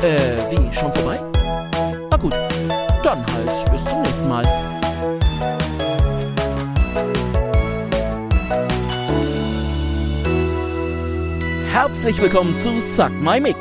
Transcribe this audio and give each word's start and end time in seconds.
Äh, 0.00 0.48
wie, 0.52 0.72
schon 0.72 0.94
vorbei? 0.94 1.18
Na 2.08 2.16
gut, 2.16 2.32
dann 3.02 3.26
halt 3.26 3.70
bis 3.72 3.84
zum 3.84 4.00
nächsten 4.02 4.28
Mal. 4.28 4.44
Herzlich 11.72 12.22
willkommen 12.22 12.54
zu 12.54 12.80
Suck 12.80 13.10
My 13.10 13.40
Mic, 13.40 13.56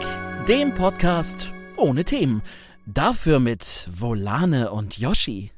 dem 0.47 0.76
Podcast 0.76 1.51
ohne 1.76 2.05
Themen. 2.05 2.44
Dafür 2.85 3.40
mit 3.40 3.90
Volane 3.90 4.69
und 4.69 4.99
Yoshi. 4.99 5.51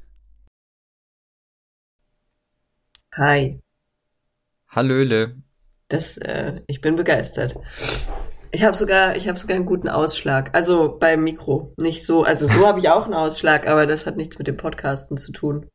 Hi. 3.18 3.60
Hallöle. 4.68 5.36
Das, 5.88 6.16
äh, 6.16 6.62
ich 6.68 6.80
bin 6.80 6.96
begeistert. 6.96 7.54
Ich 8.52 8.64
habe 8.64 8.76
sogar, 8.76 9.16
ich 9.16 9.28
habe 9.28 9.38
sogar 9.38 9.56
einen 9.56 9.66
guten 9.66 9.88
Ausschlag. 9.88 10.54
Also 10.54 10.96
beim 10.98 11.22
Mikro, 11.22 11.72
nicht 11.76 12.04
so. 12.04 12.24
Also 12.24 12.48
so 12.48 12.66
habe 12.66 12.80
ich 12.80 12.88
auch 12.88 13.04
einen 13.04 13.14
Ausschlag, 13.14 13.66
aber 13.68 13.86
das 13.86 14.06
hat 14.06 14.16
nichts 14.16 14.38
mit 14.38 14.46
dem 14.48 14.56
Podcasten 14.56 15.16
zu 15.16 15.32
tun. 15.32 15.68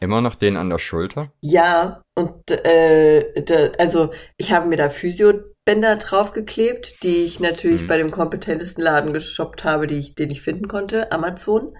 Immer 0.00 0.20
noch 0.20 0.34
den 0.34 0.56
an 0.56 0.68
der 0.68 0.78
Schulter? 0.78 1.32
Ja, 1.40 2.02
und 2.14 2.50
äh, 2.50 3.42
da, 3.42 3.68
also 3.78 4.10
ich 4.36 4.52
habe 4.52 4.68
mir 4.68 4.76
da 4.76 4.90
Physiobänder 4.90 5.96
draufgeklebt, 5.96 7.02
die 7.02 7.24
ich 7.24 7.40
natürlich 7.40 7.82
Hm. 7.82 7.86
bei 7.86 7.96
dem 7.96 8.10
kompetentesten 8.10 8.84
Laden 8.84 9.12
geshoppt 9.12 9.64
habe, 9.64 9.86
die 9.86 9.98
ich, 9.98 10.14
den 10.14 10.30
ich 10.30 10.42
finden 10.42 10.68
konnte, 10.68 11.10
Amazon. 11.12 11.74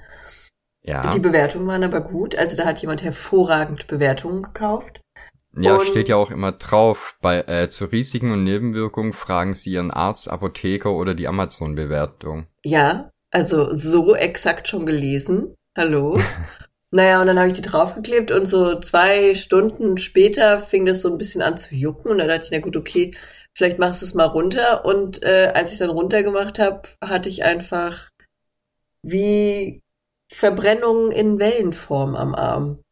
Ja. 0.82 1.10
Die 1.10 1.18
Bewertungen 1.18 1.66
waren 1.66 1.82
aber 1.84 2.00
gut. 2.00 2.36
Also 2.36 2.56
da 2.56 2.64
hat 2.66 2.80
jemand 2.80 3.02
hervorragend 3.02 3.86
Bewertungen 3.88 4.42
gekauft. 4.42 5.00
Ja, 5.58 5.76
und- 5.76 5.86
steht 5.86 6.08
ja 6.08 6.16
auch 6.16 6.30
immer 6.30 6.52
drauf. 6.52 7.16
Bei 7.20 7.40
äh, 7.42 7.68
zu 7.68 7.86
Risiken 7.86 8.32
und 8.32 8.44
Nebenwirkungen 8.44 9.12
fragen 9.12 9.54
Sie 9.54 9.72
Ihren 9.72 9.90
Arzt, 9.90 10.28
Apotheker 10.28 10.92
oder 10.92 11.14
die 11.14 11.28
Amazon-Bewertung. 11.28 12.46
Ja, 12.64 13.10
also 13.30 13.74
so 13.74 14.14
exakt 14.14 14.68
schon 14.68 14.86
gelesen. 14.86 15.54
Hallo. 15.76 16.18
naja, 16.90 17.20
und 17.20 17.26
dann 17.26 17.38
habe 17.38 17.48
ich 17.48 17.54
die 17.54 17.62
draufgeklebt 17.62 18.30
und 18.30 18.46
so 18.46 18.78
zwei 18.80 19.34
Stunden 19.34 19.98
später 19.98 20.60
fing 20.60 20.86
das 20.86 21.02
so 21.02 21.10
ein 21.10 21.18
bisschen 21.18 21.42
an 21.42 21.56
zu 21.58 21.74
jucken 21.74 22.10
und 22.10 22.18
dann 22.18 22.28
dachte 22.28 22.44
ich, 22.44 22.50
na 22.50 22.60
gut, 22.60 22.76
okay, 22.76 23.14
vielleicht 23.52 23.78
machst 23.78 24.02
du 24.02 24.06
es 24.06 24.14
mal 24.14 24.26
runter. 24.26 24.84
Und 24.84 25.22
äh, 25.22 25.52
als 25.54 25.72
ich 25.72 25.78
dann 25.78 25.90
runtergemacht 25.90 26.58
habe, 26.58 26.82
hatte 27.00 27.28
ich 27.28 27.44
einfach 27.44 28.08
wie 29.02 29.82
Verbrennungen 30.32 31.12
in 31.12 31.38
Wellenform 31.38 32.16
am 32.16 32.34
Arm. 32.34 32.83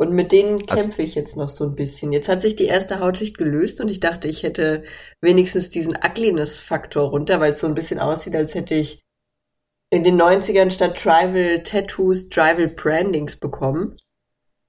Und 0.00 0.12
mit 0.12 0.32
denen 0.32 0.54
Also- 0.66 0.82
kämpfe 0.88 1.02
ich 1.02 1.14
jetzt 1.14 1.36
noch 1.36 1.50
so 1.50 1.64
ein 1.64 1.74
bisschen. 1.74 2.10
Jetzt 2.10 2.28
hat 2.30 2.40
sich 2.40 2.56
die 2.56 2.64
erste 2.64 3.00
Hautschicht 3.00 3.36
gelöst 3.36 3.82
und 3.82 3.90
ich 3.90 4.00
dachte, 4.00 4.28
ich 4.28 4.42
hätte 4.42 4.82
wenigstens 5.20 5.68
diesen 5.68 5.94
Ugliness-Faktor 5.94 7.10
runter, 7.10 7.38
weil 7.38 7.52
es 7.52 7.60
so 7.60 7.66
ein 7.66 7.74
bisschen 7.74 7.98
aussieht, 8.00 8.34
als 8.34 8.54
hätte 8.54 8.74
ich 8.74 9.02
in 9.90 10.02
den 10.02 10.16
90ern 10.16 10.70
statt 10.70 10.96
Tribal 10.96 11.62
Tattoos 11.64 12.30
Tribal 12.30 12.68
Brandings 12.68 13.36
bekommen. 13.36 13.96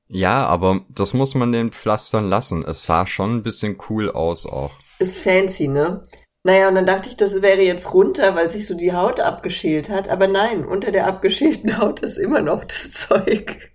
Ja, 0.09 0.45
aber 0.47 0.85
das 0.89 1.13
muss 1.13 1.33
man 1.33 1.53
den 1.53 1.71
Pflastern 1.71 2.27
lassen. 2.29 2.65
Es 2.67 2.83
sah 2.85 3.07
schon 3.07 3.37
ein 3.37 3.43
bisschen 3.43 3.77
cool 3.89 4.11
aus 4.11 4.45
auch. 4.45 4.71
Ist 4.99 5.17
fancy, 5.17 5.69
ne? 5.69 6.03
Naja, 6.43 6.67
und 6.67 6.75
dann 6.75 6.87
dachte 6.87 7.07
ich, 7.07 7.15
das 7.15 7.41
wäre 7.41 7.61
jetzt 7.61 7.93
runter, 7.93 8.35
weil 8.35 8.49
sich 8.49 8.67
so 8.67 8.73
die 8.75 8.91
Haut 8.91 9.21
abgeschält 9.21 9.89
hat. 9.89 10.09
Aber 10.09 10.27
nein, 10.27 10.65
unter 10.65 10.91
der 10.91 11.07
abgeschälten 11.07 11.77
Haut 11.77 12.01
ist 12.01 12.17
immer 12.17 12.41
noch 12.41 12.65
das 12.65 12.91
Zeug. 13.07 13.70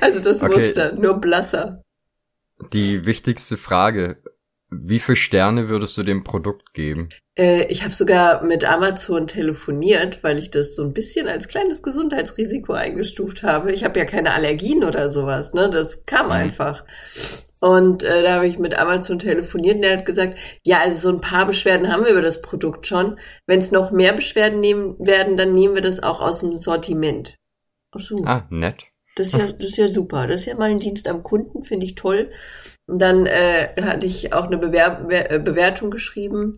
Also 0.00 0.20
das 0.20 0.42
Okay. 0.42 0.66
Muster, 0.66 0.92
nur 0.92 1.20
blasser. 1.20 1.82
Die 2.72 3.06
wichtigste 3.06 3.56
Frage. 3.56 4.22
Wie 4.74 5.00
viele 5.00 5.16
Sterne 5.16 5.68
würdest 5.68 5.98
du 5.98 6.02
dem 6.02 6.24
Produkt 6.24 6.72
geben? 6.72 7.10
Äh, 7.36 7.66
ich 7.66 7.84
habe 7.84 7.92
sogar 7.92 8.42
mit 8.42 8.64
Amazon 8.64 9.26
telefoniert, 9.26 10.22
weil 10.22 10.38
ich 10.38 10.50
das 10.50 10.74
so 10.74 10.82
ein 10.82 10.94
bisschen 10.94 11.28
als 11.28 11.46
kleines 11.48 11.82
Gesundheitsrisiko 11.82 12.72
eingestuft 12.72 13.42
habe. 13.42 13.72
Ich 13.72 13.84
habe 13.84 13.98
ja 13.98 14.06
keine 14.06 14.32
Allergien 14.32 14.82
oder 14.84 15.10
sowas, 15.10 15.52
ne? 15.52 15.68
Das 15.70 16.04
kam 16.06 16.26
Mhm. 16.26 16.32
einfach. 16.32 16.84
Und 17.60 18.02
äh, 18.02 18.22
da 18.22 18.34
habe 18.36 18.46
ich 18.46 18.58
mit 18.58 18.74
Amazon 18.76 19.18
telefoniert 19.18 19.76
und 19.76 19.82
er 19.84 19.98
hat 19.98 20.06
gesagt, 20.06 20.38
ja, 20.64 20.80
also 20.80 21.10
so 21.10 21.16
ein 21.16 21.20
paar 21.20 21.46
Beschwerden 21.46 21.92
haben 21.92 22.04
wir 22.04 22.10
über 22.12 22.22
das 22.22 22.40
Produkt 22.40 22.86
schon. 22.86 23.18
Wenn 23.46 23.60
es 23.60 23.70
noch 23.72 23.90
mehr 23.92 24.14
Beschwerden 24.14 24.60
nehmen 24.60 24.96
werden, 24.98 25.36
dann 25.36 25.52
nehmen 25.54 25.74
wir 25.74 25.82
das 25.82 26.02
auch 26.02 26.20
aus 26.20 26.40
dem 26.40 26.56
Sortiment. 26.58 27.36
Ach 27.92 28.00
so. 28.00 28.16
Ah, 28.24 28.46
nett. 28.50 28.84
Das 29.14 29.28
ist 29.28 29.34
ja, 29.34 29.52
das 29.52 29.70
ist 29.70 29.76
ja 29.76 29.88
super. 29.88 30.26
Das 30.26 30.42
ist 30.42 30.46
ja 30.46 30.54
mal 30.56 30.70
ein 30.70 30.80
Dienst 30.80 31.06
am 31.08 31.22
Kunden, 31.22 31.64
finde 31.64 31.86
ich 31.86 31.94
toll. 31.94 32.30
Und 32.86 33.00
dann 33.00 33.26
äh, 33.26 33.68
hatte 33.82 34.06
ich 34.06 34.32
auch 34.32 34.46
eine 34.46 34.58
Bewer 34.58 34.90
Be- 35.06 35.30
äh, 35.30 35.38
Bewertung 35.38 35.90
geschrieben. 35.90 36.54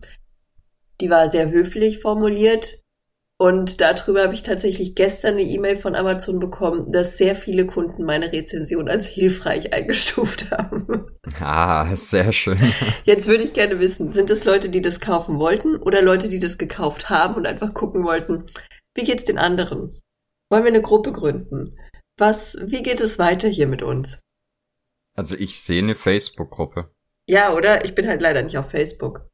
Die 1.01 1.09
war 1.09 1.29
sehr 1.29 1.49
höflich 1.49 1.99
formuliert. 1.99 2.79
Und 3.37 3.81
darüber 3.81 4.23
habe 4.23 4.33
ich 4.33 4.43
tatsächlich 4.43 4.95
gestern 4.95 5.33
eine 5.33 5.41
E-Mail 5.43 5.75
von 5.75 5.93
Amazon 5.93 6.39
bekommen, 6.39 6.93
dass 6.93 7.17
sehr 7.17 7.35
viele 7.35 7.65
Kunden 7.65 8.05
meine 8.05 8.31
Rezension 8.31 8.87
als 8.87 9.05
hilfreich 9.07 9.73
eingestuft 9.73 10.51
haben. 10.57 11.07
Ah, 11.41 11.93
sehr 11.97 12.31
schön. 12.31 12.57
Jetzt 13.03 13.27
würde 13.27 13.43
ich 13.43 13.51
gerne 13.51 13.79
wissen, 13.81 14.13
sind 14.13 14.29
es 14.29 14.45
Leute, 14.45 14.69
die 14.69 14.81
das 14.81 15.01
kaufen 15.01 15.37
wollten 15.37 15.75
oder 15.75 16.01
Leute, 16.01 16.29
die 16.29 16.39
das 16.39 16.57
gekauft 16.57 17.09
haben 17.09 17.35
und 17.35 17.45
einfach 17.45 17.73
gucken 17.73 18.05
wollten, 18.05 18.45
wie 18.95 19.03
geht's 19.03 19.25
den 19.25 19.37
anderen? 19.37 19.99
Wollen 20.49 20.63
wir 20.63 20.69
eine 20.71 20.81
Gruppe 20.81 21.11
gründen? 21.11 21.77
Was, 22.17 22.57
wie 22.61 22.81
geht 22.83 23.01
es 23.01 23.19
weiter 23.19 23.47
hier 23.47 23.67
mit 23.67 23.81
uns? 23.81 24.19
Also 25.15 25.35
ich 25.35 25.61
sehe 25.61 25.81
eine 25.81 25.95
Facebook-Gruppe. 25.95 26.93
Ja, 27.27 27.53
oder? 27.53 27.85
Ich 27.85 27.95
bin 27.95 28.07
halt 28.07 28.21
leider 28.21 28.41
nicht 28.43 28.57
auf 28.57 28.69
Facebook. 28.69 29.29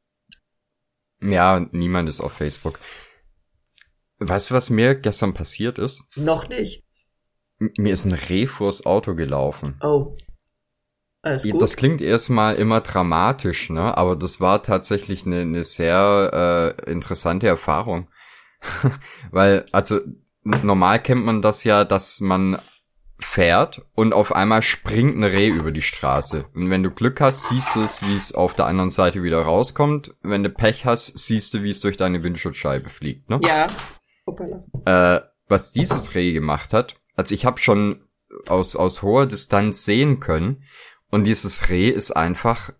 Ja, 1.21 1.59
niemand 1.71 2.09
ist 2.09 2.21
auf 2.21 2.33
Facebook. 2.33 2.79
Weißt 4.19 4.49
du, 4.49 4.53
was 4.55 4.69
mir 4.69 4.95
gestern 4.95 5.33
passiert 5.33 5.77
ist? 5.77 6.03
Noch 6.15 6.47
nicht. 6.47 6.83
M- 7.59 7.71
Mir 7.77 7.93
ist 7.93 8.05
ein 8.05 8.13
Reh 8.13 8.47
vors 8.47 8.85
Auto 8.85 9.15
gelaufen. 9.15 9.79
Oh. 9.81 10.15
Alles 11.23 11.43
gut. 11.43 11.61
Das 11.61 11.75
klingt 11.75 12.01
erstmal 12.01 12.55
immer 12.55 12.81
dramatisch, 12.81 13.69
ne? 13.69 13.95
Aber 13.97 14.15
das 14.15 14.41
war 14.41 14.63
tatsächlich 14.63 15.25
eine, 15.25 15.41
eine 15.41 15.61
sehr 15.63 16.75
äh, 16.85 16.91
interessante 16.91 17.47
Erfahrung. 17.47 18.09
Weil, 19.31 19.65
also, 19.71 19.99
normal 20.43 21.01
kennt 21.01 21.23
man 21.25 21.41
das 21.43 21.63
ja, 21.63 21.83
dass 21.85 22.19
man 22.21 22.59
fährt 23.23 23.81
und 23.93 24.13
auf 24.13 24.35
einmal 24.35 24.61
springt 24.61 25.15
ein 25.15 25.23
Reh 25.23 25.49
über 25.49 25.71
die 25.71 25.81
Straße. 25.81 26.45
Und 26.53 26.69
wenn 26.69 26.83
du 26.83 26.91
Glück 26.91 27.21
hast, 27.21 27.49
siehst 27.49 27.75
du 27.75 27.83
es, 27.83 28.01
wie 28.01 28.15
es 28.15 28.33
auf 28.33 28.53
der 28.53 28.65
anderen 28.65 28.89
Seite 28.89 29.23
wieder 29.23 29.41
rauskommt. 29.41 30.15
Wenn 30.21 30.43
du 30.43 30.49
Pech 30.49 30.85
hast, 30.85 31.17
siehst 31.17 31.53
du, 31.53 31.63
wie 31.63 31.69
es 31.69 31.81
durch 31.81 31.97
deine 31.97 32.23
Windschutzscheibe 32.23 32.89
fliegt, 32.89 33.29
ne? 33.29 33.39
ja. 33.43 33.67
Äh, 34.85 35.21
was 35.47 35.71
dieses 35.71 36.15
Reh 36.15 36.31
gemacht 36.31 36.73
hat, 36.73 36.95
also 37.15 37.35
ich 37.35 37.45
habe 37.45 37.59
schon 37.59 38.07
aus, 38.47 38.75
aus 38.75 39.01
hoher 39.01 39.25
Distanz 39.25 39.83
sehen 39.83 40.19
können 40.19 40.63
und 41.09 41.25
dieses 41.25 41.69
Reh 41.69 41.89
ist 41.89 42.11
einfach, 42.11 42.71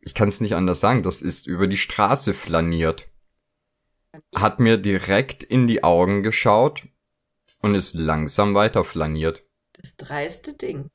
ich 0.00 0.14
kann 0.14 0.28
es 0.28 0.40
nicht 0.40 0.54
anders 0.54 0.80
sagen, 0.80 1.02
das 1.02 1.20
ist 1.20 1.46
über 1.46 1.66
die 1.66 1.76
Straße 1.76 2.34
flaniert. 2.34 3.08
Hat 4.34 4.60
mir 4.60 4.76
direkt 4.76 5.42
in 5.42 5.66
die 5.66 5.82
Augen 5.82 6.22
geschaut 6.22 6.82
und 7.60 7.74
ist 7.74 7.94
langsam 7.94 8.54
weiter 8.54 8.84
flaniert. 8.84 9.44
Das 9.82 9.96
dreiste 9.96 10.54
Ding. 10.54 10.90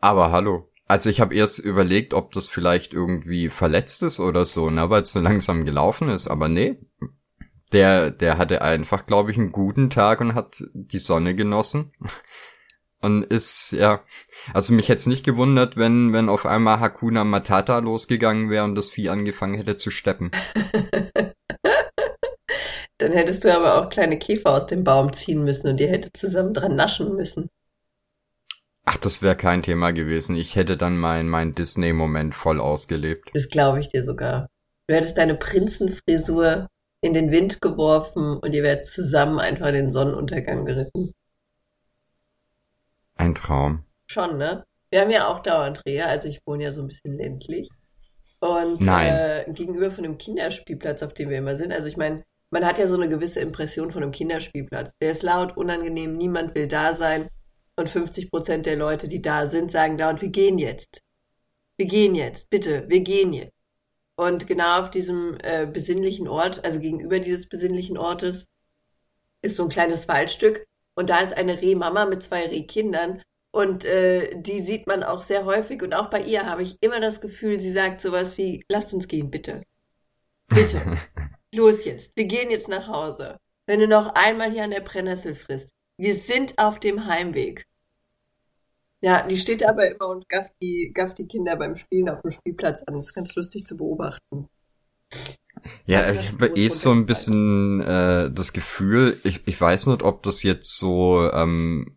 Aber 0.00 0.32
hallo. 0.32 0.70
Also 0.86 1.08
ich 1.08 1.20
habe 1.20 1.34
erst 1.34 1.60
überlegt, 1.60 2.12
ob 2.12 2.32
das 2.32 2.48
vielleicht 2.48 2.92
irgendwie 2.92 3.48
verletzt 3.48 4.02
ist 4.02 4.20
oder 4.20 4.44
so, 4.44 4.68
ne, 4.68 4.90
weil 4.90 5.02
es 5.02 5.12
so 5.12 5.20
langsam 5.20 5.64
gelaufen 5.64 6.10
ist. 6.10 6.26
Aber 6.26 6.48
nee, 6.48 6.76
der, 7.72 8.10
der 8.10 8.36
hatte 8.36 8.60
einfach, 8.62 9.06
glaube 9.06 9.30
ich, 9.30 9.38
einen 9.38 9.52
guten 9.52 9.88
Tag 9.90 10.20
und 10.20 10.34
hat 10.34 10.62
die 10.74 10.98
Sonne 10.98 11.34
genossen. 11.34 11.92
Und 13.00 13.22
ist, 13.24 13.72
ja, 13.72 14.02
also 14.54 14.72
mich 14.72 14.88
hätte 14.88 15.08
nicht 15.10 15.24
gewundert, 15.24 15.76
wenn, 15.76 16.12
wenn 16.12 16.28
auf 16.28 16.46
einmal 16.46 16.80
Hakuna 16.80 17.22
Matata 17.24 17.78
losgegangen 17.78 18.50
wäre 18.50 18.64
und 18.64 18.74
das 18.74 18.90
Vieh 18.90 19.10
angefangen 19.10 19.54
hätte 19.56 19.76
zu 19.76 19.90
steppen. 19.90 20.30
Dann 22.98 23.12
hättest 23.12 23.44
du 23.44 23.54
aber 23.54 23.78
auch 23.78 23.90
kleine 23.90 24.18
Käfer 24.18 24.50
aus 24.50 24.66
dem 24.66 24.84
Baum 24.84 25.12
ziehen 25.12 25.44
müssen 25.44 25.68
und 25.68 25.80
ihr 25.80 25.88
hättet 25.88 26.16
zusammen 26.16 26.54
dran 26.54 26.76
naschen 26.76 27.14
müssen. 27.14 27.50
Ach, 28.84 28.96
das 28.98 29.22
wäre 29.22 29.36
kein 29.36 29.62
Thema 29.62 29.92
gewesen. 29.92 30.36
Ich 30.36 30.56
hätte 30.56 30.76
dann 30.76 30.98
mein, 30.98 31.28
mein 31.28 31.54
Disney-Moment 31.54 32.34
voll 32.34 32.60
ausgelebt. 32.60 33.30
Das 33.32 33.48
glaube 33.48 33.80
ich 33.80 33.88
dir 33.88 34.04
sogar. 34.04 34.48
Du 34.86 34.94
hättest 34.94 35.16
deine 35.16 35.34
Prinzenfrisur 35.34 36.68
in 37.00 37.14
den 37.14 37.30
Wind 37.30 37.60
geworfen 37.62 38.36
und 38.36 38.54
ihr 38.54 38.62
wärt 38.62 38.84
zusammen 38.84 39.38
einfach 39.38 39.68
in 39.68 39.74
den 39.74 39.90
Sonnenuntergang 39.90 40.64
geritten. 40.66 41.14
Ein 43.16 43.34
Traum. 43.34 43.84
Schon, 44.06 44.36
ne? 44.38 44.64
Wir 44.90 45.00
haben 45.00 45.10
ja 45.10 45.28
auch 45.28 45.40
dauernd 45.40 45.84
Rehe, 45.86 46.06
also 46.06 46.28
ich 46.28 46.40
wohne 46.46 46.64
ja 46.64 46.72
so 46.72 46.82
ein 46.82 46.88
bisschen 46.88 47.16
ländlich. 47.16 47.68
Und 48.40 48.82
Nein. 48.82 49.12
Äh, 49.12 49.52
gegenüber 49.52 49.90
von 49.90 50.04
dem 50.04 50.18
Kinderspielplatz, 50.18 51.02
auf 51.02 51.14
dem 51.14 51.30
wir 51.30 51.38
immer 51.38 51.56
sind, 51.56 51.72
also 51.72 51.88
ich 51.88 51.96
meine, 51.96 52.22
man 52.50 52.64
hat 52.64 52.78
ja 52.78 52.86
so 52.86 52.94
eine 52.94 53.08
gewisse 53.08 53.40
Impression 53.40 53.90
von 53.90 54.02
einem 54.02 54.12
Kinderspielplatz. 54.12 54.92
Der 55.00 55.12
ist 55.12 55.22
laut, 55.22 55.56
unangenehm, 55.56 56.16
niemand 56.16 56.54
will 56.54 56.68
da 56.68 56.94
sein. 56.94 57.28
Und 57.76 57.88
50 57.88 58.30
Prozent 58.30 58.66
der 58.66 58.76
Leute, 58.76 59.08
die 59.08 59.20
da 59.20 59.46
sind, 59.46 59.70
sagen 59.70 59.98
dauernd, 59.98 60.22
wir 60.22 60.28
gehen 60.28 60.58
jetzt. 60.58 61.00
Wir 61.76 61.86
gehen 61.86 62.14
jetzt, 62.14 62.50
bitte, 62.50 62.84
wir 62.88 63.00
gehen 63.00 63.32
jetzt. 63.32 63.52
Und 64.16 64.46
genau 64.46 64.80
auf 64.80 64.90
diesem 64.90 65.36
äh, 65.42 65.66
besinnlichen 65.66 66.28
Ort, 66.28 66.64
also 66.64 66.78
gegenüber 66.78 67.18
dieses 67.18 67.48
besinnlichen 67.48 67.98
Ortes, 67.98 68.46
ist 69.42 69.56
so 69.56 69.64
ein 69.64 69.68
kleines 69.68 70.06
Waldstück. 70.06 70.64
Und 70.94 71.10
da 71.10 71.20
ist 71.20 71.36
eine 71.36 71.60
Rehmama 71.60 72.06
mit 72.06 72.22
zwei 72.22 72.46
Rehkindern. 72.46 73.22
Und 73.50 73.84
äh, 73.84 74.40
die 74.40 74.60
sieht 74.60 74.86
man 74.86 75.02
auch 75.02 75.22
sehr 75.22 75.44
häufig. 75.44 75.82
Und 75.82 75.94
auch 75.94 76.10
bei 76.10 76.22
ihr 76.22 76.46
habe 76.46 76.62
ich 76.62 76.76
immer 76.80 77.00
das 77.00 77.20
Gefühl, 77.20 77.58
sie 77.58 77.72
sagt 77.72 78.00
sowas 78.00 78.38
wie, 78.38 78.64
lasst 78.68 78.94
uns 78.94 79.08
gehen, 79.08 79.30
bitte. 79.30 79.62
Bitte. 80.48 80.80
Los 81.54 81.84
jetzt. 81.84 82.12
Wir 82.16 82.26
gehen 82.26 82.50
jetzt 82.50 82.68
nach 82.68 82.88
Hause. 82.88 83.38
Wenn 83.66 83.80
du 83.80 83.88
noch 83.88 84.14
einmal 84.14 84.52
hier 84.52 84.64
an 84.64 84.70
der 84.70 84.80
Brennnessel 84.80 85.34
frisst. 85.34 85.70
Wir 85.96 86.16
sind 86.16 86.58
auf 86.58 86.80
dem 86.80 87.06
Heimweg. 87.06 87.66
Ja, 89.00 89.26
die 89.26 89.36
steht 89.36 89.64
aber 89.64 89.90
immer 89.90 90.08
und 90.08 90.28
gafft 90.28 90.54
die, 90.62 90.90
gafft 90.94 91.18
die 91.18 91.26
Kinder 91.26 91.56
beim 91.56 91.76
Spielen 91.76 92.08
auf 92.08 92.22
dem 92.22 92.30
Spielplatz 92.30 92.82
an. 92.84 92.94
Das 92.94 93.06
ist 93.06 93.14
ganz 93.14 93.34
lustig 93.34 93.66
zu 93.66 93.76
beobachten. 93.76 94.48
Ja, 95.86 96.00
also 96.00 96.22
ich 96.22 96.32
habe 96.32 96.48
eh 96.56 96.68
so 96.68 96.90
ein 96.90 97.06
bisschen 97.06 97.80
äh, 97.82 98.30
das 98.32 98.52
Gefühl, 98.52 99.18
ich, 99.24 99.42
ich 99.46 99.60
weiß 99.60 99.86
nicht, 99.88 100.02
ob 100.02 100.22
das 100.22 100.42
jetzt 100.42 100.78
so 100.78 101.30
ähm, 101.32 101.96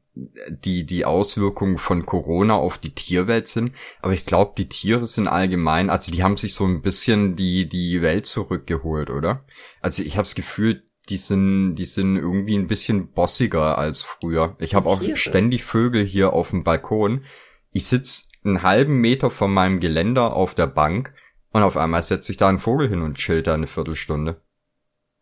die, 0.50 0.86
die 0.86 1.06
Auswirkungen 1.06 1.78
von 1.78 2.06
Corona 2.06 2.56
auf 2.56 2.78
die 2.78 2.94
Tierwelt 2.94 3.48
sind, 3.48 3.74
aber 4.02 4.14
ich 4.14 4.26
glaube, 4.26 4.54
die 4.58 4.70
Tiere 4.70 5.06
sind 5.06 5.28
allgemein, 5.28 5.90
also 5.90 6.12
die 6.12 6.24
haben 6.24 6.38
sich 6.38 6.54
so 6.54 6.66
ein 6.66 6.82
bisschen 6.82 7.36
die, 7.36 7.70
die 7.70 8.02
Welt 8.02 8.26
zurückgeholt, 8.26 9.10
oder? 9.10 9.46
Also 9.82 10.04
ich 10.04 10.14
habe 10.14 10.24
das 10.24 10.36
Gefühl, 10.36 10.84
die 11.10 11.18
sind, 11.18 11.76
die 11.76 11.86
sind 11.86 12.18
irgendwie 12.18 12.58
ein 12.58 12.68
bisschen 12.68 13.12
bossiger 13.12 13.78
als 13.78 14.02
früher. 14.02 14.56
Ich 14.60 14.76
habe 14.76 14.90
auch 14.90 15.02
ständig 15.16 15.64
Vögel 15.64 16.04
hier 16.04 16.34
auf 16.34 16.50
dem 16.50 16.64
Balkon. 16.64 17.24
Ich 17.72 17.86
sitz 17.86 18.30
einen 18.44 18.64
halben 18.64 19.00
Meter 19.00 19.30
von 19.30 19.54
meinem 19.54 19.80
Geländer 19.80 20.36
auf 20.36 20.56
der 20.56 20.68
Bank 20.68 21.14
und 21.52 21.64
auf 21.64 21.78
einmal 21.78 22.02
setzt 22.02 22.28
sich 22.28 22.38
da 22.38 22.50
ein 22.50 22.60
Vogel 22.60 22.90
hin 22.90 23.02
und 23.02 23.18
chillt 23.18 23.48
da 23.48 23.54
eine 23.54 23.68
Viertelstunde. 23.68 24.42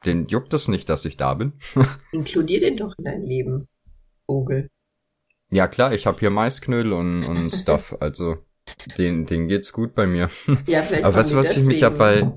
Den 0.06 0.28
juckt 0.28 0.54
es 0.54 0.68
nicht, 0.68 0.90
dass 0.90 1.06
ich 1.06 1.18
da 1.18 1.34
bin. 1.34 1.54
Inkludier 2.12 2.60
den 2.60 2.78
doch 2.78 2.94
in 2.98 3.06
dein 3.06 3.24
Leben, 3.24 3.68
Vogel. 4.26 4.70
Ja 5.52 5.68
klar, 5.68 5.94
ich 5.94 6.08
habe 6.08 6.20
hier 6.20 6.32
Maisknödel 6.32 6.94
und, 6.94 7.24
und 7.24 7.50
Stuff, 7.54 7.96
also 8.00 8.38
den, 8.98 9.26
den 9.26 9.48
geht's 9.48 9.72
gut 9.72 9.94
bei 9.94 10.08
mir. 10.08 10.30
Ja, 10.66 10.82
vielleicht 10.82 11.04
Aber 11.04 11.16
weißt 11.16 11.32
du, 11.32 11.36
was 11.36 11.56
ich 11.56 11.64
mich 11.64 11.82
ja 11.82 11.90
bei, 11.90 12.32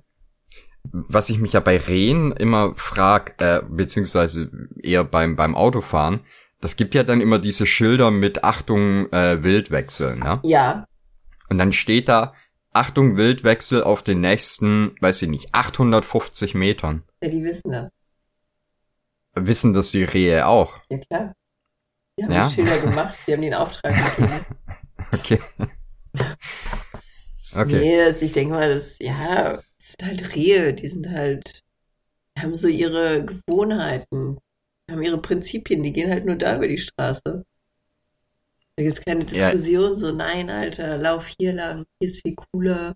was 0.93 1.31
ich 1.31 1.39
mich 1.39 1.53
ja 1.53 1.61
bei 1.61 1.77
Rehen 1.77 2.33
immer 2.33 2.75
frag, 2.77 3.41
äh, 3.41 3.63
beziehungsweise 3.69 4.51
eher 4.83 5.05
beim, 5.05 5.37
beim 5.37 5.55
Autofahren, 5.55 6.21
das 6.61 6.77
gibt 6.77 6.95
ja 6.95 7.05
dann 7.05 7.21
immer 7.21 7.39
diese 7.39 7.67
Schilder 7.67 8.11
mit 8.11 8.45
Achtung 8.45 9.11
äh, 9.13 9.43
Wildwechsel, 9.43 10.17
ne? 10.17 10.41
Ja. 10.43 10.87
Und 11.49 11.59
dann 11.59 11.73
steht 11.73 12.09
da 12.09 12.35
Achtung 12.73 13.17
Wildwechsel 13.17 13.83
auf 13.83 14.03
den 14.03 14.21
nächsten, 14.21 14.95
weiß 15.01 15.23
ich 15.23 15.29
nicht, 15.29 15.55
850 15.55 16.55
Metern. 16.55 17.05
Ja, 17.23 17.29
die 17.31 17.43
wissen 17.43 17.71
das. 17.71 17.91
Wissen 19.35 19.73
das 19.73 19.91
die 19.93 20.05
Rehe 20.05 20.47
auch? 20.47 20.81
Ja, 20.91 20.99
klar. 20.99 21.35
Die 22.19 22.25
haben 22.25 22.33
Ja? 22.33 22.49
die 22.49 22.55
Schilder 22.55 22.79
gemacht, 22.81 23.19
die 23.27 23.33
haben 23.33 23.43
den 23.43 23.55
Auftrag 23.55 23.95
gegeben. 24.17 24.45
Okay. 25.13 25.41
Okay. 27.55 27.81
Nee, 27.81 28.05
das, 28.05 28.21
ich 28.21 28.33
denke 28.33 28.53
mal, 28.55 28.75
das, 28.75 28.99
ja, 28.99 29.59
sind 30.01 30.09
halt 30.09 30.35
Rehe, 30.35 30.75
die 30.75 30.89
sind 30.89 31.09
halt, 31.11 31.61
haben 32.39 32.55
so 32.57 32.69
ihre 32.69 33.25
Gewohnheiten, 33.25 34.39
haben 34.91 35.03
ihre 35.03 35.21
Prinzipien, 35.21 35.83
die 35.83 35.93
gehen 35.93 36.11
halt 36.11 36.25
nur 36.27 36.37
da 36.37 36.57
über 36.57 36.69
die 36.69 36.79
Straße. 36.79 37.45
Da 38.77 38.83
gibt's 38.83 39.03
keine 39.05 39.25
Ja. 39.31 39.51
Diskussion, 39.51 39.95
so, 39.97 40.11
nein, 40.13 40.49
Alter, 40.49 40.97
lauf 40.97 41.27
hier 41.39 41.53
lang, 41.53 41.85
hier 42.01 42.09
ist 42.09 42.23
viel 42.23 42.35
cooler. 42.35 42.95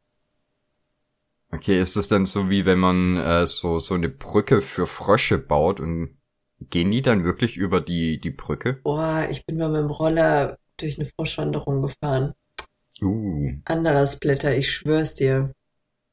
Okay, 1.52 1.81
ist 1.81 1.96
das 1.96 2.08
dann 2.08 2.26
so 2.26 2.50
wie 2.50 2.64
wenn 2.66 2.78
man 2.78 3.16
äh, 3.16 3.46
so 3.46 3.78
so 3.78 3.94
eine 3.94 4.08
Brücke 4.08 4.62
für 4.62 4.87
Frösche 4.87 5.38
baut 5.38 5.81
und 5.81 6.19
gehen 6.60 6.90
die 6.90 7.02
dann 7.02 7.25
wirklich 7.25 7.56
über 7.56 7.81
die 7.81 8.20
die 8.20 8.31
Brücke? 8.31 8.84
Boah, 8.84 9.26
ich 9.28 9.44
bin 9.44 9.56
mal 9.58 9.69
mit 9.70 9.81
dem 9.81 9.90
Roller 9.90 10.56
durch 10.76 10.96
eine 10.99 11.08
Froschwanderung 11.08 11.82
gefahren. 11.82 12.32
Uh. 13.02 13.52
Anderer 13.64 14.06
Splitter, 14.06 14.56
ich 14.56 14.70
schwör's 14.70 15.16
dir. 15.16 15.52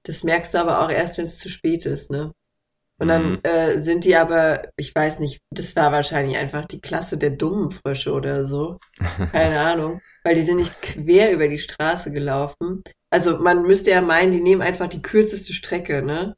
Das 0.04 0.24
merkst 0.24 0.54
du 0.54 0.60
aber 0.60 0.82
auch 0.84 0.90
erst, 0.92 1.18
wenn 1.18 1.26
es 1.26 1.40
zu 1.40 1.50
spät 1.50 1.86
ist, 1.86 2.12
ne? 2.12 2.32
Und 3.02 3.08
dann 3.10 3.34
Mhm. 3.34 3.40
äh, 3.44 3.80
sind 3.80 4.04
die 4.06 4.16
aber, 4.18 4.70
ich 4.78 4.94
weiß 4.94 5.20
nicht, 5.20 5.40
das 5.52 5.76
war 5.76 5.92
wahrscheinlich 5.92 6.38
einfach 6.38 6.66
die 6.66 6.82
Klasse 6.82 7.18
der 7.18 7.32
dummen 7.32 7.72
Frösche 7.72 8.12
oder 8.14 8.46
so. 8.46 8.80
Keine 9.32 9.62
Ahnung. 9.62 10.02
Weil 10.24 10.36
die 10.36 10.42
sind 10.42 10.58
nicht 10.58 10.82
quer 10.82 11.32
über 11.32 11.48
die 11.48 11.60
Straße 11.60 12.12
gelaufen. 12.12 12.84
Also 13.10 13.38
man 13.40 13.64
müsste 13.64 13.92
ja 13.92 14.02
meinen, 14.02 14.32
die 14.34 14.42
nehmen 14.42 14.62
einfach 14.62 14.88
die 14.88 15.02
kürzeste 15.02 15.54
Strecke, 15.54 16.02
ne? 16.04 16.36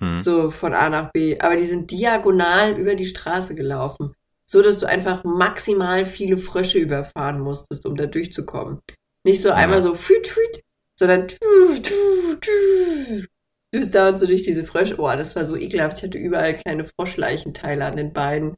Hm. 0.00 0.20
So 0.20 0.50
von 0.50 0.74
A 0.74 0.90
nach 0.90 1.10
B. 1.12 1.38
Aber 1.40 1.56
die 1.56 1.66
sind 1.66 1.90
diagonal 1.90 2.78
über 2.78 2.94
die 2.94 3.06
Straße 3.06 3.54
gelaufen. 3.54 4.14
So 4.46 4.60
dass 4.62 4.78
du 4.78 4.86
einfach 4.86 5.24
maximal 5.24 6.04
viele 6.04 6.36
Frösche 6.38 6.78
überfahren 6.78 7.40
musstest, 7.40 7.86
um 7.86 7.96
da 7.96 8.06
durchzukommen. 8.06 8.80
Nicht 9.24 9.42
so 9.42 9.50
einmal 9.52 9.80
so 9.80 9.94
füt, 9.94 10.26
füt, 10.26 10.60
sondern 10.96 11.28
tü, 11.28 11.36
tü, 11.82 12.40
tü. 12.40 13.26
Du 13.72 13.80
bist 13.80 13.94
da 13.94 14.08
und 14.08 14.16
so 14.18 14.26
durch 14.26 14.44
diese 14.44 14.64
Frösche. 14.64 14.98
Oh, 14.98 15.06
das 15.16 15.34
war 15.34 15.44
so 15.44 15.56
ekelhaft. 15.56 15.98
Ich 15.98 16.04
hatte 16.04 16.18
überall 16.18 16.52
kleine 16.54 16.84
Froschleichenteile 16.84 17.84
an 17.84 17.96
den 17.96 18.12
Beinen. 18.12 18.56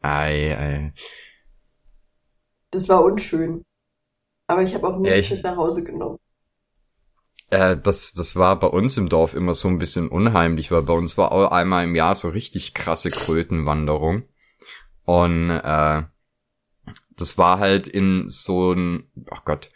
Ei, 0.00 0.54
ei. 0.56 0.92
Das 2.70 2.88
war 2.88 3.02
unschön. 3.04 3.64
Aber 4.46 4.62
ich 4.62 4.74
habe 4.74 4.86
auch 4.86 4.98
nichts 4.98 5.14
Ja, 5.14 5.20
ich- 5.20 5.30
mit 5.30 5.44
nach 5.44 5.56
Hause 5.56 5.82
genommen. 5.84 6.18
Äh, 7.50 7.76
das, 7.76 8.12
das 8.12 8.36
war 8.36 8.58
bei 8.58 8.66
uns 8.66 8.96
im 8.96 9.08
Dorf 9.08 9.34
immer 9.34 9.54
so 9.54 9.68
ein 9.68 9.78
bisschen 9.78 10.08
unheimlich, 10.08 10.70
weil 10.70 10.82
bei 10.82 10.92
uns 10.94 11.16
war 11.16 11.32
auch 11.32 11.50
einmal 11.50 11.84
im 11.84 11.94
Jahr 11.94 12.14
so 12.14 12.28
richtig 12.28 12.74
krasse 12.74 13.10
Krötenwanderung. 13.10 14.24
Und 15.04 15.50
äh, 15.50 16.02
das 17.16 17.38
war 17.38 17.58
halt 17.58 17.86
in 17.86 18.24
so 18.28 18.72
ein, 18.72 19.10
ach 19.30 19.44
Gott, 19.44 19.70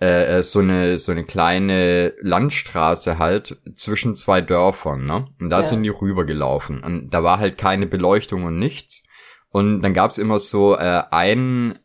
äh, 0.00 0.38
äh, 0.38 0.42
so 0.42 0.58
eine 0.60 0.98
so 0.98 1.12
eine 1.12 1.24
kleine 1.24 2.12
Landstraße 2.20 3.18
halt 3.18 3.58
zwischen 3.76 4.14
zwei 4.14 4.40
Dörfern, 4.40 5.06
ne? 5.06 5.26
Und 5.40 5.50
da 5.50 5.58
Ja. 5.58 5.62
sind 5.62 5.82
die 5.82 5.88
rübergelaufen. 5.88 6.82
Und 6.82 7.10
da 7.10 7.22
war 7.22 7.38
halt 7.38 7.56
keine 7.58 7.86
Beleuchtung 7.86 8.44
und 8.44 8.58
nichts. 8.58 9.04
Und 9.48 9.80
dann 9.82 9.94
gab's 9.94 10.18
immer 10.18 10.38
so 10.38 10.76
äh, 10.76 11.02
ein 11.10 11.78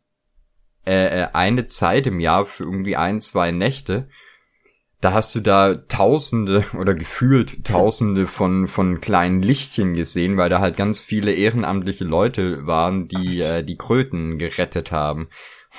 äh, 0.85 1.21
äh, 1.21 1.27
eine 1.33 1.67
Zeit 1.67 2.07
im 2.07 2.19
Jahr 2.19 2.45
für 2.47 2.63
irgendwie 2.63 2.95
ein, 2.95 3.21
zwei 3.21 3.51
Nächte, 3.51 4.09
da 4.99 5.13
hast 5.13 5.33
du 5.35 5.39
da 5.39 5.75
Tausende 5.75 6.65
oder 6.77 6.93
gefühlt 6.95 7.65
Tausende 7.65 8.27
von, 8.27 8.67
von 8.67 8.99
kleinen 8.99 9.41
Lichtchen 9.41 9.93
gesehen, 9.93 10.37
weil 10.37 10.49
da 10.49 10.59
halt 10.59 10.77
ganz 10.77 11.01
viele 11.03 11.33
ehrenamtliche 11.33 12.03
Leute 12.03 12.65
waren, 12.65 13.07
die 13.07 13.41
äh, 13.41 13.63
die 13.63 13.77
Kröten 13.77 14.37
gerettet 14.37 14.91
haben. 14.91 15.29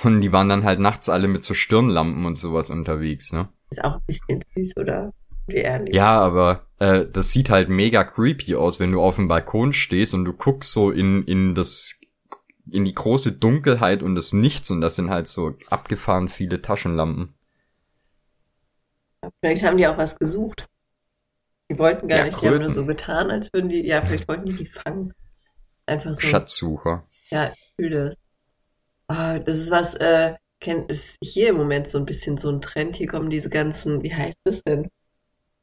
Und 0.03 0.21
die 0.21 0.31
waren 0.31 0.49
dann 0.49 0.63
halt 0.65 0.79
nachts 0.79 1.09
alle 1.09 1.27
mit 1.27 1.43
so 1.43 1.53
Stirnlampen 1.53 2.25
und 2.25 2.35
sowas 2.35 2.69
unterwegs, 2.69 3.31
ne? 3.33 3.49
Ist 3.71 3.83
auch 3.83 3.95
ein 3.95 4.01
bisschen 4.07 4.41
süß, 4.55 4.77
oder? 4.77 5.11
Ehrlich. 5.47 5.93
Ja, 5.93 6.19
aber 6.21 6.65
äh, 6.79 7.05
das 7.11 7.31
sieht 7.31 7.49
halt 7.49 7.69
mega 7.69 8.03
creepy 8.03 8.55
aus, 8.55 8.79
wenn 8.79 8.91
du 8.91 9.01
auf 9.01 9.15
dem 9.15 9.27
Balkon 9.27 9.73
stehst 9.73 10.13
und 10.13 10.25
du 10.25 10.33
guckst 10.33 10.71
so 10.71 10.91
in, 10.91 11.23
in 11.25 11.55
das 11.55 11.99
in 12.71 12.85
die 12.85 12.93
große 12.95 13.33
Dunkelheit 13.33 14.03
und 14.03 14.15
das 14.15 14.33
Nichts 14.33 14.71
und 14.71 14.81
das 14.81 14.95
sind 14.95 15.09
halt 15.09 15.27
so 15.27 15.55
abgefahren 15.69 16.29
viele 16.29 16.61
Taschenlampen. 16.61 17.35
Vielleicht 19.41 19.63
haben 19.63 19.77
die 19.77 19.87
auch 19.87 19.97
was 19.97 20.17
gesucht. 20.17 20.67
Die 21.69 21.77
wollten 21.77 22.07
gar 22.07 22.19
Ja, 22.19 22.23
nicht, 22.23 22.41
die 22.41 22.47
haben 22.47 22.59
nur 22.59 22.69
Kröten. 22.69 22.73
so 22.73 22.85
getan, 22.85 23.29
als 23.31 23.51
würden 23.53 23.69
die, 23.69 23.85
ja, 23.85 24.01
vielleicht 24.01 24.27
wollten 24.29 24.45
die 24.45 24.55
die 24.55 24.65
fangen. 24.65 25.13
Einfach 25.85 26.13
so. 26.13 26.21
Schatzsucher. 26.21 27.05
Ja, 27.31 27.51
ich 27.53 27.73
fühle 27.75 28.05
das. 28.07 28.17
Ah, 29.07 29.39
das 29.39 29.57
ist 29.57 29.71
was, 29.71 29.93
äh, 29.95 30.35
kennt, 30.59 30.89
ist 30.89 31.17
hier 31.23 31.49
im 31.49 31.57
Moment 31.57 31.87
so 31.89 31.97
ein 31.97 32.05
bisschen 32.05 32.37
so 32.37 32.49
ein 32.49 32.61
Trend. 32.61 32.95
Hier 32.95 33.07
kommen 33.07 33.29
diese 33.29 33.49
ganzen, 33.49 34.01
wie 34.03 34.13
heißt 34.13 34.37
das 34.45 34.63
denn? 34.63 34.89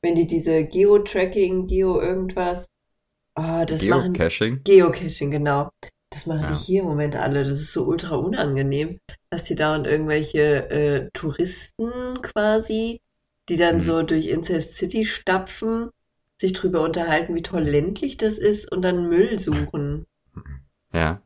Wenn 0.03 0.15
die 0.15 0.27
diese 0.27 0.65
Geo-Tracking, 0.65 1.67
Geo 1.67 2.01
irgendwas, 2.01 2.67
ah, 3.35 3.65
das 3.65 3.83
machen, 3.83 4.13
Geocaching. 4.13 4.63
Geocaching, 4.65 5.31
genau. 5.31 5.71
Das 6.13 6.27
machen 6.27 6.43
Ja. 6.43 6.47
die 6.49 6.55
hier 6.55 6.81
im 6.83 6.89
Moment 6.89 7.17
alle. 7.17 7.45
Das 7.45 7.61
ist 7.61 7.73
so 7.73 7.85
ultra 7.85 8.17
unangenehm, 8.17 8.99
dass 9.31 9.45
die 9.45 9.55
da 9.55 9.75
und 9.77 9.87
irgendwelche 9.87 10.71
äh, 10.71 11.11
Touristen 11.13 12.21
quasi, 12.23 13.01
die 13.49 13.57
dann 13.57 13.77
Mhm. 13.77 13.81
so 13.81 14.03
durch 14.03 14.27
Incest 14.29 14.77
City 14.77 15.05
stapfen, 15.07 15.91
sich 16.41 16.53
drüber 16.53 16.83
unterhalten, 16.83 17.35
wie 17.35 17.43
toll 17.43 17.63
ländlich 17.63 18.17
das 18.17 18.39
ist 18.39 18.71
und 18.73 18.83
dann 18.83 19.09
Müll 19.09 19.39
suchen. 19.39 20.07
Ja. 20.93 21.23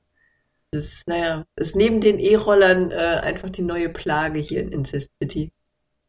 Ist, 0.74 1.06
naja, 1.08 1.44
ist 1.56 1.76
neben 1.76 2.00
den 2.00 2.18
E-Rollern 2.18 2.90
äh, 2.90 2.94
einfach 3.22 3.50
die 3.50 3.62
neue 3.62 3.88
Plage 3.88 4.40
hier 4.40 4.60
in 4.60 4.68
Incest 4.68 5.12
City. 5.22 5.52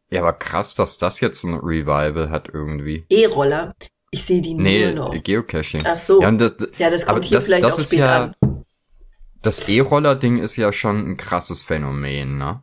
Ja, 0.09 0.21
aber 0.21 0.33
krass, 0.33 0.75
dass 0.75 0.97
das 0.97 1.19
jetzt 1.19 1.43
ein 1.43 1.53
Revival 1.53 2.29
hat 2.29 2.49
irgendwie. 2.51 3.05
E-Roller. 3.09 3.73
Ich 4.11 4.23
sehe 4.23 4.41
die 4.41 4.53
Nee, 4.53 4.91
nur 4.91 5.13
noch. 5.13 5.23
Geocaching. 5.23 5.81
Ach 5.85 5.97
so. 5.97 6.21
Ja, 6.21 6.31
das, 6.31 6.55
Ja, 6.77 6.89
das 6.89 7.05
kommt 7.05 7.25
hier 7.25 7.37
das, 7.37 7.45
vielleicht 7.45 7.63
das 7.63 7.75
auch 7.75 7.79
ist 7.79 7.87
spät 7.87 7.99
ja, 7.99 8.23
an. 8.41 8.63
das 9.41 9.67
E-Roller-Ding 9.67 10.37
ist 10.39 10.55
ja 10.55 10.71
schon 10.71 11.11
ein 11.11 11.17
krasses 11.17 11.61
Phänomen, 11.61 12.37
ne? 12.37 12.61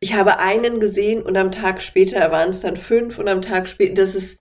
Ich 0.00 0.14
habe 0.14 0.38
einen 0.38 0.80
gesehen 0.80 1.22
und 1.22 1.36
am 1.36 1.50
Tag 1.50 1.82
später 1.82 2.30
waren 2.30 2.50
es 2.50 2.60
dann 2.60 2.76
fünf 2.76 3.18
und 3.18 3.28
am 3.28 3.42
Tag 3.42 3.68
später, 3.68 3.94
das 3.94 4.14
ist, 4.14 4.38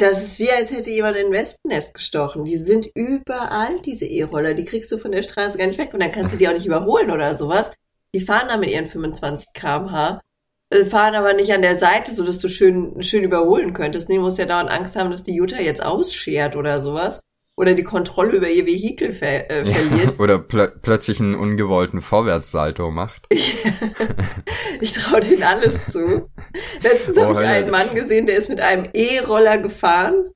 Das 0.00 0.22
ist 0.22 0.38
wie, 0.38 0.50
als 0.50 0.70
hätte 0.70 0.90
jemand 0.90 1.16
ein 1.16 1.32
Wespennest 1.32 1.92
gestochen. 1.92 2.44
Die 2.44 2.56
sind 2.56 2.86
überall, 2.94 3.80
diese 3.80 4.06
E-Roller. 4.06 4.54
Die 4.54 4.64
kriegst 4.64 4.92
du 4.92 4.98
von 4.98 5.10
der 5.10 5.24
Straße 5.24 5.58
gar 5.58 5.66
nicht 5.66 5.78
weg. 5.78 5.92
Und 5.92 6.00
dann 6.00 6.12
kannst 6.12 6.32
du 6.32 6.36
die 6.36 6.48
auch 6.48 6.52
nicht 6.52 6.66
überholen 6.66 7.10
oder 7.10 7.34
sowas. 7.34 7.72
Die 8.14 8.20
fahren 8.20 8.46
da 8.46 8.56
mit 8.56 8.70
ihren 8.70 8.86
25 8.86 9.48
km/h, 9.52 10.20
äh, 10.70 10.84
fahren 10.84 11.16
aber 11.16 11.34
nicht 11.34 11.52
an 11.52 11.62
der 11.62 11.76
Seite, 11.76 12.14
so 12.14 12.24
dass 12.24 12.38
du 12.38 12.48
schön, 12.48 13.02
schön 13.02 13.24
überholen 13.24 13.74
könntest. 13.74 14.08
Nee, 14.08 14.20
musst 14.20 14.38
ja 14.38 14.46
dauernd 14.46 14.70
Angst 14.70 14.94
haben, 14.94 15.10
dass 15.10 15.24
die 15.24 15.34
Jutta 15.34 15.60
jetzt 15.60 15.82
ausschert 15.82 16.54
oder 16.54 16.80
sowas. 16.80 17.20
Oder 17.58 17.74
die 17.74 17.82
Kontrolle 17.82 18.36
über 18.36 18.48
ihr 18.48 18.66
Vehikel 18.66 19.12
ver 19.12 19.50
äh, 19.50 19.64
verliert. 19.66 20.14
Ja, 20.16 20.22
oder 20.22 20.38
plö 20.38 20.68
plötzlich 20.80 21.18
einen 21.18 21.34
ungewollten 21.34 22.00
Vorwärtssalto 22.00 22.92
macht. 22.92 23.26
ich 24.80 24.92
traue 24.92 25.20
denen 25.20 25.42
alles 25.42 25.74
zu. 25.86 26.30
Letztens 26.84 27.18
oh, 27.18 27.22
habe 27.22 27.42
ich 27.42 27.48
einen 27.48 27.70
Mann 27.72 27.96
gesehen, 27.96 28.28
der 28.28 28.36
ist 28.36 28.48
mit 28.48 28.60
einem 28.60 28.88
E-Roller 28.92 29.58
gefahren 29.58 30.30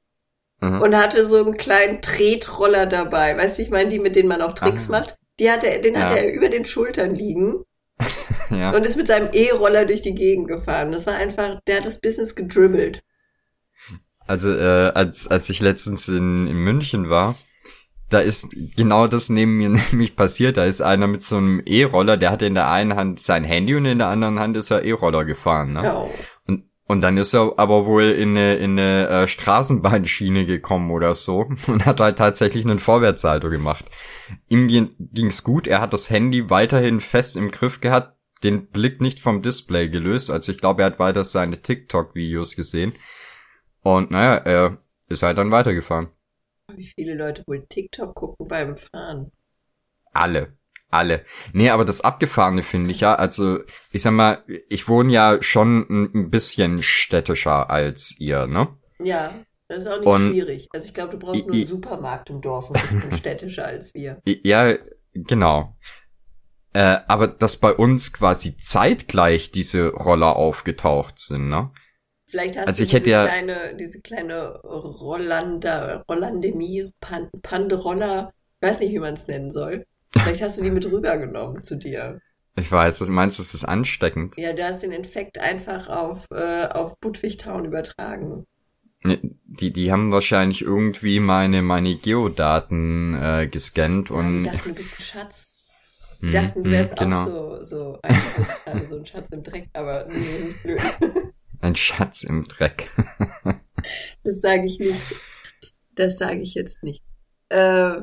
mhm. 0.61 0.81
und 0.81 0.97
hatte 0.97 1.25
so 1.25 1.45
einen 1.45 1.57
kleinen 1.57 2.03
Tretroller 2.03 2.87
dabei. 2.87 3.37
Weißt 3.37 3.57
du, 3.57 3.63
ich 3.63 3.71
meine, 3.71 3.89
die, 3.89 4.01
mit 4.01 4.17
denen 4.17 4.29
man 4.29 4.43
auch 4.43 4.55
Tricks 4.55 4.89
ah. 4.89 4.91
macht? 4.91 5.15
Die 5.39 5.49
hat 5.49 5.63
er, 5.63 5.79
den 5.79 5.95
ja. 5.95 6.01
hatte 6.01 6.19
er 6.19 6.33
über 6.33 6.49
den 6.49 6.65
Schultern 6.65 7.15
liegen. 7.15 7.63
ja. 8.51 8.73
Und 8.75 8.85
ist 8.85 8.97
mit 8.97 9.07
seinem 9.07 9.29
E-Roller 9.33 9.85
durch 9.85 10.03
die 10.03 10.17
Gegend 10.17 10.49
gefahren. 10.49 10.91
Das 10.91 11.07
war 11.07 11.15
einfach, 11.15 11.61
der 11.69 11.77
hat 11.77 11.87
das 11.87 12.01
Business 12.01 12.35
gedribbelt. 12.35 13.05
Also 14.27 14.57
äh, 14.57 14.93
als 14.95 15.29
als 15.29 15.49
ich 15.51 15.61
letztens 15.61 16.09
in, 16.09 16.47
in 16.47 16.57
München 16.57 17.11
war, 17.11 17.35
da 18.09 18.21
ist 18.21 18.47
genau 18.77 19.07
das 19.07 19.29
neben 19.29 19.57
mir 19.57 19.69
nämlich 19.91 20.17
passiert. 20.17 20.57
Da 20.57 20.65
ist 20.65 20.81
einer 20.81 21.07
mit 21.07 21.23
so 21.23 21.37
einem 21.37 21.63
E-Roller, 21.65 22.17
der 22.17 22.31
hatte 22.31 22.47
in 22.47 22.55
der 22.55 22.71
einen 22.71 22.97
Hand 22.97 23.21
sein 23.21 23.45
Handy 23.45 23.75
und 23.75 23.85
in 23.85 23.99
der 23.99 24.09
anderen 24.09 24.39
Hand 24.39 24.57
ist 24.57 24.71
er 24.71 24.85
E-Roller 24.85 25.25
gefahren. 25.25 25.75
Ne? 25.75 25.95
Oh. 25.95 26.11
Und 26.47 26.65
und 26.93 27.01
dann 27.01 27.17
ist 27.17 27.33
er 27.33 27.55
aber 27.57 27.87
wohl 27.87 28.03
in 28.03 28.37
eine, 28.37 28.57
in 28.57 28.79
eine 28.79 29.09
äh, 29.09 29.27
Straßenbahnschiene 29.27 30.45
gekommen 30.45 30.91
oder 30.91 31.15
so 31.15 31.49
und 31.67 31.87
hat 31.87 32.01
halt 32.01 32.19
tatsächlich 32.19 32.67
einen 32.67 32.79
Vorwärtssalto 32.79 33.49
gemacht. 33.49 33.87
Ihm 34.49 34.69
ging's 34.69 35.43
gut, 35.43 35.67
er 35.67 35.81
hat 35.81 35.95
das 35.95 36.11
Handy 36.11 36.51
weiterhin 36.51 37.01
fest 37.01 37.37
im 37.37 37.51
Griff 37.51 37.81
gehabt, 37.81 38.19
den 38.45 38.67
Blick 38.67 39.01
nicht 39.01 39.21
vom 39.21 39.41
Display 39.41 39.89
gelöst. 39.89 40.31
Also 40.31 40.53
ich 40.53 40.59
glaube, 40.59 40.83
er 40.83 40.87
hat 40.87 40.99
weiter 40.99 41.25
seine 41.25 41.63
TikTok-Videos 41.63 42.57
gesehen. 42.57 42.93
Und 43.83 44.11
naja, 44.11 44.37
er 44.37 44.79
ist 45.09 45.23
halt 45.23 45.39
dann 45.39 45.51
weitergefahren. 45.51 46.09
Wie 46.75 46.87
viele 46.87 47.15
Leute 47.15 47.45
wohl 47.47 47.67
TikTok 47.67 48.15
gucken 48.15 48.49
beim 48.49 48.77
Fahren? 48.77 49.33
Alle. 50.13 50.57
Alle. 50.89 51.25
Nee, 51.53 51.71
aber 51.71 51.85
das 51.87 52.03
Abgefahrene 52.03 52.63
finde 52.63 52.91
ich 52.91 53.01
ja, 53.01 53.15
also 53.15 53.61
ich 53.93 54.03
sag 54.03 54.13
mal, 54.13 54.45
ich 54.69 54.89
wohne 54.89 55.11
ja 55.11 55.43
schon 55.43 55.87
ein 55.91 56.31
bisschen 56.31 56.83
städtischer 56.83 57.71
als 57.71 58.15
ihr, 58.19 58.47
ne? 58.47 58.69
Ja, 58.99 59.35
das 59.69 59.79
ist 59.81 59.87
auch 59.87 59.99
nicht 59.99 60.07
und 60.07 60.31
schwierig. 60.33 60.69
Also 60.73 60.87
ich 60.87 60.95
glaube, 60.95 61.13
du 61.13 61.19
brauchst 61.19 61.47
nur 61.47 61.55
einen 61.55 61.67
Supermarkt 61.67 62.29
im 62.29 62.43
Dorf 62.43 62.69
und 62.69 62.79
städtischer 63.19 63.65
als 63.65 63.95
wir. 63.95 64.21
Ja, 64.25 64.75
genau. 65.15 65.77
Äh, 66.75 66.99
aber 67.09 67.27
dass 67.27 67.57
bei 67.57 67.73
uns 67.73 68.13
quasi 68.13 68.59
zeitgleich 68.59 69.51
diese 69.51 69.89
Roller 69.89 70.37
aufgetaucht 70.37 71.19
sind, 71.19 71.49
ne? 71.49 71.71
Vielleicht 72.33 72.57
hast 72.57 72.67
also 72.67 72.79
du 72.79 72.85
ich 72.85 72.91
diese, 72.93 73.01
hätte 73.01 73.11
ja, 73.11 73.27
kleine, 73.27 73.77
diese 73.79 74.01
kleine 74.01 74.59
Rollanda, 74.63 76.03
Rollandemie, 76.09 76.91
Pan, 76.99 77.29
Panderoller, 77.43 78.33
ich 78.59 78.69
weiß 78.69 78.81
nicht, 78.81 78.93
wie 78.93 79.01
man 79.01 79.13
es 79.13 79.27
nennen 79.27 79.51
soll. 79.51 79.85
Vielleicht 80.13 80.41
hast 80.41 80.57
du 80.57 80.63
die 80.63 80.71
mit 80.71 80.87
rübergenommen 80.87 81.63
zu 81.63 81.77
dir. 81.77 82.23
Ich 82.57 82.73
weiß, 82.73 83.01
du 83.01 83.13
meinst, 83.13 83.39
das 83.39 83.53
ist 83.53 83.67
ansteckend. 83.67 84.39
Ja, 84.39 84.55
du 84.55 84.65
hast 84.65 84.83
den 84.83 84.93
Infekt 84.93 85.39
einfach 85.39 85.91
auf, 85.91 86.27
äh, 86.31 86.69
auf 86.69 86.99
Budwig 87.01 87.37
Town 87.37 87.67
übertragen. 87.67 88.47
Die, 89.05 89.71
die 89.71 89.93
haben 89.93 90.11
wahrscheinlich 90.11 90.63
irgendwie 90.63 91.21
meine, 91.21 91.61
meine 91.61 91.97
Geodaten 91.97 93.15
äh, 93.15 93.47
gescannt 93.47 94.09
ja, 94.09 94.17
und. 94.17 94.45
Die 94.45 94.51
dachten, 94.51 94.69
du 94.71 94.75
bist 94.75 94.91
ein 94.99 95.03
Schatz. 95.03 95.49
Die 96.23 96.27
hm, 96.29 96.33
dachten, 96.33 96.65
du 96.65 96.71
wärst 96.71 96.97
genau. 96.97 97.25
auch 97.25 97.27
so, 97.27 97.65
so, 97.65 97.99
also 98.65 98.87
so 98.87 98.97
ein 98.97 99.05
Schatz 99.05 99.29
im 99.33 99.43
Dreck, 99.43 99.69
aber 99.75 100.07
nee, 100.09 100.45
nicht 100.47 100.63
blöd. 100.63 100.81
Ein 101.63 101.77
Schatz 101.77 102.25
im 102.25 102.47
Dreck. 102.49 102.91
das 104.25 104.41
sage 104.41 104.67
ich 104.67 104.81
nicht. 104.81 105.01
Das 105.95 106.19
sage 106.19 106.41
ich 106.41 106.55
jetzt 106.55 106.83
nicht. 106.83 107.03
Äh, 107.51 108.01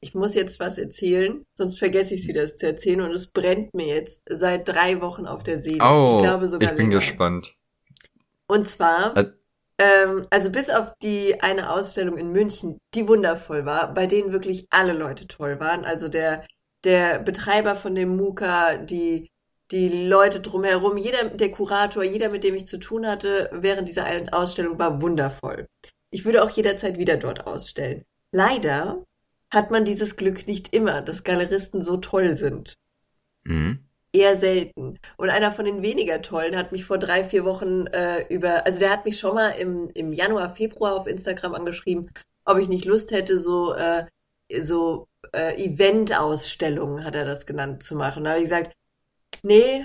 ich 0.00 0.14
muss 0.14 0.34
jetzt 0.34 0.60
was 0.60 0.78
erzählen, 0.78 1.44
sonst 1.54 1.78
vergesse 1.78 2.14
ich 2.14 2.22
es 2.22 2.28
wieder, 2.28 2.42
es 2.42 2.56
zu 2.56 2.66
erzählen 2.66 3.00
und 3.00 3.12
es 3.12 3.32
brennt 3.32 3.74
mir 3.74 3.86
jetzt 3.86 4.22
seit 4.28 4.68
drei 4.68 5.00
Wochen 5.00 5.26
auf 5.26 5.42
der 5.42 5.60
Seele. 5.60 5.82
Oh, 5.82 6.16
ich 6.16 6.22
glaube 6.22 6.46
sogar 6.46 6.72
ich 6.72 6.76
bin 6.76 6.90
länger. 6.90 7.00
gespannt. 7.00 7.54
Und 8.46 8.68
zwar, 8.68 9.16
Ä 9.16 9.32
ähm, 9.78 10.26
also 10.30 10.50
bis 10.50 10.70
auf 10.70 10.92
die 11.02 11.40
eine 11.40 11.70
Ausstellung 11.70 12.18
in 12.18 12.30
München, 12.32 12.78
die 12.94 13.08
wundervoll 13.08 13.64
war, 13.64 13.94
bei 13.94 14.06
denen 14.06 14.32
wirklich 14.32 14.66
alle 14.70 14.92
Leute 14.92 15.26
toll 15.26 15.60
waren. 15.60 15.84
Also 15.84 16.08
der, 16.08 16.44
der 16.84 17.20
Betreiber 17.20 17.74
von 17.76 17.94
dem 17.94 18.16
Muka, 18.16 18.76
die 18.76 19.30
die 19.70 19.88
Leute 20.06 20.40
drumherum, 20.40 20.96
jeder, 20.96 21.24
der 21.28 21.50
Kurator, 21.50 22.02
jeder, 22.02 22.30
mit 22.30 22.44
dem 22.44 22.54
ich 22.54 22.66
zu 22.66 22.78
tun 22.78 23.06
hatte 23.06 23.50
während 23.52 23.88
dieser 23.88 24.06
Ausstellung, 24.32 24.78
war 24.78 25.02
wundervoll. 25.02 25.66
Ich 26.10 26.24
würde 26.24 26.42
auch 26.42 26.50
jederzeit 26.50 26.96
wieder 26.98 27.16
dort 27.16 27.46
ausstellen. 27.46 28.04
Leider 28.32 29.04
hat 29.50 29.70
man 29.70 29.84
dieses 29.84 30.16
Glück 30.16 30.46
nicht 30.46 30.74
immer, 30.74 31.02
dass 31.02 31.24
Galeristen 31.24 31.82
so 31.82 31.98
toll 31.98 32.34
sind. 32.34 32.76
Mhm. 33.44 33.84
Eher 34.12 34.36
selten. 34.36 34.98
Und 35.18 35.28
einer 35.28 35.52
von 35.52 35.66
den 35.66 35.82
weniger 35.82 36.22
tollen 36.22 36.56
hat 36.56 36.72
mich 36.72 36.86
vor 36.86 36.98
drei, 36.98 37.24
vier 37.24 37.44
Wochen 37.44 37.86
äh, 37.88 38.26
über, 38.28 38.64
also 38.64 38.78
der 38.78 38.90
hat 38.90 39.04
mich 39.04 39.18
schon 39.18 39.34
mal 39.34 39.50
im, 39.50 39.90
im 39.90 40.14
Januar, 40.14 40.54
Februar 40.54 40.94
auf 40.94 41.06
Instagram 41.06 41.54
angeschrieben, 41.54 42.10
ob 42.46 42.58
ich 42.58 42.68
nicht 42.68 42.86
Lust 42.86 43.10
hätte, 43.10 43.38
so, 43.38 43.74
äh, 43.74 44.06
so 44.60 45.08
äh, 45.34 45.62
Event-Ausstellungen, 45.62 47.04
hat 47.04 47.14
er 47.14 47.26
das 47.26 47.44
genannt, 47.44 47.82
zu 47.82 47.96
machen. 47.96 48.24
Da 48.24 48.30
habe 48.30 48.40
ich 48.40 48.46
gesagt, 48.46 48.72
Nee, 49.42 49.84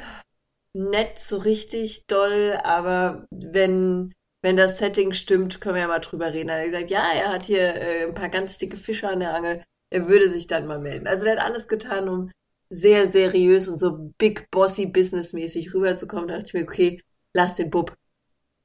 nett 0.74 1.20
so 1.20 1.38
richtig 1.38 2.06
doll, 2.08 2.60
aber 2.64 3.28
wenn, 3.32 4.14
wenn 4.42 4.58
das 4.58 4.80
Setting 4.80 5.14
stimmt, 5.14 5.62
können 5.62 5.76
wir 5.76 5.82
ja 5.82 5.88
mal 5.88 6.00
drüber 6.00 6.34
reden. 6.34 6.50
Er 6.50 6.60
hat 6.60 6.66
gesagt, 6.66 6.90
ja, 6.90 7.12
er 7.14 7.30
hat 7.30 7.44
hier 7.46 7.76
äh, 7.76 8.04
ein 8.08 8.16
paar 8.16 8.30
ganz 8.30 8.58
dicke 8.58 8.78
Fische 8.78 9.08
an 9.08 9.20
der 9.20 9.34
Angel. 9.34 9.64
Er 9.90 10.08
würde 10.08 10.30
sich 10.30 10.48
dann 10.48 10.66
mal 10.66 10.80
melden. 10.80 11.08
Also 11.08 11.24
der 11.24 11.38
hat 11.38 11.46
alles 11.46 11.68
getan, 11.68 12.10
um 12.10 12.32
sehr 12.70 13.12
seriös 13.12 13.68
und 13.68 13.78
so 13.78 14.12
big 14.18 14.50
bossy 14.50 14.88
businessmäßig 14.88 15.74
rüberzukommen. 15.74 16.28
Da 16.28 16.38
dachte 16.38 16.48
ich 16.48 16.54
mir, 16.54 16.64
okay, 16.64 17.04
lass 17.34 17.56
den 17.56 17.70
Bub. 17.70 17.96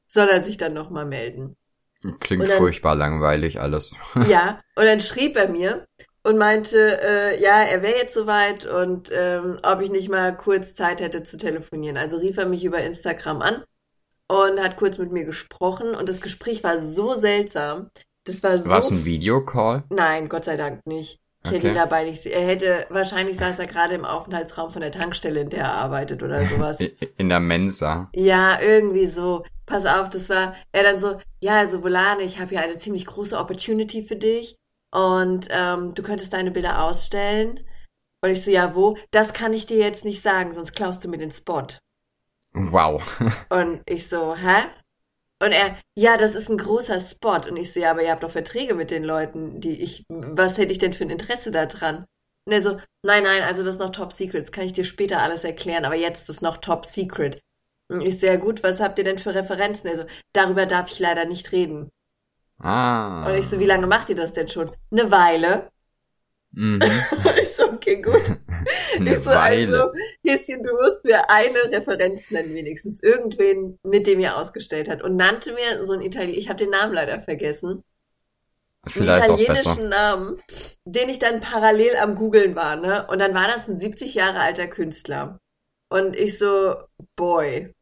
Soll 0.07 0.29
er 0.29 0.43
sich 0.43 0.57
dann 0.57 0.73
nochmal 0.73 1.05
melden? 1.05 1.57
Klingt 2.21 2.49
dann, 2.49 2.59
furchtbar 2.59 2.95
langweilig 2.95 3.61
alles. 3.61 3.93
Ja, 4.29 4.63
und 4.77 4.85
dann 4.85 5.01
schrieb 5.01 5.37
er 5.37 5.49
mir, 5.49 5.87
und 6.29 6.37
meinte, 6.37 7.01
äh, 7.01 7.43
ja, 7.43 7.63
er 7.63 7.81
wäre 7.83 7.97
jetzt 7.97 8.13
soweit 8.13 8.67
und 8.67 9.11
ähm, 9.17 9.59
ob 9.63 9.81
ich 9.81 9.91
nicht 9.91 10.11
mal 10.11 10.37
kurz 10.37 10.75
Zeit 10.75 11.01
hätte 11.01 11.23
zu 11.23 11.39
telefonieren. 11.39 11.97
Also 11.97 12.19
rief 12.19 12.37
er 12.37 12.45
mich 12.45 12.65
über 12.65 12.83
Instagram 12.83 13.41
an 13.41 13.65
und 14.29 14.61
hat 14.61 14.77
kurz 14.77 14.99
mit 14.99 15.11
mir 15.11 15.25
gesprochen 15.25 15.95
und 15.95 16.07
das 16.07 16.21
Gespräch 16.21 16.63
war 16.63 16.81
so 16.81 17.15
seltsam. 17.15 17.89
Das 18.25 18.43
war 18.43 18.59
so. 18.59 18.69
War 18.69 18.81
es 18.81 18.91
ein 18.91 19.07
Videocall? 19.07 19.85
Nein, 19.89 20.29
Gott 20.29 20.45
sei 20.45 20.59
Dank 20.59 20.87
nicht. 20.87 21.19
Ich 21.45 21.49
okay. 21.49 21.57
hätte 21.57 21.69
ihn 21.69 21.75
dabei 21.75 22.05
nicht. 22.05 22.27
Er 22.27 22.47
hätte, 22.47 22.85
wahrscheinlich 22.91 23.39
saß 23.39 23.59
er 23.61 23.67
gerade 23.67 23.95
im 23.95 24.05
Aufenthaltsraum 24.05 24.71
von 24.71 24.83
der 24.83 24.93
Tankstelle, 24.93 25.41
in 25.41 25.49
der 25.49 25.61
er 25.61 25.75
arbeitet 25.77 26.23
oder 26.23 26.45
sowas. 26.45 26.79
In 27.17 27.31
der 27.31 27.41
Mensa. 27.41 28.11
Ja, 28.15 28.61
irgendwie 28.61 29.07
so. 29.07 29.45
Pass 29.65 29.87
auf, 29.87 30.11
das 30.11 30.29
war 30.29 30.55
er 30.73 30.83
dann 30.83 30.99
so, 30.99 31.19
ja, 31.41 31.59
also 31.59 31.83
Volane, 31.83 32.23
ich 32.23 32.39
habe 32.39 32.51
hier 32.51 32.61
eine 32.61 32.77
ziemlich 32.77 33.07
große 33.07 33.39
Opportunity 33.39 34.03
für 34.03 34.17
dich 34.17 34.58
und 34.91 35.49
ähm, 35.51 35.95
du 35.95 36.03
könntest 36.03 36.33
deine 36.33 36.51
Bilder 36.51 36.83
ausstellen. 36.85 37.61
Und 38.21 38.31
ich 38.31 38.45
so, 38.45 38.51
ja, 38.51 38.75
wo? 38.75 38.97
Das 39.11 39.33
kann 39.33 39.53
ich 39.53 39.67
dir 39.67 39.79
jetzt 39.79 40.05
nicht 40.05 40.23
sagen, 40.23 40.53
sonst 40.53 40.75
klaust 40.75 41.05
du 41.05 41.09
mir 41.09 41.19
den 41.19 41.31
Spot. 41.31 41.67
Wow. 42.53 43.03
und 43.51 43.83
ich 43.87 44.09
so, 44.09 44.35
hä? 44.35 44.65
Und 45.41 45.53
er, 45.53 45.77
ja, 45.95 46.17
das 46.17 46.35
ist 46.35 46.51
ein 46.51 46.59
großer 46.59 47.01
Spot. 47.01 47.41
Und 47.49 47.57
ich 47.57 47.73
so, 47.73 47.81
ja, 47.81 47.93
aber 47.93 48.03
ihr 48.03 48.11
habt 48.11 48.25
doch 48.25 48.31
Verträge 48.31 48.75
mit 48.75 48.91
den 48.91 49.05
Leuten, 49.05 49.61
die 49.61 49.83
ich, 49.83 50.05
was 50.09 50.59
hätte 50.59 50.73
ich 50.73 50.79
denn 50.79 50.95
für 50.95 51.05
ein 51.05 51.11
Interesse 51.11 51.51
daran? 51.51 52.07
Und 52.45 52.53
er 52.53 52.63
so, 52.63 52.79
nein, 53.03 53.25
nein, 53.25 53.43
also 53.43 53.63
das 53.63 53.77
ist 53.77 53.81
noch 53.81 53.93
Top 53.93 54.13
Secret, 54.13 54.43
das 54.43 54.53
kann 54.53 54.65
ich 54.65 54.73
dir 54.73 54.85
später 54.85 55.21
alles 55.23 55.45
erklären, 55.45 55.85
aber 55.85 55.97
jetzt 55.97 56.21
ist 56.21 56.29
das 56.31 56.41
noch 56.41 56.57
Top 56.57 56.87
Secret. 56.87 57.43
Und 57.89 58.01
ich 58.01 58.19
so, 58.19 58.27
ja 58.27 58.37
gut, 58.37 58.63
was 58.63 58.81
habt 58.81 58.99
ihr 58.99 59.05
denn 59.05 59.19
für 59.19 59.35
Referenzen? 59.35 59.89
Er 59.89 59.99
so, 59.99 60.05
darüber 60.33 60.65
darf 60.65 60.91
ich 60.91 60.99
leider 60.99 61.27
nicht 61.27 61.53
reden. 61.53 61.91
Ah. 62.59 63.27
Und 63.29 63.37
ich 63.37 63.47
so, 63.47 63.59
wie 63.59 63.67
lange 63.67 63.87
macht 63.87 64.09
ihr 64.11 64.17
das 64.17 64.33
denn 64.33 64.49
schon? 64.49 64.73
Eine 64.91 65.11
Weile. 65.11 65.71
Mhm. 66.53 66.81
ich 67.41 67.55
so, 67.55 67.71
okay, 67.71 68.01
gut. 68.03 68.23
Eine 68.97 69.17
ich 69.17 69.23
so, 69.23 69.31
also, 69.31 69.39
Weile. 69.39 69.83
also, 69.83 69.93
Häschen, 70.25 70.63
du 70.63 70.73
musst 70.75 71.05
mir 71.05 71.31
eine 71.31 71.59
Referenz 71.71 72.31
nennen, 72.31 72.55
wenigstens. 72.55 73.03
Irgendwen, 73.03 73.79
mit 73.85 74.07
dem 74.07 74.19
ihr 74.19 74.37
ausgestellt 74.37 74.89
hat. 74.89 75.03
Und 75.03 75.17
nannte 75.17 75.53
mir 75.53 75.85
so 75.85 75.93
ein 75.93 76.01
Italiener, 76.01 76.37
ich 76.37 76.49
habe 76.49 76.59
den 76.59 76.71
Namen 76.71 76.95
leider 76.95 77.21
vergessen. 77.21 77.85
Vielleicht 78.87 79.23
einen 79.23 79.39
italienischen 79.39 79.89
Namen, 79.89 80.41
den 80.85 81.09
ich 81.09 81.19
dann 81.19 81.41
parallel 81.41 81.97
am 81.97 82.15
googeln 82.15 82.55
war, 82.57 82.77
ne? 82.77 83.07
Und 83.09 83.19
dann 83.21 83.35
war 83.35 83.47
das 83.47 83.69
ein 83.69 83.79
70 83.79 84.15
Jahre 84.15 84.41
alter 84.41 84.67
Künstler. 84.67 85.41
Und 85.91 86.17
ich 86.17 86.39
so, 86.39 86.77
boy, 87.17 87.75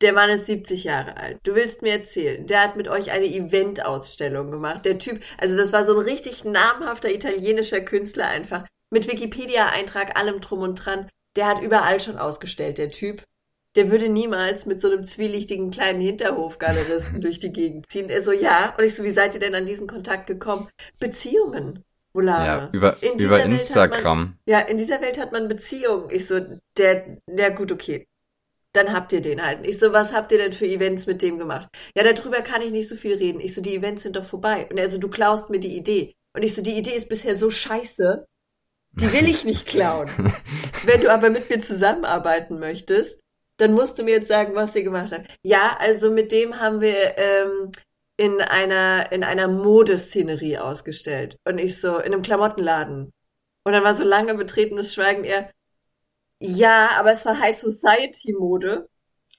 Der 0.00 0.14
Mann 0.14 0.30
ist 0.30 0.46
70 0.46 0.84
Jahre 0.84 1.16
alt. 1.18 1.40
Du 1.42 1.54
willst 1.54 1.82
mir 1.82 1.92
erzählen, 1.92 2.46
der 2.46 2.62
hat 2.62 2.76
mit 2.76 2.88
euch 2.88 3.10
eine 3.10 3.26
Eventausstellung 3.26 4.50
gemacht. 4.50 4.86
Der 4.86 4.98
Typ, 4.98 5.20
also 5.36 5.56
das 5.56 5.72
war 5.72 5.84
so 5.84 5.98
ein 5.98 6.04
richtig 6.04 6.44
namhafter 6.44 7.10
italienischer 7.10 7.82
Künstler 7.82 8.26
einfach. 8.26 8.64
Mit 8.90 9.10
Wikipedia-Eintrag, 9.10 10.18
allem 10.18 10.40
drum 10.40 10.60
und 10.60 10.76
dran. 10.76 11.06
Der 11.36 11.46
hat 11.46 11.60
überall 11.60 12.00
schon 12.00 12.16
ausgestellt, 12.16 12.78
der 12.78 12.90
Typ. 12.90 13.24
Der 13.76 13.90
würde 13.90 14.08
niemals 14.08 14.66
mit 14.66 14.80
so 14.80 14.90
einem 14.90 15.04
zwielichtigen 15.04 15.70
kleinen 15.70 16.00
Hinterhofgaleristen 16.00 17.20
durch 17.20 17.38
die 17.38 17.52
Gegend 17.52 17.90
ziehen. 17.90 18.08
Er 18.08 18.22
so, 18.22 18.32
ja. 18.32 18.74
Und 18.76 18.84
ich 18.84 18.94
so, 18.94 19.04
wie 19.04 19.12
seid 19.12 19.34
ihr 19.34 19.40
denn 19.40 19.54
an 19.54 19.66
diesen 19.66 19.86
Kontakt 19.86 20.26
gekommen? 20.26 20.68
Beziehungen. 20.98 21.84
Volare. 22.12 22.46
Ja, 22.46 22.68
über, 22.72 22.96
über 23.18 23.44
Instagram. 23.44 24.18
Man, 24.18 24.38
ja, 24.46 24.60
in 24.60 24.78
dieser 24.78 25.00
Welt 25.00 25.20
hat 25.20 25.30
man 25.30 25.46
Beziehungen. 25.46 26.10
Ich 26.10 26.26
so, 26.26 26.40
der, 26.76 27.18
der 27.28 27.50
gut, 27.52 27.70
okay 27.70 28.06
dann 28.72 28.92
habt 28.92 29.12
ihr 29.12 29.20
den 29.20 29.44
halt. 29.44 29.66
Ich 29.66 29.78
so, 29.78 29.92
was 29.92 30.12
habt 30.12 30.30
ihr 30.32 30.38
denn 30.38 30.52
für 30.52 30.66
Events 30.66 31.06
mit 31.06 31.22
dem 31.22 31.38
gemacht? 31.38 31.68
Ja, 31.96 32.04
darüber 32.04 32.40
kann 32.42 32.62
ich 32.62 32.70
nicht 32.70 32.88
so 32.88 32.96
viel 32.96 33.14
reden. 33.14 33.40
Ich 33.40 33.54
so, 33.54 33.60
die 33.60 33.74
Events 33.74 34.02
sind 34.02 34.16
doch 34.16 34.24
vorbei. 34.24 34.68
Und 34.70 34.78
er 34.78 34.88
so, 34.88 34.98
du 34.98 35.08
klaust 35.08 35.50
mir 35.50 35.60
die 35.60 35.76
Idee. 35.76 36.14
Und 36.34 36.42
ich 36.42 36.54
so, 36.54 36.62
die 36.62 36.78
Idee 36.78 36.94
ist 36.94 37.08
bisher 37.08 37.36
so 37.36 37.50
scheiße, 37.50 38.26
die 38.92 39.12
will 39.12 39.28
ich 39.28 39.44
nicht 39.44 39.66
klauen. 39.66 40.08
Wenn 40.84 41.00
du 41.00 41.12
aber 41.12 41.30
mit 41.30 41.50
mir 41.50 41.60
zusammenarbeiten 41.60 42.58
möchtest, 42.58 43.20
dann 43.56 43.72
musst 43.72 43.98
du 43.98 44.02
mir 44.02 44.12
jetzt 44.12 44.28
sagen, 44.28 44.54
was 44.54 44.74
ihr 44.74 44.84
gemacht 44.84 45.12
habt. 45.12 45.28
Ja, 45.42 45.76
also 45.78 46.10
mit 46.10 46.32
dem 46.32 46.60
haben 46.60 46.80
wir 46.80 47.18
ähm, 47.18 47.70
in 48.16 48.40
einer 48.40 49.12
in 49.12 49.24
einer 49.24 49.48
Modeszenerie 49.48 50.58
ausgestellt. 50.58 51.36
Und 51.44 51.58
ich 51.58 51.80
so, 51.80 51.98
in 51.98 52.12
einem 52.12 52.22
Klamottenladen. 52.22 53.10
Und 53.64 53.72
dann 53.72 53.84
war 53.84 53.94
so 53.94 54.04
lange 54.04 54.34
betretenes 54.34 54.94
Schweigen, 54.94 55.24
er, 55.24 55.50
ja, 56.40 56.92
aber 56.98 57.12
es 57.12 57.24
war 57.26 57.38
High 57.38 57.56
Society 57.56 58.32
Mode. 58.32 58.88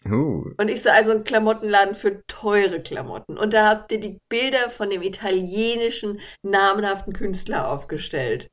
Uh. 0.05 0.51
Und 0.57 0.69
ich 0.69 0.83
so, 0.83 0.89
also 0.89 1.11
ein 1.11 1.23
Klamottenladen 1.23 1.95
für 1.95 2.25
teure 2.27 2.81
Klamotten. 2.81 3.37
Und 3.37 3.53
da 3.53 3.67
habt 3.67 3.91
ihr 3.91 3.99
die 3.99 4.19
Bilder 4.29 4.69
von 4.69 4.89
dem 4.89 5.01
italienischen 5.01 6.19
namenhaften 6.43 7.13
Künstler 7.13 7.69
aufgestellt. 7.69 8.49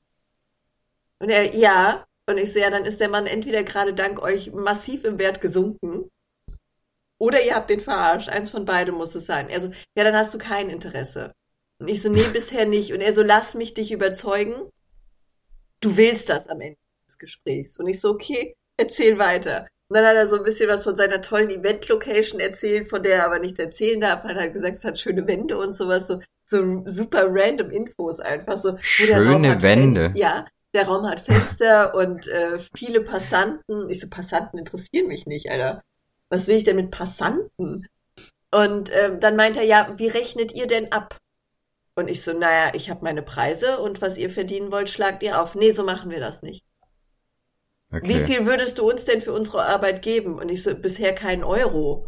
Und 1.21 1.31
er, 1.31 1.55
ja. 1.55 2.07
Und 2.27 2.39
ich 2.39 2.53
so, 2.53 2.59
ja, 2.59 2.71
dann 2.71 2.85
ist 2.85 3.01
der 3.01 3.09
Mann 3.09 3.27
entweder 3.27 3.63
gerade 3.65 3.95
dank 3.95 4.21
euch 4.21 4.53
massiv 4.53 5.05
im 5.05 5.19
Wert 5.19 5.41
gesunken. 5.41 6.11
Oder 7.19 7.45
ihr 7.45 7.55
habt 7.55 7.71
den 7.71 7.81
verarscht. 7.81 8.29
Eins 8.29 8.51
von 8.51 8.65
beidem 8.65 8.95
muss 8.95 9.15
es 9.15 9.27
sein. 9.27 9.49
Er 9.49 9.61
so, 9.61 9.71
ja, 9.97 10.05
dann 10.05 10.17
hast 10.17 10.33
du 10.35 10.39
kein 10.39 10.71
Interesse. 10.71 11.33
Und 11.79 11.89
ich 11.89 12.03
so, 12.03 12.09
nee, 12.11 12.27
bisher 12.33 12.67
nicht. 12.67 12.93
Und 12.93 13.01
er 13.01 13.13
so, 13.13 13.23
lass 13.23 13.55
mich 13.55 13.75
dich 13.75 13.93
überzeugen. 13.93 14.55
Du 15.81 15.97
willst 15.97 16.29
das 16.29 16.47
am 16.49 16.61
Ende 16.61 16.79
des 17.19 17.33
Gesprächs. 17.33 17.77
Und 17.77 17.89
ich 17.89 18.01
so, 18.01 18.11
okay, 18.11 18.55
erzähl 18.77 19.19
weiter. 19.19 19.67
Und 19.89 19.97
dann 19.97 20.07
hat 20.07 20.17
er 20.17 20.29
so 20.29 20.37
ein 20.37 20.43
bisschen 20.43 20.69
was 20.69 20.85
von 20.85 20.97
seiner 20.97 21.23
tollen 21.23 21.51
Event-Location 21.51 22.41
erzählt, 22.41 22.89
von 22.89 23.03
der 23.03 23.17
er 23.17 23.25
aber 23.25 23.39
nichts 23.39 23.59
erzählen 23.59 24.01
darf. 24.01 24.23
Hat 24.23 24.37
halt 24.37 24.53
gesagt, 24.53 24.77
es 24.77 24.85
hat 24.85 24.99
schöne 24.99 25.27
Wände 25.27 25.57
und 25.57 25.75
sowas, 25.75 26.07
so, 26.07 26.21
so 26.45 26.83
super 26.85 27.27
random 27.29 27.71
Infos 27.71 28.21
einfach 28.21 28.59
so. 28.59 28.77
Schöne 28.81 29.63
Wände. 29.63 30.11
Fen 30.11 30.17
ja, 30.17 30.47
der 30.75 30.87
Raum 30.87 31.09
hat 31.09 31.21
Fenster 31.21 31.95
und 31.95 32.27
äh, 32.29 32.59
viele 32.77 33.01
Passanten. 33.01 33.89
Ich 33.89 34.01
so, 34.01 34.09
Passanten 34.09 34.59
interessieren 34.59 35.09
mich 35.09 35.27
nicht, 35.27 35.51
Alter. 35.51 35.83
Was 36.29 36.47
will 36.47 36.57
ich 36.57 36.65
denn 36.65 36.77
mit 36.77 36.91
Passanten? 36.91 37.87
Und 38.51 38.91
ähm, 38.95 39.21
dann 39.21 39.37
meint 39.37 39.57
er, 39.57 39.65
ja, 39.65 39.95
wie 39.97 40.09
rechnet 40.09 40.53
ihr 40.55 40.67
denn 40.67 40.93
ab? 40.93 41.17
Und 41.95 42.09
ich 42.09 42.23
so, 42.23 42.33
naja, 42.33 42.73
ich 42.75 42.91
habe 42.91 43.03
meine 43.03 43.23
Preise 43.23 43.79
und 43.79 44.03
was 44.03 44.19
ihr 44.19 44.31
verdienen 44.31 44.71
wollt, 44.71 44.91
schlagt 44.91 45.23
ihr 45.23 45.41
auf. 45.41 45.55
Nee, 45.55 45.73
so 45.73 45.83
machen 45.83 46.11
wir 46.11 46.21
das 46.21 46.43
nicht. 46.43 46.65
Okay. 47.91 48.07
Wie 48.07 48.21
viel 48.25 48.47
würdest 48.47 48.79
du 48.79 48.89
uns 48.89 49.05
denn 49.05 49.21
für 49.21 49.33
unsere 49.33 49.65
Arbeit 49.65 50.03
geben? 50.03 50.39
Und 50.39 50.51
ich 50.51 50.63
so, 50.63 50.75
bisher 50.75 51.15
keinen 51.15 51.43
Euro. 51.43 52.07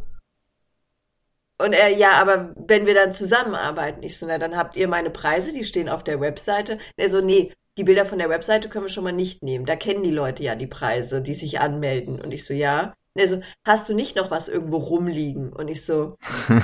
Und 1.59 1.73
er, 1.73 1.89
ja, 1.89 2.13
aber 2.13 2.55
wenn 2.57 2.87
wir 2.87 2.95
dann 2.95 3.13
zusammenarbeiten, 3.13 4.03
ich 4.03 4.19
so, 4.19 4.27
na, 4.27 4.39
dann 4.39 4.57
habt 4.57 4.77
ihr 4.77 4.89
meine 4.89 5.11
Preise, 5.11 5.53
die 5.53 5.65
stehen 5.65 5.89
auf 5.89 6.05
der 6.05 6.21
Webseite. 6.21 6.75
Und 6.75 6.81
er 6.97 7.11
so, 7.11 7.21
nee, 7.21 7.53
die 7.77 7.85
Bilder 7.85 8.07
von 8.07 8.19
der 8.19 8.29
Webseite 8.29 8.69
können 8.69 8.87
wir 8.87 8.91
schon 8.91 9.05
mal 9.05 9.13
nicht 9.13 9.43
nehmen. 9.43 9.67
Da 9.67 9.77
kennen 9.77 10.03
die 10.03 10.11
Leute 10.11 10.43
ja 10.43 10.55
die 10.55 10.67
Preise, 10.67 11.23
die 11.23 11.35
sich 11.35 11.61
anmelden. 11.61 12.21
Und 12.21 12.33
ich 12.33 12.45
so, 12.45 12.55
ja. 12.55 12.95
Und 13.15 13.23
er 13.23 13.29
so, 13.29 13.41
hast 13.65 13.89
du 13.89 13.95
nicht 13.95 14.17
noch 14.17 14.31
was 14.31 14.49
irgendwo 14.49 14.77
rumliegen? 14.77 15.53
Und 15.53 15.69
ich 15.69 15.85
so, 15.85 16.17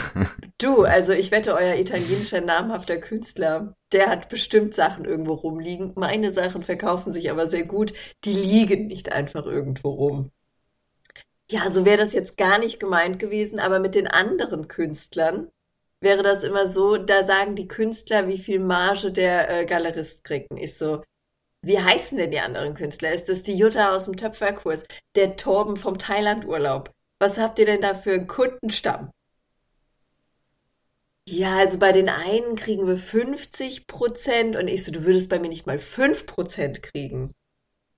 du, 0.58 0.84
also 0.84 1.12
ich 1.12 1.30
wette, 1.32 1.54
euer 1.54 1.76
italienischer 1.76 2.40
namhafter 2.40 2.98
Künstler, 2.98 3.74
der 3.92 4.08
hat 4.08 4.28
bestimmt 4.28 4.74
Sachen 4.74 5.04
irgendwo 5.04 5.34
rumliegen. 5.34 5.92
Meine 5.96 6.32
Sachen 6.32 6.62
verkaufen 6.62 7.12
sich 7.12 7.30
aber 7.30 7.48
sehr 7.48 7.64
gut. 7.64 7.92
Die 8.24 8.34
liegen 8.34 8.86
nicht 8.86 9.10
einfach 9.10 9.44
irgendwo 9.46 9.90
rum. 9.90 10.30
Ja, 11.50 11.70
so 11.70 11.84
wäre 11.84 11.98
das 11.98 12.12
jetzt 12.12 12.36
gar 12.36 12.58
nicht 12.58 12.80
gemeint 12.80 13.18
gewesen, 13.18 13.60
aber 13.60 13.78
mit 13.78 13.94
den 13.94 14.08
anderen 14.08 14.66
Künstlern 14.68 15.50
wäre 16.00 16.22
das 16.22 16.42
immer 16.42 16.68
so, 16.68 16.96
da 16.96 17.24
sagen 17.24 17.54
die 17.56 17.68
Künstler, 17.68 18.28
wie 18.28 18.38
viel 18.38 18.60
Marge 18.60 19.12
der 19.12 19.50
äh, 19.50 19.66
Galerist 19.66 20.24
kriegt. 20.24 20.50
Und 20.50 20.58
ich 20.58 20.76
so, 20.76 21.02
wie 21.66 21.80
heißen 21.80 22.16
denn 22.16 22.30
die 22.30 22.38
anderen 22.38 22.74
Künstler? 22.74 23.12
Ist 23.12 23.28
das 23.28 23.42
die 23.42 23.54
Jutta 23.54 23.92
aus 23.92 24.04
dem 24.04 24.16
Töpferkurs? 24.16 24.84
Der 25.16 25.36
Torben 25.36 25.76
vom 25.76 25.98
Thailandurlaub? 25.98 26.92
Was 27.18 27.38
habt 27.38 27.58
ihr 27.58 27.66
denn 27.66 27.80
da 27.80 27.94
für 27.94 28.12
einen 28.12 28.28
Kundenstamm? 28.28 29.10
Ja, 31.28 31.56
also 31.56 31.78
bei 31.78 31.90
den 31.90 32.08
einen 32.08 32.54
kriegen 32.54 32.86
wir 32.86 32.96
50 32.96 33.88
Prozent 33.88 34.54
und 34.54 34.68
ich 34.68 34.84
so, 34.84 34.92
du 34.92 35.04
würdest 35.04 35.28
bei 35.28 35.40
mir 35.40 35.48
nicht 35.48 35.66
mal 35.66 35.80
5 35.80 36.26
Prozent 36.26 36.82
kriegen. 36.84 37.32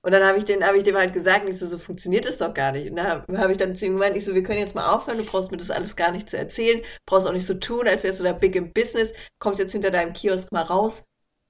Und 0.03 0.13
dann 0.13 0.25
habe 0.25 0.39
ich, 0.39 0.45
hab 0.45 0.75
ich 0.75 0.85
dem 0.85 0.97
halt 0.97 1.13
gesagt, 1.13 1.47
ich 1.47 1.59
so, 1.59 1.67
so 1.67 1.77
funktioniert 1.77 2.25
das 2.25 2.39
doch 2.39 2.55
gar 2.55 2.73
nicht. 2.73 2.89
Und 2.89 2.97
da 2.97 3.27
habe 3.37 3.53
ich 3.53 3.59
dann 3.59 3.77
zu 3.77 3.85
ihm 3.85 3.95
gemeint, 3.95 4.17
ich 4.17 4.25
so, 4.25 4.35
wir 4.35 4.45
können 4.45 4.61
jetzt 4.61 4.75
mal 4.75 4.95
aufhören, 4.97 5.19
du 5.19 5.25
brauchst 5.25 5.51
mir 5.51 5.59
das 5.59 5.71
alles 5.71 5.95
gar 5.95 6.11
nicht 6.11 6.31
zu 6.31 6.39
erzählen, 6.39 6.83
brauchst 7.05 7.27
auch 7.27 7.33
nicht 7.35 7.45
so 7.45 7.53
tun, 7.53 7.87
als 7.87 8.03
wärst 8.03 8.21
du 8.21 8.25
da 8.25 8.33
big 8.33 8.57
im 8.57 8.73
Business, 8.73 9.13
kommst 9.39 9.61
jetzt 9.61 9.73
hinter 9.73 9.91
deinem 9.91 10.15
Kiosk 10.15 10.51
mal 10.53 10.63
raus 10.63 11.05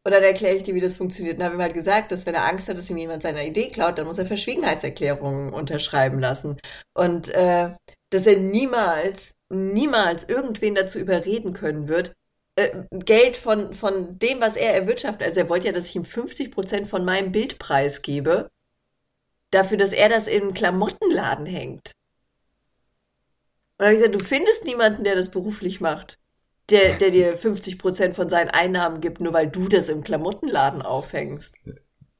und 0.08 0.14
dann 0.14 0.22
erkläre 0.22 0.56
ich 0.56 0.62
dir, 0.62 0.74
wie 0.74 0.80
das 0.80 0.96
funktioniert. 0.96 1.36
Und 1.36 1.44
habe 1.44 1.56
ihm 1.56 1.60
halt 1.60 1.74
gesagt, 1.74 2.12
dass 2.12 2.24
wenn 2.24 2.34
er 2.34 2.46
Angst 2.46 2.66
hat, 2.66 2.78
dass 2.78 2.88
ihm 2.88 2.96
jemand 2.96 3.22
seine 3.22 3.46
Idee 3.46 3.68
klaut, 3.68 3.98
dann 3.98 4.06
muss 4.06 4.16
er 4.16 4.24
Verschwiegenheitserklärungen 4.24 5.52
unterschreiben 5.52 6.18
lassen. 6.18 6.56
Und 6.94 7.28
äh, 7.28 7.74
dass 8.08 8.26
er 8.26 8.38
niemals, 8.38 9.34
niemals 9.50 10.24
irgendwen 10.24 10.74
dazu 10.74 10.98
überreden 10.98 11.52
können 11.52 11.88
wird, 11.88 12.14
äh, 12.56 12.84
Geld 12.90 13.36
von, 13.36 13.74
von 13.74 14.18
dem, 14.18 14.40
was 14.40 14.56
er 14.56 14.74
erwirtschaftet. 14.74 15.26
Also 15.26 15.40
er 15.40 15.50
wollte 15.50 15.66
ja, 15.66 15.74
dass 15.74 15.90
ich 15.90 15.96
ihm 15.96 16.06
50 16.06 16.52
Prozent 16.52 16.86
von 16.86 17.04
meinem 17.04 17.30
Bildpreis 17.30 18.00
gebe, 18.00 18.48
dafür, 19.50 19.76
dass 19.76 19.92
er 19.92 20.08
das 20.08 20.26
im 20.26 20.54
Klamottenladen 20.54 21.44
hängt. 21.44 21.92
Und 23.76 23.84
dann 23.84 23.88
habe 23.88 23.94
ich 23.96 24.00
gesagt, 24.00 24.22
du 24.22 24.24
findest 24.24 24.64
niemanden, 24.64 25.04
der 25.04 25.16
das 25.16 25.28
beruflich 25.28 25.82
macht 25.82 26.18
der, 26.70 26.94
der 26.94 27.10
dir 27.10 27.36
50 27.36 27.78
Prozent 27.78 28.14
von 28.14 28.28
seinen 28.28 28.50
Einnahmen 28.50 29.00
gibt, 29.00 29.20
nur 29.20 29.32
weil 29.32 29.48
du 29.48 29.68
das 29.68 29.88
im 29.88 30.02
Klamottenladen 30.02 30.82
aufhängst. 30.82 31.54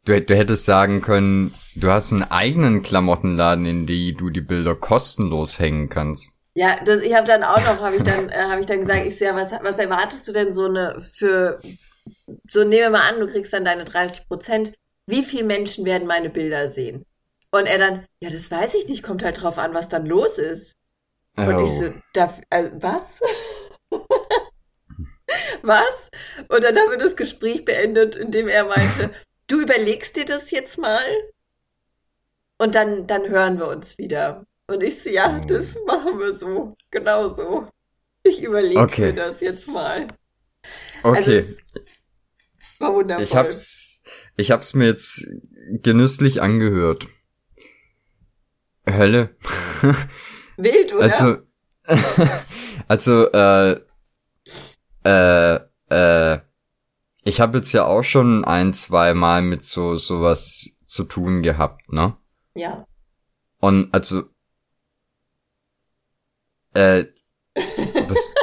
Du, 0.05 0.21
du 0.21 0.37
hättest 0.37 0.65
sagen 0.65 1.03
können, 1.03 1.53
du 1.75 1.89
hast 1.91 2.13
einen 2.13 2.23
eigenen 2.23 2.83
Klamottenladen, 2.83 3.67
in 3.67 3.87
die 3.87 4.15
du 4.15 4.31
die 4.31 4.41
Bilder 4.41 4.75
kostenlos 4.75 5.59
hängen 5.59 5.91
kannst. 5.91 6.31
Ja, 6.55 6.81
das, 6.83 7.03
ich 7.03 7.15
habe 7.15 7.27
dann 7.27 7.45
auch 7.45 7.61
noch, 7.61 7.81
habe 7.81 7.97
ich 7.97 8.03
dann, 8.03 8.31
äh, 8.31 8.45
habe 8.49 8.61
ich 8.61 8.67
dann 8.67 8.81
gesagt, 8.81 9.07
ich 9.07 9.19
so, 9.19 9.27
ja, 9.27 9.37
was, 9.37 9.53
was 9.53 9.79
erwartest 9.79 10.27
du 10.27 10.33
denn 10.33 10.51
so 10.51 10.65
eine 10.65 11.07
für, 11.15 11.61
so 12.49 12.61
nehmen 12.61 12.83
wir 12.83 12.91
mal 12.91 13.09
an, 13.09 13.21
du 13.21 13.27
kriegst 13.27 13.53
dann 13.53 13.65
deine 13.65 13.85
30 13.85 14.27
Prozent. 14.27 14.73
Wie 15.07 15.25
viele 15.25 15.45
Menschen 15.45 15.85
werden 15.85 16.09
meine 16.09 16.31
Bilder 16.31 16.69
sehen? 16.71 17.05
Und 17.51 17.67
er 17.67 17.79
dann, 17.79 18.07
ja, 18.21 18.31
das 18.31 18.51
weiß 18.51 18.75
ich 18.75 18.89
nicht, 18.89 19.03
kommt 19.03 19.23
halt 19.23 19.43
drauf 19.43 19.59
an, 19.59 19.75
was 19.75 19.89
dann 19.89 20.07
los 20.07 20.39
ist. 20.39 20.75
Oh. 21.37 21.43
Und 21.43 21.65
ich 21.65 21.71
so, 21.71 21.93
da, 22.13 22.35
also, 22.51 22.71
was? 22.81 23.03
Was? 25.69 26.11
Und 26.49 26.65
dann 26.65 26.77
haben 26.79 26.91
wir 26.91 26.97
das 26.97 27.15
Gespräch 27.15 27.67
beendet, 27.67 28.17
indem 28.17 28.49
er 28.49 28.65
meinte, 28.65 29.11
du 29.49 29.61
überlegst 29.61 30.17
dir 30.17 30.25
das 30.25 30.51
jetzt 30.51 30.79
mal 30.79 31.05
und 32.57 32.75
dann, 32.75 33.07
dann 33.07 33.29
hören 33.29 33.59
wir 33.59 33.69
uns 33.69 33.99
wieder. 33.99 34.47
Und 34.67 34.83
ich 34.83 35.03
so, 35.03 35.11
ja, 35.11 35.39
oh. 35.43 35.47
das 35.47 35.77
machen 35.87 36.19
wir 36.19 36.33
so. 36.35 36.75
Genau 36.91 37.29
so. 37.35 37.67
Ich 38.23 38.43
überlege 38.43 38.81
okay. 38.81 39.13
mir 39.13 39.15
das 39.15 39.43
jetzt 39.43 39.69
mal. 39.69 40.09
Okay. 41.03 41.45
Also, 41.45 41.57
war 42.79 42.95
wundervoll. 42.95 43.25
Ich 43.25 43.37
hab's, 43.37 44.01
ich 44.39 44.51
hab's 44.51 44.73
mir 44.73 44.87
jetzt 44.87 45.27
genüsslich 45.83 46.41
angehört. 46.41 47.09
Hölle. 48.89 49.37
Wild, 50.57 50.95
oder? 50.95 51.03
Also, 51.03 51.39
also, 52.89 53.27
äh, 53.33 53.81
äh, 55.09 55.61
äh, 55.91 56.41
ich 57.25 57.41
habe 57.41 57.59
jetzt 57.59 57.73
ja 57.73 57.87
auch 57.87 58.05
schon 58.05 58.45
ein, 58.45 58.75
zwei 58.75 59.15
Mal 59.15 59.43
mit 59.43 59.65
so 59.65 59.97
sowas 59.97 60.69
zu 60.87 61.05
tun 61.05 61.43
gehabt, 61.43 61.93
ne? 61.93 62.17
Ja. 62.55 62.87
Und 63.61 63.93
also 63.93 64.25
äh, 66.75 67.05
das, 67.55 68.35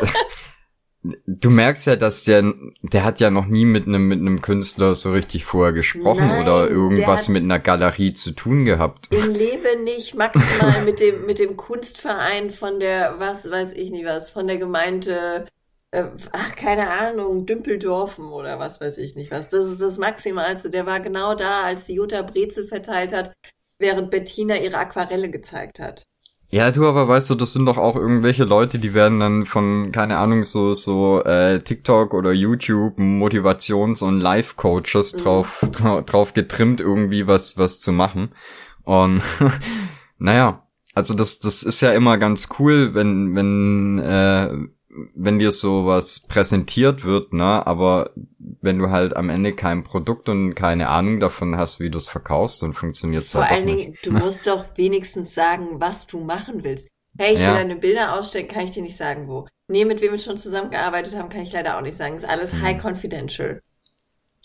du 1.25 1.49
merkst 1.49 1.87
ja, 1.87 1.95
dass 1.95 2.23
der, 2.23 2.53
der 2.81 3.03
hat 3.03 3.19
ja 3.19 3.29
noch 3.29 3.45
nie 3.45 3.65
mit 3.65 3.87
einem 3.87 4.07
mit 4.07 4.19
einem 4.19 4.41
Künstler 4.41 4.95
so 4.95 5.11
richtig 5.11 5.45
vorher 5.45 5.73
gesprochen 5.73 6.27
Nein, 6.27 6.41
oder 6.41 6.67
der 6.67 6.71
irgendwas 6.71 7.27
mit 7.29 7.43
einer 7.43 7.59
Galerie 7.59 8.13
zu 8.13 8.31
tun 8.31 8.65
gehabt. 8.65 9.07
Im 9.11 9.31
Leben 9.31 9.83
nicht, 9.83 10.15
maximal 10.15 10.83
mit 10.83 10.99
dem, 10.99 11.25
mit 11.25 11.39
dem 11.39 11.57
Kunstverein 11.57 12.49
von 12.49 12.79
der, 12.79 13.15
was 13.19 13.49
weiß 13.49 13.73
ich 13.73 13.91
nicht 13.91 14.05
was, 14.05 14.31
von 14.31 14.47
der 14.47 14.57
Gemeinde, 14.57 15.45
äh, 15.91 16.05
ach, 16.31 16.55
keine 16.55 16.89
Ahnung, 16.89 17.45
Dümpeldorfen 17.45 18.25
oder 18.25 18.59
was 18.59 18.81
weiß 18.81 18.97
ich 18.97 19.15
nicht 19.15 19.31
was. 19.31 19.49
Das 19.49 19.65
ist 19.67 19.81
das 19.81 19.97
Maximalste. 19.97 20.69
Der 20.69 20.85
war 20.85 20.99
genau 20.99 21.35
da, 21.35 21.61
als 21.63 21.85
die 21.85 21.95
Jutta 21.95 22.21
Brezel 22.21 22.65
verteilt 22.65 23.13
hat, 23.13 23.33
während 23.79 24.11
Bettina 24.11 24.57
ihre 24.57 24.77
Aquarelle 24.77 25.29
gezeigt 25.29 25.79
hat. 25.79 26.03
Ja, 26.51 26.71
du, 26.71 26.85
aber 26.85 27.07
weißt 27.07 27.29
du, 27.31 27.35
das 27.35 27.53
sind 27.53 27.65
doch 27.65 27.77
auch 27.77 27.95
irgendwelche 27.95 28.43
Leute, 28.45 28.77
die 28.79 28.93
werden 28.93 29.19
dann 29.19 29.45
von, 29.45 29.91
keine 29.91 30.17
Ahnung, 30.17 30.43
so, 30.43 30.73
so 30.73 31.23
äh, 31.23 31.59
TikTok 31.61 32.13
oder 32.13 32.31
YouTube 32.31 32.97
Motivations- 32.99 34.03
und 34.03 34.21
Life-Coaches 34.21 35.15
Mhm. 35.15 35.19
drauf, 35.19 35.67
dra 35.71 36.01
drauf 36.01 36.33
getrimmt, 36.33 36.79
irgendwie 36.79 37.27
was, 37.27 37.57
was 37.57 37.79
zu 37.81 37.91
machen. 37.91 38.33
Und 38.83 39.21
naja, 40.17 40.67
also 40.93 41.13
das, 41.13 41.39
das 41.39 41.63
ist 41.63 41.81
ja 41.81 41.91
immer 41.93 42.17
ganz 42.17 42.47
cool, 42.59 42.93
wenn, 42.93 43.35
wenn, 43.35 43.99
äh, 43.99 44.49
wenn 45.13 45.39
dir 45.39 45.51
sowas 45.51 46.21
präsentiert 46.27 47.03
wird, 47.03 47.33
ne? 47.33 47.65
Aber 47.67 48.11
wenn 48.61 48.77
du 48.77 48.89
halt 48.89 49.15
am 49.15 49.29
Ende 49.29 49.53
kein 49.53 49.83
Produkt 49.83 50.29
und 50.29 50.55
keine 50.55 50.89
Ahnung 50.89 51.19
davon 51.19 51.57
hast, 51.57 51.79
wie 51.79 51.89
du 51.89 51.97
es 51.97 52.07
verkaufst, 52.07 52.61
dann 52.61 52.73
funktioniert's 52.73 53.31
Vor 53.31 53.41
halt 53.41 53.51
doch 53.51 53.55
allen 53.57 53.67
Dingen, 53.67 53.89
nicht. 53.91 54.05
du 54.05 54.11
musst 54.25 54.47
doch 54.47 54.65
wenigstens 54.77 55.33
sagen, 55.35 55.79
was 55.81 56.07
du 56.07 56.19
machen 56.23 56.63
willst. 56.63 56.87
Hey, 57.17 57.33
ich 57.33 57.39
Ja. 57.39 57.49
will 57.49 57.55
deine 57.55 57.75
Bilder 57.77 58.17
ausstellen, 58.19 58.47
kann 58.47 58.65
ich 58.65 58.71
dir 58.71 58.83
nicht 58.83 58.97
sagen, 58.97 59.27
wo. 59.27 59.47
Nee, 59.67 59.85
mit 59.85 60.01
wem 60.01 60.11
wir 60.11 60.19
schon 60.19 60.37
zusammengearbeitet 60.37 61.15
haben, 61.15 61.29
kann 61.29 61.41
ich 61.41 61.51
leider 61.53 61.77
auch 61.77 61.81
nicht 61.81 61.97
sagen. 61.97 62.15
Ist 62.15 62.25
alles 62.25 62.51
Hm. 62.53 62.61
high 62.61 62.81
confidential. 62.83 63.61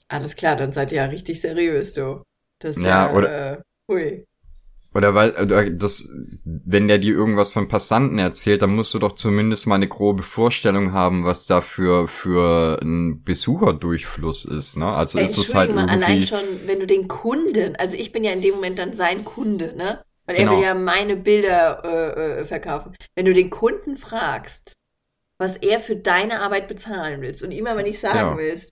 Alles 0.08 0.34
klar, 0.36 0.56
dann 0.56 0.72
seid 0.72 0.92
ihr 0.92 0.96
ja 0.98 1.04
richtig 1.04 1.40
seriös, 1.40 1.94
du. 1.94 2.22
Das 2.58 2.76
ist 2.76 2.82
Ja, 2.82 3.08
ja, 3.08 3.14
oder- 3.14 3.52
äh, 3.58 3.62
hui. 3.90 4.24
Oder 4.92 5.14
weil 5.14 5.30
oder 5.40 5.70
das, 5.70 6.08
wenn 6.44 6.88
der 6.88 6.98
dir 6.98 7.14
irgendwas 7.14 7.50
von 7.50 7.68
Passanten 7.68 8.18
erzählt, 8.18 8.62
dann 8.62 8.74
musst 8.74 8.92
du 8.92 8.98
doch 8.98 9.12
zumindest 9.14 9.68
mal 9.68 9.76
eine 9.76 9.86
grobe 9.86 10.24
Vorstellung 10.24 10.92
haben, 10.92 11.24
was 11.24 11.46
da 11.46 11.60
für 11.60 12.08
für 12.08 12.80
ein 12.82 13.22
Besucherdurchfluss 13.22 14.44
ist. 14.46 14.76
Ne? 14.76 14.86
Also 14.86 15.20
ist 15.20 15.38
es 15.38 15.54
halt 15.54 15.72
mal, 15.74 15.88
allein 15.88 16.10
irgendwie. 16.14 16.26
schon, 16.26 16.40
wenn 16.66 16.80
du 16.80 16.86
den 16.86 17.06
Kunden, 17.06 17.76
also 17.76 17.96
ich 17.96 18.10
bin 18.10 18.24
ja 18.24 18.32
in 18.32 18.42
dem 18.42 18.56
Moment 18.56 18.78
dann 18.80 18.92
sein 18.94 19.24
Kunde, 19.24 19.76
ne? 19.76 20.02
Weil 20.26 20.36
er 20.36 20.42
Genau. 20.44 20.56
will 20.56 20.64
ja 20.64 20.74
meine 20.74 21.16
Bilder 21.16 21.82
äh, 21.84 22.40
äh, 22.40 22.44
verkaufen. 22.44 22.96
Wenn 23.14 23.26
du 23.26 23.32
den 23.32 23.50
Kunden 23.50 23.96
fragst, 23.96 24.72
was 25.38 25.56
er 25.56 25.80
für 25.80 25.96
deine 25.96 26.40
Arbeit 26.40 26.68
bezahlen 26.68 27.20
willst 27.22 27.42
und 27.42 27.52
ihm 27.52 27.66
aber 27.66 27.82
nicht 27.82 28.00
sagen 28.00 28.18
Ja. 28.18 28.36
willst, 28.36 28.70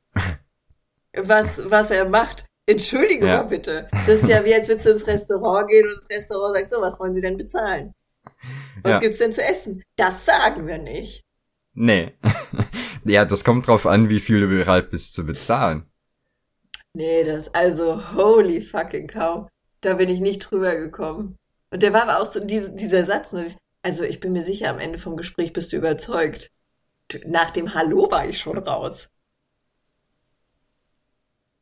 was, 1.16 1.46
was 1.70 1.90
er 1.90 2.08
macht, 2.08 2.44
entschuldige 2.68 3.26
Ja. 3.26 3.38
mal 3.38 3.44
bitte. 3.44 3.88
Das 4.06 4.20
ist 4.22 4.28
ja 4.28 4.44
wie, 4.44 4.54
als 4.54 4.68
würdest 4.68 4.86
du 4.86 4.90
ins 4.90 5.06
Restaurant 5.06 5.68
gehen 5.68 5.86
und 5.88 5.96
das 5.96 6.08
Restaurant 6.10 6.54
sagt, 6.54 6.70
so, 6.70 6.80
was 6.80 7.00
wollen 7.00 7.14
Sie 7.14 7.20
denn 7.20 7.36
bezahlen? 7.36 7.94
Was 8.82 8.92
Ja. 8.92 8.98
gibt's 9.00 9.18
denn 9.18 9.32
zu 9.32 9.42
essen? 9.42 9.82
Das 9.96 10.24
sagen 10.24 10.66
wir 10.66 10.78
nicht. 10.78 11.22
Nee. 11.74 12.12
ja, 13.04 13.24
das 13.24 13.44
kommt 13.44 13.66
drauf 13.66 13.86
an, 13.86 14.08
wie 14.08 14.20
viel 14.20 14.40
du 14.40 14.48
bereit 14.48 14.90
bist 14.90 15.14
zu 15.14 15.24
bezahlen. 15.26 15.84
Nee, 16.94 17.24
das, 17.24 17.52
also, 17.54 18.02
holy 18.14 18.60
fucking 18.60 19.06
cow. 19.08 19.48
Da 19.80 19.94
bin 19.94 20.08
ich 20.08 20.20
nicht 20.20 20.40
drüber 20.40 20.74
gekommen. 20.76 21.36
Und 21.70 21.82
der 21.82 21.92
war 21.92 22.02
aber 22.02 22.20
auch 22.20 22.26
so, 22.30 22.40
diese, 22.40 22.72
dieser 22.72 23.04
Satz, 23.04 23.34
also 23.82 24.02
ich 24.02 24.20
bin 24.20 24.32
mir 24.32 24.42
sicher, 24.42 24.70
am 24.70 24.78
Ende 24.78 24.98
vom 24.98 25.16
Gespräch 25.16 25.52
bist 25.52 25.72
du 25.72 25.76
überzeugt. 25.76 26.50
Nach 27.26 27.50
dem 27.50 27.74
Hallo 27.74 28.10
war 28.10 28.26
ich 28.28 28.38
schon 28.38 28.58
raus. 28.58 29.08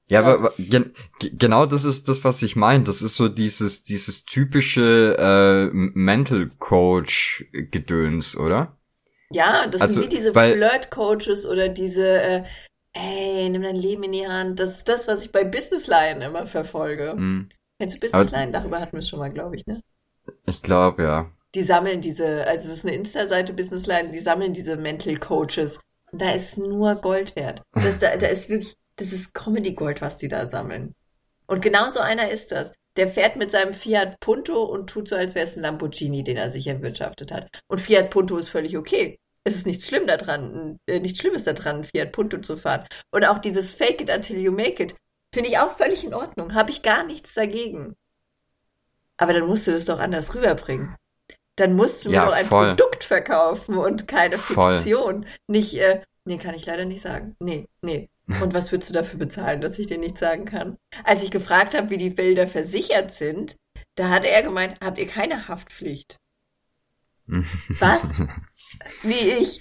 Ja, 0.08 0.22
Ja. 0.22 0.34
aber 0.34 0.52
gen 0.58 0.94
ge- 1.18 1.32
genau 1.36 1.66
das 1.66 1.84
ist 1.84 2.08
das, 2.08 2.22
was 2.24 2.42
ich 2.42 2.54
meine. 2.56 2.84
Das 2.84 3.02
ist 3.02 3.16
so 3.16 3.28
dieses, 3.28 3.82
dieses 3.82 4.24
typische 4.24 5.16
äh, 5.18 5.70
Mental 5.74 6.48
Coach 6.58 7.44
Gedöns, 7.52 8.36
oder? 8.36 8.76
Ja, 9.32 9.66
das 9.66 9.80
Also, 9.80 10.00
sind 10.00 10.12
wie 10.12 10.16
diese 10.16 10.32
Flirt-Coaches 10.32 11.44
oder 11.46 11.68
diese, 11.68 12.06
äh, 12.22 12.44
ey, 12.92 13.48
nimm 13.50 13.62
dein 13.62 13.74
Leben 13.76 14.04
in 14.04 14.12
die 14.12 14.28
Hand. 14.28 14.60
Das 14.60 14.78
ist 14.78 14.88
das, 14.88 15.08
was 15.08 15.24
ich 15.24 15.32
bei 15.32 15.42
Business 15.44 15.86
Line 15.88 16.24
immer 16.24 16.46
verfolge. 16.46 17.12
Hm, 17.12 17.48
Kennst 17.80 17.96
du 17.96 18.00
Business 18.00 18.30
Line? 18.30 18.52
Darüber 18.52 18.80
hatten 18.80 18.92
wir 18.92 19.00
es 19.00 19.08
schon 19.08 19.18
mal, 19.18 19.30
glaube 19.32 19.56
ich, 19.56 19.66
ne? 19.66 19.80
ich 20.46 20.62
glaube, 20.62 21.02
ja. 21.02 21.30
Die 21.54 21.62
sammeln 21.62 22.00
diese, 22.00 22.46
also 22.46 22.68
das 22.68 22.78
ist 22.78 22.84
eine 22.86 22.94
Insta-Seite 22.94 23.52
Business 23.52 23.86
Line, 23.86 24.12
die 24.12 24.20
sammeln 24.20 24.52
diese 24.52 24.76
Mental 24.76 25.16
Coaches. 25.16 25.78
Und 26.12 26.22
da 26.22 26.32
ist 26.32 26.56
nur 26.58 26.94
Gold 26.96 27.34
wert. 27.34 27.62
Das, 27.74 27.98
da, 27.98 28.16
da 28.16 28.26
ist 28.28 28.48
wirklich, 28.48 28.76
das 28.96 29.12
ist 29.12 29.34
Comedy-Gold, 29.34 30.00
was 30.00 30.18
die 30.18 30.28
da 30.28 30.46
sammeln. 30.46 30.94
Und 31.46 31.62
genau 31.62 31.90
so 31.90 32.00
einer 32.00 32.30
ist 32.30 32.52
das. 32.52 32.72
Der 32.96 33.08
fährt 33.08 33.36
mit 33.36 33.50
seinem 33.50 33.74
Fiat 33.74 34.18
Punto 34.20 34.64
und 34.64 34.88
tut 34.88 35.08
so, 35.08 35.16
als 35.16 35.34
wäre 35.34 35.46
es 35.46 35.56
ein 35.56 35.62
Lamborghini, 35.62 36.24
den 36.24 36.36
er 36.38 36.50
sich 36.50 36.66
erwirtschaftet 36.66 37.30
hat. 37.30 37.48
Und 37.68 37.80
Fiat 37.80 38.10
Punto 38.10 38.36
ist 38.38 38.48
völlig 38.48 38.76
okay. 38.76 39.18
Es 39.44 39.54
ist 39.54 39.66
nichts 39.66 39.86
schlimm 39.86 40.06
daran, 40.06 40.78
äh, 40.86 40.98
nichts 40.98 41.20
Schlimmes 41.20 41.44
daran, 41.44 41.76
ein 41.76 41.84
Fiat 41.84 42.12
Punto 42.12 42.38
zu 42.38 42.56
fahren. 42.56 42.86
Und 43.12 43.24
auch 43.26 43.38
dieses 43.38 43.72
Fake 43.74 44.00
it 44.00 44.10
until 44.10 44.38
you 44.38 44.50
make 44.50 44.82
it 44.82 44.94
finde 45.32 45.50
ich 45.50 45.58
auch 45.58 45.76
völlig 45.76 46.04
in 46.04 46.14
Ordnung. 46.14 46.54
Habe 46.54 46.70
ich 46.70 46.82
gar 46.82 47.04
nichts 47.04 47.34
dagegen. 47.34 47.94
Aber 49.18 49.34
dann 49.34 49.46
musst 49.46 49.66
du 49.66 49.72
das 49.72 49.84
doch 49.84 49.98
anders 49.98 50.34
rüberbringen. 50.34 50.96
Dann 51.56 51.74
musst 51.74 52.04
du 52.04 52.10
mir 52.10 52.16
Ja, 52.16 52.26
doch 52.26 52.32
ein 52.34 52.46
voll. 52.46 52.68
Produkt 52.74 53.04
verkaufen 53.04 53.76
und 53.76 54.08
keine 54.08 54.38
Voll. 54.38 54.74
Fiktion. 54.74 55.26
Nicht, 55.48 55.74
äh, 55.74 56.02
nee, 56.24 56.38
kann 56.38 56.54
ich 56.54 56.66
leider 56.66 56.84
nicht 56.84 57.02
sagen. 57.02 57.36
Nee, 57.38 57.66
nee. 57.82 58.08
Und 58.28 58.54
was 58.54 58.72
würdest 58.72 58.90
du 58.90 58.94
dafür 58.94 59.18
bezahlen, 59.18 59.60
dass 59.60 59.78
ich 59.78 59.86
dir 59.86 59.98
nicht 59.98 60.18
sagen 60.18 60.46
kann? 60.46 60.76
Als 61.04 61.22
ich 61.22 61.30
gefragt 61.30 61.76
habe, 61.76 61.90
wie 61.90 61.96
die 61.96 62.10
Bilder 62.10 62.48
versichert 62.48 63.12
sind, 63.12 63.56
da 63.94 64.10
hat 64.10 64.24
er 64.24 64.42
gemeint, 64.42 64.78
habt 64.82 64.98
ihr 64.98 65.06
keine 65.06 65.48
Haftpflicht? 65.48 66.16
Was? 67.26 68.02
Wie 69.02 69.30
ich? 69.30 69.60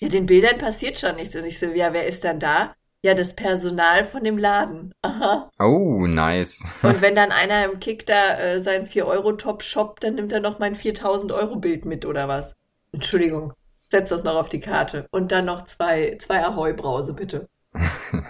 Ja, 0.00 0.08
den 0.08 0.26
Bildern 0.26 0.58
passiert 0.58 0.98
schon 0.98 1.16
nichts. 1.16 1.36
Und 1.36 1.44
ich 1.44 1.58
so, 1.58 1.66
ja, 1.66 1.92
wer 1.92 2.06
ist 2.06 2.24
dann 2.24 2.40
da? 2.40 2.74
Ja, 3.02 3.14
das 3.14 3.34
Personal 3.34 4.04
von 4.04 4.24
dem 4.24 4.36
Laden. 4.36 4.92
Aha. 5.02 5.50
Oh, 5.58 6.06
nice. 6.06 6.64
Und 6.82 7.00
wenn 7.02 7.14
dann 7.14 7.30
einer 7.30 7.64
im 7.64 7.78
Kick 7.78 8.06
da 8.06 8.38
äh, 8.38 8.62
seinen 8.62 8.86
4-Euro-Top 8.86 9.62
shoppt, 9.62 10.04
dann 10.04 10.16
nimmt 10.16 10.32
er 10.32 10.40
noch 10.40 10.58
mein 10.58 10.74
4000-Euro-Bild 10.74 11.84
mit 11.84 12.04
oder 12.04 12.26
was? 12.26 12.56
Entschuldigung, 12.92 13.52
setz 13.90 14.08
das 14.08 14.24
noch 14.24 14.34
auf 14.34 14.48
die 14.48 14.60
Karte. 14.60 15.06
Und 15.10 15.30
dann 15.30 15.44
noch 15.44 15.64
zwei, 15.64 16.16
zwei 16.20 16.44
Ahoi-Brause, 16.44 17.14
bitte. 17.14 17.48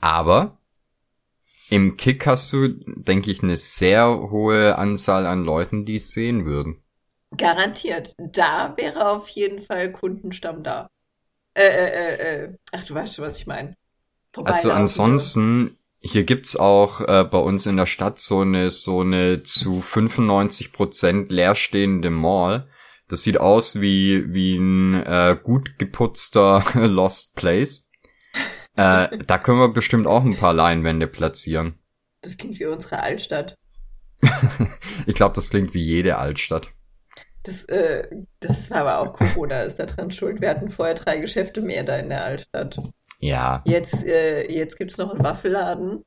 Aber 0.00 0.58
im 1.68 1.96
Kick 1.96 2.26
hast 2.26 2.52
du, 2.52 2.68
denke 2.68 3.30
ich, 3.30 3.42
eine 3.42 3.56
sehr 3.56 4.06
hohe 4.30 4.76
Anzahl 4.78 5.26
an 5.26 5.44
Leuten, 5.44 5.84
die 5.84 5.96
es 5.96 6.12
sehen 6.12 6.44
würden. 6.44 6.82
Garantiert. 7.36 8.14
Da 8.18 8.74
wäre 8.76 9.08
auf 9.08 9.28
jeden 9.30 9.60
Fall 9.60 9.90
Kundenstamm 9.90 10.62
da. 10.62 10.88
Äh, 11.54 11.64
äh, 11.64 11.86
äh, 11.86 12.44
äh. 12.44 12.54
Ach, 12.72 12.84
du 12.84 12.94
weißt 12.94 13.16
schon, 13.16 13.24
was 13.24 13.38
ich 13.38 13.46
meine. 13.46 13.76
Also 14.44 14.70
ansonsten, 14.70 15.76
hier 16.00 16.24
gibt's 16.24 16.56
auch 16.56 17.00
äh, 17.00 17.24
bei 17.24 17.38
uns 17.38 17.66
in 17.66 17.76
der 17.76 17.86
Stadt 17.86 18.18
so 18.18 18.40
eine 18.40 18.70
so 18.70 19.00
eine 19.00 19.42
zu 19.42 19.80
95 19.80 20.72
Prozent 20.72 21.32
leerstehende 21.32 22.10
Mall. 22.10 22.68
Das 23.08 23.22
sieht 23.22 23.38
aus 23.38 23.80
wie 23.80 24.32
wie 24.32 24.56
ein 24.56 24.94
äh, 24.94 25.36
gut 25.42 25.78
geputzter 25.78 26.64
Lost 26.74 27.36
Place. 27.36 27.88
Äh, 28.76 29.18
da 29.24 29.38
können 29.38 29.58
wir 29.58 29.72
bestimmt 29.72 30.06
auch 30.06 30.24
ein 30.24 30.36
paar 30.36 30.52
Leinwände 30.52 31.06
platzieren. 31.06 31.78
Das 32.20 32.36
klingt 32.36 32.58
wie 32.58 32.66
unsere 32.66 33.00
Altstadt. 33.00 33.56
Ich 35.06 35.14
glaube, 35.14 35.34
das 35.34 35.50
klingt 35.50 35.72
wie 35.72 35.82
jede 35.82 36.16
Altstadt. 36.18 36.68
Das, 37.44 37.62
äh, 37.64 38.08
das 38.40 38.70
war 38.70 38.78
aber 38.78 38.98
auch 38.98 39.12
Corona, 39.12 39.62
ist 39.62 39.78
da 39.78 39.86
dran 39.86 40.10
schuld. 40.10 40.40
Wir 40.40 40.50
hatten 40.50 40.68
vorher 40.68 40.96
drei 40.96 41.18
Geschäfte 41.18 41.60
mehr 41.62 41.84
da 41.84 41.96
in 41.98 42.08
der 42.08 42.24
Altstadt. 42.24 42.76
Ja. 43.20 43.62
Jetzt, 43.66 44.04
äh, 44.04 44.50
jetzt 44.50 44.76
gibt's 44.76 44.98
noch 44.98 45.14
einen 45.14 45.22
Waffelladen 45.22 46.02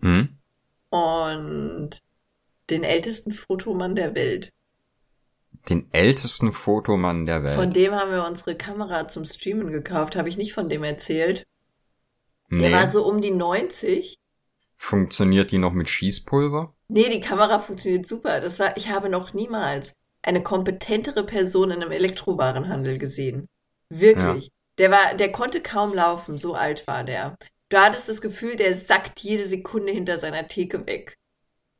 Hm? 0.00 0.38
und 0.90 1.90
den 2.70 2.84
ältesten 2.84 3.32
Fotomann 3.32 3.96
der 3.96 4.14
Welt. 4.14 4.52
Den 5.68 5.88
ältesten 5.92 6.52
Fotomann 6.52 7.26
der 7.26 7.44
Welt. 7.44 7.56
Von 7.56 7.72
dem 7.72 7.92
haben 7.92 8.10
wir 8.10 8.24
unsere 8.24 8.56
Kamera 8.56 9.08
zum 9.08 9.24
Streamen 9.24 9.70
gekauft. 9.70 10.16
Habe 10.16 10.28
ich 10.28 10.36
nicht 10.36 10.52
von 10.52 10.68
dem 10.68 10.84
erzählt. 10.84 11.46
Der 12.50 12.70
nee. 12.70 12.72
war 12.72 12.88
so 12.88 13.06
um 13.06 13.20
die 13.20 13.30
90. 13.30 14.16
Funktioniert 14.76 15.50
die 15.52 15.58
noch 15.58 15.72
mit 15.72 15.88
Schießpulver? 15.88 16.74
Nee, 16.88 17.10
die 17.10 17.20
Kamera 17.20 17.60
funktioniert 17.60 18.06
super. 18.06 18.40
Das 18.40 18.58
war, 18.58 18.76
ich 18.76 18.88
habe 18.88 19.08
noch 19.08 19.34
niemals 19.34 19.92
eine 20.22 20.42
kompetentere 20.42 21.24
Person 21.24 21.70
in 21.70 21.82
einem 21.82 21.92
Elektrowarenhandel 21.92 22.98
gesehen. 22.98 23.48
Wirklich. 23.88 24.50
Der 24.78 24.90
war, 24.90 25.14
der 25.14 25.30
konnte 25.30 25.60
kaum 25.60 25.94
laufen, 25.94 26.38
so 26.38 26.54
alt 26.54 26.86
war 26.86 27.04
der. 27.04 27.36
Du 27.68 27.76
hattest 27.78 28.08
das 28.08 28.20
Gefühl, 28.20 28.56
der 28.56 28.76
sackt 28.76 29.20
jede 29.20 29.46
Sekunde 29.46 29.92
hinter 29.92 30.18
seiner 30.18 30.48
Theke 30.48 30.86
weg. 30.86 31.18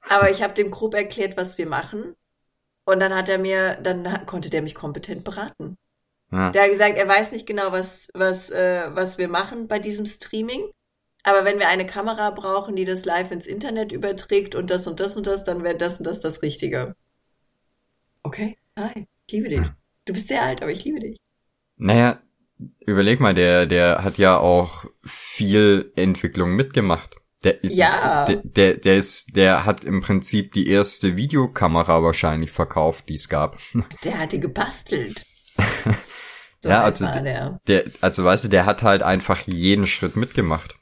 Aber 0.09 0.31
ich 0.31 0.43
habe 0.43 0.55
dem 0.55 0.71
grob 0.71 0.95
erklärt, 0.95 1.37
was 1.37 1.59
wir 1.59 1.67
machen. 1.67 2.15
Und 2.85 3.01
dann 3.01 3.15
hat 3.15 3.29
er 3.29 3.39
mir, 3.39 3.77
dann 3.83 4.11
hat, 4.11 4.27
konnte 4.27 4.51
der 4.51 4.63
mich 4.63 4.75
kompetent 4.75 5.25
beraten. 5.25 5.77
Ja. 6.33 6.51
Der 6.51 6.63
hat 6.63 6.71
gesagt, 6.71 6.97
er 6.97 7.09
weiß 7.09 7.33
nicht 7.33 7.47
genau, 7.47 7.73
was, 7.73 8.09
was, 8.15 8.51
äh, 8.51 8.89
was 8.95 9.19
wir 9.19 9.29
machen 9.29 9.69
bei 9.69 9.79
diesem 9.79 10.07
Streaming. 10.07 10.71
Aber 11.23 11.45
wenn 11.45 11.59
wir 11.59 11.69
eine 11.69 11.87
Kamera 11.87 12.31
brauchen, 12.31 12.77
die 12.77 12.85
das 12.85 13.05
live 13.05 13.31
ins 13.31 13.47
Internet 13.47 13.93
überträgt 13.93 14.55
und 14.55 14.71
das 14.71 14.87
und 14.87 15.01
das 15.01 15.17
und 15.17 15.27
das, 15.27 15.45
dann 15.45 15.63
wäre 15.65 15.77
das 15.77 15.99
und 15.99 16.07
das 16.07 16.21
das 16.21 16.43
Richtige. 16.43 16.95
Okay, 18.23 18.57
hi, 18.77 19.07
ich 19.27 19.33
liebe 19.33 19.49
dich. 19.49 19.67
Du 20.07 20.13
bist 20.13 20.29
sehr 20.29 20.43
alt, 20.43 20.63
aber 20.63 20.73
ich 20.73 20.85
liebe 20.85 21.01
dich. 21.01 21.19
Naja, 21.77 22.21
überleg 22.81 23.21
mal, 23.21 23.35
der, 23.35 23.67
der 23.67 24.03
hat 24.03 24.19
ja 24.19 24.39
auch 24.39 24.87
viel 25.05 25.93
Entwicklung 25.95 26.57
mitgemacht. 26.57 27.17
Der, 27.45 27.59
Ja. 27.63 28.27
Der, 28.27 28.37
der, 28.37 28.75
der 28.75 28.99
ist, 28.99 29.35
der 29.35 29.65
hat 29.65 29.85
im 29.85 30.03
Prinzip 30.03 30.53
die 30.53 30.69
erste 30.69 31.17
Videokamera 31.17 32.03
wahrscheinlich 32.03 32.51
verkauft, 32.51 33.09
die 33.09 33.15
es 33.15 33.29
gab. 33.29 33.59
Der 34.05 34.19
hat 34.19 34.33
die 34.33 34.41
gebastelt. 34.41 35.25
So 36.63 36.69
Ja, 36.69 36.83
also 36.83 37.07
der. 37.07 37.59
Der, 37.67 37.85
also 38.03 38.23
weißt 38.23 38.45
du, 38.45 38.49
der 38.49 38.67
hat 38.67 38.83
halt 38.83 39.03
einfach 39.03 39.41
jeden 39.47 39.87
Schritt 39.87 40.15
mitgemacht. 40.17 40.75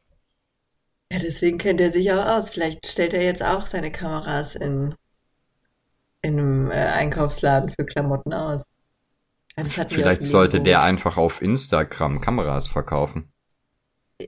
Ja, 1.12 1.18
deswegen 1.18 1.58
kennt 1.58 1.80
er 1.80 1.92
sich 1.92 2.12
auch 2.12 2.26
aus. 2.26 2.50
Vielleicht 2.50 2.84
stellt 2.86 3.14
er 3.14 3.22
jetzt 3.22 3.44
auch 3.44 3.64
seine 3.64 3.92
Kameras 3.92 4.56
in, 4.56 4.94
in 6.20 6.38
einem 6.38 6.70
äh, 6.72 6.74
Einkaufsladen 6.74 7.70
für 7.70 7.86
Klamotten 7.86 8.32
aus. 8.32 8.64
Vielleicht 9.88 10.22
sollte 10.22 10.60
der 10.60 10.82
einfach 10.82 11.16
auf 11.16 11.42
Instagram 11.42 12.20
Kameras 12.20 12.68
verkaufen. 12.68 13.32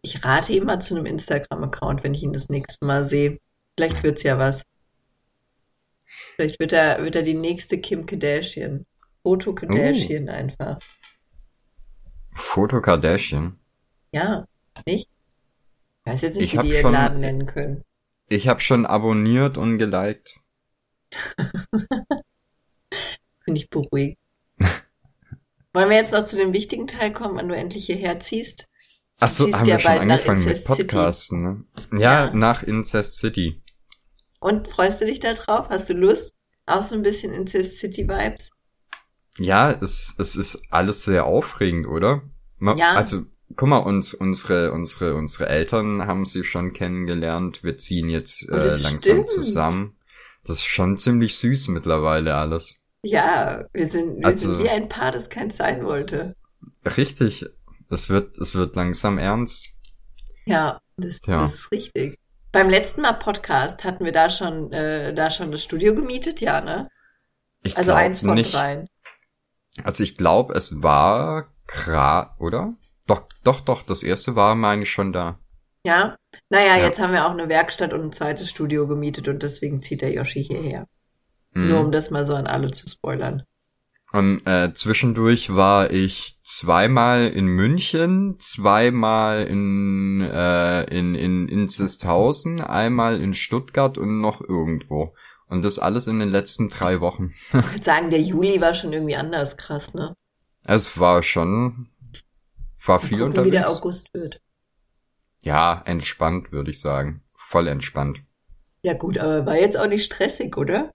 Ich 0.02 0.24
rate 0.24 0.52
ihm 0.52 0.64
mal 0.64 0.80
zu 0.80 0.94
einem 0.96 1.06
Instagram-Account, 1.06 2.04
wenn 2.04 2.14
ich 2.14 2.22
ihn 2.22 2.32
das 2.32 2.48
nächste 2.48 2.84
Mal 2.86 3.04
sehe. 3.04 3.38
Vielleicht 3.76 4.02
wird's 4.02 4.22
ja 4.22 4.38
was. 4.38 4.62
Vielleicht 6.36 6.60
wird 6.60 6.72
er, 6.72 7.02
wird 7.02 7.16
er 7.16 7.22
die 7.22 7.34
nächste 7.34 7.80
Kim 7.80 8.06
Kardashian. 8.06 8.86
Foto 9.22 9.54
Kardashian 9.54 10.28
Uh. 10.28 10.32
einfach. 10.32 10.78
Foto 12.36 12.80
Kardashian. 12.80 13.58
Ja, 14.12 14.46
nicht? 14.86 15.08
Ich 16.04 16.12
weiß 16.12 16.22
jetzt 16.22 16.36
nicht, 16.36 16.54
Ich 16.54 16.58
wie 16.60 16.66
die 16.66 16.72
ihren 16.72 16.82
schon- 16.82 16.92
Laden 16.92 17.20
nennen 17.20 17.46
können. 17.46 17.84
Ich 18.28 18.46
habe 18.48 18.60
schon 18.60 18.86
abonniert 18.86 19.58
und 19.58 19.78
geliked. 19.78 20.36
Finde 23.44 23.60
ich 23.60 23.68
beruhigt. 23.70 24.18
Wollen 25.72 25.88
wir 25.90 25.96
jetzt 25.96 26.12
noch 26.12 26.24
zu 26.24 26.36
dem 26.36 26.52
wichtigen 26.52 26.86
Teil 26.86 27.12
kommen, 27.12 27.36
wann 27.36 27.48
du 27.48 27.56
endlich 27.56 27.86
hierher 27.86 28.20
ziehst? 28.20 28.68
Ach 29.20 29.30
so, 29.30 29.44
haben 29.52 29.66
ja 29.66 29.74
wir 29.76 29.78
schon 29.78 29.92
angefangen 29.92 30.44
mit 30.44 30.56
City. 30.56 30.66
Podcasten, 30.66 31.42
ne? 31.42 31.64
Ja, 32.00 32.26
Ja. 32.26 32.34
nach 32.34 32.62
Incest 32.62 33.18
City. 33.18 33.62
Und 34.40 34.68
freust 34.68 35.00
du 35.00 35.06
dich 35.06 35.20
da 35.20 35.34
drauf? 35.34 35.66
Hast 35.68 35.88
du 35.90 35.94
Lust? 35.94 36.32
Auch 36.66 36.82
so 36.82 36.94
ein 36.94 37.02
bisschen 37.02 37.32
Incest 37.32 37.78
City 37.78 38.08
Vibes? 38.08 38.50
Ja, 39.38 39.72
es, 39.72 40.14
es 40.18 40.36
ist 40.36 40.62
alles 40.70 41.04
sehr 41.04 41.24
aufregend, 41.26 41.86
oder? 41.86 42.22
Ma- 42.58 42.76
Ja. 42.76 42.94
Also, 42.94 43.22
guck 43.56 43.68
mal, 43.68 43.78
uns, 43.78 44.14
unsere, 44.14 44.72
unsere, 44.72 45.14
unsere 45.14 45.48
Eltern 45.48 46.06
haben 46.06 46.24
sie 46.24 46.44
schon 46.44 46.72
kennengelernt. 46.72 47.62
Wir 47.62 47.76
ziehen 47.76 48.08
jetzt 48.08 48.46
Oh, 48.50 48.54
äh, 48.54 48.68
langsam 48.68 48.98
stimmt. 48.98 49.30
zusammen. 49.30 49.96
Das 50.44 50.58
ist 50.58 50.64
schon 50.66 50.96
ziemlich 50.96 51.36
süß 51.36 51.68
mittlerweile 51.68 52.34
alles. 52.36 52.76
Ja, 53.02 53.64
wir 53.72 53.88
sind, 53.90 54.18
wir 54.20 54.26
Also- 54.26 54.54
sind 54.54 54.64
wie 54.64 54.68
ein 54.70 54.88
Paar, 54.88 55.12
das 55.12 55.28
keins 55.28 55.56
sein 55.56 55.84
wollte. 55.84 56.34
Richtig. 56.96 57.46
Es 57.90 58.08
wird, 58.08 58.38
es 58.38 58.54
wird 58.54 58.76
langsam 58.76 59.18
ernst. 59.18 59.70
Ja, 60.46 60.80
das, 60.96 61.18
Ja. 61.26 61.38
das 61.42 61.54
ist 61.54 61.72
richtig. 61.72 62.18
Beim 62.52 62.68
letzten 62.68 63.00
Mal 63.02 63.12
Podcast 63.14 63.84
hatten 63.84 64.04
wir 64.04 64.12
da 64.12 64.30
schon, 64.30 64.72
äh, 64.72 65.14
da 65.14 65.30
schon 65.30 65.52
das 65.52 65.62
Studio 65.62 65.94
gemietet, 65.94 66.40
ja, 66.40 66.60
ne? 66.60 66.88
Ich 67.62 67.76
Also 67.76 67.92
eins 67.92 68.20
von 68.20 68.34
nicht. 68.34 68.54
dreien. 68.54 68.88
Also 69.84 70.02
ich 70.02 70.16
glaube, 70.16 70.54
es 70.54 70.82
war 70.82 71.52
Kra, 71.66 72.34
oder? 72.38 72.74
Doch, 73.06 73.28
doch, 73.44 73.60
doch, 73.60 73.82
das 73.82 74.02
erste 74.02 74.34
war, 74.34 74.54
meine 74.54 74.82
ich, 74.82 74.90
schon 74.90 75.12
da. 75.12 75.38
Ja? 75.84 76.16
Naja, 76.48 76.76
Ja. 76.76 76.86
jetzt 76.86 76.98
haben 77.00 77.12
wir 77.12 77.26
auch 77.26 77.30
eine 77.30 77.48
Werkstatt 77.48 77.92
und 77.92 78.00
ein 78.02 78.12
zweites 78.12 78.50
Studio 78.50 78.86
gemietet 78.86 79.28
und 79.28 79.42
deswegen 79.42 79.82
zieht 79.82 80.02
der 80.02 80.12
Yoshi 80.12 80.42
hierher. 80.44 80.86
Mhm. 81.52 81.68
Nur 81.68 81.80
um 81.80 81.92
das 81.92 82.10
mal 82.10 82.24
so 82.24 82.34
an 82.34 82.46
alle 82.46 82.70
zu 82.70 82.86
spoilern. 82.88 83.44
Und 84.12 84.44
äh, 84.44 84.72
zwischendurch 84.74 85.54
war 85.54 85.92
ich 85.92 86.38
zweimal 86.42 87.28
in 87.28 87.46
München, 87.46 88.36
zweimal 88.40 89.46
in, 89.46 90.20
äh, 90.20 90.82
in, 90.84 91.14
in 91.14 91.48
Inzesthausen, 91.48 92.60
einmal 92.60 93.20
in 93.20 93.34
Stuttgart 93.34 93.98
und 93.98 94.20
noch 94.20 94.40
irgendwo. 94.40 95.14
Und 95.46 95.64
das 95.64 95.78
alles 95.78 96.08
in 96.08 96.18
den 96.18 96.28
letzten 96.28 96.68
drei 96.68 97.00
Wochen. 97.00 97.32
Ich 97.48 97.54
würde 97.54 97.82
sagen, 97.82 98.10
der 98.10 98.20
Juli 98.20 98.60
war 98.60 98.74
schon 98.74 98.92
irgendwie 98.92 99.16
anders 99.16 99.56
krass, 99.56 99.94
ne? 99.94 100.14
Es 100.62 100.98
war 100.98 101.22
schon, 101.22 101.88
war 102.84 103.00
Mal 103.00 103.06
viel 103.06 103.18
gucken, 103.18 103.44
wie 103.44 103.50
der 103.50 103.62
unterwegs. 103.62 103.78
August 103.78 104.14
wird. 104.14 104.40
Ja, 105.42 105.82
entspannt, 105.86 106.52
würde 106.52 106.70
ich 106.70 106.80
sagen. 106.80 107.22
Voll 107.36 107.68
entspannt. 107.68 108.22
Ja 108.82 108.94
gut, 108.94 109.18
aber 109.18 109.46
war 109.46 109.56
jetzt 109.56 109.78
auch 109.78 109.86
nicht 109.88 110.04
stressig, 110.04 110.56
oder? 110.56 110.92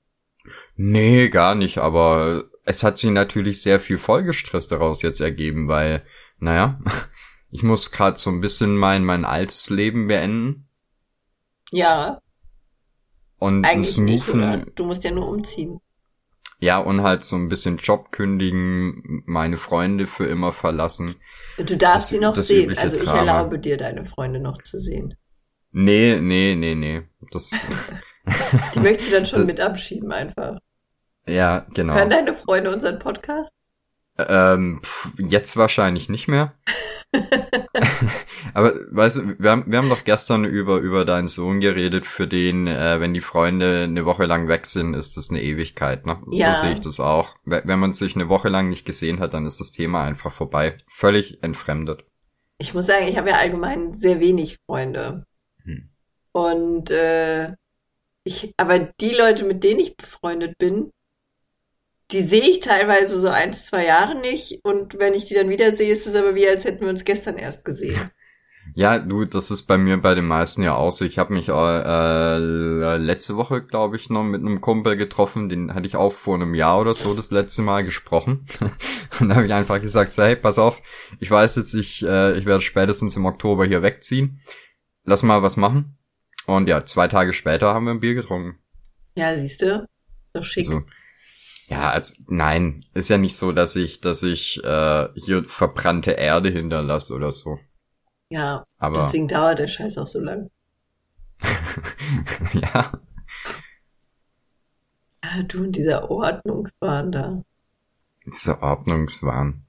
Nee, 0.76 1.30
gar 1.30 1.56
nicht, 1.56 1.78
aber 1.78 2.46
es 2.66 2.84
hat 2.84 2.98
sich 2.98 3.10
natürlich 3.12 3.62
sehr 3.62 3.80
viel 3.80 3.98
Folgestress 3.98 4.68
daraus 4.68 5.02
jetzt 5.02 5.22
ergeben, 5.22 5.68
weil, 5.68 6.06
naja, 6.40 6.80
ich 7.52 7.64
muss 7.64 7.92
gerade 7.92 8.18
so 8.18 8.30
ein 8.30 8.42
bisschen 8.42 8.76
mein, 8.76 9.04
mein 9.06 9.24
altes 9.26 9.70
Leben 9.70 10.08
beenden 10.08 10.68
Ja, 11.72 12.20
und 13.38 13.66
eigentlich 13.66 13.98
nicht, 13.98 14.28
oder? 14.30 14.58
Du 14.76 14.86
musst 14.86 15.04
ja 15.04 15.12
nur 15.12 15.28
umziehen. 15.28 15.80
ja, 16.60 16.80
und 16.80 17.02
halt 17.04 17.24
so 17.24 17.36
ein 17.36 17.50
bisschen 17.50 17.78
Job 17.78 18.12
kündigen, 18.12 19.24
meine 19.26 19.58
Freunde 19.58 20.08
für 20.08 20.26
immer 20.26 20.52
verlassen. 20.54 21.16
Du 21.58 21.78
darfst 21.78 22.08
Das- 22.08 22.10
sie 22.10 22.20
noch 22.20 22.36
sehen. 22.36 22.78
Also 22.78 22.98
ich 22.98 23.04
Drama. 23.04 23.20
erlaube 23.20 23.60
dir, 23.60 23.78
deine 23.78 24.06
Freunde 24.06 24.40
noch 24.40 24.62
zu 24.64 24.80
sehen. 24.80 25.16
Nee, 25.72 26.20
nee, 26.22 26.56
nee, 26.56 26.76
nee. 26.76 27.04
Das, 27.32 27.52
Die 28.74 28.80
möchtest 28.80 29.10
du 29.10 29.14
dann 29.16 29.26
schon 29.26 29.46
mit 29.52 29.60
abschieben 29.60 30.12
einfach. 30.12 30.58
Ja, 31.28 31.66
genau. 31.74 31.94
Hören 31.96 32.10
deine 32.10 32.34
Freunde 32.34 32.74
unseren 32.74 33.00
Podcast? 33.00 33.52
Ähm, 34.18 34.80
pf, 34.84 35.10
jetzt 35.18 35.58
wahrscheinlich 35.58 36.08
nicht 36.08 36.28
mehr. 36.28 36.54
Aber 38.54 38.74
weißt 38.92 39.18
du, 39.18 39.40
wir 39.40 39.52
haben, 39.52 39.64
wir 39.68 39.78
haben 39.78 39.90
doch 39.90 40.04
gestern 40.06 40.46
über, 40.46 40.78
über 40.78 41.04
deinen 41.04 41.28
Sohn 41.28 41.60
geredet, 41.60 42.06
für 42.06 42.28
den, 42.28 42.68
äh, 42.68 43.00
wenn 43.00 43.14
die 43.14 43.22
Freunde 43.22 43.84
eine 43.84 44.06
Woche 44.06 44.26
lang 44.26 44.48
weg 44.48 44.66
sind, 44.66 44.94
ist 44.94 45.18
das 45.18 45.30
eine 45.30 45.42
Ewigkeit, 45.42 46.06
ne? 46.06 46.22
Ja. 46.32 46.56
So 46.56 46.62
sehe 46.62 46.74
ich 46.74 46.82
das 46.82 47.00
auch. 47.00 47.36
We- 47.44 47.64
Wenn 47.66 47.80
man 47.80 47.94
sich 47.94 48.16
eine 48.16 48.30
Woche 48.30 48.50
lang 48.50 48.70
nicht 48.70 48.86
gesehen 48.86 49.20
hat, 49.20 49.34
dann 49.34 49.46
ist 49.46 49.60
das 49.60 49.72
Thema 49.72 50.04
einfach 50.04 50.32
vorbei. 50.32 50.78
Völlig 50.88 51.44
entfremdet. 51.44 52.06
Ich 52.58 52.74
muss 52.74 52.86
sagen, 52.86 53.08
ich 53.08 53.18
habe 53.18 53.30
ja 53.30 53.36
allgemein 53.38 53.94
sehr 53.94 54.22
wenig 54.22 54.60
Freunde. 54.66 55.26
Hm. 55.64 55.90
Und 56.32 56.90
äh, 56.90 57.54
ich, 58.24 58.54
aber 58.58 58.80
die 58.80 59.14
Leute, 59.14 59.44
mit 59.44 59.64
denen 59.64 59.82
ich 59.82 59.98
befreundet 59.98 60.58
bin, 60.58 60.92
die 62.12 62.22
sehe 62.22 62.44
ich 62.44 62.60
teilweise 62.60 63.20
so 63.20 63.30
eins, 63.30 63.66
zwei 63.66 63.86
Jahre 63.86 64.20
nicht. 64.20 64.60
Und 64.64 65.00
wenn 65.00 65.14
ich 65.14 65.26
die 65.26 65.34
dann 65.34 65.50
wieder 65.50 65.76
sehe, 65.76 65.92
ist 65.92 66.08
es 66.08 66.16
aber 66.16 66.36
wie, 66.36 66.48
als 66.48 66.66
hätten 66.66 66.82
wir 66.82 66.90
uns 66.90 67.04
gestern 67.04 67.38
erst 67.38 67.66
gesehen. 67.66 68.12
Ja, 68.74 69.00
du, 69.00 69.26
das 69.26 69.52
ist 69.52 69.68
bei 69.68 69.78
mir 69.78 69.98
bei 69.98 70.16
den 70.16 70.26
meisten 70.26 70.64
ja 70.64 70.76
auch 70.76 70.92
so. 70.92 71.06
Ich 71.06 71.18
habe 71.18 71.34
mich 71.34 71.50
äh, 71.50 71.52
äh, 71.54 72.98
letzte 72.98 73.38
Woche, 73.38 73.64
glaube 73.64 73.96
ich, 73.96 74.10
noch 74.10 74.24
mit 74.24 74.42
einem 74.42 74.60
Kumpel 74.60 74.98
getroffen. 74.98 75.48
Den 75.50 75.74
hatte 75.74 75.88
ich 75.88 75.96
auch 75.96 76.12
vor 76.12 76.36
einem 76.36 76.56
Jahr 76.56 76.82
oder 76.82 76.94
so 76.94 77.14
das 77.14 77.32
letzte 77.32 77.62
Mal 77.62 77.86
gesprochen. 77.86 78.46
Und 79.20 79.30
da 79.30 79.36
habe 79.36 79.46
ich 79.46 79.54
einfach 79.54 79.80
gesagt, 79.80 80.14
so, 80.14 80.24
hey, 80.24 80.36
pass 80.36 80.60
auf, 80.60 80.82
ich 81.20 81.30
weiß 81.32 81.56
jetzt, 81.58 81.74
ich, 81.74 82.04
äh, 82.04 82.38
ich 82.38 82.46
werde 82.46 82.62
spätestens 82.62 83.16
im 83.16 83.26
Oktober 83.26 83.66
hier 83.66 83.82
wegziehen. 83.82 84.42
Lass 85.04 85.24
mal 85.24 85.42
was 85.42 85.56
machen. 85.56 85.98
Und 86.48 86.68
ja, 86.68 86.84
zwei 86.84 87.08
Tage 87.08 87.34
später 87.34 87.74
haben 87.74 87.86
wir 87.86 87.92
ein 87.92 88.00
Bier 88.00 88.16
getrunken. 88.16 88.60
Ja, 89.16 89.38
siehst 89.38 89.62
du? 89.62 89.88
Doch 90.34 90.44
schick. 90.44 90.68
Also, 90.68 90.82
ja, 91.68 91.90
als 91.90 92.24
nein, 92.28 92.86
ist 92.94 93.10
ja 93.10 93.18
nicht 93.18 93.36
so, 93.36 93.52
dass 93.52 93.76
ich, 93.76 94.02
dass 94.02 94.22
ich 94.24 94.64
äh, 94.64 95.08
hier 95.16 95.46
verbrannte 95.46 96.12
Erde 96.12 96.50
hinterlasse 96.50 97.14
oder 97.14 97.32
so. 97.32 97.60
Ja, 98.30 98.64
Aber 98.78 99.02
deswegen 99.02 99.28
dauert 99.28 99.60
der 99.60 99.68
Scheiß 99.68 99.98
auch 99.98 100.08
so 100.08 100.20
lang. 100.20 100.50
ja. 102.54 103.00
Ah, 105.22 105.44
du 105.44 105.64
und 105.64 105.76
dieser 105.76 106.10
Ordnungswahn 106.10 107.12
da. 107.12 107.44
Dieser 108.26 108.62
Ordnungswahn. 108.62 109.66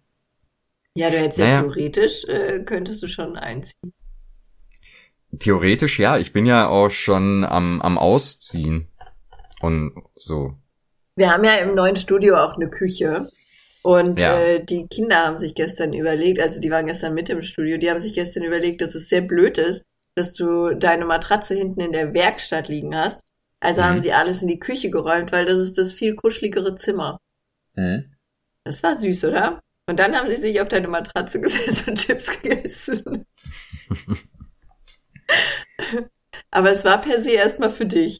Ja, 0.95 1.11
du 1.11 1.19
hättest 1.19 1.39
ja 1.39 1.47
Naja. 1.47 1.61
theoretisch, 1.63 2.25
äh, 2.25 2.63
könntest 2.65 3.03
du 3.03 3.09
schon 3.09 3.37
einziehen. 3.37 3.93
Theoretisch 5.39 5.99
ja, 5.99 6.19
ich 6.19 6.33
bin 6.33 6.47
ja 6.47 6.69
auch 6.69 6.91
schon 6.91 7.45
am, 7.45 7.83
am 7.83 7.99
Ausziehen. 7.99 8.89
Und 9.61 9.93
so. 10.15 10.57
Wir 11.17 11.31
haben 11.33 11.45
ja 11.45 11.55
im 11.57 11.75
neuen 11.75 11.97
Studio 11.97 12.37
auch 12.37 12.55
eine 12.57 12.69
Küche. 12.71 13.27
Und 13.83 14.21
Ja. 14.21 14.39
äh, 14.39 14.65
die 14.65 14.87
Kinder 14.89 15.17
haben 15.25 15.39
sich 15.39 15.55
gestern 15.55 15.93
überlegt, 15.95 16.41
also 16.41 16.61
die 16.61 16.71
waren 16.71 16.87
gestern 16.87 17.15
mit 17.15 17.29
im 17.31 17.43
Studio, 17.43 17.79
die 17.79 17.89
haben 17.91 18.01
sich 18.01 18.15
gestern 18.15 18.43
überlegt, 18.43 18.81
dass 18.83 18.95
es 18.95 19.09
sehr 19.09 19.23
blöd 19.23 19.59
ist, 19.59 19.85
dass 20.17 20.35
du 20.35 20.75
deine 20.75 21.05
Matratze 21.05 21.55
hinten 21.55 21.81
in 21.81 21.93
der 21.93 22.13
Werkstatt 22.13 22.69
liegen 22.69 22.97
hast. 22.97 23.21
Also 23.61 23.81
Mhm. 23.81 23.87
haben 23.87 24.03
sie 24.03 24.13
alles 24.13 24.43
in 24.43 24.49
die 24.49 24.59
Küche 24.59 24.91
geräumt, 24.91 25.33
weil 25.33 25.47
das 25.47 25.59
ist 25.59 25.79
das 25.79 25.93
viel 25.93 26.15
kuscheligere 26.17 26.75
Zimmer. 26.77 27.19
Das 28.65 28.83
war 28.83 28.97
süß, 28.97 29.25
oder? 29.27 29.61
Und 29.89 30.01
dann 30.01 30.17
haben 30.17 30.29
sie 30.29 30.37
sich 30.37 30.61
auf 30.61 30.69
deine 30.69 30.89
Matratze 30.89 31.41
gesetzt 31.41 31.87
und 31.89 31.97
Chips 31.97 32.43
gegessen. 32.43 33.25
Aber 36.51 36.71
es 36.73 36.85
war 36.85 37.01
per 37.01 37.21
se 37.21 37.31
erstmal 37.31 37.71
für 37.71 37.87
dich. 37.87 38.19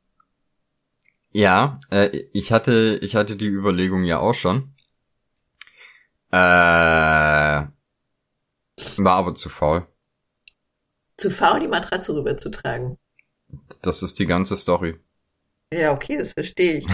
Ja, 1.37 1.81
äh, 1.91 2.25
ich 2.33 2.51
hatte, 2.51 2.99
ich 3.03 3.15
hatte 3.15 3.37
die 3.37 3.49
Überlegung 3.49 4.05
ja 4.05 4.19
auch 4.21 4.33
schon. 4.33 4.73
Äh, 6.31 6.37
war 6.39 7.69
aber 9.05 9.35
zu 9.35 9.51
faul. 9.51 9.87
Zu 11.19 11.31
faul, 11.31 11.61
die 11.61 11.69
Matratze 11.69 12.15
rüberzutragen. 12.15 12.97
Das 13.83 14.03
ist 14.03 14.19
die 14.19 14.25
ganze 14.25 14.57
Story. 14.57 14.99
Ja, 15.71 15.93
okay, 15.93 16.17
das 16.17 16.33
verstehe 16.33 16.79
ich. 16.79 16.87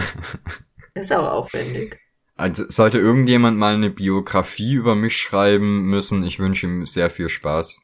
Das 0.93 1.05
ist 1.05 1.13
auch 1.13 1.31
aufwendig. 1.31 2.01
Also 2.35 2.65
sollte 2.67 2.97
irgendjemand 2.97 3.57
mal 3.57 3.75
eine 3.75 3.91
Biografie 3.91 4.73
über 4.73 4.95
mich 4.95 5.15
schreiben 5.15 5.83
müssen, 5.83 6.25
ich 6.25 6.39
wünsche 6.39 6.65
ihm 6.65 6.85
sehr 6.85 7.09
viel 7.09 7.29
Spaß. 7.29 7.79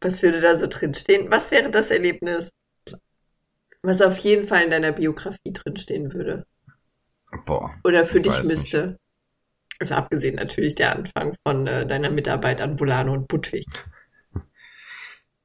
Was 0.00 0.22
würde 0.24 0.40
da 0.40 0.58
so 0.58 0.66
drinstehen? 0.66 1.30
Was 1.30 1.52
wäre 1.52 1.70
das 1.70 1.90
Erlebnis, 1.90 2.50
was 3.84 4.00
auf 4.02 4.18
jeden 4.18 4.44
Fall 4.44 4.64
in 4.64 4.70
deiner 4.70 4.92
Biografie 4.92 5.52
drinstehen 5.52 6.12
würde? 6.12 6.46
Boah. 7.46 7.74
Oder 7.84 8.04
für 8.04 8.20
dich 8.20 8.42
müsste? 8.44 8.86
nicht. 8.86 8.96
Also 9.80 9.94
abgesehen 9.96 10.36
natürlich 10.36 10.74
der 10.76 10.94
Anfang 10.94 11.34
von 11.46 11.66
äh, 11.66 11.86
deiner 11.86 12.10
Mitarbeit 12.10 12.60
an 12.60 12.78
Volano 12.78 13.12
und 13.12 13.28
Budwig. 13.28 13.66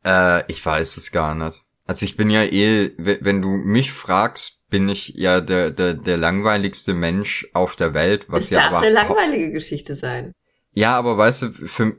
Äh, 0.05 0.49
ich 0.49 0.65
weiß 0.65 0.97
es 0.97 1.11
gar 1.11 1.35
nicht. 1.35 1.61
Also 1.85 2.05
ich 2.05 2.15
bin 2.15 2.29
ja 2.29 2.43
eh, 2.43 2.91
we- 2.97 3.17
wenn 3.21 3.41
du 3.41 3.49
mich 3.49 3.91
fragst, 3.91 4.69
bin 4.69 4.87
ich 4.87 5.09
ja 5.09 5.41
der, 5.41 5.71
der, 5.71 5.93
der 5.93 6.17
langweiligste 6.17 6.93
Mensch 6.93 7.49
auf 7.53 7.75
der 7.75 7.93
Welt, 7.93 8.25
was 8.29 8.45
es 8.45 8.49
ja 8.51 8.59
darf 8.59 8.75
aber 8.75 8.85
eine 8.85 8.93
langweilige 8.93 9.51
Geschichte 9.51 9.95
sein. 9.95 10.31
Ja, 10.73 10.95
aber 10.97 11.17
weißt 11.17 11.41
du, 11.41 11.51
für, 11.67 11.97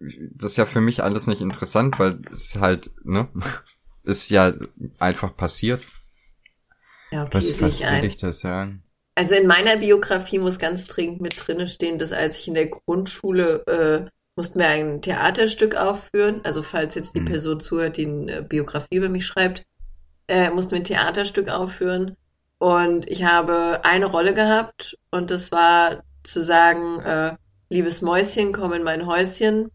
das 0.00 0.52
ist 0.52 0.56
ja 0.56 0.66
für 0.66 0.80
mich 0.80 1.02
alles 1.02 1.26
nicht 1.26 1.40
interessant, 1.40 1.98
weil 1.98 2.20
es 2.32 2.56
halt, 2.58 2.90
ne, 3.04 3.28
ist 4.04 4.30
ja 4.30 4.54
einfach 4.98 5.36
passiert. 5.36 5.82
Ja, 7.10 7.24
okay, 7.24 7.36
Was, 7.36 7.60
was 7.60 7.80
ich 7.80 7.86
will 7.86 8.04
ich 8.04 8.16
das 8.16 8.40
sagen? 8.40 8.82
Also 9.16 9.34
in 9.36 9.46
meiner 9.46 9.76
Biografie 9.76 10.38
muss 10.38 10.58
ganz 10.58 10.86
dringend 10.86 11.20
mit 11.20 11.34
drinne 11.46 11.68
stehen, 11.68 11.98
dass 11.98 12.12
als 12.12 12.38
ich 12.40 12.48
in 12.48 12.54
der 12.54 12.66
Grundschule 12.66 13.64
äh, 13.66 14.10
mussten 14.36 14.58
wir 14.58 14.68
ein 14.68 15.02
Theaterstück 15.02 15.76
aufführen. 15.76 16.40
Also 16.44 16.62
falls 16.62 16.94
jetzt 16.96 17.14
die 17.14 17.20
Mhm. 17.20 17.26
Person 17.26 17.60
zuhört, 17.60 17.96
die 17.96 18.06
eine 18.06 18.42
Biografie 18.42 18.96
über 18.96 19.08
mich 19.08 19.26
schreibt, 19.26 19.64
äh, 20.28 20.50
mussten 20.50 20.72
wir 20.72 20.78
ein 20.78 20.84
Theaterstück 20.84 21.48
aufführen. 21.48 22.16
Und 22.58 23.08
ich 23.08 23.24
habe 23.24 23.80
eine 23.84 24.06
Rolle 24.06 24.34
gehabt 24.34 24.96
und 25.10 25.30
das 25.30 25.52
war 25.52 26.02
zu 26.24 26.42
sagen, 26.42 26.98
äh, 27.00 27.36
liebes 27.68 28.00
Mäuschen, 28.02 28.52
komm 28.52 28.72
in 28.72 28.82
mein 28.82 29.06
Häuschen. 29.06 29.70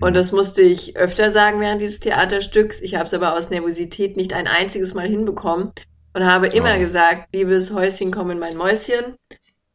Und 0.00 0.14
das 0.14 0.32
musste 0.32 0.62
ich 0.62 0.96
öfter 0.96 1.30
sagen 1.30 1.60
während 1.60 1.80
dieses 1.80 2.00
Theaterstücks. 2.00 2.80
Ich 2.80 2.94
habe 2.94 3.04
es 3.06 3.14
aber 3.14 3.34
aus 3.34 3.50
Nervosität 3.50 4.16
nicht 4.16 4.32
ein 4.32 4.46
einziges 4.46 4.94
Mal 4.94 5.08
hinbekommen 5.08 5.72
und 6.14 6.24
habe 6.24 6.46
immer 6.48 6.76
Oh. 6.76 6.78
gesagt, 6.78 7.34
liebes 7.34 7.72
Häuschen, 7.72 8.10
komm 8.12 8.30
in 8.30 8.38
mein 8.38 8.56
Mäuschen. 8.56 9.16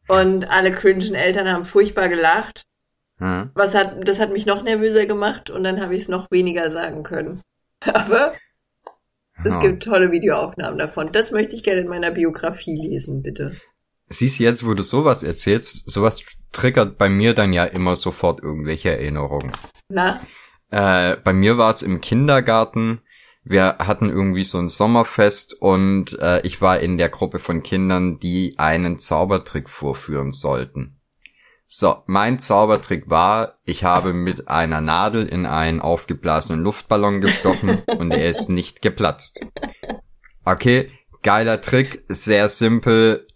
Und 0.08 0.50
alle 0.50 0.72
cringen 0.72 1.14
Eltern 1.14 1.50
haben 1.50 1.64
furchtbar 1.64 2.08
gelacht. 2.08 2.64
Hm? 3.18 3.50
Was 3.54 3.74
hat, 3.74 4.06
das 4.08 4.18
hat 4.20 4.32
mich 4.32 4.44
noch 4.46 4.62
nervöser 4.62 5.06
gemacht 5.06 5.50
und 5.50 5.64
dann 5.64 5.80
habe 5.80 5.94
ich 5.94 6.02
es 6.02 6.08
noch 6.08 6.30
weniger 6.30 6.70
sagen 6.70 7.02
können. 7.02 7.40
Aber 7.86 8.32
es 9.44 9.52
Ja. 9.52 9.60
gibt 9.60 9.82
tolle 9.84 10.10
Videoaufnahmen 10.10 10.78
davon. 10.78 11.10
Das 11.12 11.30
möchte 11.30 11.54
ich 11.56 11.62
gerne 11.62 11.80
in 11.82 11.88
meiner 11.88 12.10
Biografie 12.10 12.76
lesen, 12.76 13.22
bitte. 13.22 13.56
Siehst 14.14 14.38
du 14.38 14.44
jetzt, 14.44 14.64
wo 14.64 14.74
du 14.74 14.82
sowas 14.84 15.24
erzählst, 15.24 15.90
sowas 15.90 16.22
triggert 16.52 16.98
bei 16.98 17.08
mir 17.08 17.34
dann 17.34 17.52
ja 17.52 17.64
immer 17.64 17.96
sofort 17.96 18.40
irgendwelche 18.40 18.90
Erinnerungen. 18.90 19.50
Na? 19.88 20.20
Äh, 20.70 21.16
bei 21.16 21.32
mir 21.32 21.58
war 21.58 21.70
es 21.70 21.82
im 21.82 22.00
Kindergarten. 22.00 23.00
Wir 23.42 23.78
hatten 23.78 24.08
irgendwie 24.08 24.44
so 24.44 24.58
ein 24.58 24.68
Sommerfest 24.68 25.60
und 25.60 26.16
äh, 26.20 26.40
ich 26.42 26.60
war 26.60 26.78
in 26.78 26.96
der 26.96 27.08
Gruppe 27.08 27.40
von 27.40 27.64
Kindern, 27.64 28.20
die 28.20 28.54
einen 28.56 28.98
Zaubertrick 28.98 29.68
vorführen 29.68 30.30
sollten. 30.30 31.00
So, 31.66 32.04
mein 32.06 32.38
Zaubertrick 32.38 33.10
war, 33.10 33.58
ich 33.64 33.82
habe 33.82 34.12
mit 34.12 34.46
einer 34.46 34.80
Nadel 34.80 35.26
in 35.26 35.44
einen 35.44 35.80
aufgeblasenen 35.80 36.62
Luftballon 36.62 37.20
gestochen 37.20 37.82
und 37.98 38.12
er 38.12 38.28
ist 38.28 38.48
nicht 38.48 38.80
geplatzt. 38.80 39.44
Okay, 40.44 40.92
geiler 41.22 41.60
Trick, 41.60 42.04
sehr 42.08 42.48
simpel. 42.48 43.26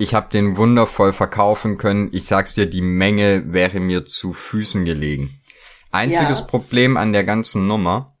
Ich 0.00 0.14
habe 0.14 0.30
den 0.32 0.56
wundervoll 0.56 1.12
verkaufen 1.12 1.76
können. 1.76 2.08
Ich 2.12 2.24
sag's 2.24 2.54
dir, 2.54 2.64
die 2.64 2.80
Menge 2.80 3.52
wäre 3.52 3.80
mir 3.80 4.06
zu 4.06 4.32
Füßen 4.32 4.86
gelegen. 4.86 5.42
Einziges 5.90 6.38
Ja. 6.38 6.46
Problem 6.46 6.96
an 6.96 7.12
der 7.12 7.22
ganzen 7.24 7.66
Nummer. 7.66 8.16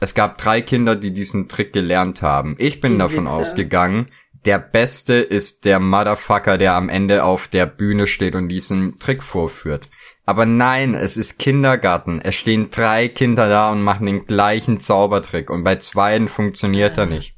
Es 0.00 0.14
gab 0.14 0.38
drei 0.38 0.62
Kinder, 0.62 0.96
die 0.96 1.12
diesen 1.12 1.46
Trick 1.46 1.74
gelernt 1.74 2.22
haben. 2.22 2.56
Ich 2.58 2.80
bin 2.80 2.92
Die 2.92 2.98
davon 3.00 3.26
Witze. 3.26 3.34
ausgegangen, 3.34 4.06
der 4.46 4.58
Beste 4.58 5.12
ist 5.16 5.66
der 5.66 5.78
Motherfucker, 5.78 6.56
der 6.56 6.74
am 6.74 6.88
Ende 6.88 7.22
auf 7.22 7.46
der 7.46 7.66
Bühne 7.66 8.06
steht 8.06 8.34
und 8.34 8.48
diesen 8.48 8.98
Trick 8.98 9.22
vorführt. 9.22 9.90
Aber 10.24 10.46
nein, 10.46 10.94
es 10.94 11.18
ist 11.18 11.38
Kindergarten. 11.38 12.22
Es 12.22 12.34
stehen 12.36 12.70
drei 12.70 13.08
Kinder 13.08 13.50
da 13.50 13.70
und 13.70 13.82
machen 13.82 14.06
den 14.06 14.24
gleichen 14.24 14.80
Zaubertrick 14.80 15.50
und 15.50 15.64
bei 15.64 15.76
zweien 15.76 16.28
funktioniert 16.28 16.96
er 16.96 17.04
nicht. 17.04 17.33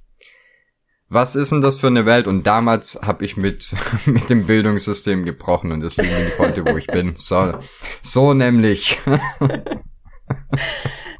Was 1.09 1.37
ist 1.37 1.53
denn 1.53 1.61
das 1.61 1.79
für 1.79 1.87
eine 1.87 2.05
Welt? 2.05 2.27
Und 2.27 2.47
damals 2.47 2.99
habe 3.03 3.25
ich 3.25 3.37
mit, 3.37 3.69
mit 4.07 4.29
dem 4.29 4.47
Bildungssystem 4.47 5.25
gebrochen 5.25 5.73
und 5.73 5.81
deswegen 5.81 6.15
bin 6.15 6.29
ich 6.29 6.39
heute, 6.39 6.67
wo 6.67 6.77
ich 6.77 6.87
bin. 6.87 7.15
So, 7.17 7.55
so 8.03 8.35
nämlich. 8.35 8.99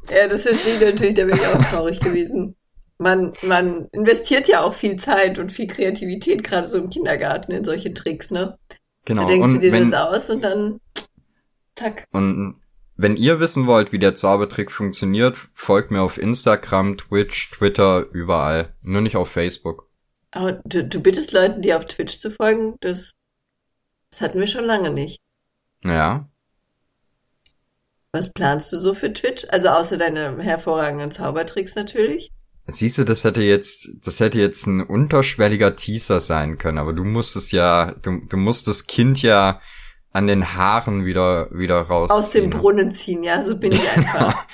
Ja, 0.09 0.27
das 0.27 0.43
verstehe 0.43 0.75
ich 0.75 0.81
natürlich, 0.81 1.15
da 1.15 1.27
wäre 1.27 1.37
ich 1.37 1.47
auch 1.47 1.63
traurig 1.65 1.99
gewesen. 1.99 2.55
Man, 2.97 3.33
man 3.41 3.87
investiert 3.91 4.47
ja 4.47 4.61
auch 4.61 4.73
viel 4.73 4.95
Zeit 4.97 5.37
und 5.37 5.51
viel 5.51 5.67
Kreativität, 5.67 6.43
gerade 6.43 6.65
so 6.65 6.77
im 6.77 6.89
Kindergarten, 6.89 7.51
in 7.51 7.63
solche 7.63 7.93
Tricks, 7.93 8.31
ne? 8.31 8.57
Genau. 9.05 9.23
Da 9.23 9.27
denkst 9.27 9.47
du 9.47 9.53
und 9.53 9.63
dir 9.63 9.71
wenn, 9.71 9.91
das 9.91 10.01
aus 10.01 10.29
und 10.29 10.43
dann 10.43 10.79
zack. 11.75 12.05
Und 12.11 12.55
wenn 12.97 13.15
ihr 13.15 13.39
wissen 13.39 13.67
wollt, 13.67 13.91
wie 13.91 13.99
der 13.99 14.15
Zaubertrick 14.15 14.71
funktioniert, 14.71 15.37
folgt 15.53 15.91
mir 15.91 16.01
auf 16.01 16.17
Instagram, 16.17 16.97
Twitch, 16.97 17.51
Twitter, 17.51 18.07
überall. 18.11 18.73
Nur 18.81 19.01
nicht 19.01 19.15
auf 19.15 19.29
Facebook. 19.29 19.87
Aber 20.31 20.53
du, 20.65 20.83
du 20.83 20.99
bittest 20.99 21.31
Leuten, 21.31 21.61
dir 21.61 21.77
auf 21.77 21.85
Twitch 21.85 22.17
zu 22.17 22.31
folgen, 22.31 22.75
das, 22.81 23.11
das 24.09 24.21
hatten 24.21 24.39
wir 24.39 24.47
schon 24.47 24.65
lange 24.65 24.89
nicht. 24.89 25.19
Ja. 25.83 26.27
Was 28.13 28.33
planst 28.33 28.73
du 28.73 28.79
so 28.79 28.95
für 28.95 29.13
Twitch? 29.13 29.45
Also 29.49 29.69
außer 29.69 29.97
deine 29.97 30.41
hervorragenden 30.41 31.11
Zaubertricks 31.11 31.75
natürlich. 31.75 32.31
Siehst 32.65 32.97
du, 32.97 33.03
das 33.05 33.23
hätte 33.23 33.43
jetzt, 33.43 33.89
das 34.03 34.19
hätte 34.19 34.39
jetzt 34.39 34.65
ein 34.65 34.81
unterschwelliger 34.81 35.75
Teaser 35.75 36.19
sein 36.19 36.57
können, 36.57 36.79
aber 36.79 36.93
du 36.93 37.03
musst 37.03 37.35
es 37.35 37.51
ja, 37.51 37.93
du, 38.01 38.25
du 38.27 38.37
musst 38.37 38.67
das 38.67 38.87
Kind 38.87 39.21
ja 39.21 39.61
an 40.17 40.25
den 40.25 40.55
Haaren 40.55 41.05
wieder, 41.05 41.47
wieder 41.51 41.79
raus. 41.79 42.09
Aus 42.09 42.31
dem 42.31 42.49
Brunnen 42.49 42.89
ziehen, 42.89 43.23
ja, 43.23 43.43
so 43.43 43.55
bin 43.55 43.71
ich 43.71 43.87
einfach. 43.95 44.47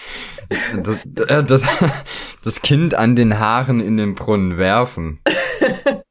Das, 0.76 0.98
äh, 1.30 1.44
das, 1.44 1.64
das 2.44 2.62
Kind 2.62 2.96
an 2.96 3.16
den 3.16 3.40
Haaren 3.40 3.80
in 3.80 3.96
den 3.96 4.14
Brunnen 4.14 4.58
werfen. 4.58 5.22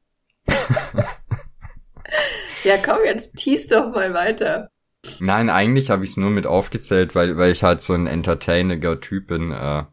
ja, 2.63 2.77
komm, 2.83 2.97
jetzt 3.05 3.35
tease 3.35 3.75
doch 3.75 3.91
mal 3.91 4.15
weiter. 4.15 4.69
Nein, 5.19 5.51
eigentlich 5.51 5.91
habe 5.91 6.03
ich 6.03 6.09
es 6.11 6.17
nur 6.17 6.31
mit 6.31 6.47
aufgezählt, 6.47 7.13
weil, 7.13 7.37
weil 7.37 7.51
ich 7.51 7.61
halt 7.61 7.83
so 7.83 7.93
ein 7.93 8.07
entertainiger 8.07 8.99
Typ 9.01 9.27
bin. 9.27 9.51
Äh, 9.51 9.83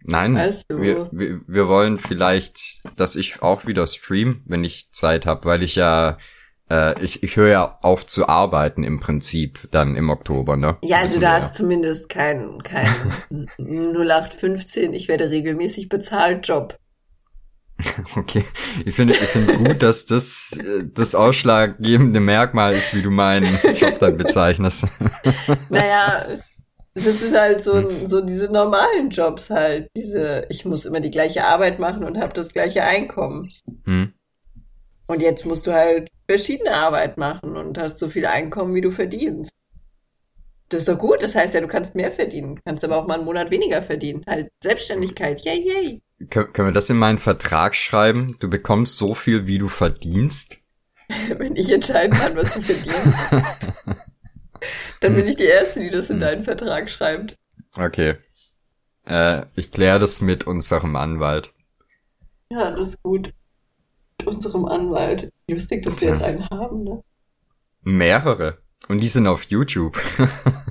nein, 0.00 0.36
Ach 0.36 0.52
so. 0.68 0.82
wir, 0.82 1.08
wir, 1.12 1.40
wir 1.46 1.68
wollen 1.68 2.00
vielleicht, 2.00 2.80
dass 2.96 3.14
ich 3.14 3.40
auch 3.40 3.66
wieder 3.66 3.86
stream, 3.86 4.42
wenn 4.46 4.64
ich 4.64 4.90
Zeit 4.90 5.26
habe, 5.26 5.44
weil 5.44 5.62
ich 5.62 5.76
ja, 5.76 6.18
äh, 6.70 7.02
ich, 7.02 7.22
ich 7.22 7.36
höre 7.36 7.48
ja 7.48 7.78
auf 7.82 8.06
zu 8.06 8.28
arbeiten 8.28 8.82
im 8.82 9.00
Prinzip 9.00 9.68
dann 9.70 9.96
im 9.96 10.10
Oktober, 10.10 10.56
ne? 10.56 10.76
Ja, 10.82 10.98
also 10.98 11.16
du 11.16 11.20
wir 11.22 11.32
hast 11.32 11.54
zumindest 11.54 12.08
kein, 12.08 12.58
kein 12.62 12.88
0815, 13.58 14.92
ich 14.92 15.08
werde 15.08 15.30
regelmäßig 15.30 15.88
bezahlt 15.88 16.46
Job. 16.46 16.78
Okay, 18.16 18.44
ich 18.86 18.94
finde, 18.94 19.12
ich 19.14 19.20
finde 19.20 19.58
gut, 19.58 19.82
dass 19.82 20.06
das 20.06 20.58
das 20.94 21.14
ausschlaggebende 21.14 22.20
Merkmal 22.20 22.74
ist, 22.74 22.94
wie 22.94 23.02
du 23.02 23.10
meinen 23.10 23.58
Job 23.78 23.98
dann 23.98 24.16
bezeichnest. 24.16 24.86
Naja, 25.68 26.24
das 26.94 27.20
ist 27.20 27.36
halt 27.36 27.62
so, 27.62 27.82
so 28.06 28.22
diese 28.22 28.50
normalen 28.50 29.10
Jobs 29.10 29.50
halt. 29.50 29.90
Diese, 29.94 30.46
ich 30.48 30.64
muss 30.64 30.86
immer 30.86 31.00
die 31.00 31.10
gleiche 31.10 31.44
Arbeit 31.44 31.78
machen 31.78 32.04
und 32.04 32.18
habe 32.18 32.32
das 32.32 32.54
gleiche 32.54 32.82
Einkommen. 32.82 33.46
Hm? 33.84 34.12
Und 35.06 35.22
jetzt 35.22 35.44
musst 35.46 35.66
du 35.66 35.72
halt 35.72 36.08
verschiedene 36.28 36.74
Arbeit 36.74 37.16
machen 37.16 37.56
und 37.56 37.78
hast 37.78 37.98
so 37.98 38.08
viel 38.08 38.26
Einkommen, 38.26 38.74
wie 38.74 38.80
du 38.80 38.90
verdienst. 38.90 39.50
Das 40.68 40.80
ist 40.80 40.88
doch 40.88 40.98
gut, 40.98 41.22
das 41.22 41.36
heißt 41.36 41.54
ja, 41.54 41.60
du 41.60 41.68
kannst 41.68 41.94
mehr 41.94 42.10
verdienen, 42.10 42.58
kannst 42.64 42.82
aber 42.84 42.96
auch 42.96 43.06
mal 43.06 43.14
einen 43.14 43.24
Monat 43.24 43.52
weniger 43.52 43.82
verdienen. 43.82 44.24
Halt 44.26 44.50
Selbstständigkeit, 44.60 45.44
yay, 45.44 45.60
yay. 45.64 46.02
Kön 46.28 46.52
können 46.52 46.68
wir 46.68 46.72
das 46.72 46.90
in 46.90 46.96
meinen 46.96 47.18
Vertrag 47.18 47.76
schreiben? 47.76 48.36
Du 48.40 48.50
bekommst 48.50 48.96
so 48.96 49.14
viel, 49.14 49.46
wie 49.46 49.58
du 49.58 49.68
verdienst? 49.68 50.58
wenn 51.38 51.56
ich 51.56 51.70
entscheiden 51.70 52.16
kann, 52.16 52.36
was 52.36 52.54
du 52.54 52.62
verdienst, 52.62 53.32
dann 55.00 55.14
bin 55.14 55.26
ich 55.26 55.36
die 55.36 55.44
Erste, 55.44 55.80
die 55.80 55.90
das 55.90 56.10
in 56.10 56.20
deinen 56.20 56.42
Vertrag 56.42 56.90
schreibt. 56.90 57.36
Okay. 57.76 58.16
Äh, 59.04 59.46
ich 59.54 59.70
kläre 59.70 59.98
das 59.98 60.20
mit 60.20 60.46
unserem 60.46 60.96
Anwalt. 60.96 61.52
Ja, 62.50 62.70
das 62.70 62.88
ist 62.88 63.02
gut. 63.02 63.32
Unserem 64.24 64.64
Anwalt. 64.64 65.30
Lustig, 65.48 65.82
dass 65.82 66.00
wir 66.00 66.08
jetzt 66.10 66.22
einen 66.22 66.48
haben, 66.50 66.82
ne? 66.84 67.02
Mehrere. 67.82 68.58
Und 68.88 69.00
die 69.00 69.06
sind 69.06 69.26
auf 69.26 69.44
YouTube. 69.44 69.98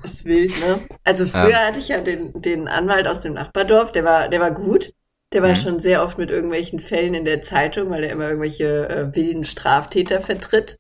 Das 0.02 0.14
ist 0.14 0.26
wild, 0.26 0.58
ne? 0.60 0.80
Also 1.04 1.26
früher 1.26 1.50
Ja. 1.50 1.68
hatte 1.68 1.80
ich 1.80 1.88
ja 1.90 2.02
den, 2.02 2.34
den 2.42 2.68
Anwalt 2.68 3.08
aus 3.08 3.22
dem 3.22 3.34
Nachbardorf, 3.34 3.92
der 3.92 4.04
war, 4.04 4.30
der 4.30 4.40
war 4.40 4.52
gut. 4.52 4.94
Der 5.34 5.42
war 5.42 5.50
Mhm. 5.52 5.56
schon 5.56 5.80
sehr 5.80 6.04
oft 6.04 6.18
mit 6.18 6.30
irgendwelchen 6.30 6.80
Fällen 6.80 7.14
in 7.14 7.26
der 7.26 7.42
Zeitung, 7.42 7.90
weil 7.90 8.02
der 8.02 8.12
immer 8.12 8.28
irgendwelche 8.28 8.88
äh, 8.90 9.16
wilden 9.16 9.44
Straftäter 9.44 10.22
vertritt. 10.22 10.78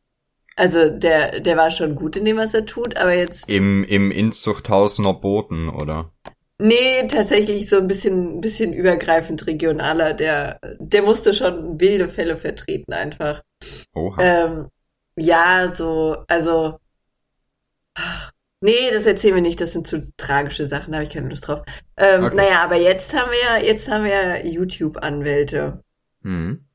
Also 0.56 0.90
der, 0.90 1.42
der 1.42 1.58
war 1.58 1.72
schon 1.72 1.96
gut 1.96 2.16
in 2.16 2.24
dem, 2.26 2.38
was 2.38 2.54
er 2.54 2.66
tut, 2.66 2.96
aber 2.96 3.14
jetzt. 3.14 3.50
Im, 3.50 3.84
im 3.84 4.12
Inzuchthausener 4.12 5.14
Boten, 5.14 5.68
oder? 5.68 6.12
Nee, 6.58 7.08
tatsächlich 7.08 7.70
so 7.70 7.78
ein 7.78 7.88
bisschen, 7.88 8.38
ein 8.38 8.42
bisschen 8.42 8.72
übergreifend 8.74 9.46
regionaler. 9.48 10.14
Der, 10.14 10.60
der 10.80 11.02
musste 11.04 11.34
schon 11.34 11.80
wilde 11.80 12.08
Fälle 12.10 12.38
vertreten 12.38 12.94
einfach. 12.94 13.44
Oha. 13.94 14.18
Ähm, 14.22 14.70
ja, 15.18 15.74
so, 15.74 16.24
also. 16.28 16.80
ach, 17.94 18.32
Nee, 18.62 18.90
das 18.92 19.06
erzählen 19.06 19.36
wir 19.36 19.42
nicht, 19.42 19.62
das 19.62 19.74
sind 19.74 19.86
zu 19.86 20.12
tragische 20.18 20.66
Sachen, 20.66 20.92
da 20.92 20.98
habe 20.98 21.04
ich 21.08 21.14
keine 21.14 21.30
Lust 21.30 21.48
drauf. 21.48 21.62
Ähm, 21.98 22.24
Okay. 22.24 22.36
Naja, 22.38 22.64
aber 22.64 22.78
jetzt 22.78 23.14
haben 23.14 23.30
wir 23.30 23.60
ja, 23.60 23.64
jetzt 23.64 23.92
haben 23.92 24.06
wir 24.06 24.12
ja 24.12 24.38
YouTube-Anwälte, 24.44 25.84
Hm. 26.24 26.66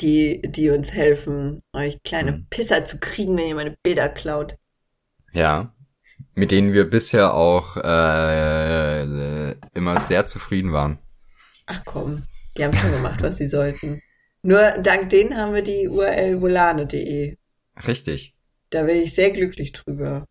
die, 0.00 0.42
die 0.42 0.70
uns 0.70 0.92
helfen, 0.92 1.62
euch 1.72 2.02
kleine 2.02 2.32
Hm. 2.32 2.46
Pisser 2.50 2.84
zu 2.84 2.98
kriegen, 2.98 3.36
wenn 3.36 3.48
ihr 3.48 3.54
meine 3.54 3.76
Bilder 3.82 4.08
klaut. 4.08 4.56
Ja. 5.32 5.72
Mit 6.36 6.52
denen 6.52 6.72
wir 6.72 6.88
bisher 6.88 7.34
auch 7.34 7.76
äh, 7.76 9.52
immer 9.74 9.98
sehr 9.98 10.26
zufrieden 10.26 10.72
waren. 10.72 10.98
Ach 11.66 11.82
komm, 11.84 12.22
die 12.56 12.64
haben 12.64 12.76
schon 12.76 12.92
gemacht, 12.92 13.20
was 13.22 13.38
sie 13.38 13.48
sollten. 13.48 14.00
Nur 14.42 14.60
dank 14.82 15.10
denen 15.10 15.36
haben 15.36 15.54
wir 15.54 15.62
die 15.62 15.88
URL 15.88 16.40
volane.de. 16.40 17.36
Richtig. 17.88 18.36
Da 18.70 18.84
bin 18.84 18.98
ich 18.98 19.14
sehr 19.14 19.32
glücklich 19.32 19.72
drüber. 19.72 20.26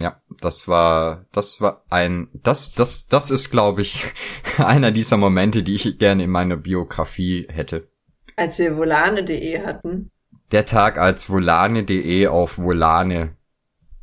Ja, 0.00 0.20
das 0.42 0.68
war, 0.68 1.24
das 1.32 1.60
war 1.60 1.84
ein, 1.88 2.28
das, 2.34 2.72
das, 2.72 3.06
das 3.08 3.30
ist, 3.30 3.50
glaube 3.50 3.80
ich, 3.82 4.04
einer 4.58 4.90
dieser 4.90 5.16
Momente, 5.16 5.62
die 5.62 5.74
ich 5.74 5.98
gerne 5.98 6.24
in 6.24 6.30
meiner 6.30 6.56
Biografie 6.56 7.46
hätte. 7.50 7.88
Als 8.36 8.58
wir 8.58 8.76
volane.de 8.76 9.60
hatten, 9.64 10.10
Der 10.52 10.66
Tag, 10.66 10.98
als 10.98 11.30
Volane.de 11.30 12.26
auf 12.26 12.58
Volane. 12.58 13.35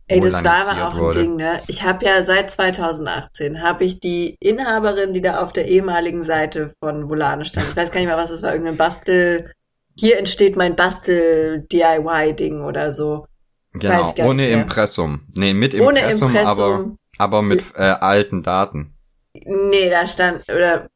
Ey, 0.08 0.20
das 0.20 0.44
war 0.44 0.68
aber 0.68 0.88
auch 0.88 0.94
ein 0.96 1.00
wurde. 1.00 1.22
Ding, 1.22 1.36
ne? 1.38 1.62
Ich 1.68 1.84
habe 1.84 2.06
ja 2.06 2.24
seit 2.24 2.52
2018 2.52 3.62
habe 3.62 3.86
ich 3.86 4.00
die 4.00 4.36
Inhaberin, 4.40 5.14
die 5.14 5.22
da 5.22 5.42
auf 5.42 5.54
der 5.54 5.68
ehemaligen 5.68 6.24
Seite 6.24 6.74
von 6.82 7.10
Volane 7.10 7.46
stand. 7.46 7.68
Ich 7.70 7.76
weiß 7.76 7.92
gar 7.92 8.00
nicht 8.00 8.10
mehr, 8.10 8.18
was 8.18 8.30
das 8.30 8.44
war, 8.44 8.52
irgendein 8.52 8.78
Bastel. 8.78 9.52
Hier 9.96 10.18
entsteht 10.20 10.58
mein 10.58 10.76
Bastel-DIY-Ding 10.76 12.62
oder 12.62 12.92
so. 12.92 13.28
Genau, 13.74 14.14
ohne. 14.18 14.50
Impressum. 14.50 15.28
Nee, 15.34 15.54
mit 15.54 15.74
Ohne 15.74 16.00
Impressum, 16.02 16.36
aber, 16.36 16.68
Impressum. 16.68 17.00
aber 17.18 17.42
mit 17.42 17.64
äh, 17.76 17.82
alten 17.82 18.44
Daten. 18.44 18.94
Nee, 19.34 19.90
da 19.90 20.06
stand, 20.06 20.44
oder, 20.50 20.90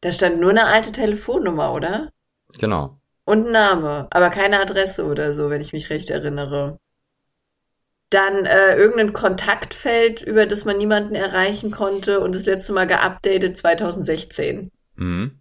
da 0.00 0.12
stand 0.12 0.40
nur 0.40 0.50
eine 0.50 0.66
alte 0.66 0.92
Telefonnummer, 0.92 1.72
oder? 1.72 2.10
Genau. 2.58 2.98
Und 3.24 3.46
ein 3.46 3.52
Name, 3.52 4.06
aber 4.10 4.30
keine 4.30 4.60
Adresse 4.60 5.04
oder 5.04 5.32
so, 5.32 5.50
wenn 5.50 5.60
ich 5.60 5.72
mich 5.72 5.90
recht 5.90 6.10
erinnere. 6.10 6.78
Dann 8.10 8.46
äh, 8.46 8.76
irgendein 8.76 9.12
Kontaktfeld, 9.12 10.22
über 10.22 10.46
das 10.46 10.64
man 10.64 10.78
niemanden 10.78 11.14
erreichen 11.14 11.70
konnte 11.70 12.20
und 12.20 12.34
das 12.34 12.46
letzte 12.46 12.72
Mal 12.72 12.86
geupdatet 12.86 13.56
2016. 13.56 14.70
Mhm. 14.96 15.38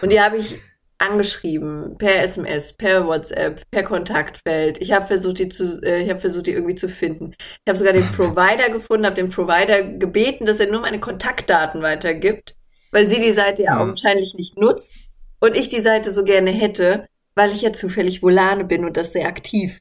Und 0.00 0.12
die 0.12 0.20
habe 0.20 0.36
ich 0.36 0.60
angeschrieben 0.98 1.96
per 1.96 2.22
SMS, 2.22 2.72
per 2.72 3.06
WhatsApp, 3.06 3.62
per 3.70 3.84
Kontaktfeld. 3.84 4.78
Ich 4.80 4.92
habe 4.92 5.06
versucht, 5.06 5.38
die 5.38 5.48
zu, 5.48 5.80
äh, 5.82 6.02
ich 6.02 6.10
habe 6.10 6.20
versucht, 6.20 6.46
die 6.46 6.52
irgendwie 6.52 6.74
zu 6.74 6.88
finden. 6.88 7.34
Ich 7.38 7.68
habe 7.68 7.78
sogar 7.78 7.92
den 7.92 8.06
Provider 8.16 8.68
gefunden, 8.70 9.06
habe 9.06 9.16
den 9.16 9.30
Provider 9.30 9.82
gebeten, 9.82 10.44
dass 10.44 10.60
er 10.60 10.70
nur 10.70 10.80
meine 10.80 10.98
Kontaktdaten 10.98 11.82
weitergibt, 11.82 12.56
weil 12.90 13.08
sie 13.08 13.20
die 13.20 13.32
Seite 13.32 13.62
ja 13.64 13.80
augenscheinlich 13.80 14.34
nicht 14.34 14.58
nutzt 14.58 14.94
und 15.40 15.56
ich 15.56 15.68
die 15.68 15.82
Seite 15.82 16.12
so 16.12 16.24
gerne 16.24 16.50
hätte, 16.50 17.06
weil 17.34 17.52
ich 17.52 17.62
ja 17.62 17.72
zufällig 17.72 18.22
Volane 18.22 18.64
bin 18.64 18.84
und 18.84 18.96
das 18.96 19.12
sehr 19.12 19.28
aktiv. 19.28 19.78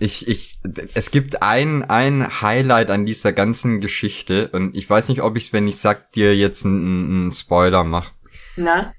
Ich, 0.00 0.26
ich, 0.28 0.58
es 0.94 1.10
gibt 1.10 1.42
ein, 1.42 1.82
ein 1.82 2.40
Highlight 2.42 2.90
an 2.90 3.06
dieser 3.06 3.32
ganzen 3.32 3.80
Geschichte 3.80 4.48
und 4.48 4.76
ich 4.76 4.88
weiß 4.88 5.08
nicht, 5.08 5.22
ob 5.22 5.36
ich 5.36 5.52
wenn 5.52 5.68
ich 5.68 5.78
sag, 5.78 6.12
dir 6.12 6.36
jetzt 6.36 6.64
einen, 6.64 7.10
einen 7.10 7.32
Spoiler 7.32 7.84
mach. 7.84 8.12
Na? 8.56 8.92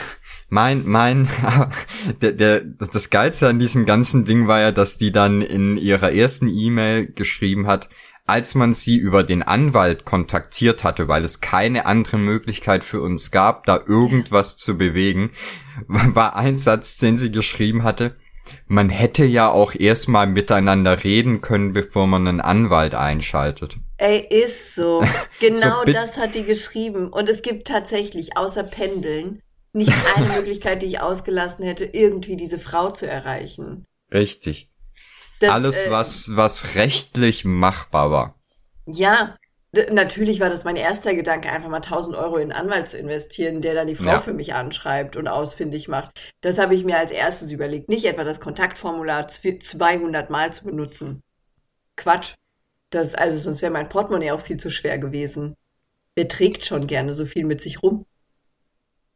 Mein, 0.49 0.83
mein, 0.87 1.27
der, 2.23 2.31
der, 2.31 2.61
das 2.61 3.11
Geilste 3.11 3.49
an 3.49 3.59
diesem 3.59 3.85
ganzen 3.85 4.25
Ding 4.25 4.47
war 4.47 4.61
ja, 4.61 4.71
dass 4.71 4.97
die 4.97 5.11
dann 5.11 5.43
in 5.43 5.77
ihrer 5.77 6.13
ersten 6.13 6.47
E-Mail 6.47 7.11
geschrieben 7.11 7.67
hat, 7.67 7.89
als 8.27 8.55
man 8.55 8.73
sie 8.73 8.97
über 8.97 9.25
den 9.25 9.43
Anwalt 9.43 10.05
kontaktiert 10.05 10.85
hatte, 10.85 11.09
weil 11.09 11.25
es 11.25 11.41
keine 11.41 11.87
andere 11.87 12.19
Möglichkeit 12.19 12.85
für 12.85 13.01
uns 13.01 13.33
gab, 13.33 13.67
da 13.67 13.83
irgendwas 13.87 14.57
zu 14.57 14.79
bewegen, 14.79 15.31
war 15.89 16.37
ein 16.37 16.59
Satz, 16.59 16.97
den 16.97 17.17
sie 17.19 17.33
geschrieben 17.33 17.83
hatte, 17.83 18.17
man 18.67 18.91
hätte 18.91 19.25
ja 19.25 19.51
auch 19.51 19.75
erstmal 19.75 20.27
miteinander 20.27 21.05
reden 21.05 21.41
können, 21.41 21.73
bevor 21.73 22.07
man 22.07 22.27
einen 22.29 22.41
Anwalt 22.41 22.95
einschaltet. 22.95 23.77
Ey, 23.99 24.19
ist 24.29 24.75
so. 24.75 25.05
Genau 25.41 25.85
bit- 25.85 25.95
das 25.95 26.17
hat 26.19 26.35
die 26.35 26.45
geschrieben. 26.45 27.09
Und 27.13 27.29
es 27.29 27.43
gibt 27.43 27.67
tatsächlich, 27.69 28.37
außer 28.37 28.63
Pendeln, 28.65 29.41
nicht 29.73 29.93
eine 30.17 30.27
Möglichkeit, 30.37 30.83
die 30.83 30.87
ich 30.87 31.01
ausgelassen 31.01 31.65
hätte, 31.65 31.85
irgendwie 31.85 32.37
diese 32.37 32.59
Frau 32.59 32.91
zu 32.91 33.07
erreichen. 33.07 33.85
Richtig. 34.13 34.71
Das, 35.41 35.51
Alles, 35.51 35.77
äh, 35.83 35.91
was, 35.91 36.31
was 36.35 36.75
rechtlich 36.77 37.45
machbar 37.45 38.11
war. 38.11 38.35
Ja, 38.87 39.37
natürlich 39.91 40.41
war 40.41 40.51
das 40.51 40.64
mein 40.64 40.77
erster 40.77 41.14
Gedanke, 41.14 41.51
einfach 41.51 41.68
mal 41.68 41.77
1000 41.77 42.16
Euro 42.16 42.37
in 42.37 42.53
einen 42.53 42.66
Anwalt 42.66 42.89
zu 42.89 42.99
investieren, 42.99 43.62
der 43.62 43.74
dann 43.74 43.87
die 43.87 43.95
Frau 43.95 44.12
Ja. 44.12 44.20
für 44.20 44.35
mich 44.35 44.55
anschreibt 44.55 45.16
und 45.16 45.29
ausfindig 45.29 45.89
macht. 45.89 46.11
Das 46.41 46.59
habe 46.59 46.74
ich 46.74 46.85
mir 46.85 46.99
als 46.99 47.11
erstes 47.11 47.51
überlegt. 47.51 47.89
Nicht 47.89 48.05
etwa 48.05 48.24
das 48.24 48.41
Kontaktformular 48.41 49.27
zw- 49.27 49.61
200 49.61 50.31
Mal 50.31 50.53
zu 50.53 50.64
benutzen. 50.64 51.22
Quatsch. 51.97 52.35
Das, 52.91 53.14
also 53.14 53.39
sonst 53.39 53.62
wäre 53.62 53.72
mein 53.72 53.89
Portemonnaie 53.89 54.31
auch 54.33 54.41
viel 54.41 54.59
zu 54.59 54.70
schwer 54.70 54.99
gewesen. 54.99 55.57
Wer 56.14 56.29
trägt 56.29 56.64
schon 56.64 56.87
gerne 56.87 57.12
so 57.12 57.27
viel 57.27 57.45
mit 57.45 57.61
sich 57.61 57.83
rum? 57.83 58.07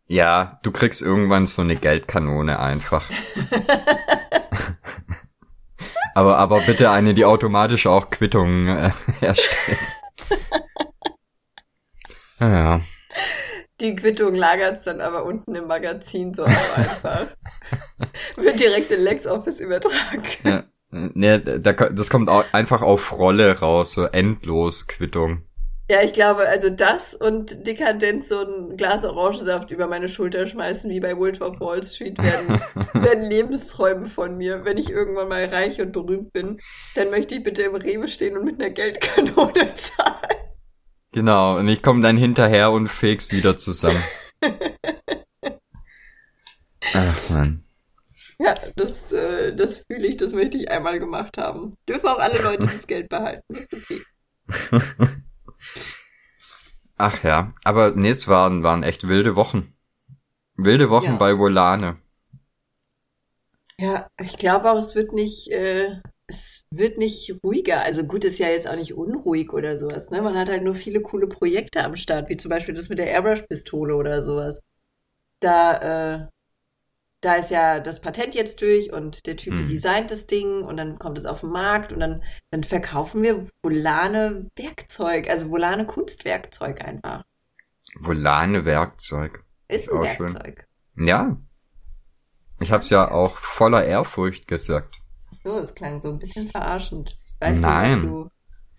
Ja, 0.07 0.59
du 0.65 0.73
kriegst 0.73 1.03
irgendwann 1.03 1.47
so 1.47 1.63
eine 1.63 1.77
Geldkanone 1.77 2.59
einfach. 2.59 3.05
aber, 6.15 6.37
aber 6.39 6.61
bitte 6.63 6.91
eine, 6.91 7.15
die 7.15 7.25
automatisch 7.25 7.87
auch 7.87 8.11
Quittungen 8.11 8.67
äh, 8.67 8.91
erstellt. 9.25 9.79
Ja, 12.41 12.81
Die 13.81 13.95
Quittung 13.97 14.35
lagert's 14.35 14.85
dann 14.85 15.03
aber 15.03 15.25
unten 15.25 15.55
im 15.55 15.67
Magazin 15.67 16.33
so 16.33 16.45
einfach. 16.45 17.27
Wird 18.37 18.59
direkt 18.59 18.91
in 18.93 19.03
LexOffice 19.03 19.61
übertragen. 19.61 20.23
ja. 20.45 20.65
Nee, 20.93 21.39
da, 21.39 21.73
das 21.73 22.11
kommt 22.11 22.29
auch 22.29 22.45
einfach 22.53 22.83
auf 22.83 23.17
Rolle 23.17 23.61
raus, 23.61 23.93
so 23.93 24.07
endlos 24.07 24.89
Quittung. 24.89 25.45
Ja, 25.91 26.03
ich 26.05 26.13
glaube, 26.13 26.49
also 26.49 26.71
das 26.71 27.15
und 27.17 27.67
dekadent 27.67 28.25
so 28.25 28.39
ein 28.47 28.77
Glas 28.77 29.05
Orangensaft 29.05 29.73
über 29.73 29.89
meine 29.89 30.09
Schulter 30.09 30.47
schmeißen, 30.47 30.89
wie 30.89 31.01
bei 31.01 31.17
Wolf 31.17 31.41
of 31.41 31.59
Wall 31.59 31.83
Street, 31.83 32.17
werden, 32.23 32.61
werden 33.05 33.25
Lebensträume 33.29 34.07
von 34.07 34.39
mir. 34.39 34.65
Wenn 34.65 34.79
ich 34.79 34.89
irgendwann 34.89 35.27
mal 35.29 35.47
reich 35.47 35.81
und 35.81 35.91
berühmt 35.91 36.33
bin, 36.33 36.61
dann 36.95 37.11
möchte 37.11 37.35
ich 37.35 37.43
bitte 37.43 37.63
im 37.63 37.75
Rewe 37.75 38.07
stehen 38.07 38.39
und 38.39 38.45
mit 38.45 38.61
einer 38.61 38.71
Geldkanone 38.71 39.75
zahlen. 39.75 40.37
Genau, 41.11 41.59
und 41.59 41.67
ich 41.67 41.83
komme 41.83 42.03
dann 42.03 42.17
hinterher 42.17 42.71
und 42.71 42.87
feg's 42.87 43.33
wieder 43.33 43.57
zusammen. 43.57 44.01
Ach 46.95 47.31
man. 47.31 47.65
Ja, 48.39 48.55
das, 48.77 49.11
äh, 49.11 49.57
das 49.57 49.79
fühle 49.79 50.07
ich, 50.07 50.17
das 50.19 50.35
möchte 50.35 50.57
ich 50.57 50.71
einmal 50.71 51.01
gemacht 51.01 51.37
haben. 51.37 51.73
Dürfen 51.89 52.11
auch 52.11 52.21
alle 52.21 52.41
Leute 52.41 52.69
das 52.69 52.87
Geld 52.87 53.09
behalten, 53.09 53.57
ist 53.57 53.75
okay. 53.75 54.03
Ach 57.01 57.25
ja, 57.25 57.53
aber 57.65 57.97
nee, 57.97 58.11
es 58.11 58.29
waren, 58.29 58.63
waren 58.63 58.85
echt 58.85 59.09
wilde 59.09 59.35
Wochen. 59.35 59.75
Wilde 60.57 60.91
Wochen 60.91 61.07
Ja. 61.07 61.19
bei 61.19 61.39
Volane. 61.39 61.99
Ja, 63.79 64.09
ich 64.21 64.37
glaube 64.37 64.71
auch, 64.71 64.79
es 64.79 64.95
wird 64.95 65.13
nicht, 65.13 65.51
äh, 65.51 66.01
es 66.27 66.65
wird 66.71 66.99
nicht 66.99 67.35
ruhiger. 67.43 67.83
Also 67.83 68.05
gut, 68.05 68.25
ist 68.25 68.39
ja 68.39 68.49
jetzt 68.49 68.69
auch 68.69 68.77
nicht 68.77 68.95
unruhig 68.95 69.53
oder 69.53 69.79
sowas, 69.79 70.11
ne? 70.11 70.21
Man 70.23 70.37
hat 70.37 70.49
halt 70.49 70.63
nur 70.63 70.75
viele 70.75 71.01
coole 71.01 71.27
Projekte 71.29 71.83
am 71.83 71.97
Start, 71.97 72.29
wie 72.29 72.37
zum 72.37 72.51
Beispiel 72.51 72.75
das 72.75 72.89
mit 72.91 72.99
der 72.99 73.09
Airbrush-Pistole 73.11 73.95
oder 73.97 74.23
sowas. 74.23 74.61
Da, 75.41 76.23
äh, 76.25 76.29
da 77.21 77.35
ist 77.35 77.51
ja 77.51 77.81
das 77.81 78.01
Patent 78.01 78.35
jetzt 78.35 78.61
durch 78.63 78.93
und 78.93 79.27
der 79.27 79.37
Typ 79.37 79.53
Hm. 79.53 79.69
designt 79.69 80.11
das 80.11 80.27
Ding 80.27 80.63
und 80.63 80.77
dann 80.77 80.99
kommt 80.99 81.19
es 81.19 81.27
auf 81.27 81.41
den 81.41 81.51
Markt 81.51 81.93
und 81.93 82.01
dann, 82.01 82.23
dann 82.51 82.63
verkaufen 82.65 83.23
wir 83.23 83.47
Volane 83.63 84.49
Werkzeug, 84.57 85.29
also 85.29 85.51
Volane 85.51 85.87
Kunstwerkzeug 85.87 86.81
einfach. 86.83 87.25
Volane 87.99 88.65
Werkzeug. 88.65 89.45
Ist 89.69 89.91
ein 89.91 89.99
Auch 89.99 90.07
schön. 90.07 90.33
Werkzeug. 90.35 90.67
Ja. 90.97 91.37
Ich 92.61 92.73
hab's 92.73 92.91
ja 92.91 93.11
auch 93.11 93.37
voller 93.39 93.85
Ehrfurcht 93.85 94.47
gesagt. 94.47 94.99
So, 95.45 95.59
es 95.59 95.75
klang 95.75 96.01
so 96.01 96.11
ein 96.11 96.19
bisschen 96.19 96.49
verarschend. 96.51 97.17
Ich 97.19 97.41
weiß 97.41 97.61
Nein. 97.61 98.01
nicht, 98.03 98.31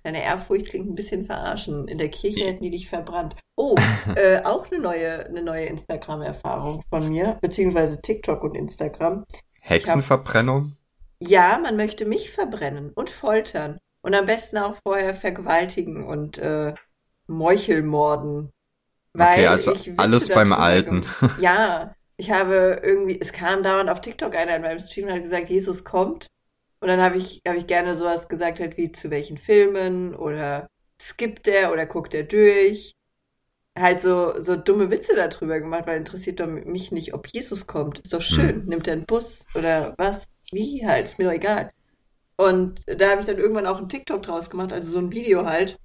deine 0.03 0.23
Ehrfurcht 0.23 0.67
klingt 0.67 0.89
ein 0.89 0.95
bisschen 0.95 1.25
verarschend. 1.25 1.89
In 1.89 1.97
der 1.97 2.09
Kirche 2.09 2.45
hätten 2.45 2.63
die 2.63 2.71
dich 2.71 2.89
verbrannt. 2.89 3.35
Oh, 3.55 3.75
äh, 4.15 4.41
auch 4.43 4.71
eine 4.71 4.81
neue, 4.81 5.25
eine 5.25 5.41
neue 5.41 5.65
Instagram-Erfahrung 5.65 6.83
von 6.89 7.09
mir, 7.09 7.37
beziehungsweise 7.41 8.01
TikTok 8.01 8.43
und 8.43 8.55
Instagram. 8.55 9.25
Hexenverbrennung? 9.59 10.75
Ja, 11.19 11.59
man 11.59 11.75
möchte 11.75 12.05
mich 12.05 12.31
verbrennen 12.31 12.91
und 12.93 13.09
foltern. 13.09 13.79
Und 14.01 14.15
am 14.15 14.25
besten 14.25 14.57
auch 14.57 14.75
vorher 14.83 15.13
vergewaltigen 15.13 16.03
und 16.03 16.39
äh, 16.39 16.73
Meuchelmorden. 17.27 18.51
Weil 19.13 19.33
Okay, 19.33 19.47
also 19.47 19.75
alles 19.97 20.29
beim 20.29 20.53
Alten. 20.53 21.05
Ja, 21.39 21.93
ich 22.17 22.31
habe 22.31 22.81
irgendwie, 22.83 23.19
es 23.19 23.33
kam 23.33 23.63
dauernd 23.63 23.89
auf 23.89 24.01
TikTok 24.01 24.35
einer 24.35 24.55
in 24.55 24.61
meinem 24.61 24.79
Stream 24.79 25.07
und 25.07 25.13
hat 25.13 25.23
gesagt, 25.23 25.49
Jesus 25.49 25.83
kommt. 25.83 26.27
Und 26.81 26.87
dann 26.87 26.99
habe 26.99 27.17
ich, 27.17 27.41
habe 27.47 27.59
ich 27.59 27.67
gerne 27.67 27.95
sowas 27.95 28.27
gesagt, 28.27 28.59
halt 28.59 28.75
wie 28.75 28.91
zu 28.91 29.11
welchen 29.11 29.37
Filmen 29.37 30.15
oder 30.15 30.67
skippt 30.99 31.47
er 31.47 31.71
oder 31.71 31.85
guckt 31.85 32.13
er 32.13 32.23
durch. 32.23 32.93
Halt 33.77 34.01
so, 34.01 34.33
so 34.39 34.55
dumme 34.55 34.91
Witze 34.91 35.15
darüber 35.15 35.59
gemacht, 35.59 35.85
weil 35.85 35.97
interessiert 35.97 36.39
doch 36.39 36.47
mich 36.47 36.91
nicht, 36.91 37.13
ob 37.13 37.27
Jesus 37.27 37.67
kommt. 37.67 37.99
Ist 37.99 38.13
doch 38.13 38.21
schön. 38.21 38.65
Nimmt 38.65 38.87
er 38.87 38.93
einen 38.93 39.05
Bus 39.05 39.45
oder 39.55 39.93
was? 39.97 40.25
Wie 40.51 40.85
halt? 40.85 41.05
Ist 41.05 41.19
mir 41.19 41.25
doch 41.25 41.33
egal. 41.33 41.71
Und 42.35 42.81
da 42.87 43.11
habe 43.11 43.21
ich 43.21 43.27
dann 43.27 43.37
irgendwann 43.37 43.67
auch 43.67 43.77
einen 43.77 43.87
TikTok 43.87 44.23
draus 44.23 44.49
gemacht, 44.49 44.73
also 44.73 44.91
so 44.91 44.97
ein 44.97 45.11
Video 45.11 45.45
halt. 45.45 45.77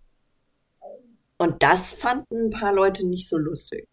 Und 1.37 1.63
das 1.63 1.93
fanden 1.93 2.47
ein 2.47 2.51
paar 2.51 2.73
Leute 2.73 3.07
nicht 3.07 3.29
so 3.29 3.37
lustig. 3.37 3.87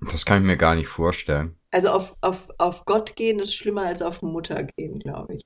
Das 0.00 0.26
kann 0.26 0.42
ich 0.42 0.46
mir 0.46 0.56
gar 0.56 0.74
nicht 0.74 0.88
vorstellen. 0.88 1.56
Also 1.70 1.90
auf, 1.90 2.16
auf, 2.20 2.48
auf 2.58 2.84
Gott 2.84 3.14
gehen 3.14 3.38
ist 3.38 3.54
schlimmer 3.54 3.82
als 3.82 4.02
auf 4.02 4.20
Mutter 4.22 4.64
gehen, 4.64 4.98
glaube 4.98 5.36
ich. 5.36 5.44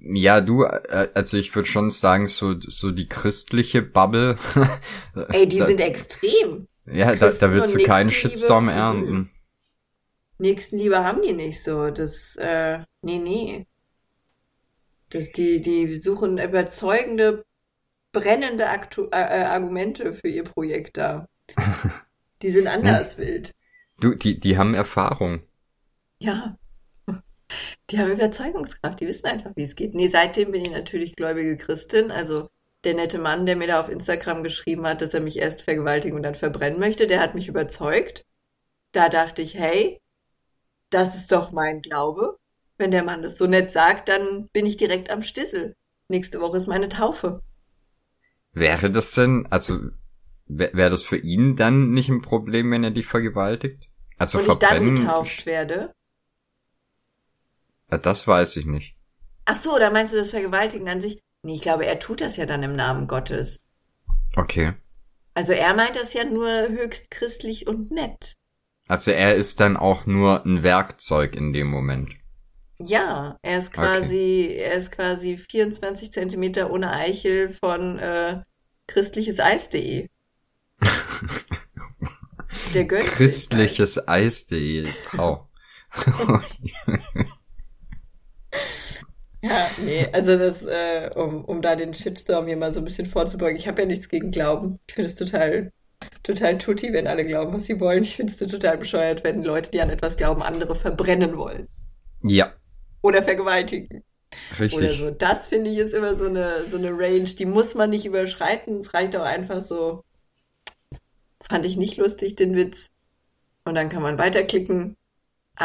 Ja, 0.00 0.40
du, 0.40 0.64
äh, 0.64 1.10
also 1.14 1.36
ich 1.36 1.54
würde 1.54 1.68
schon 1.68 1.90
sagen, 1.90 2.26
so, 2.28 2.54
so 2.58 2.90
die 2.90 3.08
christliche 3.08 3.82
Bubble. 3.82 4.36
Ey, 5.28 5.46
die 5.46 5.58
da, 5.58 5.66
sind 5.66 5.80
extrem. 5.80 6.66
Ja, 6.86 7.14
da, 7.14 7.30
da 7.30 7.52
willst 7.52 7.74
du 7.74 7.82
keinen. 7.82 8.10
Shitstorm 8.10 8.64
Mhm. 8.64 8.70
ernten. 8.70 9.30
Nächstenliebe 10.38 11.04
haben 11.04 11.22
die 11.22 11.34
nicht 11.34 11.62
so. 11.62 11.90
Das, 11.90 12.34
äh, 12.36 12.80
nee, 13.02 13.18
nee. 13.18 13.66
Das, 15.10 15.32
die, 15.32 15.60
die 15.60 16.00
suchen 16.00 16.38
überzeugende, 16.38 17.44
brennende 18.12 18.68
Aktu 18.68 19.04
äh, 19.12 19.40
äh, 19.40 19.44
Argumente 19.44 20.12
für 20.12 20.28
ihr 20.28 20.44
Projekt 20.44 20.96
da. 20.96 21.26
Die 22.42 22.50
sind 22.50 22.68
anders 22.68 23.18
wild. 23.18 23.52
Du, 24.00 24.14
die, 24.14 24.40
die 24.40 24.56
haben 24.56 24.74
Erfahrung. 24.74 25.42
Ja. 26.20 26.56
Die 27.90 27.98
haben 27.98 28.12
Überzeugungskraft, 28.12 29.00
die 29.00 29.08
wissen 29.08 29.26
einfach, 29.26 29.52
wie 29.56 29.64
es 29.64 29.76
geht. 29.76 29.94
Nee, 29.94 30.08
seitdem 30.08 30.52
bin 30.52 30.62
ich 30.62 30.70
natürlich 30.70 31.16
gläubige 31.16 31.56
Christin. 31.56 32.10
Also 32.10 32.48
der 32.84 32.94
nette 32.94 33.18
Mann, 33.18 33.46
der 33.46 33.56
mir 33.56 33.66
da 33.66 33.80
auf 33.80 33.88
Instagram 33.88 34.42
geschrieben 34.42 34.86
hat, 34.86 35.02
dass 35.02 35.14
er 35.14 35.20
mich 35.20 35.38
erst 35.38 35.62
vergewaltigen 35.62 36.16
und 36.16 36.22
dann 36.22 36.34
verbrennen 36.34 36.80
möchte, 36.80 37.06
der 37.06 37.20
hat 37.20 37.34
mich 37.34 37.48
überzeugt. 37.48 38.24
Da 38.92 39.08
dachte 39.08 39.42
ich, 39.42 39.54
hey, 39.54 40.00
das 40.90 41.14
ist 41.14 41.30
doch 41.32 41.52
mein 41.52 41.82
Glaube. 41.82 42.38
Wenn 42.78 42.90
der 42.90 43.04
Mann 43.04 43.22
das 43.22 43.36
so 43.36 43.46
nett 43.46 43.70
sagt, 43.70 44.08
dann 44.08 44.48
bin 44.52 44.66
ich 44.66 44.76
direkt 44.76 45.10
am 45.10 45.22
Stissel. 45.22 45.76
Nächste 46.08 46.40
Woche 46.40 46.56
ist 46.56 46.66
meine 46.66 46.88
Taufe. 46.88 47.42
Wäre 48.52 48.90
das 48.90 49.12
denn, 49.12 49.46
also 49.50 49.78
wäre 50.46 50.74
wär 50.74 50.90
das 50.90 51.02
für 51.02 51.18
ihn 51.18 51.56
dann 51.56 51.92
nicht 51.92 52.08
ein 52.08 52.22
Problem, 52.22 52.70
wenn 52.70 52.82
er 52.82 52.90
dich 52.90 53.06
vergewaltigt? 53.06 53.88
Also 54.16 54.38
und 54.38 54.48
ich 54.48 54.54
dann 54.54 54.70
verbrennen, 54.70 54.96
getauft 54.96 55.46
werde. 55.46 55.92
Das 57.98 58.26
weiß 58.26 58.56
ich 58.56 58.66
nicht. 58.66 58.96
Ach 59.44 59.56
so, 59.56 59.78
da 59.78 59.90
meinst 59.90 60.12
du 60.12 60.18
das 60.18 60.30
Vergewaltigen 60.30 60.88
an 60.88 61.00
sich? 61.00 61.20
Nee, 61.42 61.54
ich 61.54 61.60
glaube, 61.60 61.86
er 61.86 61.98
tut 61.98 62.20
das 62.20 62.36
ja 62.36 62.46
dann 62.46 62.62
im 62.62 62.76
Namen 62.76 63.06
Gottes. 63.06 63.60
Okay. 64.36 64.74
Also 65.34 65.52
er 65.52 65.74
meint 65.74 65.96
das 65.96 66.12
ja 66.12 66.24
nur 66.24 66.68
höchst 66.68 67.10
christlich 67.10 67.66
und 67.66 67.90
nett. 67.90 68.36
Also 68.88 69.10
er 69.10 69.36
ist 69.36 69.60
dann 69.60 69.76
auch 69.76 70.06
nur 70.06 70.44
ein 70.44 70.62
Werkzeug 70.62 71.34
in 71.34 71.52
dem 71.52 71.68
Moment. 71.68 72.10
Ja, 72.78 73.38
er 73.42 73.58
ist 73.58 73.72
quasi, 73.72 74.56
er 74.58 74.74
ist 74.74 74.90
quasi 74.90 75.36
24 75.36 76.12
Zentimeter 76.12 76.70
ohne 76.70 76.92
Eichel 76.92 77.50
von 77.50 77.98
äh, 77.98 78.42
christlicheseis.de. 78.86 80.08
Der 82.74 82.84
gönnt 82.84 83.04
sich 83.04 83.12
Christliches 83.12 84.08
Eis.de. 84.08 84.88
Oh. 85.18 85.40
Ja, 89.42 89.74
nee, 89.78 90.06
also 90.12 90.36
das, 90.38 90.62
äh, 90.62 91.10
um, 91.14 91.44
um 91.44 91.62
da 91.62 91.74
den 91.76 91.94
Shitstorm 91.94 92.46
hier 92.46 92.56
mal 92.56 92.72
so 92.72 92.80
ein 92.80 92.84
bisschen 92.84 93.06
vorzubeugen. 93.06 93.56
Ich 93.56 93.68
habe 93.68 93.82
ja 93.82 93.86
nichts 93.88 94.08
gegen 94.08 94.30
Glauben. 94.30 94.78
Ich 94.86 94.94
finde 94.94 95.08
es 95.10 95.16
total, 95.16 95.72
total 96.22 96.58
tutti, 96.58 96.92
wenn 96.92 97.06
alle 97.06 97.24
glauben, 97.26 97.54
was 97.54 97.64
sie 97.66 97.80
wollen. 97.80 98.02
Ich 98.04 98.16
finde 98.16 98.32
es 98.32 98.38
total 98.38 98.78
bescheuert, 98.78 99.24
wenn 99.24 99.42
Leute, 99.42 99.70
die 99.70 99.80
an 99.80 99.90
etwas 99.90 100.16
glauben, 100.16 100.42
andere 100.42 100.74
verbrennen 100.74 101.36
wollen. 101.38 101.68
ja, 102.22 102.54
Oder 103.02 103.22
vergewaltigen. 103.22 104.04
Oder 104.70 104.92
richtig. 104.92 104.98
so. 104.98 105.10
Das 105.10 105.48
finde 105.48 105.70
ich 105.70 105.78
ist 105.78 105.94
immer 105.94 106.16
so 106.16 106.26
eine, 106.26 106.64
so 106.66 106.76
eine 106.78 106.90
Range, 106.92 107.24
die 107.24 107.46
muss 107.46 107.74
man 107.74 107.90
nicht 107.90 108.06
überschreiten. 108.06 108.78
Es 108.78 108.94
reicht 108.94 109.16
auch 109.16 109.22
einfach 109.24 109.62
so. 109.62 110.04
Fand 111.42 111.66
ich 111.66 111.76
nicht 111.76 111.96
lustig, 111.98 112.36
den 112.36 112.56
Witz. 112.56 112.88
Und 113.64 113.74
dann 113.76 113.88
kann 113.90 114.02
man 114.02 114.18
weiterklicken. 114.18 114.96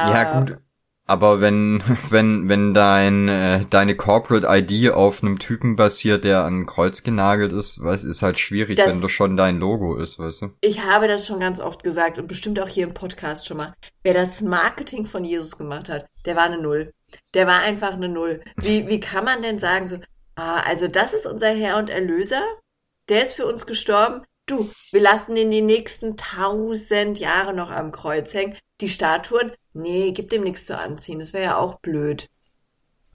Ja, 0.03 0.23
Aber 0.23 0.45
gut. 0.45 0.59
Aber 1.07 1.39
wenn, 1.39 1.83
wenn, 2.09 2.49
wenn 2.49 2.73
dein, 2.73 3.29
äh, 3.29 3.65
deine 3.69 3.95
Corporate 3.95 4.47
ID 4.49 4.91
auf 4.91 5.21
einem 5.21 5.37
Typen 5.39 5.75
basiert, 5.75 6.23
der 6.23 6.43
an 6.43 6.65
Kreuz 6.65 7.03
genagelt 7.03 7.51
ist, 7.53 7.83
weiß, 7.83 8.03
ist 8.05 8.21
halt 8.23 8.39
schwierig, 8.39 8.77
Das- 8.77 8.89
wenn 8.91 9.01
das 9.01 9.11
schon 9.11 9.37
dein 9.37 9.59
Logo 9.59 9.97
ist, 9.97 10.17
weißt 10.19 10.41
du? 10.41 10.51
Ich 10.61 10.81
habe 10.83 11.07
das 11.07 11.25
schon 11.27 11.39
ganz 11.39 11.59
oft 11.59 11.83
gesagt 11.83 12.17
und 12.17 12.27
bestimmt 12.27 12.59
auch 12.59 12.67
hier 12.67 12.87
im 12.87 12.93
Podcast 12.93 13.45
schon 13.45 13.57
mal. 13.57 13.73
Wer 14.03 14.13
das 14.15 14.41
Marketing 14.41 15.05
von 15.05 15.23
Jesus 15.23 15.57
gemacht 15.57 15.89
hat, 15.89 16.05
der 16.25 16.35
war 16.35 16.43
eine 16.45 16.61
Null. 16.61 16.91
Der 17.33 17.45
war 17.45 17.59
einfach 17.59 17.93
eine 17.93 18.09
Null. 18.09 18.41
Wie, 18.57 18.87
wie 18.87 18.99
kann 18.99 19.25
man 19.25 19.41
denn 19.43 19.59
sagen 19.59 19.87
so, 19.87 19.97
ah, 20.35 20.59
also 20.61 20.87
das 20.87 21.13
ist 21.13 21.25
unser 21.27 21.49
Herr 21.49 21.77
und 21.77 21.89
Erlöser? 21.89 22.41
Der 23.09 23.21
ist 23.21 23.33
für 23.33 23.45
uns 23.45 23.67
gestorben? 23.67 24.23
Du, 24.45 24.69
wir 24.91 25.01
lassen 25.01 25.35
ihn 25.35 25.49
die 25.49 25.61
nächsten 25.61 26.17
tausend 26.17 27.17
Jahre 27.17 27.53
noch 27.53 27.71
am 27.71 27.91
Kreuz 27.91 28.33
hängen. 28.33 28.57
Die 28.79 28.89
Statuen? 28.89 29.53
Nee, 29.73 30.11
gibt 30.11 30.31
dem 30.31 30.43
nichts 30.43 30.65
zu 30.65 30.77
anziehen. 30.77 31.19
Das 31.19 31.33
wäre 31.33 31.43
ja 31.43 31.57
auch 31.57 31.79
blöd. 31.79 32.29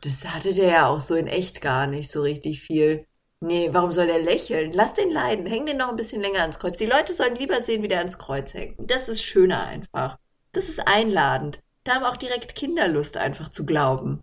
Das 0.01 0.27
hatte 0.27 0.55
der 0.55 0.69
ja 0.69 0.89
auch 0.89 1.01
so 1.01 1.15
in 1.15 1.29
echt 1.29 1.61
gar 1.61 1.87
nicht 1.87 2.11
so 2.11 2.23
richtig 2.23 2.61
viel. 2.61 3.07
Nee, 3.41 3.69
warum 3.73 3.93
soll 3.93 4.07
der 4.07 4.21
lächeln? 4.21 4.73
Lass 4.73 4.95
den 4.95 5.11
leiden. 5.11 5.47
Häng 5.47 5.67
den 5.67 5.77
noch 5.77 5.91
ein 5.91 5.97
bisschen 5.97 6.21
länger 6.21 6.41
ans 6.41 6.59
Kreuz. 6.59 6.77
Die 6.79 6.87
Leute 6.87 7.13
sollen 7.13 7.37
lieber 7.37 7.61
sehen, 7.61 7.83
wie 7.83 7.89
der 7.89 7.99
ans 7.99 8.19
Kreuz 8.19 8.53
hängt. 8.53 8.77
Das 8.79 9.09
ist 9.09 9.23
schöner 9.23 9.65
einfach. 9.65 10.19
Das 10.53 10.69
ist 10.69 10.87
einladend. 10.87 11.61
Da 11.85 11.95
haben 11.95 12.05
auch 12.05 12.17
direkt 12.17 12.55
Kinder 12.55 12.89
Lust, 12.89 13.17
einfach 13.17 13.51
zu 13.51 13.65
glauben. 13.65 14.21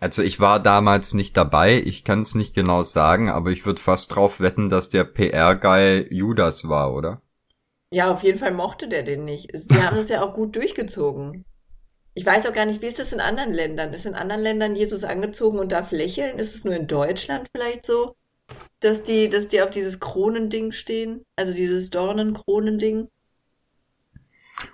Also 0.00 0.22
ich 0.22 0.40
war 0.40 0.60
damals 0.60 1.12
nicht 1.12 1.36
dabei, 1.36 1.76
ich 1.76 2.04
kann 2.04 2.22
es 2.22 2.34
nicht 2.34 2.54
genau 2.54 2.82
sagen, 2.82 3.28
aber 3.28 3.50
ich 3.50 3.66
würde 3.66 3.82
fast 3.82 4.16
drauf 4.16 4.40
wetten, 4.40 4.70
dass 4.70 4.88
der 4.88 5.04
PR-Guy 5.04 6.06
Judas 6.10 6.68
war, 6.70 6.94
oder? 6.94 7.20
Ja, 7.92 8.10
auf 8.10 8.22
jeden 8.22 8.38
Fall 8.38 8.52
mochte 8.52 8.88
der 8.88 9.02
den 9.02 9.24
nicht. 9.24 9.50
Die 9.52 9.82
haben 9.82 9.96
das 9.96 10.08
ja 10.08 10.22
auch 10.22 10.32
gut 10.32 10.56
durchgezogen. 10.56 11.44
Ich 12.14 12.24
weiß 12.24 12.46
auch 12.46 12.54
gar 12.54 12.64
nicht, 12.64 12.80
wie 12.80 12.86
ist 12.86 12.98
das 12.98 13.12
in 13.12 13.20
anderen 13.20 13.52
Ländern? 13.52 13.92
Ist 13.92 14.06
in 14.06 14.14
anderen 14.14 14.42
Ländern 14.42 14.74
Jesus 14.74 15.04
angezogen 15.04 15.58
und 15.58 15.70
darf 15.70 15.90
lächeln? 15.90 16.38
Ist 16.38 16.54
es 16.54 16.64
nur 16.64 16.74
in 16.74 16.86
Deutschland 16.86 17.48
vielleicht 17.54 17.84
so, 17.84 18.16
dass 18.80 19.02
die, 19.02 19.28
dass 19.28 19.48
die 19.48 19.60
auf 19.60 19.70
dieses 19.70 20.00
Kronending 20.00 20.72
stehen? 20.72 21.24
Also 21.36 21.52
dieses 21.52 21.90
Dornenkronending? 21.90 23.08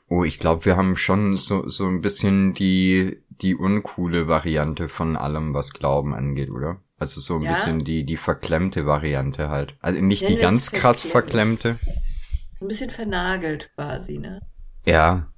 Oh, 0.09 0.25
ich 0.25 0.39
glaube, 0.39 0.65
wir 0.65 0.77
haben 0.77 0.97
schon 0.97 1.37
so, 1.37 1.69
so 1.69 1.87
ein 1.87 2.01
bisschen 2.01 2.55
die, 2.55 3.23
die 3.43 3.55
uncoole 3.55 4.29
Variante 4.29 4.89
von 4.89 5.17
allem, 5.17 5.55
was 5.55 5.73
Glauben 5.73 6.15
angeht, 6.15 6.51
oder? 6.51 6.81
Also 6.99 7.21
so 7.21 7.37
ein 7.37 7.47
Ja? 7.47 7.49
bisschen 7.49 7.85
die, 7.85 8.05
die 8.05 8.17
verklemmte 8.17 8.87
Variante 8.87 9.49
halt. 9.51 9.77
Also 9.81 10.01
nicht 10.01 10.23
Nennen 10.23 10.37
die 10.39 10.39
ganz 10.39 10.73
krass 10.73 11.03
verklemmt. 11.03 11.03
verklemmte. 11.03 11.79
Ein 12.61 12.69
bisschen 12.69 12.91
vernagelt 12.91 13.71
quasi, 13.75 14.19
ne? 14.19 14.41
Ja, 14.85 15.29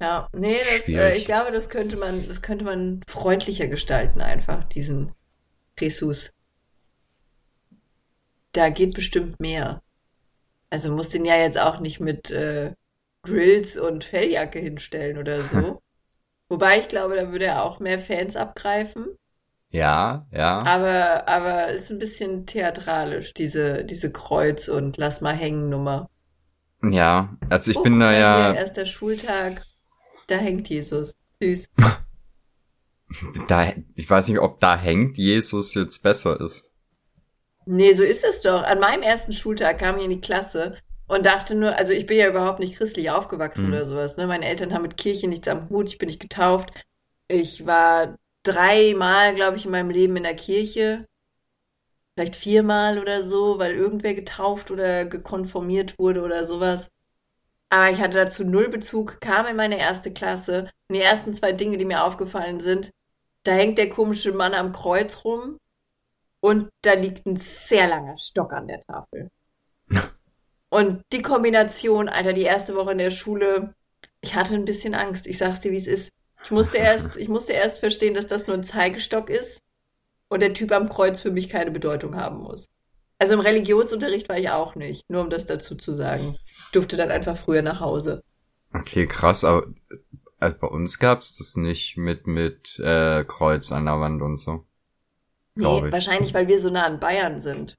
Ja, 0.00 0.28
nee, 0.34 0.58
das, 0.64 0.92
äh, 0.92 1.16
ich 1.16 1.24
glaube, 1.24 1.50
das 1.52 1.68
könnte 1.70 1.96
man, 1.96 2.26
das 2.26 2.42
könnte 2.42 2.64
man 2.64 3.02
freundlicher 3.06 3.68
gestalten 3.68 4.20
einfach, 4.20 4.64
diesen 4.64 5.12
Jesus. 5.80 6.32
Da 8.52 8.70
geht 8.70 8.94
bestimmt 8.94 9.40
mehr. 9.40 9.82
Also 10.70 10.92
muss 10.92 11.10
den 11.10 11.24
ja 11.26 11.36
jetzt 11.36 11.58
auch 11.58 11.80
nicht 11.80 12.00
mit 12.00 12.30
äh, 12.30 12.74
Grills 13.24 13.76
und 13.78 14.04
Felljacke 14.04 14.60
hinstellen 14.60 15.18
oder 15.18 15.44
so. 15.44 15.82
Wobei 16.52 16.80
ich 16.80 16.88
glaube, 16.88 17.16
da 17.16 17.32
würde 17.32 17.46
er 17.46 17.64
auch 17.64 17.80
mehr 17.80 17.98
Fans 17.98 18.36
abgreifen. 18.36 19.16
Ja, 19.70 20.26
ja. 20.30 20.60
Aber, 20.64 21.26
aber 21.26 21.68
ist 21.68 21.90
ein 21.90 21.96
bisschen 21.96 22.44
theatralisch, 22.44 23.32
diese, 23.32 23.86
diese 23.86 24.12
Kreuz- 24.12 24.68
und 24.68 24.98
Lass 24.98 25.22
mal 25.22 25.34
hängen 25.34 25.70
Nummer. 25.70 26.10
Ja, 26.82 27.38
also 27.48 27.70
ich 27.70 27.78
Oh, 27.78 27.82
bin 27.82 27.98
da 28.00 28.12
ja, 28.12 28.52
erster 28.52 28.84
Schultag, 28.84 29.64
da 30.26 30.36
hängt 30.36 30.68
Jesus. 30.68 31.14
Süß. 31.40 31.64
da, 33.48 33.72
ich 33.94 34.10
weiß 34.10 34.28
nicht, 34.28 34.40
ob 34.40 34.60
da 34.60 34.76
hängt 34.76 35.16
Jesus 35.16 35.72
jetzt 35.72 36.02
besser 36.02 36.38
ist. 36.38 36.70
Nee, 37.64 37.94
so 37.94 38.02
ist 38.02 38.24
es 38.24 38.42
doch. 38.42 38.62
An 38.62 38.78
meinem 38.78 39.02
ersten 39.02 39.32
Schultag 39.32 39.78
kam 39.78 39.96
ich 39.96 40.04
in 40.04 40.10
die 40.10 40.20
Klasse 40.20 40.76
und 41.08 41.26
dachte 41.26 41.54
nur, 41.54 41.76
also 41.76 41.92
ich 41.92 42.06
bin 42.06 42.18
ja 42.18 42.28
überhaupt 42.28 42.60
nicht 42.60 42.76
christlich 42.76 43.10
aufgewachsen 43.10 43.66
Mhm. 43.66 43.72
oder 43.72 43.86
sowas. 43.86 44.16
Ne? 44.16 44.26
Meine 44.26 44.46
Eltern 44.46 44.72
haben 44.72 44.82
mit 44.82 44.96
Kirche 44.96 45.28
nichts 45.28 45.48
am 45.48 45.68
Hut, 45.68 45.88
ich 45.88 45.98
bin 45.98 46.08
nicht 46.08 46.20
getauft. 46.20 46.70
Ich 47.28 47.66
war 47.66 48.16
dreimal, 48.44 49.34
glaube 49.34 49.56
ich, 49.56 49.64
in 49.66 49.72
meinem 49.72 49.90
Leben 49.90 50.16
in 50.16 50.24
der 50.24 50.36
Kirche. 50.36 51.06
Vielleicht 52.14 52.36
viermal 52.36 52.98
oder 52.98 53.22
so, 53.22 53.58
weil 53.58 53.74
irgendwer 53.74 54.14
getauft 54.14 54.70
oder 54.70 55.04
gekonformiert 55.06 55.98
wurde 55.98 56.22
oder 56.22 56.44
sowas. 56.44 56.90
Aber 57.70 57.90
ich 57.90 58.00
hatte 58.00 58.18
dazu 58.18 58.44
null 58.44 58.68
Bezug, 58.68 59.20
kam 59.20 59.46
in 59.46 59.56
meine 59.56 59.78
erste 59.78 60.12
Klasse 60.12 60.70
und 60.88 60.96
die 60.96 61.00
ersten 61.02 61.34
zwei 61.34 61.52
Dinge, 61.52 61.78
die 61.78 61.86
mir 61.86 62.04
aufgefallen 62.04 62.60
sind, 62.60 62.90
da 63.44 63.52
hängt 63.52 63.78
der 63.78 63.88
komische 63.90 64.32
Mann 64.32 64.54
am 64.54 64.72
Kreuz 64.72 65.24
rum 65.24 65.58
und 66.40 66.70
da 66.82 66.94
liegt 66.94 67.26
ein 67.26 67.36
sehr 67.36 67.88
langer 67.88 68.16
Stock 68.18 68.52
an 68.52 68.68
der 68.68 68.80
Tafel. 68.80 69.30
Und 70.72 71.04
die 71.12 71.20
Kombination, 71.20 72.08
Alter, 72.08 72.32
die 72.32 72.44
erste 72.44 72.74
Woche 72.74 72.92
in 72.92 72.98
der 72.98 73.10
Schule, 73.10 73.74
ich 74.22 74.34
hatte 74.34 74.54
ein 74.54 74.64
bisschen 74.64 74.94
Angst. 74.94 75.26
Ich 75.26 75.36
sag's 75.36 75.60
dir, 75.60 75.70
wie 75.70 75.76
es 75.76 75.86
ist. 75.86 76.08
Ich 76.44 76.50
musste 76.50 76.76
erst, 76.78 77.18
ich 77.18 77.28
musste 77.28 77.52
erst 77.52 77.80
verstehen, 77.80 78.14
dass 78.14 78.26
das 78.26 78.46
nur 78.46 78.56
ein 78.56 78.64
Zeigestock 78.64 79.28
ist 79.28 79.60
und 80.30 80.40
der 80.40 80.54
Typ 80.54 80.72
am 80.72 80.88
Kreuz 80.88 81.20
für 81.20 81.30
mich 81.30 81.50
keine 81.50 81.72
Bedeutung 81.72 82.16
haben 82.16 82.38
muss. 82.38 82.70
Also 83.18 83.34
im 83.34 83.40
Religionsunterricht 83.40 84.30
war 84.30 84.38
ich 84.38 84.48
auch 84.48 84.74
nicht, 84.74 85.02
nur 85.10 85.20
um 85.20 85.28
das 85.28 85.44
dazu 85.44 85.74
zu 85.74 85.92
sagen. 85.92 86.38
Ich 86.46 86.70
durfte 86.72 86.96
dann 86.96 87.10
einfach 87.10 87.36
früher 87.36 87.60
nach 87.60 87.80
Hause. 87.80 88.22
Okay, 88.72 89.06
krass, 89.06 89.44
aber 89.44 89.66
also 90.38 90.56
bei 90.58 90.68
uns 90.68 90.98
gab's 90.98 91.36
das 91.36 91.54
nicht 91.54 91.98
mit 91.98 92.26
mit 92.26 92.78
äh, 92.78 93.24
Kreuz 93.24 93.72
an 93.72 93.84
der 93.84 94.00
Wand 94.00 94.22
und 94.22 94.38
so. 94.38 94.64
Nee, 95.54 95.84
ich. 95.84 95.92
wahrscheinlich, 95.92 96.32
weil 96.32 96.48
wir 96.48 96.58
so 96.60 96.70
nah 96.70 96.86
an 96.86 96.98
Bayern 96.98 97.40
sind. 97.40 97.74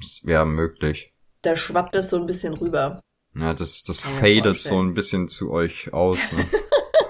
Das 0.00 0.22
wäre 0.24 0.46
möglich. 0.46 1.13
Da 1.44 1.56
schwappt 1.56 1.94
das 1.94 2.10
so 2.10 2.16
ein 2.16 2.26
bisschen 2.26 2.54
rüber. 2.54 3.00
Ja, 3.34 3.52
das 3.52 3.82
das 3.82 4.04
fadet 4.04 4.60
so 4.60 4.80
ein 4.80 4.94
bisschen 4.94 5.28
zu 5.28 5.50
euch 5.50 5.92
aus. 5.92 6.18
Ne? 6.32 6.46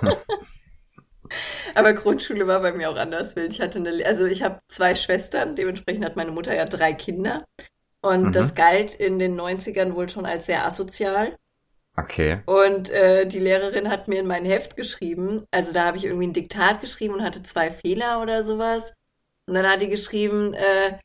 Aber 1.74 1.92
Grundschule 1.92 2.46
war 2.46 2.60
bei 2.60 2.72
mir 2.72 2.90
auch 2.90 2.96
anders 2.96 3.34
wild. 3.36 3.52
Ich 3.52 3.60
hatte 3.60 3.78
eine, 3.78 4.04
also 4.06 4.26
ich 4.26 4.42
habe 4.42 4.60
zwei 4.68 4.94
Schwestern, 4.94 5.56
dementsprechend 5.56 6.04
hat 6.04 6.16
meine 6.16 6.30
Mutter 6.30 6.54
ja 6.54 6.64
drei 6.66 6.92
Kinder. 6.92 7.44
Und 8.02 8.24
Mhm. 8.28 8.32
das 8.32 8.54
galt 8.54 8.92
in 8.94 9.18
den 9.18 9.34
90ern 9.34 9.94
wohl 9.94 10.08
schon 10.10 10.26
als 10.26 10.46
sehr 10.46 10.66
asozial. 10.66 11.36
Okay. 11.96 12.42
Und 12.46 12.90
äh, 12.90 13.26
die 13.26 13.38
Lehrerin 13.38 13.88
hat 13.88 14.08
mir 14.08 14.20
in 14.20 14.26
mein 14.26 14.44
Heft 14.44 14.76
geschrieben, 14.76 15.44
also 15.52 15.72
da 15.72 15.84
habe 15.84 15.96
ich 15.96 16.04
irgendwie 16.04 16.26
ein 16.26 16.32
Diktat 16.32 16.80
geschrieben 16.80 17.14
und 17.14 17.22
hatte 17.22 17.42
zwei 17.44 17.70
Fehler 17.70 18.20
oder 18.20 18.44
sowas. 18.44 18.92
Und 19.46 19.54
dann 19.54 19.66
hat 19.66 19.80
die 19.80 19.88
geschrieben, 19.88 20.54
äh, 20.54 20.98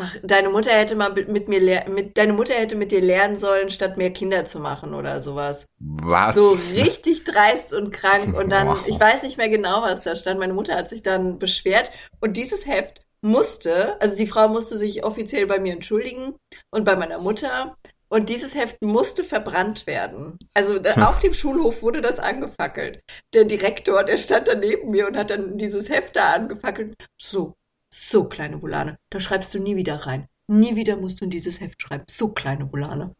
ach, 0.00 0.16
deine 0.22 0.48
Mutter 0.48 0.70
hätte 0.72 0.96
mal 0.96 1.12
mit 1.12 1.48
mir 1.48 1.84
mit 1.88 2.16
deine 2.16 2.32
Mutter 2.32 2.54
hätte 2.54 2.76
mit 2.76 2.90
dir 2.92 3.00
lernen 3.00 3.36
sollen, 3.36 3.70
statt 3.70 3.96
mehr 3.96 4.12
Kinder 4.12 4.44
zu 4.44 4.58
machen 4.58 4.94
oder 4.94 5.20
sowas. 5.20 5.66
Was? 5.78 6.36
So 6.36 6.56
richtig 6.74 7.24
dreist 7.24 7.72
und 7.72 7.92
krank. 7.92 8.36
Und 8.36 8.50
dann, 8.50 8.68
Wow. 8.68 8.86
ich 8.86 8.98
weiß 8.98 9.22
nicht 9.22 9.36
mehr 9.38 9.48
genau, 9.48 9.82
was 9.82 10.02
da 10.02 10.14
stand. 10.16 10.40
Meine 10.40 10.54
Mutter 10.54 10.74
hat 10.74 10.88
sich 10.88 11.02
dann 11.02 11.38
beschwert. 11.38 11.90
Und 12.20 12.36
dieses 12.36 12.66
Heft 12.66 13.02
musste, 13.22 14.00
also 14.00 14.16
die 14.16 14.26
Frau 14.26 14.48
musste 14.48 14.78
sich 14.78 15.04
offiziell 15.04 15.46
bei 15.46 15.58
mir 15.58 15.72
entschuldigen 15.74 16.34
und 16.70 16.84
bei 16.84 16.96
meiner 16.96 17.18
Mutter. 17.18 17.70
Und 18.12 18.28
dieses 18.28 18.56
Heft 18.56 18.82
musste 18.82 19.22
verbrannt 19.22 19.86
werden. 19.86 20.36
Also 20.52 20.80
da, 20.80 21.08
auf 21.08 21.20
dem 21.20 21.32
Schulhof 21.32 21.80
wurde 21.82 22.00
das 22.00 22.18
angefackelt. 22.18 23.00
Der 23.34 23.44
Direktor, 23.44 24.02
der 24.02 24.18
stand 24.18 24.48
da 24.48 24.56
neben 24.56 24.90
mir 24.90 25.06
und 25.06 25.16
hat 25.16 25.30
dann 25.30 25.58
dieses 25.58 25.88
Heft 25.88 26.16
da 26.16 26.32
angefackelt. 26.32 26.94
So, 27.22 27.54
so 27.92 28.24
kleine 28.24 28.62
Volane, 28.62 28.98
da 29.10 29.20
schreibst 29.20 29.52
du 29.54 29.58
nie 29.58 29.76
wieder 29.76 30.06
rein. 30.06 30.26
Nie 30.46 30.76
wieder 30.76 30.96
musst 30.96 31.20
du 31.20 31.24
in 31.24 31.30
dieses 31.30 31.60
Heft 31.60 31.80
schreiben. 31.82 32.04
So 32.08 32.32
kleine 32.32 32.72
Volane. 32.72 33.14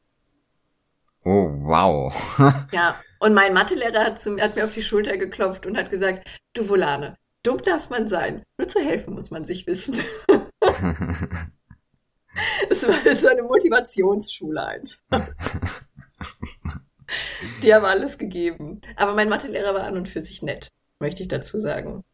Oh, 1.24 1.50
wow. 1.62 2.12
Ja, 2.72 3.00
und 3.18 3.34
mein 3.34 3.52
Mathelehrer 3.52 4.04
hat, 4.04 4.20
zu, 4.20 4.40
hat 4.40 4.56
mir 4.56 4.64
auf 4.64 4.72
die 4.72 4.82
Schulter 4.82 5.16
geklopft 5.16 5.66
und 5.66 5.76
hat 5.76 5.90
gesagt, 5.90 6.26
du 6.54 6.68
Volane, 6.68 7.16
dumm 7.42 7.62
darf 7.62 7.90
man 7.90 8.08
sein, 8.08 8.42
nur 8.58 8.68
zu 8.68 8.80
helfen 8.80 9.14
muss 9.14 9.30
man 9.30 9.44
sich 9.44 9.66
wissen. 9.66 10.00
Es 12.70 12.86
war 12.86 13.14
so 13.16 13.28
eine 13.28 13.42
Motivationsschule 13.42 14.64
einfach. 14.64 15.28
Die 17.62 17.74
haben 17.74 17.84
alles 17.84 18.18
gegeben. 18.18 18.80
Aber 18.96 19.14
mein 19.14 19.28
Mathelehrer 19.28 19.74
war 19.74 19.84
an 19.84 19.96
und 19.96 20.08
für 20.08 20.22
sich 20.22 20.42
nett, 20.42 20.68
möchte 21.00 21.22
ich 21.22 21.28
dazu 21.28 21.58
sagen. 21.58 22.04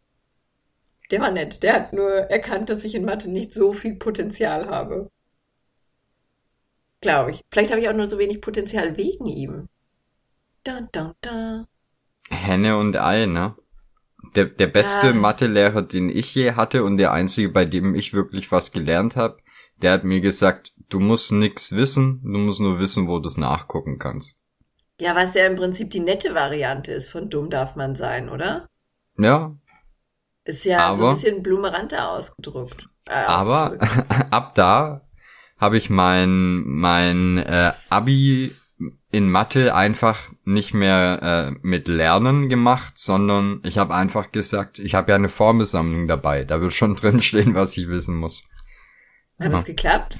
Der 1.10 1.20
war 1.20 1.30
nett. 1.30 1.62
Der 1.62 1.74
hat 1.74 1.92
nur 1.92 2.10
erkannt, 2.10 2.68
dass 2.68 2.84
ich 2.84 2.94
in 2.94 3.04
Mathe 3.04 3.30
nicht 3.30 3.52
so 3.52 3.72
viel 3.72 3.96
Potenzial 3.96 4.68
habe. 4.68 5.10
Glaube 7.00 7.30
ich. 7.30 7.44
Vielleicht 7.50 7.70
habe 7.70 7.80
ich 7.80 7.88
auch 7.88 7.94
nur 7.94 8.06
so 8.06 8.18
wenig 8.18 8.40
Potenzial 8.40 8.96
wegen 8.96 9.26
ihm. 9.26 9.68
Da, 10.64 10.80
da, 10.92 11.14
da. 11.20 11.66
Henne 12.28 12.78
und 12.78 12.96
Ei, 12.96 13.26
ne? 13.26 13.54
Der, 14.34 14.46
der 14.46 14.66
beste 14.66 15.08
Ja. 15.08 15.12
Mathelehrer, 15.12 15.82
den 15.82 16.08
ich 16.08 16.34
je 16.34 16.52
hatte 16.52 16.82
und 16.82 16.96
der 16.96 17.12
einzige, 17.12 17.50
bei 17.50 17.64
dem 17.64 17.94
ich 17.94 18.12
wirklich 18.12 18.50
was 18.50 18.72
gelernt 18.72 19.14
habe, 19.14 19.38
der 19.82 19.92
hat 19.92 20.04
mir 20.04 20.20
gesagt, 20.20 20.74
du 20.88 20.98
musst 20.98 21.30
nix 21.32 21.76
wissen, 21.76 22.20
du 22.24 22.38
musst 22.38 22.60
nur 22.60 22.78
wissen, 22.80 23.06
wo 23.06 23.18
du 23.20 23.28
es 23.28 23.36
nachgucken 23.36 23.98
kannst. 23.98 24.40
Ja, 24.98 25.14
was 25.14 25.34
ja 25.34 25.46
im 25.46 25.56
Prinzip 25.56 25.90
die 25.90 26.00
nette 26.00 26.34
Variante 26.34 26.92
ist 26.92 27.10
von 27.10 27.28
dumm 27.28 27.50
darf 27.50 27.76
man 27.76 27.94
sein, 27.94 28.28
oder? 28.30 28.68
Ja, 29.18 29.56
Ist 30.46 30.64
ja 30.64 30.94
so 30.94 31.02
ein 31.02 31.08
Aber- 31.08 31.14
bisschen 31.14 31.42
blumeranter 31.42 32.10
ausgedrückt. 32.10 32.86
Äh, 33.08 33.12
aber 33.14 33.72
ausgedrückt. 33.72 34.06
ab 34.32 34.54
da 34.54 35.02
habe 35.58 35.76
ich 35.78 35.90
mein, 35.90 36.62
mein 36.66 37.38
äh, 37.38 37.72
Abi 37.90 38.54
in 39.10 39.30
Mathe 39.30 39.74
einfach 39.74 40.30
nicht 40.44 40.74
mehr 40.74 41.54
äh, 41.54 41.58
mit 41.62 41.88
Lernen 41.88 42.48
gemacht, 42.48 42.98
sondern 42.98 43.60
ich 43.64 43.78
habe 43.78 43.94
einfach 43.94 44.32
gesagt, 44.32 44.78
ich 44.78 44.94
habe 44.94 45.10
ja 45.10 45.16
eine 45.16 45.28
Formelsammlung 45.30 46.06
dabei, 46.08 46.44
da 46.44 46.60
wird 46.60 46.74
schon 46.74 46.94
drinstehen, 46.96 47.54
was 47.54 47.76
ich 47.76 47.88
wissen 47.88 48.16
muss. 48.16 48.42
Hat 49.40 49.52
das 49.52 49.64
geklappt? 49.64 50.16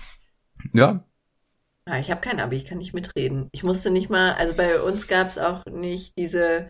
Ja, 0.73 1.05
Ah, 1.89 2.01
ich 2.01 2.11
habe 2.11 2.21
kein 2.21 2.41
Abi, 2.41 2.57
ich 2.57 2.65
kann 2.65 2.79
nicht 2.79 2.95
mitreden. 2.95 3.49
Ich 3.53 3.63
musste 3.63 3.93
nicht 3.93 4.11
mal, 4.11 4.33
also 4.33 4.55
bei 4.55 4.81
uns 4.83 5.07
gab 5.07 5.29
es 5.29 5.39
auch 5.39 5.65
nicht 5.67 6.19
diese, 6.19 6.69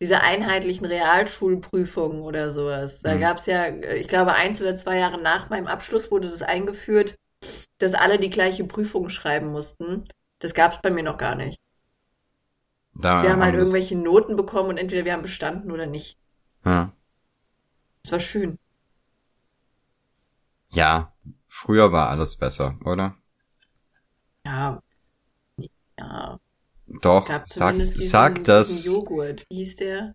diese 0.00 0.20
einheitlichen 0.20 0.86
Realschulprüfungen 0.86 2.20
oder 2.22 2.50
sowas. 2.50 3.00
Da 3.02 3.14
Mhm. 3.16 3.20
gab 3.20 3.38
es 3.38 3.46
ja, 3.46 3.68
ich 3.68 4.06
glaube, 4.08 4.32
eins 4.34 4.60
oder 4.62 4.76
zwei 4.76 4.98
Jahre 4.98 5.20
nach 5.20 5.50
meinem 5.50 5.66
Abschluss 5.66 6.10
wurde 6.10 6.30
das 6.30 6.42
eingeführt, 6.42 7.16
dass 7.78 7.94
alle 7.94 8.18
die 8.18 8.30
gleiche 8.30 8.64
Prüfung 8.64 9.08
schreiben 9.08 9.48
mussten. 9.48 10.04
Das 10.40 10.54
gab 10.54 10.72
es 10.72 10.80
bei 10.82 10.90
mir 10.90 11.02
noch 11.02 11.18
gar 11.18 11.34
nicht. 11.34 11.58
da 12.94 13.22
Wir 13.22 13.30
haben 13.32 13.42
halt 13.42 13.54
Ah, 13.54 13.58
das- 13.58 13.68
irgendwelche 13.68 13.96
Noten 13.96 14.34
bekommen 14.36 14.70
und 14.70 14.76
entweder 14.76 15.04
wir 15.04 15.12
haben 15.12 15.22
bestanden 15.22 15.70
oder 15.70 15.86
nicht. 15.86 16.16
Ja. 16.64 16.92
Das 18.02 18.12
war 18.12 18.20
schön. 18.20 18.58
Ja, 20.70 21.12
früher 21.48 21.92
war 21.92 22.08
alles 22.10 22.36
besser, 22.36 22.76
oder? 22.84 23.16
Ja. 24.44 24.82
Ja. 25.98 26.38
Doch, 27.02 27.28
sag, 27.46 27.74
sag 27.96 28.44
das. 28.44 28.86
Joghurt. 28.86 29.44
Wie 29.50 29.56
hieß 29.56 29.76
der? 29.76 30.14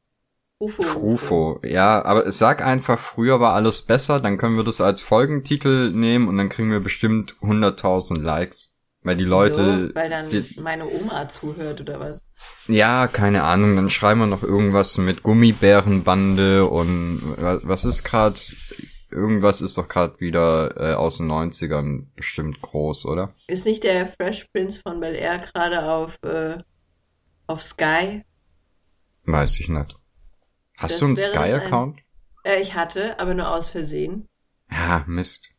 Ufo. 0.59 0.83
Frufo, 0.83 1.59
ja, 1.65 2.03
aber 2.05 2.31
sag 2.31 2.65
einfach, 2.65 2.97
früher 2.97 3.39
war 3.41 3.53
alles 3.53 3.81
besser, 3.81 4.21
dann 4.21 4.37
können 4.37 4.55
wir 4.55 4.63
das 4.63 4.79
als 4.79 5.01
Folgentitel 5.01 5.91
nehmen 5.91 6.29
und 6.29 6.37
dann 6.37 6.47
kriegen 6.47 6.71
wir 6.71 6.79
bestimmt 6.79 7.35
100.000 7.41 8.21
Likes. 8.21 8.69
Weil 9.01 9.17
die 9.17 9.25
Leute, 9.25 9.89
So, 9.89 9.95
weil 9.95 10.09
dann 10.09 10.29
die, 10.29 10.45
meine 10.61 10.87
Oma 10.87 11.27
zuhört 11.27 11.81
oder 11.81 11.99
was? 11.99 12.21
ja, 12.67 13.07
keine 13.07 13.43
Ahnung, 13.43 13.75
dann 13.75 13.89
schreiben 13.89 14.21
wir 14.21 14.27
noch 14.27 14.43
irgendwas 14.43 14.97
mit 14.97 15.23
Gummibärenbande 15.23 16.65
und 16.65 17.21
wa- 17.37 17.59
was 17.63 17.83
ist 17.83 18.05
gerade, 18.05 18.37
irgendwas 19.13 19.61
ist 19.61 19.77
doch 19.77 19.87
gerade 19.87 20.19
wieder 20.19 20.75
äh, 20.77 20.93
aus 20.95 21.17
den 21.17 21.31
90ern 21.31 22.07
bestimmt 22.15 22.61
groß, 22.61 23.05
oder? 23.05 23.33
Ist 23.47 23.65
nicht 23.65 23.83
der 23.83 24.07
Fresh 24.07 24.47
Prince 24.53 24.81
von 24.81 24.99
Bel 24.99 25.15
Air 25.15 25.39
gerade 25.39 25.89
auf, 25.89 26.17
äh, 26.23 26.57
auf 27.47 27.61
Sky? 27.63 28.23
Weiß 29.25 29.59
ich 29.59 29.69
nicht. 29.69 29.95
Hast 30.77 30.93
Das 30.93 30.99
du 30.99 31.05
einen 31.05 31.17
Sky-Account? 31.17 31.99
Äh, 32.43 32.61
ich 32.61 32.75
hatte, 32.75 33.19
aber 33.19 33.33
nur 33.33 33.49
aus 33.49 33.69
Versehen. 33.69 34.27
Ja, 34.69 35.03
Mist. 35.07 35.51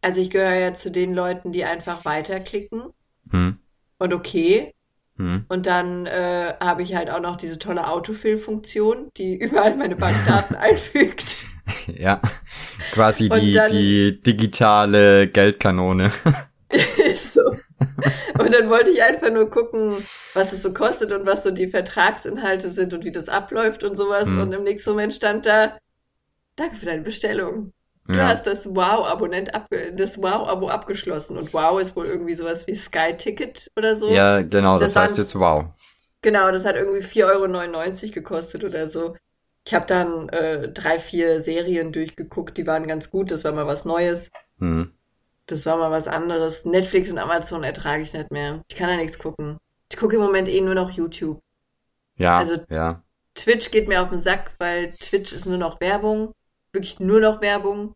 Also 0.00 0.20
ich 0.20 0.30
gehöre 0.30 0.54
ja 0.54 0.74
zu 0.74 0.90
den 0.90 1.14
Leuten, 1.14 1.52
die 1.52 1.64
einfach 1.64 2.04
weiterklicken. 2.04 2.92
Hm. 3.30 3.58
Und 3.98 4.14
okay, 4.14 4.72
Hm. 5.16 5.44
Und 5.48 5.66
dann 5.66 6.06
äh, 6.06 6.54
habe 6.60 6.82
ich 6.82 6.94
halt 6.94 7.10
auch 7.10 7.20
noch 7.20 7.36
diese 7.36 7.58
tolle 7.58 7.88
Autofill-Funktion, 7.88 9.10
die 9.16 9.36
überall 9.40 9.76
meine 9.76 9.96
Bankdaten 9.96 10.56
einfügt. 10.56 11.36
Ja, 11.98 12.20
quasi 12.92 13.28
Und 13.30 13.40
die, 13.40 13.52
dann- 13.52 13.72
die 13.72 14.20
digitale 14.22 15.28
Geldkanone. 15.28 16.10
So. 17.32 17.42
Und 18.38 18.54
dann 18.54 18.70
wollte 18.70 18.90
ich 18.90 19.02
einfach 19.02 19.30
nur 19.30 19.50
gucken, 19.50 19.96
was 20.34 20.52
es 20.52 20.62
so 20.62 20.72
kostet 20.72 21.12
und 21.12 21.26
was 21.26 21.42
so 21.42 21.50
die 21.50 21.66
Vertragsinhalte 21.66 22.70
sind 22.70 22.94
und 22.94 23.04
wie 23.04 23.12
das 23.12 23.28
abläuft 23.28 23.84
und 23.84 23.96
sowas. 23.96 24.26
Hm. 24.26 24.40
Und 24.40 24.52
im 24.52 24.62
nächsten 24.62 24.90
Moment 24.90 25.12
stand 25.14 25.46
da, 25.46 25.76
danke 26.56 26.76
für 26.76 26.86
deine 26.86 27.02
Bestellung. 27.02 27.72
Du 28.06 28.18
Ja. 28.18 28.28
hast 28.28 28.46
das 28.46 28.66
Wow-Abonnent 28.66 29.54
abge 29.54 29.92
das 29.94 30.18
Wow-Abo 30.18 30.68
abgeschlossen. 30.68 31.36
Und 31.36 31.52
Wow 31.52 31.80
ist 31.80 31.94
wohl 31.96 32.06
irgendwie 32.06 32.34
sowas 32.34 32.66
wie 32.66 32.74
Sky 32.74 33.16
Ticket 33.16 33.70
oder 33.76 33.96
so. 33.96 34.10
ja, 34.10 34.42
genau, 34.42 34.78
das, 34.78 34.94
Das 34.94 35.02
heißt 35.02 35.16
waren- 35.18 35.24
jetzt 35.24 35.38
wow. 35.38 35.64
Genau, 36.22 36.50
das 36.52 36.64
hat 36.64 36.76
irgendwie 36.76 37.02
4,99 37.02 38.02
Euro 38.04 38.12
gekostet 38.12 38.64
oder 38.64 38.88
so. 38.88 39.16
Ich 39.64 39.74
habe 39.74 39.86
dann 39.86 40.28
äh, 40.30 40.68
drei, 40.70 40.98
vier 40.98 41.42
Serien 41.42 41.92
durchgeguckt, 41.92 42.58
die 42.58 42.66
waren 42.66 42.86
ganz 42.86 43.10
gut. 43.10 43.30
Das 43.30 43.44
war 43.44 43.52
mal 43.52 43.66
was 43.66 43.84
Neues. 43.84 44.30
Hm. 44.58 44.92
Das 45.46 45.66
war 45.66 45.76
mal 45.76 45.90
was 45.90 46.08
anderes. 46.08 46.64
Netflix 46.64 47.10
und 47.10 47.18
Amazon 47.18 47.62
ertrage 47.64 48.02
ich 48.02 48.12
nicht 48.12 48.30
mehr. 48.30 48.62
Ich 48.68 48.76
kann 48.76 48.88
da 48.88 48.96
nichts 48.96 49.18
gucken. 49.18 49.58
Ich 49.90 49.96
gucke 49.96 50.16
im 50.16 50.22
Moment 50.22 50.48
eh 50.48 50.60
nur 50.60 50.74
noch 50.74 50.90
YouTube. 50.90 51.40
Ja, 52.16 52.38
Also- 52.38 52.58
ja. 52.68 53.02
Twitch 53.34 53.70
geht 53.70 53.88
mir 53.88 54.02
auf 54.02 54.10
den 54.10 54.18
Sack, 54.18 54.52
weil 54.58 54.90
Twitch 54.92 55.32
ist 55.32 55.46
nur 55.46 55.56
noch 55.58 55.80
Werbung. 55.80 56.32
Wirklich 56.72 57.00
nur 57.00 57.20
noch 57.20 57.40
Werbung. 57.40 57.94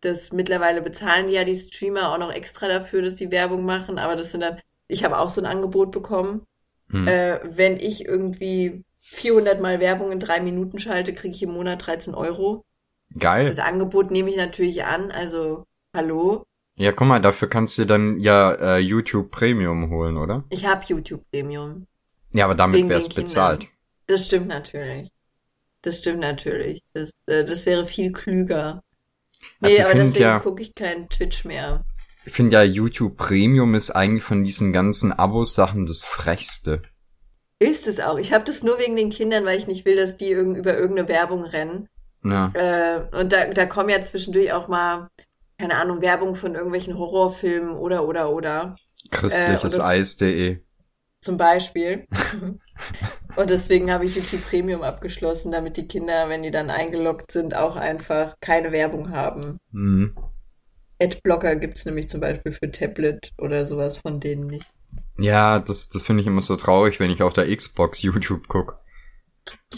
Das 0.00 0.32
mittlerweile 0.32 0.82
bezahlen 0.82 1.26
die 1.28 1.34
ja 1.34 1.44
die 1.44 1.56
Streamer 1.56 2.12
auch 2.12 2.18
noch 2.18 2.32
extra 2.32 2.68
dafür, 2.68 3.02
dass 3.02 3.16
die 3.16 3.30
Werbung 3.30 3.64
machen. 3.64 3.98
Aber 3.98 4.16
das 4.16 4.30
sind 4.30 4.40
dann, 4.40 4.60
ich 4.88 5.04
habe 5.04 5.18
auch 5.18 5.30
so 5.30 5.40
ein 5.40 5.46
Angebot 5.46 5.92
bekommen. 5.92 6.46
Hm. 6.90 7.06
Äh, 7.08 7.40
wenn 7.44 7.76
ich 7.76 8.04
irgendwie 8.06 8.82
400 9.06 9.60
Mal 9.60 9.80
Werbung 9.80 10.10
in 10.12 10.18
drei 10.20 10.40
Minuten 10.40 10.78
schalte, 10.78 11.12
kriege 11.12 11.34
ich 11.34 11.42
im 11.42 11.52
Monat 11.52 11.86
13 11.86 12.14
Euro. 12.14 12.64
Geil. 13.18 13.46
Das 13.46 13.58
Angebot 13.58 14.10
nehme 14.10 14.30
ich 14.30 14.36
natürlich 14.36 14.84
an. 14.84 15.10
Also, 15.10 15.66
hallo? 15.94 16.44
Ja, 16.76 16.90
guck 16.90 17.06
mal, 17.06 17.20
dafür 17.20 17.48
kannst 17.48 17.78
du 17.78 17.84
dann 17.84 18.18
ja 18.18 18.52
äh, 18.54 18.78
YouTube 18.78 19.30
Premium 19.30 19.90
holen, 19.90 20.16
oder? 20.16 20.44
Ich 20.50 20.66
habe 20.66 20.84
YouTube 20.86 21.22
Premium. 21.30 21.86
Ja, 22.32 22.46
aber 22.46 22.54
damit 22.56 22.88
wär's 22.88 23.08
bezahlt. 23.08 23.68
Das 24.06 24.24
stimmt 24.24 24.48
natürlich. 24.48 25.10
Das 25.82 25.98
stimmt 25.98 26.20
natürlich. 26.20 26.82
Das, 26.94 27.10
äh, 27.26 27.44
das 27.44 27.66
wäre 27.66 27.86
viel 27.86 28.10
klüger. 28.10 28.82
Nee, 29.60 29.68
Also 29.68 29.76
ich 29.76 29.84
aber 29.84 29.94
deswegen 29.94 30.22
ja- 30.24 30.38
gucke 30.40 30.62
ich 30.62 30.74
keinen 30.74 31.08
Twitch 31.10 31.44
mehr. 31.44 31.84
Ich 32.26 32.32
finde 32.32 32.54
ja, 32.56 32.62
YouTube 32.62 33.18
Premium 33.18 33.74
ist 33.74 33.90
eigentlich 33.90 34.24
von 34.24 34.42
diesen 34.44 34.72
ganzen 34.72 35.12
Abos-Sachen 35.12 35.84
das 35.86 36.02
Frechste. 36.02 36.82
Ist 37.58 37.86
es 37.86 38.00
auch. 38.00 38.18
Ich 38.18 38.32
habe 38.32 38.44
das 38.44 38.62
nur 38.62 38.78
wegen 38.78 38.96
den 38.96 39.10
Kindern, 39.10 39.44
weil 39.44 39.58
ich 39.58 39.66
nicht 39.66 39.84
will, 39.84 39.96
dass 39.96 40.16
die 40.16 40.30
irgend, 40.30 40.56
über 40.56 40.76
irgendeine 40.76 41.08
Werbung 41.08 41.44
rennen. 41.44 41.88
Ja. 42.24 42.50
Äh, 42.54 43.18
und 43.18 43.32
da, 43.32 43.46
da 43.46 43.66
kommen 43.66 43.90
ja 43.90 44.02
zwischendurch 44.02 44.52
auch 44.52 44.68
mal, 44.68 45.08
keine 45.58 45.76
Ahnung, 45.76 46.00
Werbung 46.00 46.36
von 46.36 46.54
irgendwelchen 46.54 46.98
Horrorfilmen 46.98 47.76
oder, 47.76 48.06
oder, 48.08 48.30
oder. 48.30 48.76
Christliches 49.10 49.78
Äh, 49.78 49.82
Eis.de. 49.82 50.58
Zum 51.20 51.36
Beispiel. 51.36 52.06
und 53.36 53.50
deswegen 53.50 53.90
habe 53.92 54.04
ich 54.04 54.16
YouTube 54.16 54.44
Premium 54.46 54.82
abgeschlossen, 54.82 55.52
damit 55.52 55.76
die 55.76 55.86
Kinder, 55.86 56.28
wenn 56.28 56.42
die 56.42 56.50
dann 56.50 56.70
eingeloggt 56.70 57.30
sind, 57.30 57.54
auch 57.54 57.76
einfach 57.76 58.34
keine 58.40 58.72
Werbung 58.72 59.10
haben. 59.10 59.58
Mhm. 59.70 60.14
Adblocker 61.00 61.56
gibt's 61.56 61.84
nämlich 61.84 62.08
zum 62.08 62.20
Beispiel 62.20 62.52
für 62.52 62.70
Tablet 62.70 63.30
oder 63.38 63.66
sowas 63.66 63.96
von 63.98 64.20
denen 64.20 64.46
nicht. 64.46 64.66
Ja, 65.18 65.58
das, 65.60 65.88
das 65.90 66.04
finde 66.04 66.22
ich 66.22 66.26
immer 66.26 66.42
so 66.42 66.56
traurig, 66.56 66.98
wenn 67.00 67.10
ich 67.10 67.22
auf 67.22 67.32
der 67.32 67.54
Xbox 67.54 68.02
YouTube 68.02 68.48
guck. 68.48 68.78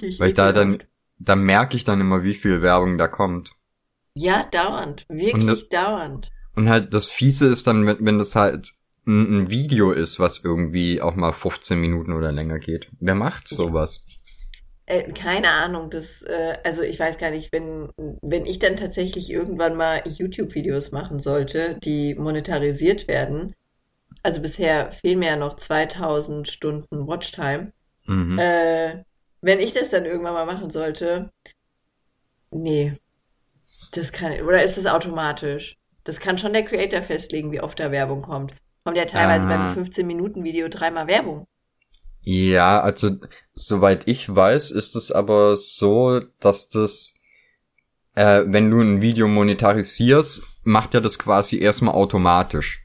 Ich 0.01 0.21
Weil 0.21 0.29
ich 0.29 0.35
da 0.35 0.53
dann, 0.53 0.83
da 1.19 1.35
merke 1.37 1.77
ich 1.77 1.85
dann 1.85 2.01
immer, 2.01 2.23
wie 2.23 2.35
viel 2.35 2.63
Werbung 2.63 2.99
da 2.99 3.09
kommt. 3.09 3.51
Ja, 4.15 4.45
dauernd. 4.51 5.05
Wirklich 5.09 5.35
Und 5.35 5.47
das- 5.47 5.69
dauernd. 5.69 6.31
Und 6.55 6.71
halt 6.71 6.95
das 6.95 7.09
Fiese 7.11 7.49
ist 7.49 7.67
dann, 7.67 7.85
wenn, 7.87 7.99
wenn 8.05 8.19
das 8.19 8.35
halt 8.35 8.73
ein, 9.07 9.43
ein 9.43 9.51
Video 9.51 9.93
ist, 9.93 10.19
was 10.19 10.43
irgendwie 10.43 11.03
auch 11.03 11.15
mal 11.15 11.33
15 11.33 11.79
Minuten 11.79 12.13
oder 12.13 12.33
länger 12.33 12.59
geht. 12.59 12.89
Wer 12.99 13.15
macht 13.15 13.47
sowas? 13.47 14.07
Äh, 14.87 15.13
keine 15.13 15.51
Ahnung, 15.51 15.91
das, 15.91 16.23
äh, 16.23 16.57
also 16.65 16.81
ich 16.83 16.99
weiß 16.99 17.19
gar 17.19 17.31
nicht, 17.31 17.53
wenn, 17.53 17.91
wenn 18.23 18.47
ich 18.47 18.59
dann 18.59 18.77
tatsächlich 18.77 19.31
irgendwann 19.31 19.77
mal 19.77 20.03
YouTube-Videos 20.07 20.93
machen 20.93 21.19
sollte, 21.19 21.77
die 21.85 22.15
monetarisiert 22.15 23.07
werden, 23.09 23.55
also 24.27 24.41
bisher 24.43 24.93
fehlen 24.93 25.21
mir 25.21 25.31
ja 25.31 25.37
noch 25.37 25.55
2000 25.57 26.49
Stunden 26.49 27.07
Watchtime, 27.09 27.73
Mhm. 28.07 28.39
äh, 28.39 29.05
wenn 29.43 29.61
ich 29.61 29.73
das 29.73 29.91
dann 29.91 30.05
irgendwann 30.07 30.35
mal 30.35 30.47
machen 30.47 30.71
sollte, 30.71 31.31
nee, 32.51 32.95
das 33.93 34.13
kann, 34.13 34.41
oder 34.43 34.63
ist 34.63 34.77
das 34.77 34.87
automatisch? 34.87 35.77
Das 36.05 36.21
kann 36.21 36.39
schon 36.39 36.53
der 36.53 36.65
Creator 36.65 37.03
festlegen, 37.03 37.53
wie 37.53 37.61
oft 37.61 37.81
da 37.81 37.91
Werbung 37.91 38.23
kommt. 38.23 38.55
Kommt 38.85 38.97
ja 38.97 39.07
teilweise 39.07 39.47
bei 39.49 39.55
Aha. 39.55 39.65
einem 39.67 39.75
15-Minuten-Video 39.75 40.69
dreimal 40.69 41.09
Werbung. 41.09 41.47
Ja, 42.23 42.81
also 42.81 43.17
soweit 43.55 44.09
ich 44.09 44.35
weiß, 44.35 44.73
ist 44.73 44.97
es 44.97 45.13
aber 45.13 45.57
so, 45.57 46.21
dass 46.41 46.69
das, 46.71 47.15
äh, 48.15 48.45
wenn 48.47 48.71
du 48.71 48.81
ein 48.81 49.03
Video 49.03 49.29
monetarisierst, 49.29 50.43
macht 50.65 50.95
ja 50.95 51.01
das 51.01 51.19
quasi 51.19 51.59
erstmal 51.61 51.95
automatisch. 51.95 52.85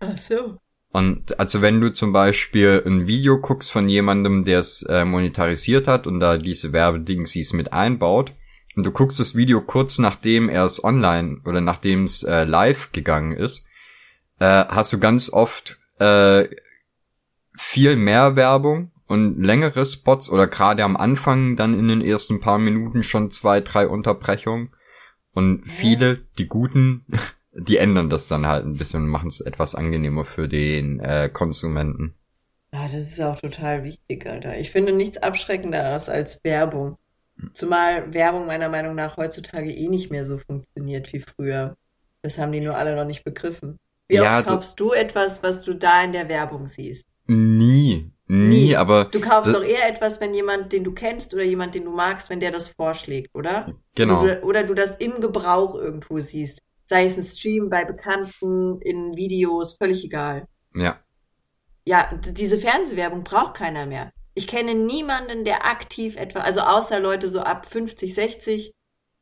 Ach 0.00 0.18
so. 0.18 0.58
Und 0.92 1.38
also 1.38 1.62
wenn 1.62 1.80
du 1.80 1.92
zum 1.92 2.12
Beispiel 2.12 2.82
ein 2.84 3.06
Video 3.06 3.40
guckst 3.40 3.70
von 3.70 3.88
jemandem, 3.88 4.44
der 4.44 4.58
es 4.58 4.82
äh, 4.82 5.04
monetarisiert 5.04 5.86
hat 5.86 6.06
und 6.06 6.18
da 6.18 6.36
diese 6.36 6.72
Werbedingsies 6.72 7.52
mit 7.52 7.72
einbaut, 7.72 8.32
und 8.76 8.84
du 8.84 8.92
guckst 8.92 9.18
das 9.18 9.34
Video 9.34 9.60
kurz 9.60 9.98
nachdem 9.98 10.48
er 10.48 10.64
es 10.64 10.82
online 10.82 11.40
oder 11.44 11.60
nachdem 11.60 12.04
es 12.04 12.22
äh, 12.22 12.44
live 12.44 12.92
gegangen 12.92 13.32
ist, 13.32 13.66
äh, 14.38 14.64
hast 14.68 14.92
du 14.92 15.00
ganz 15.00 15.32
oft 15.32 15.78
äh, 15.98 16.48
viel 17.56 17.96
mehr 17.96 18.36
Werbung 18.36 18.90
und 19.06 19.42
längere 19.42 19.84
Spots 19.84 20.30
oder 20.30 20.46
gerade 20.46 20.84
am 20.84 20.96
Anfang 20.96 21.56
dann 21.56 21.78
in 21.78 21.88
den 21.88 22.00
ersten 22.00 22.40
paar 22.40 22.58
Minuten 22.58 23.02
schon 23.02 23.30
zwei, 23.30 23.60
drei 23.60 23.86
Unterbrechungen. 23.88 24.70
Und 25.32 25.64
viele, 25.66 26.24
die 26.38 26.46
guten, 26.46 27.04
die 27.52 27.76
ändern 27.78 28.10
das 28.10 28.28
dann 28.28 28.46
halt 28.46 28.64
ein 28.64 28.76
bisschen 28.76 29.02
und 29.04 29.08
machen 29.08 29.28
es 29.28 29.40
etwas 29.40 29.74
angenehmer 29.74 30.24
für 30.24 30.48
den 30.48 31.00
äh, 31.00 31.30
Konsumenten. 31.32 32.14
Ja, 32.72 32.84
das 32.86 32.94
ist 32.94 33.20
auch 33.20 33.40
total 33.40 33.82
wichtig, 33.84 34.26
Alter. 34.26 34.56
Ich 34.56 34.70
finde 34.70 34.92
nichts 34.92 35.18
abschreckenderes 35.18 36.08
als 36.08 36.40
Werbung. 36.44 36.96
Zumal 37.52 38.12
Werbung 38.12 38.46
meiner 38.46 38.68
Meinung 38.68 38.94
nach 38.94 39.16
heutzutage 39.16 39.72
eh 39.72 39.88
nicht 39.88 40.10
mehr 40.10 40.24
so 40.24 40.38
funktioniert 40.38 41.12
wie 41.12 41.20
früher. 41.20 41.76
Das 42.22 42.38
haben 42.38 42.52
die 42.52 42.60
nur 42.60 42.76
alle 42.76 42.94
noch 42.94 43.06
nicht 43.06 43.24
begriffen. 43.24 43.78
Wie 44.08 44.16
Ja, 44.16 44.38
oft 44.38 44.46
kaufst 44.46 44.80
du 44.80 44.92
etwas, 44.92 45.42
was 45.42 45.62
du 45.62 45.74
da 45.74 46.04
in 46.04 46.12
der 46.12 46.28
Werbung 46.28 46.68
siehst? 46.68 47.08
Nie, 47.26 48.12
nie, 48.28 48.48
Nie. 48.48 48.76
aber 48.76 49.04
Du 49.06 49.20
kaufst 49.20 49.54
doch 49.54 49.62
eher 49.64 49.88
etwas, 49.88 50.20
wenn 50.20 50.34
jemand, 50.34 50.72
den 50.72 50.84
du 50.84 50.92
kennst 50.92 51.32
oder 51.34 51.44
jemand, 51.44 51.74
den 51.74 51.84
du 51.84 51.92
magst, 51.92 52.30
wenn 52.30 52.40
der 52.40 52.52
das 52.52 52.68
vorschlägt, 52.68 53.34
oder? 53.34 53.74
genau. 53.94 54.22
Oder, 54.22 54.44
oder 54.44 54.64
du 54.64 54.74
das 54.74 54.96
im 54.96 55.20
Gebrauch 55.20 55.74
irgendwo 55.74 56.20
siehst. 56.20 56.60
Sei 56.90 57.04
es 57.06 57.16
ein 57.16 57.22
Stream 57.22 57.70
bei 57.70 57.84
Bekannten, 57.84 58.80
in 58.80 59.16
Videos, 59.16 59.76
völlig 59.80 60.04
egal. 60.04 60.48
Ja. 60.74 60.98
Ja, 61.86 62.10
diese 62.16 62.58
Fernsehwerbung 62.58 63.22
braucht 63.22 63.54
keiner 63.54 63.86
mehr. 63.86 64.10
Ich 64.34 64.48
kenne 64.48 64.74
niemanden, 64.74 65.44
der 65.44 65.64
aktiv 65.66 66.16
etwa, 66.16 66.40
also 66.40 66.62
außer 66.62 66.98
Leute 66.98 67.28
so 67.28 67.42
ab 67.42 67.66
50, 67.66 68.12
60, 68.12 68.72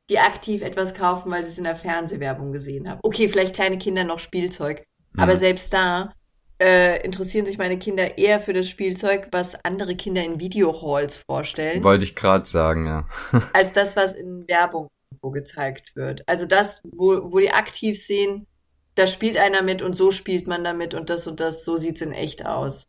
die 0.09 0.19
aktiv 0.19 0.62
etwas 0.62 0.95
kaufen, 0.95 1.31
weil 1.31 1.45
sie 1.45 1.51
es 1.51 1.59
in 1.59 1.64
der 1.64 1.77
Fernsehwerbung 1.77 2.53
gesehen 2.53 2.89
haben. 2.89 3.01
Okay, 3.03 3.29
vielleicht 3.29 3.55
kleine 3.55 3.77
Kinder 3.77 4.03
noch 4.03 4.19
Spielzeug, 4.19 4.83
aber 5.19 5.35
Mhm. 5.35 5.39
selbst 5.39 5.75
da 5.75 6.14
äh, 6.61 7.05
interessieren 7.05 7.45
sich 7.45 7.59
meine 7.59 7.79
Kinder 7.79 8.16
eher 8.16 8.41
für 8.41 8.55
das 8.55 8.66
Spielzeug, 8.66 9.29
was 9.31 9.62
andere 9.62 9.95
Kinder 9.95 10.25
in 10.25 10.41
Videohalls 10.41 11.19
vorstellen, 11.19 11.85
Wollte 11.85 12.05
ich 12.05 12.14
gerade 12.16 12.47
sagen, 12.47 12.87
ja. 12.87 13.07
als 13.53 13.75
das, 13.75 13.95
was 13.95 14.14
in 14.14 14.49
Werbung 14.49 14.89
irgendwo 15.19 15.31
gezeigt 15.31 15.97
wird. 15.97 16.23
Also 16.27 16.47
das, 16.47 16.83
wo, 16.85 17.33
wo 17.33 17.39
die 17.39 17.51
aktiv 17.51 18.03
sehen, 18.03 18.47
da 18.95 19.07
spielt 19.07 19.37
einer 19.37 19.62
mit 19.62 19.83
und 19.83 19.95
so 19.95 20.11
spielt 20.11 20.47
man 20.47 20.64
damit 20.64 20.95
und 20.95 21.11
das 21.11 21.27
und 21.27 21.41
das, 21.41 21.64
so 21.64 21.77
sieht's 21.77 22.01
in 22.01 22.12
echt 22.12 22.47
aus. 22.47 22.87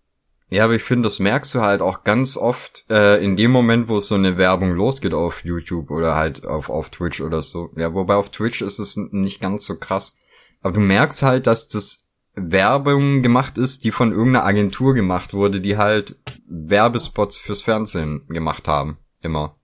Ja, 0.52 0.66
aber 0.66 0.74
ich 0.74 0.82
finde, 0.82 1.06
das 1.06 1.20
merkst 1.20 1.54
du 1.54 1.62
halt 1.62 1.82
auch 1.82 2.04
ganz 2.04 2.36
oft 2.36 2.86
äh, 2.90 3.24
in 3.24 3.36
dem 3.38 3.52
Moment, 3.52 3.88
wo 3.88 4.00
so 4.00 4.16
eine 4.16 4.38
Werbung 4.38 4.72
losgeht 4.72 5.14
auf 5.14 5.46
YouTube 5.46 5.92
oder 5.92 6.16
halt 6.16 6.44
auf, 6.44 6.72
auf 6.72 6.90
Twitch 6.90 7.22
oder 7.22 7.44
so. 7.44 7.70
Ja, 7.76 7.94
wobei 7.94 8.16
auf 8.16 8.32
Twitch 8.32 8.64
ist 8.64 8.80
es 8.80 8.98
nicht 8.98 9.42
ganz 9.42 9.66
so 9.66 9.78
krass. 9.78 10.18
Aber 10.62 10.74
du 10.74 10.80
merkst 10.80 11.22
halt, 11.22 11.46
dass 11.46 11.68
das 11.68 12.10
Werbung 12.34 13.22
gemacht 13.22 13.60
ist, 13.60 13.84
die 13.84 13.92
von 13.92 14.12
irgendeiner 14.12 14.46
Agentur 14.46 14.96
gemacht 14.96 15.36
wurde, 15.36 15.62
die 15.62 15.78
halt 15.78 16.16
Werbespots 16.48 17.38
fürs 17.38 17.62
Fernsehen 17.62 18.26
gemacht 18.28 18.68
haben. 18.68 18.98
Immer. 19.22 19.59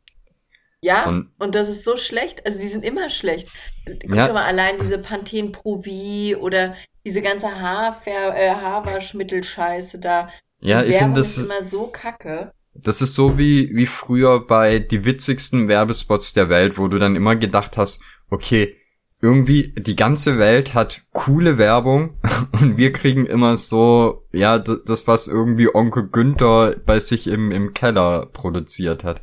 Ja, 0.86 1.08
Und- 1.08 1.32
und, 1.40 1.56
das 1.56 1.68
ist 1.68 1.84
so 1.84 1.98
schlecht. 1.98 2.46
Also 2.46 2.60
die 2.60 2.68
sind 2.68 2.86
immer 2.86 3.10
schlecht. 3.10 3.48
Guck 3.86 4.16
Ja. 4.16 4.28
doch 4.28 4.34
mal 4.36 4.46
allein 4.46 4.76
diese 4.80 4.98
Pantene 5.00 5.50
Pro 5.50 5.82
V 5.82 6.38
oder 6.40 6.76
diese 7.06 7.22
ganze 7.22 7.48
Haarver 7.60 8.36
äh, 8.36 8.50
Haarwaschmittelscheiße 8.52 10.00
da. 10.00 10.30
Ja, 10.60 10.82
Die 10.82 10.90
ich 10.90 10.94
Werbung 10.96 11.08
finde 11.10 11.20
ist 11.22 11.38
das, 11.38 11.44
immer 11.46 11.64
so 11.64 11.88
kacke. 11.88 12.52
das 12.74 13.02
ist 13.02 13.16
so 13.16 13.38
wie, 13.38 13.72
wie 13.76 13.86
früher 13.88 14.46
bei 14.46 14.80
die 14.80 15.06
witzigsten 15.06 15.68
Werbespots 15.68 16.34
der 16.34 16.50
Welt, 16.50 16.78
wo 16.78 16.88
du 16.88 16.98
dann 17.00 17.16
immer 17.16 17.36
gedacht 17.36 17.78
hast, 17.78 18.02
okay, 18.30 18.76
irgendwie 19.22 19.74
die 19.78 19.96
ganze 19.96 20.38
Welt 20.38 20.74
hat 20.74 21.02
coole 21.12 21.58
Werbung 21.58 22.14
und 22.62 22.78
wir 22.78 22.92
kriegen 22.92 23.26
immer 23.26 23.58
so, 23.58 24.24
ja, 24.32 24.60
das, 24.60 25.08
was 25.08 25.28
irgendwie 25.28 25.74
Onkel 25.74 26.10
Günther 26.10 26.76
bei 26.86 27.00
sich 27.00 27.28
im, 27.28 27.52
im 27.52 27.74
Keller 27.74 28.28
produziert 28.28 29.04
hat. 29.04 29.22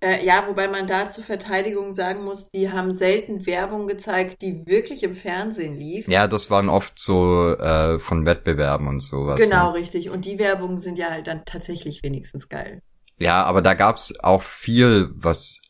Äh, 0.00 0.24
ja, 0.24 0.46
wobei 0.46 0.68
man 0.68 0.86
da 0.86 1.10
zur 1.10 1.24
Verteidigung 1.24 1.92
sagen 1.92 2.22
muss, 2.24 2.50
die 2.50 2.70
haben 2.70 2.92
selten 2.92 3.46
Werbung 3.46 3.88
gezeigt, 3.88 4.42
die 4.42 4.64
wirklich 4.66 5.02
im 5.02 5.16
Fernsehen 5.16 5.76
lief. 5.76 6.06
Ja, 6.08 6.28
das 6.28 6.50
waren 6.50 6.68
oft 6.68 6.98
so 6.98 7.56
äh, 7.56 7.98
von 7.98 8.24
Wettbewerben 8.24 8.86
und 8.86 9.00
sowas. 9.00 9.40
Genau, 9.40 9.72
Ne? 9.72 9.78
richtig. 9.78 10.10
Und 10.10 10.24
die 10.24 10.38
Werbungen 10.38 10.78
sind 10.78 10.98
ja 10.98 11.10
halt 11.10 11.26
dann 11.26 11.44
tatsächlich 11.44 12.02
wenigstens 12.04 12.48
geil. 12.48 12.82
Ja, 13.18 13.42
aber 13.42 13.60
da 13.60 13.74
gab's 13.74 14.14
auch 14.20 14.42
viel, 14.42 15.10
was 15.14 15.62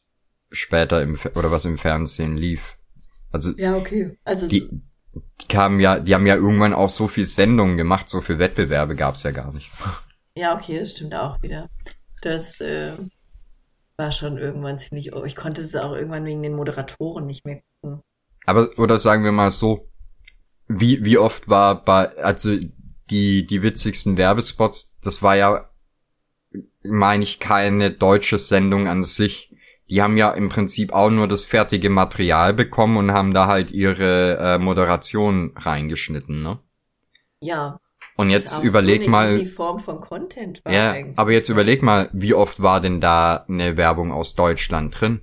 später 0.50 1.00
im 1.00 1.18
oder 1.34 1.50
was 1.50 1.64
im 1.64 1.78
Fernsehen 1.78 2.36
lief. 2.36 2.76
Also 3.32 3.52
Ja, 3.56 3.76
okay. 3.76 4.18
Also 4.24 4.46
die, 4.46 4.68
die 5.40 5.46
kamen 5.48 5.80
ja, 5.80 5.98
die 5.98 6.14
haben 6.14 6.26
ja 6.26 6.34
irgendwann 6.36 6.74
auch 6.74 6.90
so 6.90 7.08
viel 7.08 7.24
Sendungen 7.24 7.78
gemacht, 7.78 8.08
so 8.10 8.20
viel 8.20 8.38
Wettbewerbe 8.38 8.94
gab's 8.94 9.22
ja 9.22 9.30
gar 9.30 9.52
nicht. 9.54 9.70
Ja, 10.34 10.54
okay, 10.56 10.80
das 10.80 10.90
stimmt 10.90 11.14
auch 11.14 11.42
wieder. 11.42 11.68
Das 12.22 12.60
äh, 12.60 12.92
war 13.98 14.12
schon 14.12 14.38
irgendwann 14.38 14.78
ziemlich. 14.78 15.14
Oh, 15.14 15.24
ich 15.24 15.36
konnte 15.36 15.60
es 15.60 15.74
auch 15.74 15.92
irgendwann 15.92 16.24
wegen 16.24 16.42
den 16.42 16.54
Moderatoren 16.54 17.26
nicht 17.26 17.44
mehr 17.44 17.60
gucken. 17.82 18.00
Aber 18.46 18.70
oder 18.78 18.98
sagen 18.98 19.24
wir 19.24 19.32
mal 19.32 19.50
so, 19.50 19.90
wie 20.68 21.04
wie 21.04 21.18
oft 21.18 21.48
war 21.48 21.84
bei 21.84 22.16
also 22.18 22.56
die 23.10 23.46
die 23.46 23.62
witzigsten 23.62 24.16
Werbespots, 24.16 24.98
das 25.02 25.22
war 25.22 25.36
ja 25.36 25.68
meine 26.82 27.24
ich 27.24 27.40
keine 27.40 27.90
deutsche 27.90 28.38
Sendung 28.38 28.86
an 28.88 29.04
sich. 29.04 29.54
Die 29.90 30.02
haben 30.02 30.16
ja 30.16 30.30
im 30.32 30.48
Prinzip 30.48 30.92
auch 30.92 31.10
nur 31.10 31.26
das 31.26 31.44
fertige 31.44 31.90
Material 31.90 32.52
bekommen 32.52 32.98
und 32.98 33.12
haben 33.12 33.32
da 33.32 33.46
halt 33.46 33.70
ihre 33.70 34.36
äh, 34.36 34.58
Moderation 34.58 35.52
reingeschnitten, 35.56 36.42
ne? 36.42 36.58
Ja. 37.40 37.80
Und 38.18 38.30
jetzt 38.30 38.64
überleg 38.64 39.04
so 39.04 39.10
mal, 39.10 39.36
easy 39.36 39.46
Form 39.46 39.78
von 39.78 40.00
Content 40.00 40.64
war 40.64 40.72
ja, 40.72 40.90
eigentlich. 40.90 41.16
aber 41.16 41.30
jetzt 41.30 41.50
überleg 41.50 41.84
mal, 41.84 42.10
wie 42.12 42.34
oft 42.34 42.60
war 42.60 42.80
denn 42.80 43.00
da 43.00 43.44
eine 43.48 43.76
Werbung 43.76 44.10
aus 44.10 44.34
Deutschland 44.34 45.00
drin? 45.00 45.22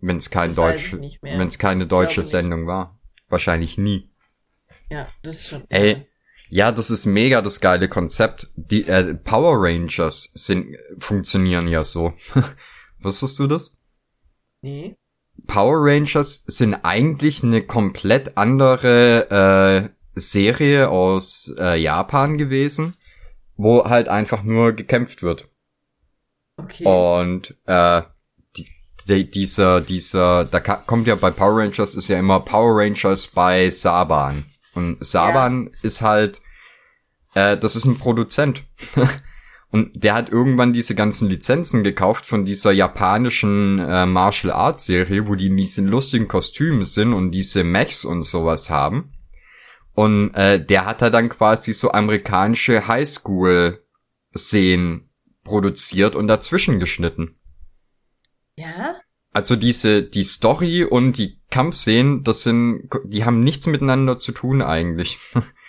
Wenn 0.00 0.16
es 0.16 0.30
kein 0.30 0.48
Das 0.48 0.56
Deutsch, 0.56 0.96
wenn 1.20 1.48
es 1.48 1.58
keine 1.58 1.86
deutsche. 1.86 2.24
Sendung 2.24 2.66
war. 2.66 2.98
Wahrscheinlich 3.28 3.76
nie. 3.76 4.10
Ja, 4.90 5.08
das 5.22 5.40
ist 5.40 5.48
schon. 5.48 5.64
Ey, 5.68 6.06
ja, 6.48 6.72
das 6.72 6.90
ist 6.90 7.04
mega 7.04 7.42
das 7.42 7.60
geile 7.60 7.90
Konzept. 7.90 8.50
Die 8.56 8.88
äh, 8.88 9.14
Power 9.14 9.58
Rangers 9.58 10.30
sind 10.32 10.78
funktionieren 10.98 11.68
ja 11.68 11.84
so. 11.84 12.14
Wusstest 13.00 13.38
du 13.38 13.48
das? 13.48 13.78
Nee. 14.62 14.96
Power 15.46 15.76
Rangers 15.76 16.42
sind 16.46 16.74
eigentlich 16.74 17.42
eine 17.42 17.66
komplett 17.66 18.38
andere 18.38 19.90
äh, 19.92 19.97
Serie 20.18 20.88
aus 20.88 21.52
äh, 21.58 21.78
Japan 21.80 22.38
gewesen, 22.38 22.94
wo 23.56 23.84
halt 23.84 24.08
einfach 24.08 24.42
nur 24.42 24.72
gekämpft 24.72 25.22
wird. 25.22 25.48
Okay. 26.56 26.84
Und 26.84 27.56
äh, 27.66 28.02
die, 28.56 28.66
die, 29.06 29.30
dieser, 29.30 29.80
dieser, 29.80 30.44
da 30.44 30.60
kommt 30.60 31.06
ja 31.06 31.14
bei 31.14 31.30
Power 31.30 31.58
Rangers 31.60 31.94
ist 31.94 32.08
ja 32.08 32.18
immer 32.18 32.40
Power 32.40 32.80
Rangers 32.80 33.28
bei 33.28 33.70
Saban. 33.70 34.44
Und 34.74 35.04
Saban 35.04 35.70
ist 35.82 36.02
halt, 36.02 36.40
äh, 37.34 37.56
das 37.56 37.76
ist 37.76 37.84
ein 37.84 37.98
Produzent. 37.98 38.64
Und 39.70 40.02
der 40.02 40.14
hat 40.14 40.30
irgendwann 40.30 40.72
diese 40.72 40.94
ganzen 40.94 41.28
Lizenzen 41.28 41.84
gekauft 41.84 42.24
von 42.24 42.46
dieser 42.46 42.72
japanischen 42.72 43.78
äh, 43.78 44.06
Martial 44.06 44.52
Arts 44.52 44.86
Serie, 44.86 45.28
wo 45.28 45.34
die 45.34 45.48
in 45.48 45.56
diesen 45.58 45.86
lustigen 45.86 46.26
Kostümen 46.26 46.86
sind 46.86 47.12
und 47.12 47.32
diese 47.32 47.64
Mechs 47.64 48.04
und 48.06 48.22
sowas 48.22 48.70
haben. 48.70 49.12
Und 49.98 50.32
äh, 50.34 50.64
der 50.64 50.86
hat 50.86 51.02
da 51.02 51.10
dann 51.10 51.28
quasi 51.28 51.72
so 51.72 51.90
amerikanische 51.90 52.86
Highschool-Szenen 52.86 55.10
produziert 55.42 56.14
und 56.14 56.28
dazwischen 56.28 56.78
geschnitten. 56.78 57.34
Ja? 58.54 58.94
Also 59.32 59.56
diese, 59.56 60.04
die 60.04 60.22
Story 60.22 60.84
und 60.84 61.18
die 61.18 61.40
Kampfszenen, 61.50 62.22
das 62.22 62.44
sind, 62.44 62.88
die 63.06 63.24
haben 63.24 63.42
nichts 63.42 63.66
miteinander 63.66 64.20
zu 64.20 64.30
tun 64.30 64.62
eigentlich. 64.62 65.18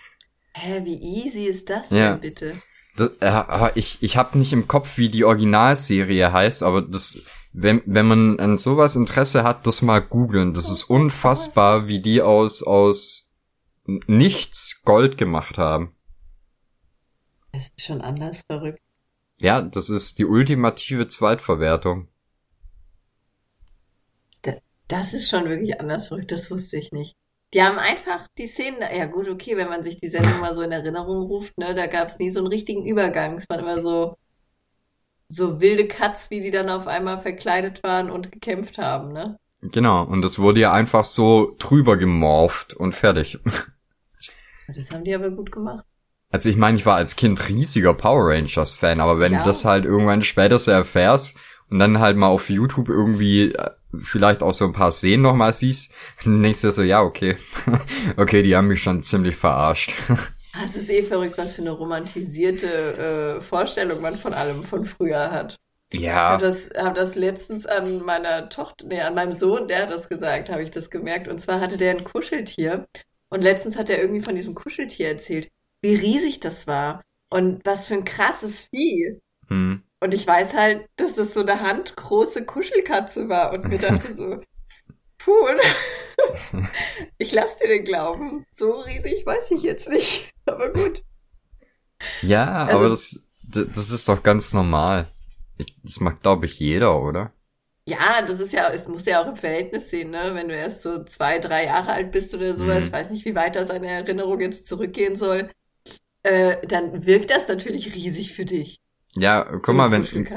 Hä, 0.53 0.81
wie 0.83 1.25
easy 1.25 1.45
ist 1.45 1.71
das 1.71 1.89
Ja. 1.89 2.11
denn 2.11 2.21
bitte? 2.21 2.59
Das, 2.97 3.09
äh, 3.21 3.25
aber 3.25 3.77
ich, 3.77 3.97
ich 4.01 4.15
habe 4.15 4.37
nicht 4.37 4.53
im 4.53 4.67
Kopf, 4.67 4.99
wie 4.99 5.09
die 5.09 5.25
Originalserie 5.25 6.31
heißt, 6.31 6.61
aber 6.61 6.83
das, 6.83 7.19
wenn, 7.51 7.81
wenn 7.87 8.05
man 8.05 8.39
an 8.39 8.59
sowas 8.59 8.95
Interesse 8.95 9.41
hat, 9.41 9.65
das 9.65 9.81
mal 9.81 10.03
googeln. 10.03 10.53
Das 10.53 10.69
ist 10.69 10.83
unfassbar, 10.83 11.87
wie 11.87 11.99
die 11.99 12.21
aus, 12.21 12.61
aus 12.61 13.28
nichts 14.07 14.81
Gold 14.83 15.17
gemacht 15.17 15.57
haben. 15.57 15.95
Das 17.51 17.63
ist 17.63 17.85
schon 17.85 18.01
anders 18.01 18.43
verrückt. 18.47 18.81
Ja, 19.41 19.61
das 19.61 19.89
ist 19.89 20.19
die 20.19 20.25
ultimative 20.25 21.07
Zweitverwertung. 21.07 22.09
Das 24.89 25.13
ist 25.13 25.29
schon 25.29 25.47
wirklich 25.47 25.79
anders 25.79 26.07
verrückt, 26.07 26.31
das 26.31 26.49
wusste 26.49 26.77
ich 26.77 26.91
nicht. 26.91 27.15
Die 27.53 27.61
haben 27.61 27.77
einfach 27.77 28.27
die 28.37 28.47
Szenen, 28.47 28.79
ja 28.81 29.05
gut, 29.05 29.29
okay, 29.29 29.55
wenn 29.55 29.69
man 29.69 29.83
sich 29.83 29.97
die 29.97 30.09
Sendung 30.09 30.39
mal 30.39 30.53
so 30.53 30.61
in 30.63 30.71
Erinnerung 30.71 31.27
ruft, 31.27 31.57
ne, 31.57 31.73
da 31.75 31.85
gab 31.85 32.09
es 32.09 32.17
nie 32.17 32.31
so 32.31 32.39
einen 32.39 32.47
richtigen 32.47 32.85
Übergang. 32.85 33.37
Es 33.37 33.47
waren 33.49 33.59
immer 33.59 33.79
so, 33.79 34.17
so 35.27 35.61
wilde 35.61 35.87
Cuts, 35.87 36.31
wie 36.31 36.41
die 36.41 36.51
dann 36.51 36.69
auf 36.69 36.87
einmal 36.87 37.21
verkleidet 37.21 37.83
waren 37.83 38.09
und 38.09 38.31
gekämpft 38.31 38.79
haben, 38.79 39.13
ne? 39.13 39.39
Genau, 39.61 40.03
und 40.05 40.23
das 40.23 40.39
wurde 40.39 40.61
ja 40.61 40.73
einfach 40.73 41.05
so 41.05 41.55
drüber 41.59 41.97
gemorpht 41.97 42.73
und 42.73 42.95
fertig. 42.95 43.39
Das 44.73 44.91
haben 44.91 45.03
die 45.03 45.13
aber 45.15 45.31
gut 45.31 45.51
gemacht. 45.51 45.85
Also 46.31 46.49
ich 46.49 46.57
meine, 46.57 46.77
ich 46.77 46.85
war 46.85 46.95
als 46.95 47.15
Kind 47.15 47.49
riesiger 47.49 47.93
Power 47.93 48.27
Rangers 48.29 48.73
Fan, 48.73 48.99
aber 48.99 49.19
wenn 49.19 49.33
Ja. 49.33 49.39
du 49.39 49.43
das 49.43 49.65
halt 49.65 49.85
irgendwann 49.85 50.21
später 50.23 50.59
so 50.59 50.71
erfährst 50.71 51.37
und 51.69 51.79
dann 51.79 51.99
halt 51.99 52.17
mal 52.17 52.27
auf 52.27 52.49
YouTube 52.49 52.87
irgendwie 52.89 53.53
äh, 53.53 53.71
vielleicht 54.01 54.43
auch 54.43 54.53
so 54.53 54.65
ein 54.65 54.73
paar 54.73 54.91
Szenen 54.91 55.23
nochmal 55.23 55.53
siehst, 55.53 55.91
dann 56.23 56.41
denkst 56.43 56.61
du 56.61 56.67
dir 56.67 56.73
so, 56.73 56.83
ja, 56.83 57.01
okay. 57.01 57.35
okay, 58.17 58.43
die 58.43 58.55
haben 58.55 58.67
mich 58.67 58.83
schon 58.83 59.01
ziemlich 59.03 59.35
verarscht. 59.35 59.93
Es 60.65 60.75
ist 60.75 60.89
eh 60.89 61.03
verrückt, 61.03 61.37
was 61.37 61.53
für 61.53 61.61
eine 61.61 61.71
romantisierte 61.71 63.37
äh, 63.37 63.41
Vorstellung 63.41 64.01
man 64.01 64.15
von 64.15 64.33
allem 64.33 64.63
von 64.63 64.85
früher 64.85 65.31
hat. 65.31 65.55
Ich 65.91 66.01
ja, 66.01 66.15
habe 66.29 66.45
das, 66.45 66.69
hab 66.75 66.95
das 66.95 67.15
letztens 67.15 67.65
an 67.65 68.03
meiner 68.03 68.49
Tochter, 68.49 68.85
nee, 68.87 69.01
an 69.01 69.15
meinem 69.15 69.33
Sohn, 69.33 69.67
der 69.67 69.83
hat 69.83 69.91
das 69.91 70.09
gesagt, 70.09 70.49
habe 70.49 70.63
ich 70.63 70.71
das 70.71 70.89
gemerkt. 70.89 71.27
Und 71.27 71.39
zwar 71.39 71.59
hatte 71.61 71.77
der 71.77 71.91
ein 71.91 72.03
Kuscheltier. 72.03 72.87
Und 73.29 73.41
letztens 73.41 73.77
hat 73.77 73.89
er 73.89 73.99
irgendwie 74.01 74.21
von 74.23 74.35
diesem 74.35 74.55
Kuscheltier 74.55 75.07
erzählt, 75.09 75.49
wie 75.81 75.95
riesig 75.95 76.39
das 76.39 76.67
war. 76.67 77.01
Und 77.31 77.63
was 77.65 77.87
für 77.87 77.93
ein 77.93 78.05
krasses 78.05 78.61
Vieh. 78.65 79.19
hm. 79.47 79.83
Und 80.01 80.13
ich 80.13 80.25
weiß 80.25 80.53
halt, 80.53 80.87
dass 80.95 81.15
das 81.15 81.33
so 81.33 81.41
eine 81.41 81.59
handgroße 81.59 82.45
Kuschelkatze 82.45 83.27
war. 83.27 83.51
Und 83.51 83.67
mir 83.67 83.77
dachte 83.79 84.15
so, 84.15 84.41
puh, 85.17 85.33
ich 87.17 87.33
lass 87.33 87.57
dir 87.57 87.67
den 87.67 87.83
glauben. 87.83 88.45
So 88.55 88.71
riesig 88.79 89.25
weiß 89.25 89.51
ich 89.51 89.61
jetzt 89.61 89.89
nicht. 89.89 90.31
Aber 90.45 90.69
gut. 90.71 91.03
ja, 92.21 92.65
Also- 92.65 92.77
aber 92.77 92.89
das, 92.89 93.21
das 93.43 93.91
ist 93.91 94.07
doch 94.07 94.23
ganz 94.23 94.53
normal. 94.53 95.07
Das 95.83 95.99
macht, 95.99 96.21
glaube 96.21 96.45
ich, 96.45 96.57
jeder, 96.59 97.01
oder? 97.01 97.33
Ja, 97.89 98.21
das 98.25 98.39
ist 98.39 98.53
ja, 98.53 98.69
es 98.69 98.87
muss 98.87 99.05
ja 99.05 99.21
auch 99.23 99.27
im 99.27 99.35
Verhältnis 99.35 99.89
sehen, 99.89 100.11
ne? 100.11 100.31
Wenn 100.33 100.47
du 100.49 100.55
erst 100.55 100.83
so 100.83 101.03
zwei, 101.05 101.39
drei 101.39 101.65
Jahre 101.65 101.91
alt 101.93 102.11
bist 102.11 102.33
oder 102.35 102.53
sowas, 102.53 102.81
Mhm. 102.81 102.87
ich 102.87 102.91
weiß 102.91 103.09
nicht, 103.09 103.25
wie 103.25 103.35
weit 103.35 103.55
da 103.55 103.65
seine 103.65 103.87
Erinnerung 103.87 104.39
jetzt 104.41 104.67
zurückgehen 104.67 105.15
soll, 105.15 105.49
äh, 106.23 106.57
dann 106.67 107.05
wirkt 107.05 107.31
das 107.31 107.47
natürlich 107.47 107.95
riesig 107.95 108.33
für 108.33 108.45
dich. 108.45 108.79
Ja, 109.15 109.47
So 109.51 109.59
guck 109.59 109.75
mal, 109.75 109.91
eine 109.91 110.05
wenn. 110.13 110.27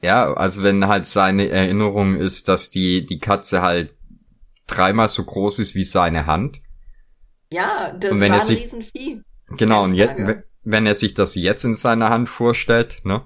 Ja, 0.00 0.32
also 0.32 0.62
wenn 0.62 0.86
halt 0.88 1.04
seine 1.06 1.48
Erinnerung 1.50 2.16
ist, 2.16 2.48
dass 2.48 2.70
die, 2.70 3.04
die 3.04 3.18
Katze 3.18 3.60
halt 3.60 3.94
dreimal 4.66 5.08
so 5.10 5.22
groß 5.24 5.58
ist 5.58 5.74
wie 5.74 5.84
seine 5.84 6.26
Hand. 6.26 6.60
Ja, 7.52 7.92
das 7.92 8.12
Und 8.12 8.20
wenn 8.20 8.30
war 8.32 8.38
er 8.38 8.42
ein 8.42 8.46
sich- 8.46 8.62
Riesenvieh. 8.62 9.22
Genau, 9.58 9.82
und 9.84 9.94
jetzt, 9.94 10.14
wenn 10.62 10.86
er 10.86 10.94
sich 10.94 11.12
das 11.14 11.34
jetzt 11.34 11.64
in 11.64 11.74
seiner 11.74 12.08
Hand 12.08 12.28
vorstellt, 12.28 13.04
ne? 13.04 13.22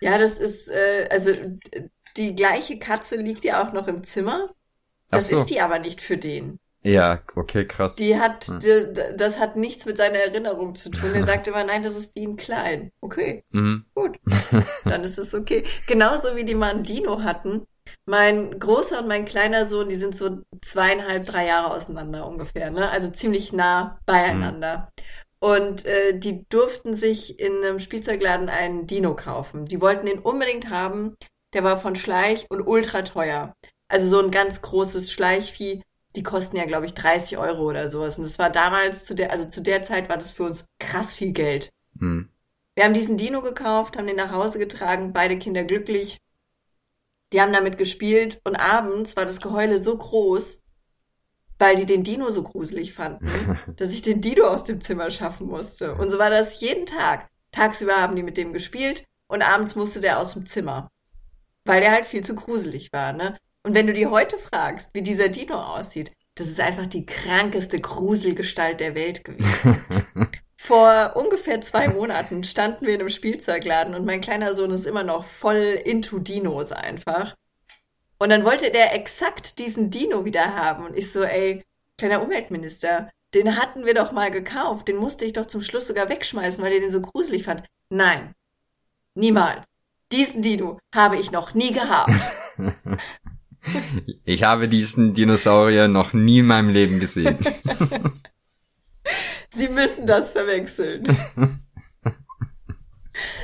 Ja, 0.00 0.18
das 0.18 0.36
ist, 0.38 0.68
äh, 0.68 1.08
also 1.10 1.30
die 2.16 2.34
gleiche 2.34 2.78
Katze 2.78 3.16
liegt 3.16 3.44
ja 3.44 3.66
auch 3.66 3.72
noch 3.72 3.88
im 3.88 4.04
Zimmer. 4.04 4.50
Das 5.10 5.28
so. 5.28 5.40
ist 5.40 5.50
die 5.50 5.60
aber 5.60 5.78
nicht 5.78 6.00
für 6.00 6.16
den. 6.16 6.58
Ja, 6.84 7.20
okay, 7.36 7.64
krass. 7.66 7.94
Die 7.96 8.18
hat, 8.18 8.46
Hm. 8.48 8.58
d- 8.58 8.92
d- 8.92 9.16
das 9.16 9.38
hat 9.38 9.54
nichts 9.56 9.84
mit 9.86 9.96
seiner 9.96 10.18
Erinnerung 10.18 10.74
zu 10.74 10.90
tun. 10.90 11.14
Er 11.14 11.24
sagt 11.24 11.46
immer, 11.46 11.62
nein, 11.62 11.82
das 11.84 11.94
ist 11.94 12.16
die 12.16 12.24
in 12.24 12.36
klein. 12.36 12.90
Okay. 13.00 13.44
Mhm. 13.50 13.84
Gut, 13.94 14.18
dann 14.84 15.04
ist 15.04 15.16
es 15.18 15.32
okay. 15.34 15.62
Genauso 15.86 16.34
wie 16.34 16.44
die 16.44 16.56
mal 16.56 16.70
einen 16.74 16.82
Dino 16.82 17.22
hatten. 17.22 17.64
Mein 18.04 18.58
großer 18.58 19.00
und 19.00 19.08
mein 19.08 19.24
kleiner 19.24 19.66
Sohn, 19.66 19.88
die 19.88 19.96
sind 19.96 20.16
so 20.16 20.40
zweieinhalb, 20.60 21.24
drei 21.26 21.46
Jahre 21.46 21.72
auseinander 21.74 22.26
ungefähr, 22.26 22.70
ne? 22.70 22.88
Also 22.90 23.08
ziemlich 23.10 23.52
nah 23.52 23.98
beieinander. 24.06 24.88
Und 25.40 25.84
äh, 25.84 26.16
die 26.18 26.46
durften 26.48 26.94
sich 26.94 27.40
in 27.40 27.64
einem 27.64 27.80
Spielzeugladen 27.80 28.48
einen 28.48 28.86
Dino 28.86 29.14
kaufen. 29.16 29.66
Die 29.66 29.80
wollten 29.80 30.06
den 30.06 30.20
unbedingt 30.20 30.70
haben. 30.70 31.16
Der 31.52 31.64
war 31.64 31.78
von 31.78 31.96
Schleich 31.96 32.46
und 32.48 32.66
ultra 32.66 33.02
teuer. 33.02 33.54
Also 33.88 34.06
so 34.06 34.24
ein 34.24 34.30
ganz 34.30 34.62
großes 34.62 35.12
Schleichvieh. 35.12 35.82
Die 36.16 36.22
kosten 36.22 36.56
ja, 36.56 36.64
glaube 36.64 36.86
ich, 36.86 36.94
30 36.94 37.38
Euro 37.38 37.68
oder 37.68 37.88
sowas. 37.88 38.18
Und 38.18 38.24
das 38.24 38.38
war 38.38 38.50
damals 38.50 39.04
zu 39.04 39.14
der, 39.14 39.30
also 39.30 39.46
zu 39.46 39.62
der 39.62 39.82
Zeit 39.82 40.08
war 40.08 40.16
das 40.16 40.32
für 40.32 40.44
uns 40.44 40.64
krass 40.78 41.14
viel 41.14 41.32
Geld. 41.32 41.70
Hm. 41.98 42.28
Wir 42.74 42.84
haben 42.84 42.94
diesen 42.94 43.18
Dino 43.18 43.42
gekauft, 43.42 43.98
haben 43.98 44.06
den 44.06 44.16
nach 44.16 44.32
Hause 44.32 44.58
getragen, 44.58 45.12
beide 45.12 45.38
Kinder 45.38 45.64
glücklich. 45.64 46.18
Die 47.32 47.40
haben 47.40 47.52
damit 47.52 47.78
gespielt 47.78 48.40
und 48.44 48.56
abends 48.56 49.16
war 49.16 49.24
das 49.24 49.40
Geheule 49.40 49.78
so 49.78 49.96
groß, 49.96 50.62
weil 51.58 51.76
die 51.76 51.86
den 51.86 52.02
Dino 52.02 52.30
so 52.30 52.42
gruselig 52.42 52.92
fanden, 52.92 53.30
dass 53.76 53.90
ich 53.90 54.02
den 54.02 54.20
Dino 54.20 54.46
aus 54.46 54.64
dem 54.64 54.80
Zimmer 54.80 55.10
schaffen 55.10 55.46
musste. 55.46 55.94
Und 55.94 56.10
so 56.10 56.18
war 56.18 56.30
das 56.30 56.60
jeden 56.60 56.86
Tag. 56.86 57.28
Tagsüber 57.52 57.96
haben 57.96 58.16
die 58.16 58.22
mit 58.22 58.36
dem 58.36 58.52
gespielt 58.52 59.04
und 59.28 59.42
abends 59.42 59.74
musste 59.74 60.00
der 60.00 60.18
aus 60.18 60.32
dem 60.32 60.46
Zimmer, 60.46 60.90
weil 61.64 61.80
der 61.80 61.92
halt 61.92 62.06
viel 62.06 62.24
zu 62.24 62.34
gruselig 62.34 62.92
war. 62.92 63.12
Ne? 63.12 63.36
Und 63.62 63.74
wenn 63.74 63.86
du 63.86 63.92
die 63.92 64.06
heute 64.06 64.38
fragst, 64.38 64.88
wie 64.92 65.02
dieser 65.02 65.28
Dino 65.28 65.54
aussieht, 65.54 66.12
das 66.34 66.48
ist 66.48 66.60
einfach 66.60 66.86
die 66.86 67.06
krankeste 67.06 67.80
Gruselgestalt 67.80 68.80
der 68.80 68.94
Welt 68.94 69.24
gewesen. 69.24 69.78
Vor 70.56 71.16
ungefähr 71.16 71.60
zwei 71.60 71.88
Monaten 71.88 72.44
standen 72.44 72.86
wir 72.86 72.94
in 72.94 73.00
einem 73.00 73.08
Spielzeugladen 73.08 73.94
und 73.94 74.06
mein 74.06 74.20
kleiner 74.20 74.54
Sohn 74.54 74.70
ist 74.70 74.86
immer 74.86 75.02
noch 75.02 75.24
voll 75.24 75.80
into 75.84 76.20
Dinos 76.20 76.70
einfach. 76.70 77.34
Und 78.18 78.30
dann 78.30 78.44
wollte 78.44 78.70
der 78.70 78.94
exakt 78.94 79.58
diesen 79.58 79.90
Dino 79.90 80.24
wieder 80.24 80.54
haben 80.54 80.86
und 80.86 80.96
ich 80.96 81.10
so, 81.10 81.24
ey, 81.24 81.64
kleiner 81.98 82.22
Umweltminister, 82.22 83.10
den 83.34 83.60
hatten 83.60 83.86
wir 83.86 83.94
doch 83.94 84.12
mal 84.12 84.30
gekauft, 84.30 84.86
den 84.86 84.96
musste 84.96 85.24
ich 85.24 85.32
doch 85.32 85.46
zum 85.46 85.62
Schluss 85.62 85.88
sogar 85.88 86.08
wegschmeißen, 86.08 86.62
weil 86.62 86.72
ihr 86.72 86.80
den 86.80 86.92
so 86.92 87.00
gruselig 87.00 87.44
fand. 87.44 87.64
Nein, 87.88 88.34
niemals. 89.14 89.66
Diesen 90.12 90.42
Dino 90.42 90.78
habe 90.94 91.16
ich 91.16 91.32
noch 91.32 91.54
nie 91.54 91.72
gehabt. 91.72 92.12
Ich 94.24 94.42
habe 94.42 94.68
diesen 94.68 95.14
Dinosaurier 95.14 95.88
noch 95.88 96.12
nie 96.12 96.40
in 96.40 96.46
meinem 96.46 96.70
Leben 96.70 97.00
gesehen. 97.00 97.38
Sie 99.54 99.68
müssen 99.68 100.06
das 100.06 100.32
verwechseln. 100.32 101.04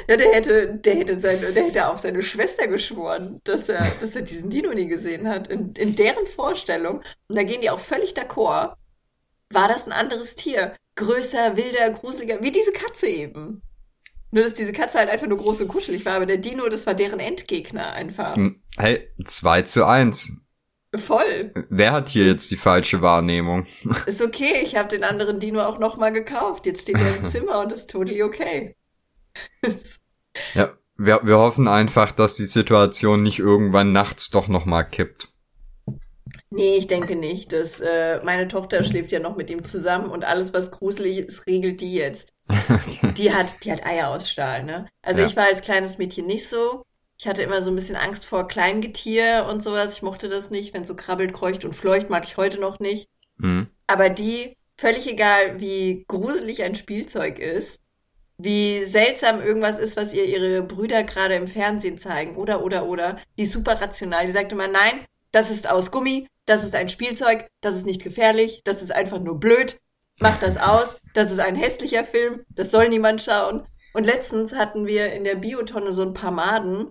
ja, 0.08 0.16
der 0.16 0.32
hätte, 0.32 0.74
der 0.74 0.94
hätte 0.94 1.20
seine, 1.20 1.52
der 1.52 1.64
hätte 1.64 1.88
auf 1.88 1.98
seine 1.98 2.22
Schwester 2.22 2.66
geschworen, 2.66 3.40
dass 3.44 3.68
er, 3.68 3.86
dass 4.00 4.16
er 4.16 4.22
diesen 4.22 4.48
Dino 4.48 4.72
nie 4.72 4.88
gesehen 4.88 5.28
hat. 5.28 5.48
In, 5.48 5.74
in 5.74 5.96
deren 5.96 6.26
Vorstellung, 6.26 7.02
und 7.28 7.36
da 7.36 7.42
gehen 7.42 7.60
die 7.60 7.70
auch 7.70 7.80
völlig 7.80 8.14
d'accord, 8.14 8.74
war 9.50 9.68
das 9.68 9.86
ein 9.86 9.92
anderes 9.92 10.34
Tier. 10.34 10.74
Größer, 10.96 11.56
wilder, 11.56 11.90
gruseliger, 11.90 12.42
wie 12.42 12.50
diese 12.50 12.72
Katze 12.72 13.06
eben. 13.06 13.62
Nur, 14.30 14.44
dass 14.44 14.54
diese 14.54 14.72
Katze 14.72 14.98
halt 14.98 15.08
einfach 15.08 15.26
nur 15.26 15.38
groß 15.38 15.62
und 15.62 15.68
kuschelig 15.68 16.04
war, 16.04 16.14
aber 16.14 16.26
der 16.26 16.36
Dino, 16.36 16.68
das 16.68 16.86
war 16.86 16.94
deren 16.94 17.20
Endgegner 17.20 17.92
einfach. 17.92 18.36
Hm, 18.36 18.62
hey, 18.76 19.08
2 19.24 19.62
zu 19.62 19.86
1. 19.86 20.32
Voll. 20.96 21.52
Wer 21.68 21.92
hat 21.92 22.08
hier 22.08 22.26
jetzt 22.26 22.50
die 22.50 22.56
falsche 22.56 23.02
Wahrnehmung? 23.02 23.66
Ist 24.06 24.22
okay, 24.22 24.62
ich 24.62 24.76
habe 24.76 24.88
den 24.88 25.04
anderen 25.04 25.38
Dino 25.38 25.62
auch 25.62 25.78
nochmal 25.78 26.12
gekauft. 26.12 26.66
Jetzt 26.66 26.82
steht 26.82 26.96
er 26.96 27.16
im 27.16 27.26
Zimmer 27.28 27.60
und 27.60 27.72
ist 27.72 27.90
totally 27.90 28.22
okay. 28.22 28.74
ja, 30.54 30.72
wir, 30.96 31.20
wir 31.24 31.38
hoffen 31.38 31.68
einfach, 31.68 32.12
dass 32.12 32.36
die 32.36 32.46
Situation 32.46 33.22
nicht 33.22 33.38
irgendwann 33.38 33.92
nachts 33.92 34.30
doch 34.30 34.48
nochmal 34.48 34.88
kippt. 34.88 35.32
Nee, 36.50 36.76
ich 36.76 36.86
denke 36.86 37.14
nicht. 37.14 37.52
Das, 37.52 37.80
äh, 37.80 38.20
meine 38.24 38.48
Tochter 38.48 38.82
schläft 38.82 39.12
ja 39.12 39.20
noch 39.20 39.36
mit 39.36 39.50
ihm 39.50 39.64
zusammen 39.64 40.10
und 40.10 40.24
alles, 40.24 40.54
was 40.54 40.70
gruselig 40.70 41.18
ist, 41.18 41.46
regelt 41.46 41.80
die 41.80 41.94
jetzt. 41.94 42.32
Die 43.18 43.32
hat, 43.34 43.56
die 43.64 43.72
hat 43.72 43.84
Eier 43.84 44.08
aus 44.08 44.30
Stahl, 44.30 44.62
ne? 44.62 44.88
Also 45.02 45.20
ja. 45.20 45.26
ich 45.26 45.36
war 45.36 45.44
als 45.44 45.60
kleines 45.60 45.98
Mädchen 45.98 46.26
nicht 46.26 46.48
so. 46.48 46.84
Ich 47.18 47.26
hatte 47.26 47.42
immer 47.42 47.62
so 47.62 47.70
ein 47.70 47.74
bisschen 47.74 47.96
Angst 47.96 48.24
vor 48.24 48.46
Kleingetier 48.46 49.46
und 49.50 49.60
sowas. 49.62 49.94
Ich 49.94 50.02
mochte 50.02 50.28
das 50.28 50.50
nicht, 50.50 50.72
wenn 50.72 50.82
es 50.82 50.88
so 50.88 50.94
krabbelt, 50.94 51.34
kreucht 51.34 51.64
und 51.64 51.74
fleucht, 51.74 52.10
mag 52.10 52.24
ich 52.24 52.36
heute 52.36 52.60
noch 52.60 52.78
nicht. 52.78 53.08
Mhm. 53.38 53.66
Aber 53.88 54.08
die, 54.08 54.56
völlig 54.76 55.10
egal, 55.10 55.60
wie 55.60 56.04
gruselig 56.06 56.62
ein 56.62 56.76
Spielzeug 56.76 57.40
ist, 57.40 57.80
wie 58.38 58.84
seltsam 58.84 59.42
irgendwas 59.42 59.78
ist, 59.78 59.96
was 59.96 60.14
ihr 60.14 60.24
ihre 60.24 60.62
Brüder 60.62 61.02
gerade 61.02 61.34
im 61.34 61.48
Fernsehen 61.48 61.98
zeigen, 61.98 62.36
oder, 62.36 62.62
oder, 62.62 62.86
oder, 62.86 63.18
die 63.36 63.42
ist 63.42 63.52
super 63.52 63.80
rational. 63.80 64.26
Die 64.26 64.32
sagt 64.32 64.52
immer, 64.52 64.68
nein, 64.68 65.00
das 65.32 65.50
ist 65.50 65.68
aus 65.68 65.90
Gummi, 65.90 66.28
das 66.48 66.64
ist 66.64 66.74
ein 66.74 66.88
Spielzeug, 66.88 67.48
das 67.60 67.74
ist 67.74 67.86
nicht 67.86 68.02
gefährlich, 68.02 68.62
das 68.64 68.82
ist 68.82 68.92
einfach 68.92 69.20
nur 69.20 69.38
blöd, 69.38 69.78
mach 70.20 70.38
das 70.40 70.56
aus, 70.56 70.98
das 71.14 71.30
ist 71.30 71.40
ein 71.40 71.56
hässlicher 71.56 72.04
Film, 72.04 72.44
das 72.50 72.70
soll 72.70 72.88
niemand 72.88 73.22
schauen. 73.22 73.66
Und 73.94 74.04
letztens 74.04 74.54
hatten 74.54 74.86
wir 74.86 75.12
in 75.12 75.24
der 75.24 75.36
Biotonne 75.36 75.92
so 75.92 76.02
ein 76.02 76.14
paar 76.14 76.30
Maden, 76.30 76.90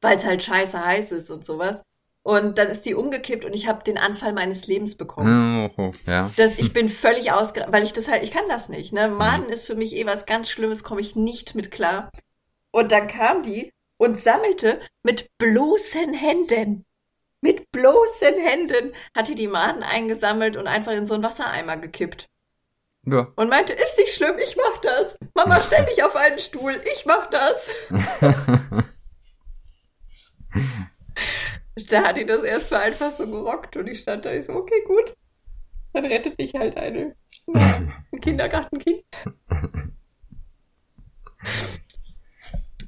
weil 0.00 0.16
es 0.16 0.24
halt 0.24 0.42
scheiße 0.42 0.84
heiß 0.84 1.12
ist 1.12 1.30
und 1.30 1.44
sowas. 1.44 1.82
Und 2.24 2.58
dann 2.58 2.68
ist 2.68 2.86
die 2.86 2.94
umgekippt 2.94 3.44
und 3.44 3.54
ich 3.54 3.66
habe 3.66 3.82
den 3.82 3.98
Anfall 3.98 4.32
meines 4.32 4.68
Lebens 4.68 4.96
bekommen. 4.96 5.70
Oh, 5.76 5.90
ja. 6.06 6.30
Das, 6.36 6.56
ich 6.58 6.72
bin 6.72 6.88
völlig 6.88 7.32
ausge... 7.32 7.66
Weil 7.68 7.82
ich 7.82 7.92
das 7.92 8.06
halt... 8.06 8.22
Ich 8.22 8.30
kann 8.30 8.48
das 8.48 8.68
nicht. 8.68 8.92
Ne? 8.92 9.08
Maden 9.08 9.46
mhm. 9.46 9.52
ist 9.52 9.66
für 9.66 9.74
mich 9.74 9.96
eh 9.96 10.06
was 10.06 10.24
ganz 10.24 10.48
Schlimmes, 10.48 10.84
komme 10.84 11.00
ich 11.00 11.16
nicht 11.16 11.56
mit 11.56 11.72
klar. 11.72 12.10
Und 12.70 12.92
dann 12.92 13.08
kam 13.08 13.42
die 13.42 13.72
und 13.96 14.20
sammelte 14.20 14.80
mit 15.02 15.26
bloßen 15.38 16.14
Händen, 16.14 16.84
mit 17.42 17.70
bloßen 17.72 18.34
Händen, 18.34 18.94
hat 19.14 19.28
die 19.28 19.34
die 19.34 19.48
Maden 19.48 19.82
eingesammelt 19.82 20.56
und 20.56 20.66
einfach 20.66 20.92
in 20.92 21.04
so 21.04 21.12
einen 21.14 21.22
Wassereimer 21.22 21.76
gekippt. 21.76 22.30
Ja. 23.04 23.32
Und 23.34 23.50
meinte, 23.50 23.72
ist 23.72 23.98
nicht 23.98 24.14
schlimm, 24.14 24.38
ich 24.38 24.56
mach 24.56 24.78
das. 24.78 25.18
Mama, 25.34 25.60
stell 25.66 25.84
dich 25.84 26.02
auf 26.02 26.16
einen 26.16 26.38
Stuhl, 26.38 26.80
ich 26.94 27.04
mach 27.04 27.28
das. 27.30 27.70
da 31.88 32.04
hat 32.04 32.16
die 32.16 32.26
das 32.26 32.44
erstmal 32.44 32.82
einfach 32.82 33.12
so 33.12 33.26
gerockt 33.26 33.76
und 33.76 33.88
ich 33.88 34.00
stand 34.00 34.24
da, 34.24 34.32
ich 34.32 34.46
so, 34.46 34.52
okay, 34.52 34.82
gut. 34.86 35.14
Dann 35.92 36.06
rettet 36.06 36.38
mich 36.38 36.54
halt 36.54 36.76
eine, 36.76 37.16
ein 37.52 38.20
Kindergartenkind. 38.20 39.04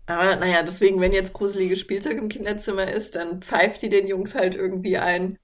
Aber 0.06 0.36
naja, 0.36 0.62
deswegen, 0.62 1.00
wenn 1.00 1.12
jetzt 1.12 1.32
gruseliges 1.32 1.80
Spielzeug 1.80 2.18
im 2.18 2.28
Kinderzimmer 2.28 2.90
ist, 2.90 3.16
dann 3.16 3.40
pfeift 3.40 3.82
die 3.82 3.88
den 3.88 4.06
Jungs 4.06 4.34
halt 4.34 4.54
irgendwie 4.54 4.98
ein 4.98 5.38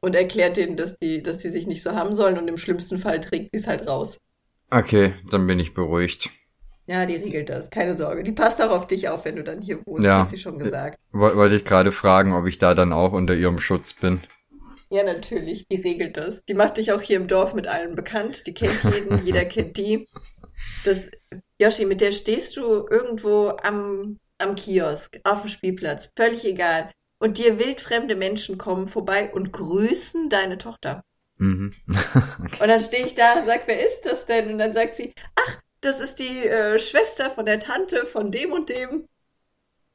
und 0.00 0.14
erklärt 0.14 0.56
denen, 0.56 0.76
dass 0.76 0.96
die, 0.98 1.22
dass 1.22 1.38
die 1.38 1.48
sich 1.48 1.66
nicht 1.66 1.82
so 1.82 1.92
haben 1.92 2.14
sollen 2.14 2.38
und 2.38 2.46
im 2.46 2.58
schlimmsten 2.58 2.98
Fall 2.98 3.20
trägt 3.20 3.50
sie 3.52 3.58
es 3.58 3.66
halt 3.66 3.88
raus. 3.88 4.20
Okay, 4.70 5.14
dann 5.30 5.46
bin 5.46 5.58
ich 5.58 5.74
beruhigt. 5.74 6.30
Ja, 6.86 7.04
die 7.04 7.16
regelt 7.16 7.50
das, 7.50 7.70
keine 7.70 7.96
Sorge. 7.96 8.22
Die 8.22 8.32
passt 8.32 8.62
auch 8.62 8.70
auf 8.70 8.86
dich 8.86 9.08
auf, 9.08 9.24
wenn 9.24 9.36
du 9.36 9.42
dann 9.42 9.60
hier 9.60 9.84
wohnst, 9.84 10.06
ja. 10.06 10.20
hat 10.20 10.30
sie 10.30 10.38
schon 10.38 10.58
gesagt. 10.58 10.98
Wollte 11.10 11.56
ich 11.56 11.64
gerade 11.64 11.90
fragen, 11.90 12.32
ob 12.32 12.46
ich 12.46 12.58
da 12.58 12.74
dann 12.74 12.92
auch 12.92 13.12
unter 13.12 13.34
ihrem 13.34 13.58
Schutz 13.58 13.94
bin. 13.94 14.20
Ja, 14.88 15.02
natürlich, 15.02 15.66
die 15.66 15.80
regelt 15.80 16.16
das. 16.16 16.44
Die 16.44 16.54
macht 16.54 16.76
dich 16.76 16.92
auch 16.92 17.00
hier 17.00 17.16
im 17.16 17.26
Dorf 17.26 17.54
mit 17.54 17.66
allen 17.66 17.96
bekannt. 17.96 18.46
Die 18.46 18.54
kennt 18.54 18.84
jeden, 18.84 19.18
jeder 19.24 19.44
kennt 19.44 19.76
die. 19.76 20.06
Das, 20.84 21.10
Yoshi, 21.60 21.84
mit 21.84 22.00
der 22.00 22.12
stehst 22.12 22.56
du 22.56 22.86
irgendwo 22.88 23.56
am, 23.62 24.18
am 24.38 24.54
Kiosk, 24.54 25.20
auf 25.24 25.42
dem 25.42 25.50
Spielplatz, 25.50 26.12
völlig 26.16 26.44
egal. 26.44 26.90
Und 27.18 27.38
dir 27.38 27.58
wildfremde 27.58 28.14
Menschen 28.14 28.58
kommen 28.58 28.88
vorbei 28.88 29.32
und 29.32 29.52
grüßen 29.52 30.28
deine 30.28 30.58
Tochter. 30.58 31.02
Mhm. 31.38 31.72
Und 32.60 32.68
dann 32.68 32.80
stehe 32.80 33.06
ich 33.06 33.14
da 33.14 33.38
und 33.38 33.46
sag, 33.46 33.66
wer 33.66 33.86
ist 33.86 34.06
das 34.06 34.24
denn? 34.24 34.50
Und 34.50 34.58
dann 34.58 34.72
sagt 34.72 34.96
sie, 34.96 35.12
ach, 35.34 35.60
das 35.82 36.00
ist 36.00 36.18
die 36.18 36.46
äh, 36.46 36.78
Schwester 36.78 37.30
von 37.30 37.44
der 37.44 37.60
Tante 37.60 38.06
von 38.06 38.30
dem 38.30 38.52
und 38.52 38.70
dem. 38.70 39.06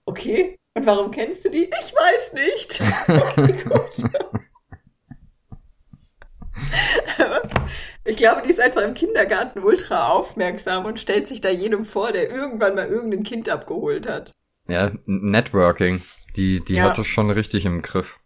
Okay, 0.05 0.59
und 0.73 0.85
warum 0.85 1.11
kennst 1.11 1.45
du 1.45 1.49
die? 1.49 1.63
Ich 1.63 1.93
weiß 1.93 2.33
nicht. 2.33 2.81
Okay, 3.07 3.63
gut. 3.63 4.41
ich 8.05 8.17
glaube, 8.17 8.41
die 8.43 8.51
ist 8.51 8.59
einfach 8.59 8.81
im 8.83 8.93
Kindergarten 8.93 9.59
ultra 9.59 10.09
aufmerksam 10.09 10.85
und 10.85 10.99
stellt 10.99 11.27
sich 11.27 11.41
da 11.41 11.49
jedem 11.49 11.85
vor, 11.85 12.11
der 12.11 12.29
irgendwann 12.29 12.75
mal 12.75 12.87
irgendein 12.87 13.23
Kind 13.23 13.49
abgeholt 13.49 14.07
hat. 14.07 14.31
Ja, 14.67 14.91
Networking. 15.05 16.01
Die, 16.35 16.63
die 16.63 16.75
ja. 16.75 16.83
hat 16.83 16.97
das 16.97 17.07
schon 17.07 17.29
richtig 17.29 17.65
im 17.65 17.81
Griff. 17.81 18.19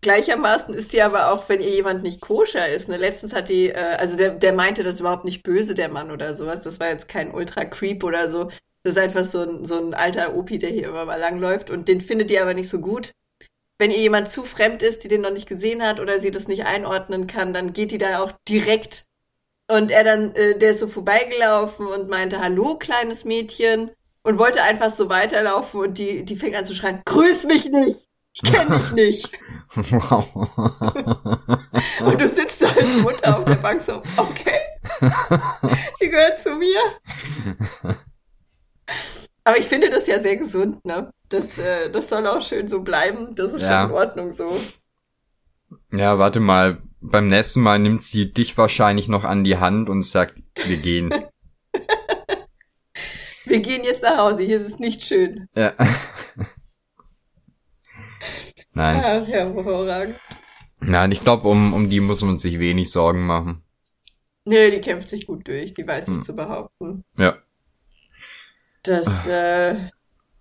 Gleichermaßen 0.00 0.74
ist 0.74 0.92
die 0.92 1.02
aber 1.02 1.32
auch, 1.32 1.48
wenn 1.48 1.60
ihr 1.60 1.70
jemand 1.70 2.02
nicht 2.02 2.20
koscher 2.20 2.68
ist. 2.68 2.88
Ne? 2.88 2.96
Letztens 2.96 3.32
hat 3.32 3.48
die, 3.48 3.68
äh, 3.68 3.96
also 3.98 4.16
der, 4.16 4.30
der 4.30 4.52
meinte 4.52 4.82
das 4.82 4.98
überhaupt 4.98 5.24
nicht 5.24 5.44
böse, 5.44 5.74
der 5.74 5.88
Mann 5.88 6.10
oder 6.10 6.34
sowas. 6.34 6.64
Das 6.64 6.80
war 6.80 6.88
jetzt 6.88 7.08
kein 7.08 7.32
Ultra-Creep 7.32 8.02
oder 8.02 8.28
so. 8.28 8.50
Das 8.82 8.94
ist 8.94 8.98
einfach 8.98 9.24
so 9.24 9.42
ein, 9.42 9.64
so 9.64 9.78
ein 9.78 9.94
alter 9.94 10.34
Opi, 10.34 10.58
der 10.58 10.70
hier 10.70 10.88
immer 10.88 11.04
mal 11.04 11.20
langläuft. 11.20 11.70
Und 11.70 11.86
den 11.86 12.00
findet 12.00 12.32
ihr 12.32 12.42
aber 12.42 12.54
nicht 12.54 12.68
so 12.68 12.80
gut. 12.80 13.12
Wenn 13.82 13.90
ihr 13.90 13.98
jemand 13.98 14.30
zu 14.30 14.44
fremd 14.44 14.84
ist, 14.84 15.02
die 15.02 15.08
den 15.08 15.22
noch 15.22 15.32
nicht 15.32 15.48
gesehen 15.48 15.82
hat 15.82 15.98
oder 15.98 16.20
sie 16.20 16.30
das 16.30 16.46
nicht 16.46 16.66
einordnen 16.66 17.26
kann, 17.26 17.52
dann 17.52 17.72
geht 17.72 17.90
die 17.90 17.98
da 17.98 18.20
auch 18.20 18.30
direkt. 18.48 19.06
Und 19.66 19.90
er 19.90 20.04
dann, 20.04 20.32
äh, 20.36 20.56
der 20.56 20.70
ist 20.70 20.78
so 20.78 20.86
vorbeigelaufen 20.86 21.88
und 21.88 22.08
meinte, 22.08 22.40
hallo, 22.40 22.76
kleines 22.78 23.24
Mädchen. 23.24 23.90
Und 24.22 24.38
wollte 24.38 24.62
einfach 24.62 24.90
so 24.90 25.08
weiterlaufen 25.08 25.80
und 25.80 25.98
die, 25.98 26.24
die 26.24 26.36
fängt 26.36 26.54
an 26.54 26.64
zu 26.64 26.76
schreien, 26.76 27.02
grüß 27.04 27.42
mich 27.46 27.72
nicht! 27.72 28.06
Ich 28.34 28.42
kenne 28.44 28.78
dich 28.78 28.92
nicht. 28.92 29.32
Wow. 29.74 30.28
Und 32.06 32.20
du 32.20 32.28
sitzt 32.28 32.62
da 32.62 32.68
als 32.68 32.96
Mutter 33.02 33.36
auf 33.36 33.44
der 33.46 33.56
Bank 33.56 33.80
so, 33.80 34.00
okay. 34.16 34.60
Die 36.00 36.08
gehört 36.08 36.38
zu 36.38 36.54
mir. 36.54 36.78
Aber 39.44 39.58
ich 39.58 39.66
finde 39.66 39.90
das 39.90 40.06
ja 40.06 40.20
sehr 40.20 40.36
gesund, 40.36 40.84
ne? 40.84 41.12
Das, 41.28 41.46
äh, 41.58 41.90
das 41.90 42.08
soll 42.08 42.26
auch 42.26 42.40
schön 42.42 42.68
so 42.68 42.82
bleiben. 42.82 43.34
Das 43.34 43.52
ist 43.52 43.62
Ja. 43.62 43.82
schon 43.82 43.90
in 43.90 43.96
Ordnung 43.96 44.30
so. 44.32 44.56
Ja, 45.90 46.18
warte 46.18 46.40
mal. 46.40 46.82
Beim 47.00 47.26
nächsten 47.26 47.60
Mal 47.62 47.80
nimmt 47.80 48.02
sie 48.04 48.32
dich 48.32 48.56
wahrscheinlich 48.56 49.08
noch 49.08 49.24
an 49.24 49.42
die 49.42 49.56
Hand 49.58 49.88
und 49.88 50.04
sagt, 50.04 50.34
wir 50.66 50.76
gehen. 50.76 51.12
Wir 53.44 53.60
gehen 53.60 53.82
jetzt 53.82 54.02
nach 54.04 54.16
Hause, 54.18 54.44
hier 54.44 54.60
ist 54.60 54.68
es 54.68 54.78
nicht 54.78 55.02
schön. 55.02 55.48
ja. 55.56 55.72
Nein. 58.72 59.02
Ach, 59.04 59.26
hervorragend. 59.28 60.16
Nein, 60.80 61.12
ich 61.12 61.20
glaube, 61.22 61.48
um, 61.48 61.74
um 61.74 61.90
die 61.90 62.00
muss 62.00 62.22
man 62.22 62.38
sich 62.38 62.58
wenig 62.58 62.90
Sorgen 62.90 63.26
machen. 63.26 63.62
Nö, 64.44 64.70
die 64.70 64.80
kämpft 64.80 65.08
sich 65.10 65.26
gut 65.26 65.46
durch, 65.46 65.74
die 65.74 65.86
weiß 65.86 66.08
ich 66.08 66.14
Hm. 66.14 66.22
zu 66.22 66.34
behaupten. 66.34 67.04
Ja. 67.18 67.36
Das, 68.82 69.26
äh, 69.26 69.90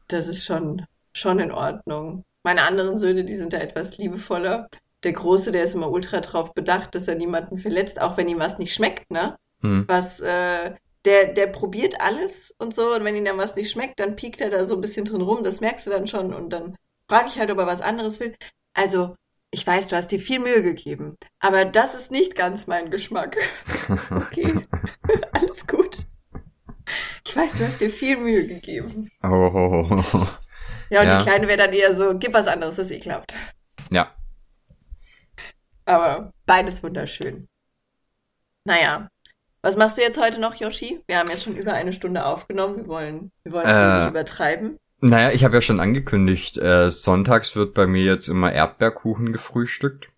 das 0.07 0.27
ist 0.27 0.43
schon, 0.43 0.85
schon 1.13 1.39
in 1.39 1.51
Ordnung. 1.51 2.23
Meine 2.43 2.63
anderen 2.63 2.97
Söhne, 2.97 3.23
die 3.23 3.35
sind 3.35 3.53
da 3.53 3.57
etwas 3.57 3.97
liebevoller. 3.97 4.69
Der 5.03 5.13
Große, 5.13 5.51
der 5.51 5.63
ist 5.63 5.75
immer 5.75 5.91
ultra 5.91 6.21
drauf 6.21 6.53
bedacht, 6.53 6.95
dass 6.95 7.07
er 7.07 7.15
niemanden 7.15 7.57
verletzt, 7.57 8.01
auch 8.01 8.17
wenn 8.17 8.27
ihm 8.27 8.39
was 8.39 8.57
nicht 8.57 8.73
schmeckt, 8.73 9.11
ne? 9.11 9.35
Hm. 9.61 9.85
Was, 9.87 10.19
äh, 10.19 10.73
der, 11.05 11.33
der 11.33 11.47
probiert 11.47 11.99
alles 11.99 12.53
und 12.57 12.75
so, 12.75 12.93
und 12.95 13.03
wenn 13.03 13.15
ihm 13.15 13.25
dann 13.25 13.37
was 13.37 13.55
nicht 13.55 13.71
schmeckt, 13.71 13.99
dann 13.99 14.15
piekt 14.15 14.41
er 14.41 14.49
da 14.49 14.65
so 14.65 14.75
ein 14.75 14.81
bisschen 14.81 15.05
drin 15.05 15.21
rum, 15.21 15.43
das 15.43 15.61
merkst 15.61 15.87
du 15.87 15.91
dann 15.91 16.07
schon, 16.07 16.33
und 16.33 16.51
dann 16.51 16.75
frage 17.07 17.27
ich 17.27 17.39
halt, 17.39 17.51
ob 17.51 17.57
er 17.57 17.67
was 17.67 17.81
anderes 17.81 18.19
will. 18.19 18.35
Also, 18.73 19.15
ich 19.49 19.65
weiß, 19.65 19.87
du 19.89 19.97
hast 19.97 20.11
dir 20.11 20.19
viel 20.19 20.39
Mühe 20.39 20.61
gegeben, 20.61 21.17
aber 21.39 21.65
das 21.65 21.95
ist 21.95 22.11
nicht 22.11 22.35
ganz 22.35 22.67
mein 22.67 22.91
Geschmack. 22.91 23.37
Okay, 24.09 24.61
alles 25.33 25.67
gut. 25.67 25.80
Ich 27.25 27.35
weiß, 27.35 27.53
du 27.53 27.65
hast 27.65 27.79
dir 27.81 27.89
viel 27.89 28.17
Mühe 28.17 28.47
gegeben. 28.47 29.09
Oh, 29.23 29.27
oh, 29.27 29.87
oh, 29.89 30.03
oh. 30.13 30.27
Ja, 30.89 31.01
und 31.01 31.07
Ja. 31.07 31.17
die 31.17 31.23
Kleine 31.23 31.47
wäre 31.47 31.57
dann 31.57 31.73
eher 31.73 31.95
so, 31.95 32.17
gib 32.17 32.33
was 32.33 32.47
anderes, 32.47 32.75
das 32.77 32.91
ekelhaft. 32.91 33.33
Ja. 33.89 34.11
Aber 35.85 36.33
beides 36.45 36.83
wunderschön. 36.83 37.47
Naja. 38.65 39.07
Was 39.63 39.77
machst 39.77 39.97
du 39.97 40.01
jetzt 40.01 40.19
heute 40.19 40.39
noch, 40.41 40.55
Yoshi? 40.55 41.01
Wir 41.07 41.19
haben 41.19 41.29
jetzt 41.29 41.43
schon 41.43 41.55
über 41.55 41.73
eine 41.73 41.93
Stunde 41.93 42.25
aufgenommen. 42.25 42.77
Wir 42.77 42.87
wollen, 42.87 43.31
wir 43.43 43.51
wollen 43.51 43.67
es 43.67 43.75
Äh. 43.75 43.99
nicht 43.99 44.09
übertreiben. 44.09 44.77
Naja, 45.01 45.31
ich 45.31 45.43
habe 45.43 45.55
ja 45.55 45.61
schon 45.61 45.79
angekündigt, 45.79 46.57
äh, 46.57 46.89
sonntags 46.91 47.55
wird 47.55 47.73
bei 47.73 47.87
mir 47.87 48.03
jetzt 48.03 48.27
immer 48.27 48.51
Erdbeerkuchen 48.51 49.31
gefrühstückt. 49.33 50.09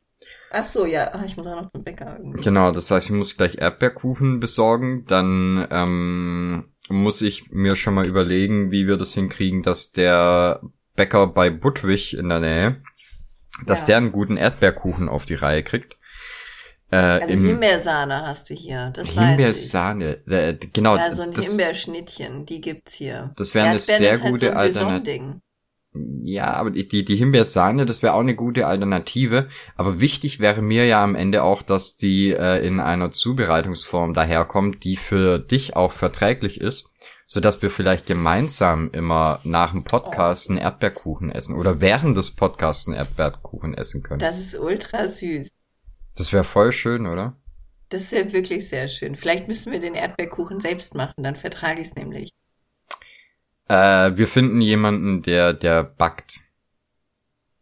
Ach 0.51 0.65
so, 0.65 0.85
ja. 0.85 1.09
Ach, 1.13 1.23
ich 1.23 1.35
muss 1.37 1.47
auch 1.47 1.61
noch 1.61 1.71
zum 1.71 1.83
Bäcker 1.83 2.17
irgendwie. 2.19 2.41
Genau, 2.43 2.71
das 2.71 2.89
heißt, 2.91 3.07
ich 3.07 3.15
muss 3.15 3.35
gleich 3.37 3.55
Erdbeerkuchen 3.57 4.39
besorgen. 4.39 5.05
Dann 5.07 5.67
ähm, 5.71 6.72
muss 6.89 7.21
ich 7.21 7.49
mir 7.51 7.75
schon 7.75 7.93
mal 7.93 8.05
überlegen, 8.07 8.71
wie 8.71 8.87
wir 8.87 8.97
das 8.97 9.13
hinkriegen, 9.13 9.63
dass 9.63 9.91
der 9.91 10.61
Bäcker 10.95 11.27
bei 11.27 11.49
Budwig 11.49 12.13
in 12.13 12.29
der 12.29 12.39
Nähe, 12.39 12.81
dass 13.65 13.81
Ja. 13.81 13.85
der 13.87 13.97
einen 13.97 14.11
guten 14.11 14.37
Erdbeerkuchen 14.37 15.09
auf 15.09 15.25
die 15.25 15.35
Reihe 15.35 15.63
kriegt. 15.63 15.95
Äh, 16.91 16.95
Also 16.97 17.27
im 17.33 17.45
Himbeersahne 17.45 18.25
hast 18.27 18.49
du 18.49 18.53
hier. 18.53 18.91
Das 18.93 19.07
weiß 19.07 19.13
ich. 19.15 19.19
Himbeersahne. 19.29 20.27
Äh, 20.27 20.57
genau, 20.73 20.95
Ja, 20.95 21.11
so 21.11 21.23
ein 21.23 21.33
das, 21.33 21.47
Himbeerschnittchen, 21.47 22.45
die 22.45 22.61
gibt's 22.61 22.93
hier. 22.93 23.33
das 23.37 23.55
wäre 23.55 23.67
eine 23.67 23.79
sehr 23.79 24.15
ist 24.15 24.21
halt 24.21 24.31
gute 24.33 24.45
so 24.45 24.51
ein 24.51 24.57
Alternative. 24.57 25.41
Ja, 26.23 26.53
aber 26.53 26.71
die, 26.71 26.87
die, 26.87 27.05
die 27.05 27.15
Himbeersahne, 27.15 27.85
das 27.85 28.01
wäre 28.01 28.13
auch 28.13 28.21
eine 28.21 28.35
gute 28.35 28.65
Alternative. 28.65 29.49
Aber 29.75 29.99
wichtig 29.99 30.39
wäre 30.39 30.61
mir 30.61 30.85
ja 30.85 31.03
am 31.03 31.15
Ende 31.15 31.43
auch, 31.43 31.61
dass 31.61 31.97
die 31.97 32.31
äh, 32.31 32.65
in 32.65 32.79
einer 32.79 33.11
Zubereitungsform 33.11 34.13
daherkommt, 34.13 34.83
die 34.83 34.95
für 34.95 35.37
dich 35.37 35.75
auch 35.75 35.91
verträglich 35.91 36.59
ist, 36.59 36.91
sodass 37.27 37.61
wir 37.61 37.69
vielleicht 37.69 38.07
gemeinsam 38.07 38.89
immer 38.91 39.39
nach 39.43 39.71
dem 39.71 39.83
Podcast 39.83 40.49
einen 40.49 40.59
Erdbeerkuchen 40.59 41.31
essen 41.31 41.55
oder 41.55 41.79
während 41.79 42.17
des 42.17 42.35
Podcasts 42.35 42.87
einen 42.87 42.97
Erdbeerkuchen 42.97 43.75
essen 43.75 44.01
können. 44.01 44.19
Das 44.19 44.39
ist 44.39 44.57
ultra 44.57 45.07
süß. 45.07 45.49
Das 46.15 46.33
wäre 46.33 46.43
voll 46.43 46.71
schön, 46.71 47.05
oder? 47.05 47.37
Das 47.89 48.11
wäre 48.11 48.33
wirklich 48.33 48.67
sehr 48.67 48.87
schön. 48.87 49.15
Vielleicht 49.15 49.47
müssen 49.47 49.71
wir 49.71 49.79
den 49.79 49.93
Erdbeerkuchen 49.93 50.59
selbst 50.59 50.95
machen, 50.95 51.23
dann 51.23 51.35
vertrage 51.35 51.81
ich 51.81 51.89
es 51.89 51.95
nämlich. 51.95 52.31
Äh, 53.73 54.17
wir 54.17 54.27
finden 54.27 54.61
jemanden, 54.61 55.23
der, 55.23 55.53
der 55.53 55.83
backt. 55.83 56.39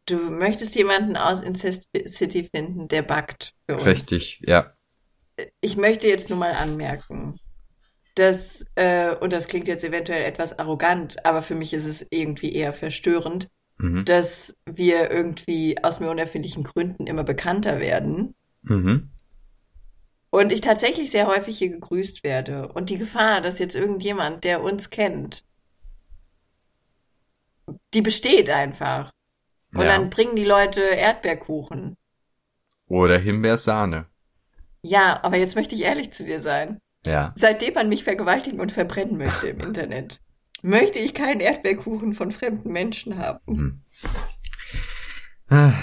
Du 0.07 0.17
möchtest 0.29 0.75
jemanden 0.75 1.15
aus 1.15 1.41
Incest 1.41 1.87
City 2.05 2.49
finden, 2.53 2.89
der 2.89 3.01
backt 3.01 3.53
für 3.65 3.75
uns. 3.77 3.85
Richtig, 3.85 4.41
ja. 4.45 4.73
Ich 5.61 5.77
möchte 5.77 6.07
jetzt 6.07 6.29
nur 6.29 6.37
mal 6.37 6.53
anmerken, 6.53 7.39
dass, 8.15 8.65
äh, 8.75 9.15
und 9.15 9.31
das 9.31 9.47
klingt 9.47 9.69
jetzt 9.69 9.85
eventuell 9.85 10.25
etwas 10.25 10.59
arrogant, 10.59 11.25
aber 11.25 11.41
für 11.41 11.55
mich 11.55 11.73
ist 11.73 11.85
es 11.85 12.05
irgendwie 12.09 12.53
eher 12.53 12.73
verstörend, 12.73 13.47
Mhm. 13.77 14.03
dass 14.03 14.53
wir 14.65 15.09
irgendwie 15.09 15.81
aus 15.81 16.01
mir 16.01 16.09
unerfindlichen 16.11 16.63
Gründen 16.63 17.07
immer 17.07 17.23
bekannter 17.23 17.79
werden 17.79 18.35
Mhm. 18.63 19.09
und 20.29 20.51
ich 20.51 20.61
tatsächlich 20.61 21.09
sehr 21.09 21.27
häufig 21.27 21.57
hier 21.57 21.69
gegrüßt 21.69 22.23
werde. 22.25 22.67
Und 22.67 22.89
die 22.89 22.97
Gefahr, 22.97 23.39
dass 23.39 23.59
jetzt 23.59 23.75
irgendjemand, 23.75 24.43
der 24.43 24.61
uns 24.61 24.89
kennt, 24.89 25.45
die 27.93 28.01
besteht 28.01 28.49
einfach. 28.49 29.11
Und 29.73 29.81
Ja. 29.81 29.87
dann 29.87 30.09
bringen 30.09 30.35
die 30.35 30.43
Leute 30.45 30.81
Erdbeerkuchen. 30.81 31.95
Oder 32.87 33.17
Himbeersahne. 33.17 34.05
Ja, 34.83 35.19
aber 35.23 35.37
jetzt 35.37 35.55
möchte 35.55 35.75
ich 35.75 35.81
ehrlich 35.83 36.11
zu 36.11 36.23
dir 36.25 36.41
sein. 36.41 36.79
Ja. 37.05 37.33
Seitdem 37.37 37.73
man 37.75 37.87
mich 37.89 38.03
vergewaltigen 38.03 38.59
und 38.59 38.71
verbrennen 38.71 39.17
möchte 39.17 39.47
im 39.47 39.59
Internet, 39.61 40.19
möchte 40.61 40.99
ich 40.99 41.13
keinen 41.13 41.39
Erdbeerkuchen 41.39 42.13
von 42.13 42.31
fremden 42.31 42.71
Menschen 42.71 43.17
haben. 43.17 43.83
Ah. 45.49 45.73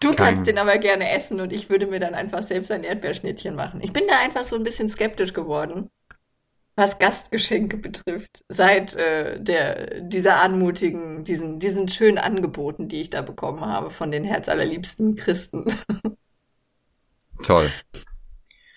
Du 0.00 0.08
Kein- 0.14 0.16
kannst 0.34 0.46
den 0.46 0.58
aber 0.58 0.78
gerne 0.78 1.10
essen 1.10 1.40
und 1.40 1.52
ich 1.52 1.70
würde 1.70 1.86
mir 1.86 1.98
dann 1.98 2.14
einfach 2.14 2.42
selbst 2.42 2.70
ein 2.70 2.84
Erdbeerschnittchen 2.84 3.54
machen. 3.56 3.80
Ich 3.82 3.92
bin 3.92 4.04
da 4.08 4.18
einfach 4.20 4.44
so 4.44 4.54
ein 4.56 4.62
bisschen 4.62 4.88
skeptisch 4.88 5.32
geworden, 5.32 5.90
was 6.78 6.98
Gastgeschenke 7.00 7.76
betrifft, 7.76 8.44
seit 8.48 8.94
äh, 8.94 9.42
der 9.42 10.00
dieser 10.00 10.40
anmutigen, 10.40 11.24
diesen 11.24 11.58
diesen 11.58 11.88
schönen 11.88 12.18
Angeboten, 12.18 12.88
die 12.88 13.00
ich 13.00 13.10
da 13.10 13.20
bekommen 13.22 13.62
habe 13.66 13.90
von 13.90 14.12
den 14.12 14.22
herzallerliebsten 14.22 15.16
Christen. 15.16 15.64
Toll. 17.42 17.70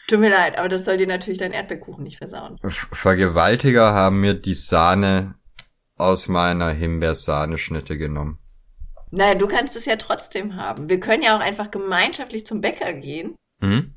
Tut 0.08 0.20
mir 0.20 0.30
leid, 0.30 0.58
aber 0.58 0.68
das 0.68 0.84
soll 0.86 0.97
dir 0.97 1.08
natürlich 1.08 1.39
deinen 1.39 1.54
Erdbeerkuchen 1.54 2.04
nicht 2.04 2.18
versauen. 2.18 2.58
Ver- 2.62 2.72
Vergewaltiger 2.72 3.93
haben 3.93 4.20
mir 4.20 4.34
die 4.34 4.54
Sahne 4.56 5.36
aus 5.95 6.28
meiner 6.28 6.72
Himbeersahneschnitte 6.72 7.97
genommen. 7.97 8.39
Naja, 9.12 9.36
du 9.36 9.47
kannst 9.47 9.76
es 9.76 9.86
ja 9.86 9.95
trotzdem 9.97 10.56
haben. 10.56 10.89
Wir 10.89 10.99
können 10.99 11.22
ja 11.22 11.36
auch 11.36 11.41
einfach 11.41 11.70
gemeinschaftlich 11.70 12.45
zum 12.47 12.62
Bäcker 12.62 12.93
gehen 12.93 13.36
Hm? 13.62 13.93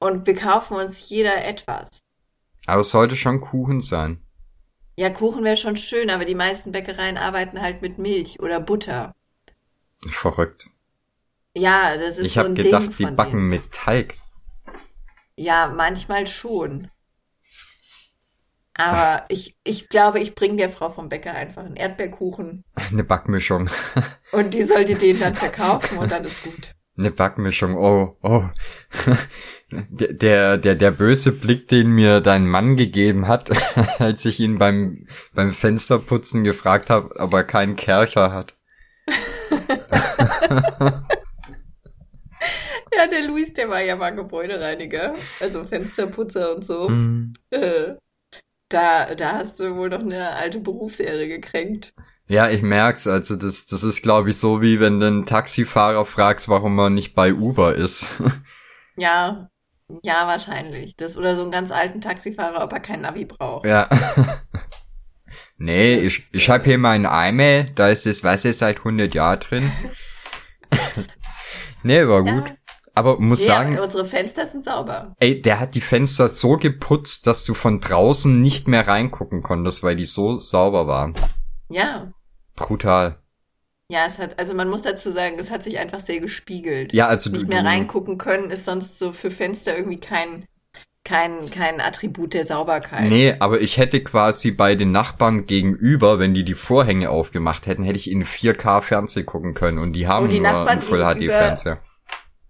und 0.00 0.26
wir 0.26 0.34
kaufen 0.36 0.76
uns 0.76 1.08
jeder 1.08 1.44
etwas. 1.46 1.88
Aber 2.68 2.82
es 2.82 2.90
sollte 2.90 3.16
schon 3.16 3.40
Kuchen 3.40 3.80
sein. 3.80 4.22
Ja, 4.96 5.08
Kuchen 5.10 5.42
wäre 5.42 5.56
schon 5.56 5.76
schön, 5.76 6.10
aber 6.10 6.24
die 6.26 6.34
meisten 6.34 6.70
Bäckereien 6.72 7.16
arbeiten 7.16 7.60
halt 7.62 7.80
mit 7.82 7.98
Milch 7.98 8.40
oder 8.40 8.60
Butter. 8.60 9.14
Verrückt. 10.10 10.68
Ja, 11.56 11.96
das 11.96 12.18
ist 12.18 12.26
Ich 12.26 12.34
so 12.34 12.40
habe 12.40 12.50
ein 12.50 12.54
gedacht, 12.54 12.82
Ding 12.82 12.96
die 12.98 13.04
von 13.04 13.16
backen 13.16 13.36
denen. 13.38 13.48
mit 13.48 13.72
Teig. 13.72 14.16
Ja, 15.36 15.72
manchmal 15.74 16.26
schon. 16.26 16.90
Aber 18.74 19.24
ich, 19.28 19.56
ich 19.64 19.88
glaube, 19.88 20.20
ich 20.20 20.34
bringe 20.34 20.56
der 20.56 20.70
Frau 20.70 20.90
vom 20.90 21.08
Bäcker 21.08 21.32
einfach 21.32 21.64
einen 21.64 21.76
Erdbeerkuchen 21.76 22.64
Eine 22.74 23.02
Backmischung. 23.02 23.68
und 24.32 24.52
die 24.54 24.64
soll 24.64 24.84
dir 24.84 24.98
den 24.98 25.18
dann 25.18 25.34
verkaufen 25.34 25.98
und 25.98 26.12
dann 26.12 26.24
ist 26.24 26.42
gut. 26.42 26.74
Eine 26.96 27.10
Backmischung. 27.12 27.76
Oh, 27.76 28.16
oh. 28.22 28.44
Der, 29.70 30.12
der, 30.14 30.56
der, 30.56 30.74
der 30.74 30.90
böse 30.90 31.30
Blick, 31.32 31.68
den 31.68 31.90
mir 31.90 32.20
dein 32.20 32.46
Mann 32.46 32.76
gegeben 32.76 33.28
hat, 33.28 33.50
als 34.00 34.24
ich 34.24 34.40
ihn 34.40 34.58
beim, 34.58 35.06
beim 35.34 35.52
Fensterputzen 35.52 36.42
gefragt 36.42 36.88
habe, 36.88 37.14
ob 37.16 37.34
er 37.34 37.44
keinen 37.44 37.76
Kercher 37.76 38.32
hat. 38.32 38.56
Ja, 42.98 43.06
der 43.06 43.28
Luis, 43.28 43.52
der 43.52 43.68
war 43.68 43.80
ja 43.80 43.94
mal 43.94 44.10
Gebäudereiniger, 44.10 45.14
also 45.38 45.64
Fensterputzer 45.64 46.56
und 46.56 46.64
so. 46.64 46.90
Äh, 47.50 47.94
da, 48.68 49.14
da 49.14 49.32
hast 49.34 49.60
du 49.60 49.76
wohl 49.76 49.88
noch 49.88 50.00
eine 50.00 50.30
alte 50.30 50.58
Berufsehre 50.58 51.28
gekränkt. 51.28 51.94
Ja, 52.26 52.50
ich 52.50 52.62
merk's. 52.62 53.06
Also 53.06 53.36
das, 53.36 53.66
das 53.66 53.84
ist, 53.84 54.02
glaube 54.02 54.30
ich, 54.30 54.38
so 54.38 54.60
wie 54.62 54.80
wenn 54.80 55.00
du 55.00 55.06
einen 55.06 55.26
Taxifahrer 55.26 56.04
fragst, 56.04 56.48
warum 56.48 56.78
er 56.78 56.90
nicht 56.90 57.14
bei 57.14 57.32
Uber 57.34 57.74
ist. 57.74 58.08
Ja, 59.00 59.48
ja, 60.02 60.26
wahrscheinlich. 60.26 60.96
Das 60.96 61.16
oder 61.16 61.34
so 61.34 61.42
einen 61.42 61.50
ganz 61.50 61.70
alten 61.70 62.00
Taxifahrer, 62.00 62.62
ob 62.62 62.72
er 62.72 62.80
kein 62.80 63.00
Navi 63.00 63.24
braucht. 63.24 63.66
ja. 63.66 63.88
nee, 65.58 65.96
ich, 65.96 66.28
ich 66.32 66.50
hab 66.50 66.64
hier 66.64 66.78
meinen 66.78 67.06
Eimer, 67.06 67.64
da 67.74 67.88
ist 67.88 68.06
das 68.06 68.22
Wasser 68.22 68.52
seit 68.52 68.78
100 68.78 69.14
Jahren 69.14 69.40
drin. 69.40 69.72
nee, 71.82 72.06
war 72.06 72.22
gut. 72.22 72.46
Ja. 72.46 72.54
aber 72.94 73.18
muss 73.18 73.40
ja, 73.40 73.54
sagen, 73.54 73.78
unsere 73.78 74.04
Fenster 74.04 74.46
sind 74.46 74.64
sauber. 74.64 75.14
ey, 75.18 75.40
der 75.40 75.60
hat 75.60 75.74
die 75.74 75.80
Fenster 75.80 76.28
so 76.28 76.56
geputzt, 76.56 77.26
dass 77.26 77.44
du 77.44 77.54
von 77.54 77.80
draußen 77.80 78.40
nicht 78.40 78.68
mehr 78.68 78.86
reingucken 78.86 79.42
konntest, 79.42 79.82
weil 79.82 79.96
die 79.96 80.04
so 80.04 80.38
sauber 80.38 80.86
waren. 80.86 81.14
Ja. 81.70 82.12
Brutal. 82.56 83.18
Ja, 83.90 84.04
es 84.06 84.18
hat, 84.18 84.38
also 84.38 84.52
man 84.54 84.68
muss 84.68 84.82
dazu 84.82 85.10
sagen, 85.10 85.36
es 85.38 85.50
hat 85.50 85.64
sich 85.64 85.78
einfach 85.78 86.00
sehr 86.00 86.20
gespiegelt. 86.20 86.92
Ja, 86.92 87.06
also 87.06 87.30
Nicht 87.30 87.44
du, 87.44 87.48
mehr 87.48 87.62
du 87.62 87.68
reingucken 87.68 88.18
können 88.18 88.50
ist 88.50 88.66
sonst 88.66 88.98
so 88.98 89.12
für 89.12 89.30
Fenster 89.30 89.74
irgendwie 89.74 89.98
kein, 89.98 90.44
kein, 91.04 91.50
kein 91.50 91.80
Attribut 91.80 92.34
der 92.34 92.44
Sauberkeit. 92.44 93.08
Nee, 93.08 93.36
aber 93.38 93.62
ich 93.62 93.78
hätte 93.78 94.04
quasi 94.04 94.50
bei 94.50 94.74
den 94.74 94.92
Nachbarn 94.92 95.46
gegenüber, 95.46 96.18
wenn 96.18 96.34
die 96.34 96.44
die 96.44 96.52
Vorhänge 96.52 97.08
aufgemacht 97.08 97.66
hätten, 97.66 97.82
hätte 97.82 97.98
ich 97.98 98.10
in 98.10 98.24
4K 98.24 98.82
Fernsehen 98.82 99.24
gucken 99.24 99.54
können 99.54 99.78
und 99.78 99.94
die 99.94 100.06
haben 100.06 100.24
Und 100.24 100.32
die 100.32 100.40
nur 100.40 100.48
Nachbarn 100.48 100.68
einen 100.68 100.80
Full 100.82 101.02
HD 101.02 101.24
Fernseher. 101.30 101.80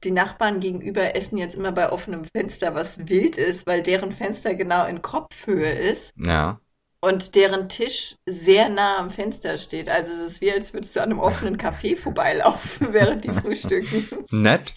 Die 0.02 0.10
Nachbarn 0.10 0.58
gegenüber 0.58 1.14
essen 1.14 1.38
jetzt 1.38 1.54
immer 1.54 1.70
bei 1.70 1.90
offenem 1.92 2.24
Fenster, 2.24 2.74
was 2.74 3.08
wild 3.08 3.36
ist, 3.36 3.66
weil 3.66 3.84
deren 3.84 4.10
Fenster 4.10 4.54
genau 4.54 4.86
in 4.86 5.02
Kopfhöhe 5.02 5.70
ist 5.70 6.14
Ja. 6.16 6.60
Und 7.00 7.34
deren 7.34 7.68
Tisch 7.68 8.16
sehr 8.26 8.68
nah 8.68 8.98
am 8.98 9.10
Fenster 9.10 9.58
steht. 9.58 9.88
Also 9.88 10.12
es 10.12 10.20
ist 10.20 10.40
wie, 10.40 10.52
als 10.52 10.72
würdest 10.72 10.96
du 10.96 11.00
an 11.00 11.10
einem 11.10 11.20
offenen 11.20 11.56
Café 11.56 11.96
vorbeilaufen, 11.96 12.88
während 12.92 13.24
die 13.24 13.30
frühstücken. 13.30 14.08
Nett. 14.30 14.74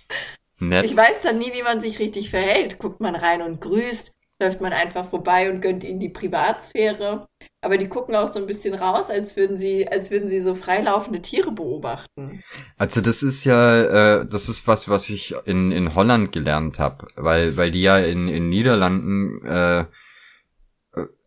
Nett. 0.59 0.85
Ich 0.85 0.95
weiß 0.95 1.21
dann 1.23 1.39
nie, 1.39 1.53
wie 1.53 1.63
man 1.63 1.81
sich 1.81 1.99
richtig 1.99 2.29
verhält. 2.29 2.77
Guckt 2.77 3.01
man 3.01 3.15
rein 3.15 3.41
und 3.41 3.61
grüßt, 3.61 4.11
läuft 4.39 4.61
man 4.61 4.73
einfach 4.73 5.09
vorbei 5.09 5.49
und 5.49 5.61
gönnt 5.61 5.83
ihnen 5.83 5.99
die 5.99 6.09
Privatsphäre. 6.09 7.25
Aber 7.63 7.77
die 7.77 7.87
gucken 7.87 8.15
auch 8.15 8.31
so 8.31 8.39
ein 8.39 8.47
bisschen 8.47 8.75
raus, 8.75 9.09
als 9.09 9.35
würden 9.35 9.57
sie, 9.57 9.87
als 9.87 10.11
würden 10.11 10.29
sie 10.29 10.41
so 10.41 10.53
freilaufende 10.53 11.21
Tiere 11.21 11.51
beobachten. 11.51 12.43
Also 12.77 13.01
das 13.01 13.23
ist 13.23 13.43
ja, 13.43 14.19
äh, 14.19 14.25
das 14.27 14.49
ist 14.49 14.67
was, 14.67 14.89
was 14.89 15.09
ich 15.09 15.35
in, 15.45 15.71
in 15.71 15.95
Holland 15.95 16.31
gelernt 16.31 16.77
habe, 16.79 17.07
weil, 17.15 17.57
weil 17.57 17.71
die 17.71 17.81
ja 17.81 17.97
in, 17.97 18.27
in 18.27 18.49
Niederlanden 18.49 19.45
äh, 19.45 19.81
äh, 19.81 19.85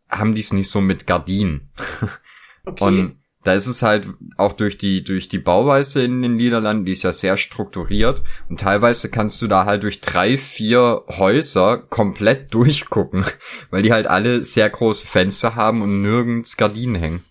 haben 0.09 0.35
die 0.35 0.41
es 0.41 0.53
nicht 0.53 0.71
so 0.71 0.81
mit 0.81 1.07
Gardinen. 1.07 1.71
Okay. 2.67 2.83
Und 2.83 3.17
da 3.45 3.53
ist 3.53 3.67
es 3.67 3.83
halt 3.83 4.09
auch 4.39 4.55
durch 4.55 4.79
die, 4.79 5.05
durch 5.05 5.29
die 5.29 5.39
Bauweise 5.39 6.03
in 6.03 6.23
den 6.23 6.37
Niederlanden, 6.37 6.87
die 6.87 6.93
ist 6.93 7.03
ja 7.03 7.13
sehr 7.13 7.37
strukturiert 7.37 8.23
und 8.49 8.59
teilweise 8.59 9.11
kannst 9.11 9.41
du 9.43 9.47
da 9.47 9.67
halt 9.67 9.83
durch 9.83 10.01
drei, 10.01 10.39
vier 10.39 11.05
Häuser 11.09 11.77
komplett 11.77 12.55
durchgucken, 12.55 13.25
weil 13.71 13.83
die 13.83 13.93
halt 13.93 14.07
alle 14.07 14.43
sehr 14.43 14.71
große 14.71 15.07
Fenster 15.07 15.55
haben 15.55 15.83
und 15.83 16.01
nirgends 16.01 16.57
Gardinen 16.57 16.95
hängen. 16.95 17.25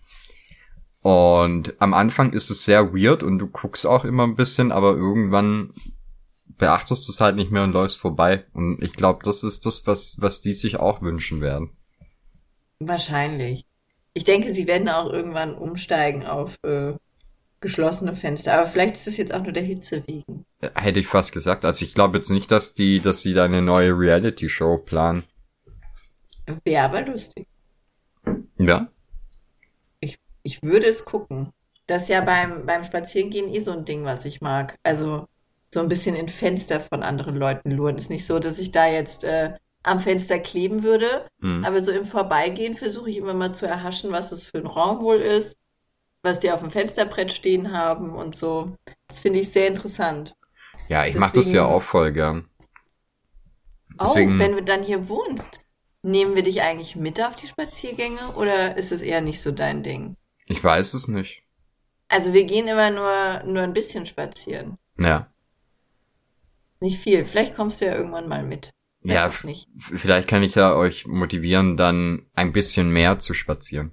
Und 1.02 1.74
am 1.80 1.92
Anfang 1.92 2.32
ist 2.32 2.48
es 2.48 2.64
sehr 2.64 2.94
weird 2.94 3.22
und 3.22 3.38
du 3.38 3.48
guckst 3.48 3.86
auch 3.86 4.04
immer 4.04 4.22
ein 4.22 4.36
bisschen, 4.36 4.72
aber 4.72 4.94
irgendwann 4.94 5.74
beachtest 6.56 7.08
du 7.08 7.12
es 7.12 7.20
halt 7.20 7.36
nicht 7.36 7.50
mehr 7.50 7.64
und 7.64 7.72
läufst 7.72 7.98
vorbei. 7.98 8.44
Und 8.54 8.82
ich 8.82 8.94
glaube, 8.94 9.24
das 9.24 9.42
ist 9.42 9.66
das, 9.66 9.86
was, 9.86 10.16
was 10.20 10.40
die 10.40 10.54
sich 10.54 10.76
auch 10.78 11.02
wünschen 11.02 11.40
werden. 11.40 11.76
Wahrscheinlich. 12.80 13.66
Ich 14.12 14.24
denke, 14.24 14.54
sie 14.54 14.66
werden 14.66 14.88
auch 14.88 15.12
irgendwann 15.12 15.56
umsteigen 15.56 16.24
auf 16.24 16.56
äh, 16.62 16.94
geschlossene 17.60 18.14
Fenster. 18.14 18.54
Aber 18.54 18.66
vielleicht 18.66 18.94
ist 18.94 19.06
das 19.06 19.16
jetzt 19.16 19.34
auch 19.34 19.42
nur 19.42 19.52
der 19.52 19.62
Hitze 19.62 20.06
wegen. 20.06 20.44
Hätte 20.76 21.00
ich 21.00 21.06
fast 21.06 21.32
gesagt. 21.32 21.64
Also 21.64 21.84
ich 21.84 21.94
glaube 21.94 22.18
jetzt 22.18 22.30
nicht, 22.30 22.50
dass 22.50 22.74
die, 22.74 23.00
dass 23.00 23.22
sie 23.22 23.34
da 23.34 23.44
eine 23.44 23.62
neue 23.62 23.90
Reality-Show 23.90 24.78
planen. 24.78 25.24
Wäre 26.64 26.84
aber 26.84 27.02
lustig. 27.02 27.46
Ja. 28.58 28.88
Ich 30.46 30.62
würde 30.62 30.86
es 30.86 31.06
gucken. 31.06 31.52
Das 31.86 32.04
ist 32.04 32.08
ja 32.10 32.20
beim, 32.20 32.66
beim 32.66 32.84
Spazierengehen 32.84 33.52
eh 33.52 33.60
so 33.60 33.72
ein 33.72 33.86
Ding, 33.86 34.04
was 34.04 34.26
ich 34.26 34.42
mag. 34.42 34.78
Also 34.82 35.26
so 35.72 35.80
ein 35.80 35.88
bisschen 35.88 36.14
in 36.14 36.28
Fenster 36.28 36.80
von 36.80 37.02
anderen 37.02 37.34
Leuten 37.34 37.70
luren. 37.70 37.96
Ist 37.96 38.10
nicht 38.10 38.26
so, 38.26 38.38
dass 38.38 38.58
ich 38.58 38.70
da 38.70 38.86
jetzt 38.86 39.24
äh, 39.24 39.54
am 39.84 40.00
Fenster 40.00 40.38
kleben 40.40 40.82
würde, 40.82 41.26
Hm. 41.40 41.64
aber 41.64 41.80
so 41.80 41.92
im 41.92 42.04
Vorbeigehen 42.06 42.74
versuche 42.74 43.10
ich 43.10 43.18
immer 43.18 43.34
mal 43.34 43.54
zu 43.54 43.66
erhaschen, 43.66 44.10
was 44.10 44.30
das 44.30 44.46
für 44.46 44.58
ein 44.58 44.66
Raum 44.66 45.00
wohl 45.02 45.20
ist, 45.20 45.56
was 46.22 46.40
die 46.40 46.50
auf 46.50 46.60
dem 46.60 46.70
Fensterbrett 46.70 47.32
stehen 47.32 47.72
haben 47.72 48.10
und 48.14 48.34
so. 48.34 48.74
Das 49.08 49.20
finde 49.20 49.38
ich 49.40 49.50
sehr 49.52 49.68
interessant. 49.68 50.34
Ja, 50.88 51.04
ich 51.06 51.14
mache 51.14 51.36
das 51.36 51.52
ja 51.52 51.62
Deswegen- 51.62 51.76
auch 51.76 51.82
voll 51.82 52.12
gern. 52.12 52.48
Auch 53.98 54.06
Deswegen, 54.14 54.38
wenn 54.38 54.52
du 54.52 54.62
dann 54.62 54.82
hier 54.82 55.08
wohnst, 55.08 55.60
nehmen 56.02 56.34
wir 56.34 56.42
dich 56.42 56.62
eigentlich 56.62 56.96
mit 56.96 57.22
auf 57.22 57.36
die 57.36 57.46
Spaziergänge 57.46 58.32
oder 58.36 58.76
ist 58.76 58.90
es 58.90 59.00
eher 59.02 59.20
nicht 59.20 59.40
so 59.40 59.52
dein 59.52 59.82
Ding? 59.82 60.16
ich 60.46 60.62
weiß 60.62 60.92
es 60.94 61.08
nicht. 61.08 61.42
Also 62.08 62.32
wir 62.34 62.44
gehen 62.44 62.68
immer 62.68 62.90
nur, 62.90 63.42
nur 63.50 63.62
ein 63.62 63.72
bisschen 63.72 64.04
spazieren. 64.04 64.76
Ja. 64.98 65.26
Nicht 66.80 66.98
viel. 66.98 67.24
Vielleicht 67.24 67.54
kommst 67.54 67.80
du 67.80 67.86
ja 67.86 67.94
irgendwann 67.94 68.28
mal 68.28 68.42
mit. 68.42 68.70
Ja, 69.04 69.30
vielleicht 69.30 70.28
kann 70.28 70.42
ich 70.42 70.54
ja 70.54 70.74
euch 70.74 71.06
motivieren, 71.06 71.76
dann 71.76 72.26
ein 72.34 72.52
bisschen 72.52 72.90
mehr 72.90 73.18
zu 73.18 73.34
spazieren. 73.34 73.92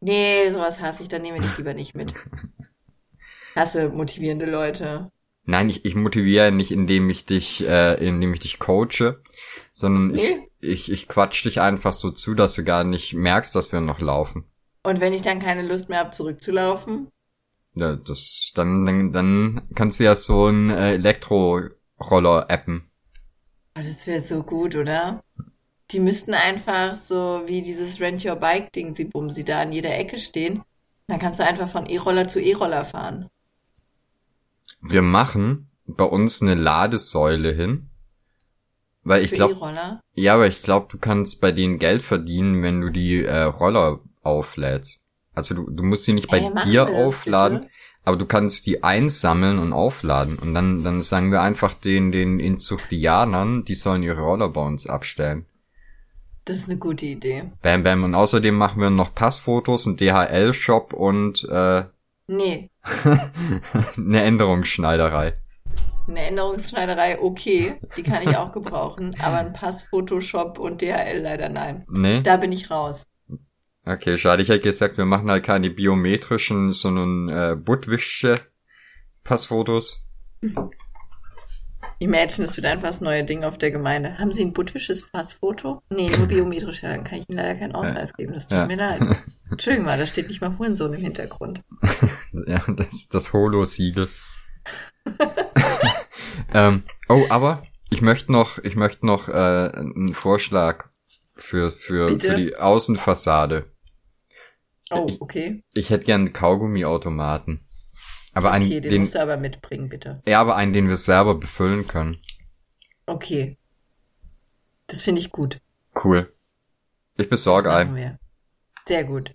Nee, 0.00 0.50
sowas 0.50 0.80
hasse 0.80 1.02
ich, 1.02 1.08
dann 1.08 1.22
nehmen 1.22 1.36
wir 1.40 1.42
dich 1.42 1.56
lieber 1.56 1.74
nicht 1.74 1.94
mit. 1.94 2.14
Hasse 3.56 3.88
motivierende 3.88 4.46
Leute. 4.46 5.10
Nein, 5.44 5.70
ich, 5.70 5.84
ich 5.84 5.94
motiviere 5.94 6.52
nicht, 6.52 6.70
indem 6.70 7.08
ich 7.08 7.24
dich, 7.24 7.66
äh, 7.66 7.94
indem 8.06 8.34
ich 8.34 8.40
dich 8.40 8.58
coache, 8.58 9.22
sondern 9.72 10.12
Nee. 10.12 10.46
ich, 10.60 10.88
ich, 10.88 10.92
ich 10.92 11.08
quatsch 11.08 11.44
dich 11.44 11.60
einfach 11.60 11.94
so 11.94 12.10
zu, 12.10 12.34
dass 12.34 12.54
du 12.54 12.64
gar 12.64 12.84
nicht 12.84 13.14
merkst, 13.14 13.56
dass 13.56 13.72
wir 13.72 13.80
noch 13.80 14.00
laufen. 14.00 14.44
Und 14.84 15.00
wenn 15.00 15.12
ich 15.12 15.22
dann 15.22 15.40
keine 15.40 15.62
Lust 15.62 15.88
mehr 15.88 16.00
habe, 16.00 16.10
zurückzulaufen, 16.10 17.08
Ja, 17.74 17.96
das, 17.96 18.52
dann, 18.54 18.84
dann, 18.86 19.12
dann 19.12 19.68
kannst 19.74 20.00
du 20.00 20.04
ja 20.04 20.14
so 20.16 20.46
einen 20.46 20.70
äh, 20.70 20.94
Elektroroller 20.94 22.50
appen. 22.50 22.87
Oh, 23.78 23.86
das 23.86 24.06
wäre 24.06 24.20
so 24.20 24.42
gut, 24.42 24.74
oder? 24.74 25.22
Die 25.90 26.00
müssten 26.00 26.34
einfach 26.34 26.94
so 26.94 27.42
wie 27.46 27.62
dieses 27.62 28.00
Rent 28.00 28.24
Your 28.24 28.36
Bike 28.36 28.72
Ding, 28.72 28.94
sie 28.94 29.06
bumsi 29.06 29.44
da 29.44 29.62
an 29.62 29.72
jeder 29.72 29.96
Ecke 29.96 30.18
stehen. 30.18 30.62
Dann 31.06 31.18
kannst 31.18 31.38
du 31.38 31.44
einfach 31.44 31.68
von 31.68 31.86
E-Roller 31.86 32.28
zu 32.28 32.40
E-Roller 32.40 32.84
fahren. 32.84 33.28
Wir 34.82 35.02
machen 35.02 35.70
bei 35.86 36.04
uns 36.04 36.42
eine 36.42 36.54
Ladesäule 36.54 37.52
hin. 37.52 37.88
Weil 39.02 39.24
ich 39.24 39.32
glaube, 39.32 39.56
ja, 40.14 40.34
aber 40.34 40.48
ich 40.48 40.62
glaube, 40.62 40.88
du 40.90 40.98
kannst 40.98 41.40
bei 41.40 41.50
denen 41.50 41.78
Geld 41.78 42.02
verdienen, 42.02 42.62
wenn 42.62 42.82
du 42.82 42.90
die 42.90 43.24
äh, 43.24 43.42
Roller 43.44 44.00
auflädst. 44.22 45.02
Also 45.34 45.54
du, 45.54 45.70
du 45.70 45.82
musst 45.82 46.04
sie 46.04 46.12
nicht 46.12 46.28
bei 46.28 46.40
Ey, 46.40 46.52
dir 46.64 46.88
aufladen, 46.88 47.60
bitte? 47.60 47.72
Aber 48.04 48.16
du 48.16 48.26
kannst 48.26 48.66
die 48.66 48.82
einsammeln 48.82 49.58
und 49.58 49.72
aufladen. 49.72 50.38
Und 50.38 50.54
dann, 50.54 50.82
dann 50.84 51.02
sagen 51.02 51.30
wir 51.30 51.42
einfach 51.42 51.74
den, 51.74 52.10
den 52.12 52.40
Inzuchtianern, 52.40 53.64
die 53.64 53.74
sollen 53.74 54.02
ihre 54.02 54.20
Roller 54.20 54.48
bei 54.48 54.62
uns 54.62 54.86
abstellen. 54.86 55.46
Das 56.44 56.56
ist 56.56 56.68
eine 56.70 56.78
gute 56.78 57.04
Idee. 57.06 57.44
Bam, 57.60 57.82
bam. 57.82 58.04
Und 58.04 58.14
außerdem 58.14 58.54
machen 58.54 58.80
wir 58.80 58.88
noch 58.88 59.14
Passfotos, 59.14 59.86
einen 59.86 59.98
DHL-Shop 59.98 60.92
und 60.94 61.44
äh, 61.50 61.84
Nee, 62.30 62.70
eine 63.96 64.22
Änderungsschneiderei. 64.22 65.34
eine 66.06 66.20
Änderungsschneiderei, 66.20 67.20
okay, 67.20 67.76
die 67.96 68.02
kann 68.02 68.22
ich 68.22 68.36
auch 68.36 68.52
gebrauchen, 68.52 69.16
aber 69.22 69.38
ein 69.38 69.52
Pass, 69.52 69.84
Photoshop 69.84 70.58
und 70.58 70.80
DHL 70.82 71.20
leider 71.22 71.48
nein. 71.48 71.84
Nee? 71.88 72.20
Da 72.22 72.36
bin 72.36 72.52
ich 72.52 72.70
raus. 72.70 73.02
Okay, 73.88 74.18
schade. 74.18 74.42
Ich 74.42 74.50
hätte 74.50 74.64
gesagt, 74.64 74.98
wir 74.98 75.06
machen 75.06 75.30
halt 75.30 75.44
keine 75.44 75.70
biometrischen, 75.70 76.74
sondern 76.74 77.28
äh, 77.30 77.56
buttwische 77.56 78.38
Passfotos. 79.24 80.06
Imagine, 81.98 82.46
es 82.46 82.56
wird 82.56 82.66
einfach 82.66 82.88
das 82.88 83.00
neue 83.00 83.24
Ding 83.24 83.44
auf 83.44 83.56
der 83.56 83.70
Gemeinde. 83.70 84.18
Haben 84.18 84.30
Sie 84.30 84.42
ein 84.44 84.52
buttwisches 84.52 85.10
Passfoto? 85.10 85.82
Nee, 85.88 86.10
nur 86.18 86.26
biometrisch. 86.26 86.82
Ja, 86.82 86.90
Dann 86.90 87.02
kann 87.04 87.20
ich 87.20 87.28
Ihnen 87.30 87.38
leider 87.38 87.58
keinen 87.58 87.74
Ausweis 87.74 88.12
geben. 88.12 88.34
Das 88.34 88.46
tut 88.46 88.58
Ja. 88.58 88.66
mir 88.66 88.76
leid. 88.76 89.00
Entschuldigung 89.50 89.86
mal, 89.86 89.98
da 89.98 90.06
steht 90.06 90.28
nicht 90.28 90.42
mal 90.42 90.58
Hurensohn 90.58 90.92
im 90.92 91.00
Hintergrund. 91.00 91.62
Ja, 92.46 92.62
das, 92.68 93.08
das 93.08 93.32
Holo-Siegel. 93.32 94.08
ähm, 96.54 96.82
oh, 97.08 97.24
aber 97.30 97.62
ich 97.90 98.02
möchte 98.02 98.30
noch, 98.30 98.58
ich 98.58 98.76
möchte 98.76 99.06
noch 99.06 99.28
äh, 99.28 99.32
einen 99.32 100.12
Vorschlag 100.12 100.90
für, 101.36 101.72
für, 101.72 102.08
Bitte? 102.08 102.28
für 102.28 102.36
die 102.36 102.56
Außenfassade. 102.56 103.64
Oh, 104.90 105.06
Ich- 105.08 105.20
okay. 105.20 105.62
Ich 105.74 105.90
hätte 105.90 106.06
gern 106.06 106.22
einen 106.22 106.32
Kaugummiautomaten. 106.32 107.60
Aber 108.34 108.52
einen, 108.52 108.66
Okay, 108.66 108.80
den, 108.80 108.92
den, 108.92 109.00
musst 109.02 109.14
du 109.14 109.22
aber 109.22 109.36
mitbringen, 109.36 109.88
bitte. 109.88 110.22
ja, 110.26 110.40
aber 110.40 110.54
einen, 110.56 110.72
den 110.72 110.88
wir 110.88 110.96
selber 110.96 111.34
befüllen 111.34 111.86
können. 111.86 112.18
Okay. 113.06 113.58
Das 114.86 115.02
finde 115.02 115.20
ich 115.20 115.30
gut. 115.32 115.60
Cool. 116.04 116.32
Ich 117.16 117.28
besorge 117.28 117.72
einen. 117.72 118.18
Sehr 118.86 119.04
gut. 119.04 119.34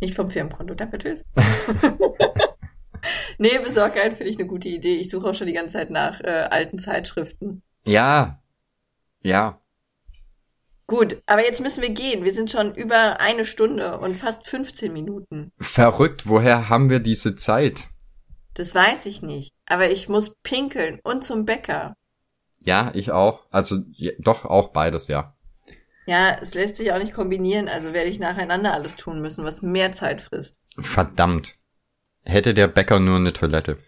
Nicht 0.00 0.14
vom 0.14 0.30
Firmenkonto. 0.30 0.74
Danke, 0.74 0.98
tschüss. 0.98 1.24
nee, 3.38 3.58
besorg 3.58 3.96
einen 3.96 4.14
finde 4.14 4.30
ich 4.30 4.38
eine 4.38 4.46
gute 4.46 4.68
Idee. 4.68 4.96
Ich 4.96 5.10
suche 5.10 5.28
auch 5.28 5.34
schon 5.34 5.46
die 5.46 5.52
ganze 5.52 5.74
Zeit 5.74 5.90
nach 5.90 6.20
äh, 6.20 6.48
alten 6.50 6.78
Zeitschriften. 6.78 7.62
Ja. 7.86 8.42
Ja. 9.22 9.60
Gut, 10.90 11.22
aber 11.26 11.44
jetzt 11.44 11.60
müssen 11.60 11.82
wir 11.82 11.90
gehen. 11.90 12.24
Wir 12.24 12.34
sind 12.34 12.50
schon 12.50 12.74
über 12.74 13.20
eine 13.20 13.46
Stunde 13.46 13.98
und 13.98 14.16
fast 14.16 14.48
15 14.48 14.92
Minuten. 14.92 15.52
Verrückt, 15.60 16.26
woher 16.26 16.68
haben 16.68 16.90
wir 16.90 16.98
diese 16.98 17.36
Zeit? 17.36 17.84
Das 18.54 18.74
weiß 18.74 19.06
ich 19.06 19.22
nicht. 19.22 19.52
aber 19.66 19.88
ich 19.88 20.08
muss 20.08 20.34
pinkeln 20.42 20.98
und 21.04 21.22
zum 21.22 21.46
Bäcker. 21.46 21.94
Ja, 22.58 22.90
ich 22.92 23.12
auch. 23.12 23.44
Also 23.52 23.76
ja, 23.92 24.10
doch 24.18 24.44
auch 24.44 24.70
beides, 24.72 25.06
ja. 25.06 25.36
Ja, 26.06 26.36
es 26.42 26.54
lässt 26.54 26.76
sich 26.78 26.92
auch 26.92 26.98
nicht 26.98 27.14
kombinieren, 27.14 27.68
also 27.68 27.92
werde 27.92 28.10
ich 28.10 28.18
nacheinander 28.18 28.74
alles 28.74 28.96
tun 28.96 29.20
müssen, 29.20 29.44
was 29.44 29.62
mehr 29.62 29.92
Zeit 29.92 30.20
frisst. 30.20 30.58
Verdammt. 30.76 31.52
Hätte 32.24 32.52
der 32.52 32.66
Bäcker 32.66 32.98
nur 32.98 33.18
eine 33.18 33.32
Toilette. 33.32 33.78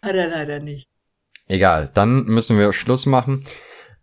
Hat 0.00 0.14
er 0.14 0.28
leider 0.28 0.60
nicht. 0.60 0.88
Egal, 1.48 1.90
dann 1.92 2.22
müssen 2.26 2.56
wir 2.56 2.72
Schluss 2.72 3.04
machen. 3.04 3.44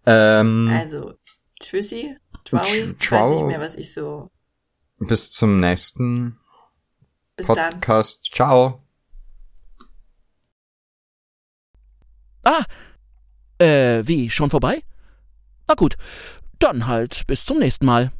Ähm, 0.05 0.69
Also, 0.77 1.13
tschüssi, 1.59 2.17
Tschwaui. 2.45 2.61
Tsch- 2.61 2.65
Ich 2.65 2.81
weiß 2.81 2.85
nicht 2.87 2.99
Tschau. 2.99 3.47
mehr, 3.47 3.59
was 3.59 3.75
ich 3.75 3.93
so. 3.93 4.29
bis 4.99 5.31
zum 5.31 5.59
nächsten 5.59 6.39
Bis 7.35 7.47
dann. 7.47 7.73
Podcast. 7.75 8.29
Ciao. 8.33 8.81
Ah, 12.43 12.63
äh, 13.59 14.03
wie, 14.07 14.29
schon 14.29 14.49
vorbei? 14.49 14.83
Na 15.67 15.73
gut, 15.75 15.97
dann 16.59 16.87
halt 16.87 17.27
bis 17.27 17.43
zum 17.45 17.59
nächsten 17.59 17.85
Mal. 17.85 18.11